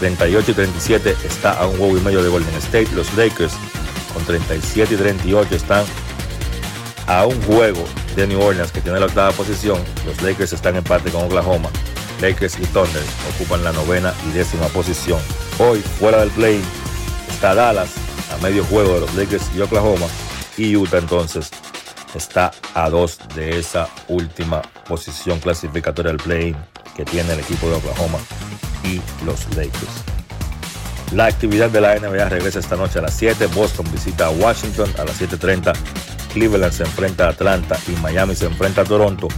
38 0.00 0.50
y 0.50 0.54
37 0.54 1.16
está 1.24 1.52
a 1.52 1.66
un 1.66 1.76
juego 1.76 1.98
y 1.98 2.00
medio 2.00 2.22
de 2.22 2.28
Golden 2.28 2.54
State, 2.56 2.88
los 2.94 3.12
Lakers 3.14 3.52
con 4.14 4.24
37 4.24 4.94
y 4.94 4.96
38 4.96 5.54
están 5.54 5.84
a 7.06 7.26
un 7.26 7.40
juego 7.42 7.84
de 8.16 8.26
New 8.26 8.40
Orleans 8.40 8.72
que 8.72 8.80
tiene 8.80 8.98
la 8.98 9.06
octava 9.06 9.32
posición, 9.32 9.78
los 10.06 10.22
Lakers 10.22 10.52
están 10.52 10.76
en 10.76 10.84
parte 10.84 11.10
con 11.10 11.24
Oklahoma, 11.24 11.68
Lakers 12.20 12.58
y 12.58 12.62
Thunder 12.66 13.02
ocupan 13.34 13.62
la 13.62 13.72
novena 13.72 14.14
y 14.28 14.32
décima 14.32 14.66
posición. 14.68 15.20
Hoy, 15.58 15.80
fuera 15.80 16.20
del 16.20 16.30
play, 16.30 16.62
está 17.28 17.54
Dallas 17.54 17.90
a 18.32 18.42
medio 18.42 18.64
juego 18.64 18.94
de 18.94 19.00
los 19.00 19.14
Lakers 19.14 19.50
y 19.54 19.60
Oklahoma 19.60 20.06
y 20.56 20.76
Utah 20.76 20.98
entonces 20.98 21.50
está 22.14 22.52
a 22.74 22.88
dos 22.88 23.18
de 23.34 23.58
esa 23.58 23.88
última 24.08 24.62
posición 24.88 25.40
clasificatoria 25.40 26.12
del 26.12 26.22
play 26.22 26.56
que 26.96 27.04
tiene 27.04 27.32
el 27.32 27.40
equipo 27.40 27.68
de 27.68 27.74
Oklahoma 27.74 28.18
y 28.84 29.00
los 29.24 29.44
Lakers. 29.56 30.13
La 31.14 31.26
actividad 31.26 31.70
de 31.70 31.80
la 31.80 31.94
NBA 31.94 32.28
regresa 32.28 32.58
esta 32.58 32.74
noche 32.74 32.98
a 32.98 33.02
las 33.02 33.14
7. 33.14 33.46
Boston 33.54 33.86
visita 33.92 34.26
a 34.26 34.30
Washington 34.30 34.92
a 34.98 35.04
las 35.04 35.20
7.30. 35.20 35.72
Cleveland 36.32 36.72
se 36.72 36.82
enfrenta 36.82 37.26
a 37.26 37.28
Atlanta 37.28 37.78
y 37.86 37.92
Miami 38.00 38.34
se 38.34 38.46
enfrenta 38.46 38.80
a 38.80 38.84
Toronto. 38.84 39.28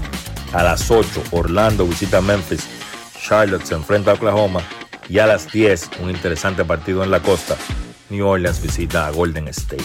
A 0.55 0.63
las 0.63 0.91
8 0.91 1.25
Orlando 1.33 1.87
visita 1.87 2.17
a 2.17 2.21
Memphis. 2.23 2.67
Charlotte 3.21 3.67
se 3.67 3.75
enfrenta 3.75 4.13
a 4.13 4.15
Oklahoma. 4.15 4.63
Y 5.11 5.19
a 5.19 5.27
las 5.27 5.53
10 5.53 5.91
un 6.01 6.09
interesante 6.09 6.65
partido 6.65 7.05
en 7.05 7.11
la 7.11 7.21
costa. 7.21 7.57
New 8.09 8.27
Orleans 8.27 8.63
visita 8.63 9.07
a 9.07 9.11
Golden 9.11 9.49
State. 9.49 9.85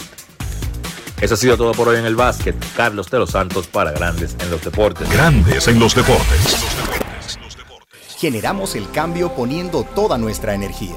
Eso 1.20 1.34
ha 1.34 1.36
sido 1.36 1.58
todo 1.58 1.72
por 1.72 1.88
hoy 1.88 1.98
en 1.98 2.06
el 2.06 2.16
básquet. 2.16 2.56
Carlos 2.74 3.10
de 3.10 3.18
los 3.18 3.32
Santos 3.32 3.66
para 3.66 3.92
Grandes 3.92 4.34
en 4.40 4.50
los 4.50 4.64
Deportes. 4.64 5.10
Grandes 5.10 5.68
en 5.68 5.78
los 5.78 5.94
Deportes. 5.94 6.56
Generamos 8.18 8.76
el 8.76 8.90
cambio 8.92 9.34
poniendo 9.34 9.84
toda 9.94 10.16
nuestra 10.16 10.54
energía. 10.54 10.96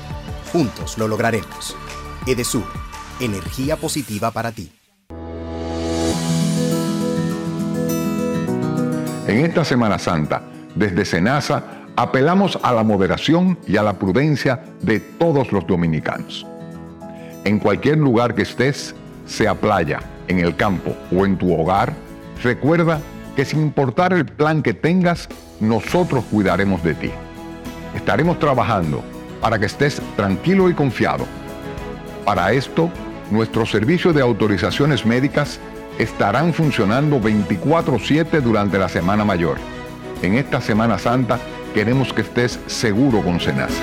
Juntos 0.51 0.97
lo 0.97 1.07
lograremos. 1.07 1.75
Edesur, 2.25 2.65
energía 3.19 3.77
positiva 3.77 4.31
para 4.31 4.51
ti. 4.51 4.71
En 9.27 9.45
esta 9.45 9.63
Semana 9.63 9.97
Santa, 9.97 10.43
desde 10.75 11.05
Senasa, 11.05 11.63
apelamos 11.95 12.59
a 12.63 12.73
la 12.73 12.83
moderación 12.83 13.57
y 13.67 13.77
a 13.77 13.83
la 13.83 13.97
prudencia 13.97 14.63
de 14.81 14.99
todos 14.99 15.51
los 15.51 15.65
dominicanos 15.67 16.45
en 17.43 17.59
cualquier 17.59 17.97
lugar 17.97 18.35
que 18.35 18.43
estés, 18.43 18.95
sea 19.25 19.55
playa, 19.55 20.01
en 20.27 20.39
el 20.39 20.55
campo 20.55 20.95
o 21.15 21.25
en 21.25 21.37
tu 21.37 21.53
hogar, 21.53 21.93
recuerda 22.43 22.99
que 23.35 23.45
sin 23.45 23.61
importar 23.61 24.13
el 24.13 24.25
plan 24.25 24.61
que 24.61 24.73
tengas, 24.73 25.27
nosotros 25.59 26.23
cuidaremos 26.29 26.83
de 26.83 26.93
ti. 26.93 27.11
Estaremos 27.95 28.39
trabajando 28.39 29.03
para 29.41 29.59
que 29.59 29.65
estés 29.65 30.01
tranquilo 30.15 30.69
y 30.69 30.73
confiado. 30.73 31.25
Para 32.23 32.53
esto, 32.53 32.89
nuestros 33.31 33.71
servicios 33.71 34.13
de 34.13 34.21
autorizaciones 34.21 35.05
médicas 35.05 35.59
estarán 35.97 36.53
funcionando 36.53 37.19
24/7 37.19 38.41
durante 38.41 38.77
la 38.77 38.87
Semana 38.87 39.25
Mayor. 39.25 39.57
En 40.21 40.35
esta 40.35 40.61
Semana 40.61 40.97
Santa 40.97 41.39
queremos 41.73 42.13
que 42.13 42.21
estés 42.21 42.59
seguro 42.67 43.21
con 43.21 43.39
Senasa. 43.39 43.81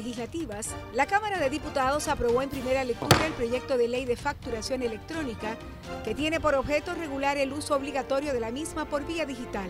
Legislativas, 0.00 0.68
la 0.94 1.04
Cámara 1.04 1.38
de 1.38 1.50
Diputados 1.50 2.08
aprobó 2.08 2.40
en 2.40 2.48
primera 2.48 2.84
lectura 2.84 3.26
el 3.26 3.34
proyecto 3.34 3.76
de 3.76 3.86
ley 3.86 4.06
de 4.06 4.16
facturación 4.16 4.82
electrónica 4.82 5.58
que 6.04 6.14
tiene 6.14 6.40
por 6.40 6.54
objeto 6.54 6.94
regular 6.94 7.36
el 7.36 7.52
uso 7.52 7.76
obligatorio 7.76 8.32
de 8.32 8.40
la 8.40 8.50
misma 8.50 8.86
por 8.86 9.06
vía 9.06 9.26
digital. 9.26 9.68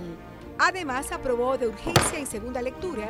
Además, 0.59 1.11
aprobó 1.11 1.59
de 1.59 1.66
urgencia 1.66 2.19
en 2.19 2.28
segunda 2.28 2.62
lectura 2.62 3.09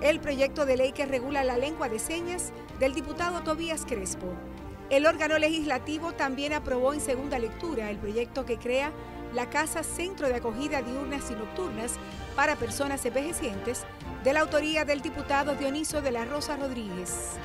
el 0.00 0.18
proyecto 0.18 0.64
de 0.64 0.78
ley 0.78 0.92
que 0.92 1.04
regula 1.04 1.44
la 1.44 1.58
lengua 1.58 1.90
de 1.90 1.98
señas 1.98 2.52
del 2.80 2.94
diputado 2.94 3.42
Tobías 3.42 3.84
Crespo. 3.84 4.32
El 4.88 5.04
órgano 5.04 5.38
legislativo 5.38 6.12
también 6.12 6.54
aprobó 6.54 6.94
en 6.94 7.02
segunda 7.02 7.38
lectura 7.38 7.90
el 7.90 7.98
proyecto 7.98 8.46
que 8.46 8.56
crea 8.56 8.92
la 9.34 9.48
Casa 9.48 9.82
Centro 9.82 10.28
de 10.28 10.36
Acogida 10.36 10.82
Diurnas 10.82 11.30
y 11.30 11.34
Nocturnas 11.34 11.94
para 12.36 12.56
Personas 12.56 13.04
Envejecientes 13.04 13.84
de 14.24 14.32
la 14.32 14.40
autoría 14.40 14.84
del 14.84 15.00
diputado 15.00 15.54
Dioniso 15.54 16.02
de 16.02 16.12
la 16.12 16.24
Rosa 16.24 16.56
Rodríguez. 16.56 17.38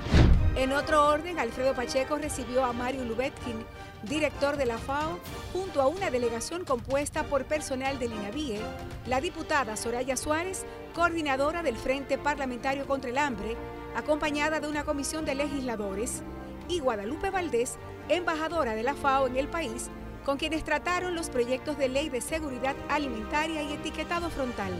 En 0.56 0.74
otro 0.74 1.06
orden, 1.06 1.40
Alfredo 1.40 1.76
Pacheco 1.76 2.18
recibió 2.18 2.66
a 2.66 2.74
Mario 2.74 3.06
Lubetkin, 3.06 3.64
director 4.04 4.58
de 4.58 4.66
la 4.66 4.78
FAO, 4.78 5.20
junto 5.54 5.82
a 5.82 5.88
una 5.88 6.10
delegación 6.10 6.66
compuesta 6.66 7.24
por 7.24 7.46
personal 7.46 8.00
del 8.00 8.14
INAVIE, 8.14 8.60
la 9.06 9.22
diputada 9.22 9.78
Soraya 9.78 10.18
Suárez, 10.18 10.66
coordinadora 10.96 11.62
del 11.62 11.78
Frente 11.78 12.18
Parlamentario 12.18 12.88
contra 12.88 13.12
el 13.12 13.18
Hambre, 13.18 13.56
acompañada 13.96 14.60
de 14.60 14.68
una 14.68 14.84
comisión 14.84 15.26
de 15.26 15.36
legisladores, 15.36 16.24
y 16.68 16.80
Guadalupe 16.80 17.30
Valdés, 17.30 17.78
embajadora 18.10 18.74
de 18.74 18.84
la 18.84 18.96
FAO 18.96 19.28
en 19.28 19.38
el 19.38 19.48
país, 19.48 19.90
con 20.28 20.38
quienes 20.38 20.66
trataron 20.66 21.16
los 21.16 21.30
proyectos 21.30 21.78
de 21.78 21.88
ley 21.88 22.10
de 22.10 22.20
seguridad 22.20 22.76
alimentaria 22.90 23.64
y 23.64 23.72
etiquetado 23.72 24.30
frontal. 24.30 24.74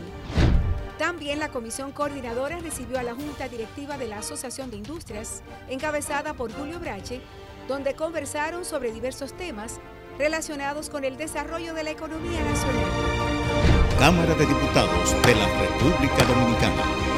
También 0.98 1.38
la 1.38 1.48
comisión 1.48 1.90
coordinadora 1.90 2.58
recibió 2.58 2.98
a 2.98 3.02
la 3.02 3.14
Junta 3.14 3.48
Directiva 3.48 3.96
de 3.96 4.08
la 4.08 4.18
Asociación 4.18 4.70
de 4.70 4.76
Industrias, 4.76 5.42
encabezada 5.70 6.34
por 6.34 6.52
Julio 6.52 6.78
Brache, 6.78 7.22
donde 7.66 7.94
conversaron 7.94 8.66
sobre 8.66 8.92
diversos 8.92 9.32
temas 9.38 9.80
relacionados 10.18 10.90
con 10.90 11.04
el 11.04 11.16
desarrollo 11.16 11.72
de 11.72 11.84
la 11.84 11.92
economía 11.92 12.42
nacional. 12.44 12.84
Cámara 13.98 14.34
de 14.34 14.44
Diputados 14.44 15.16
de 15.24 15.34
la 15.34 15.46
República 15.60 16.24
Dominicana. 16.24 17.17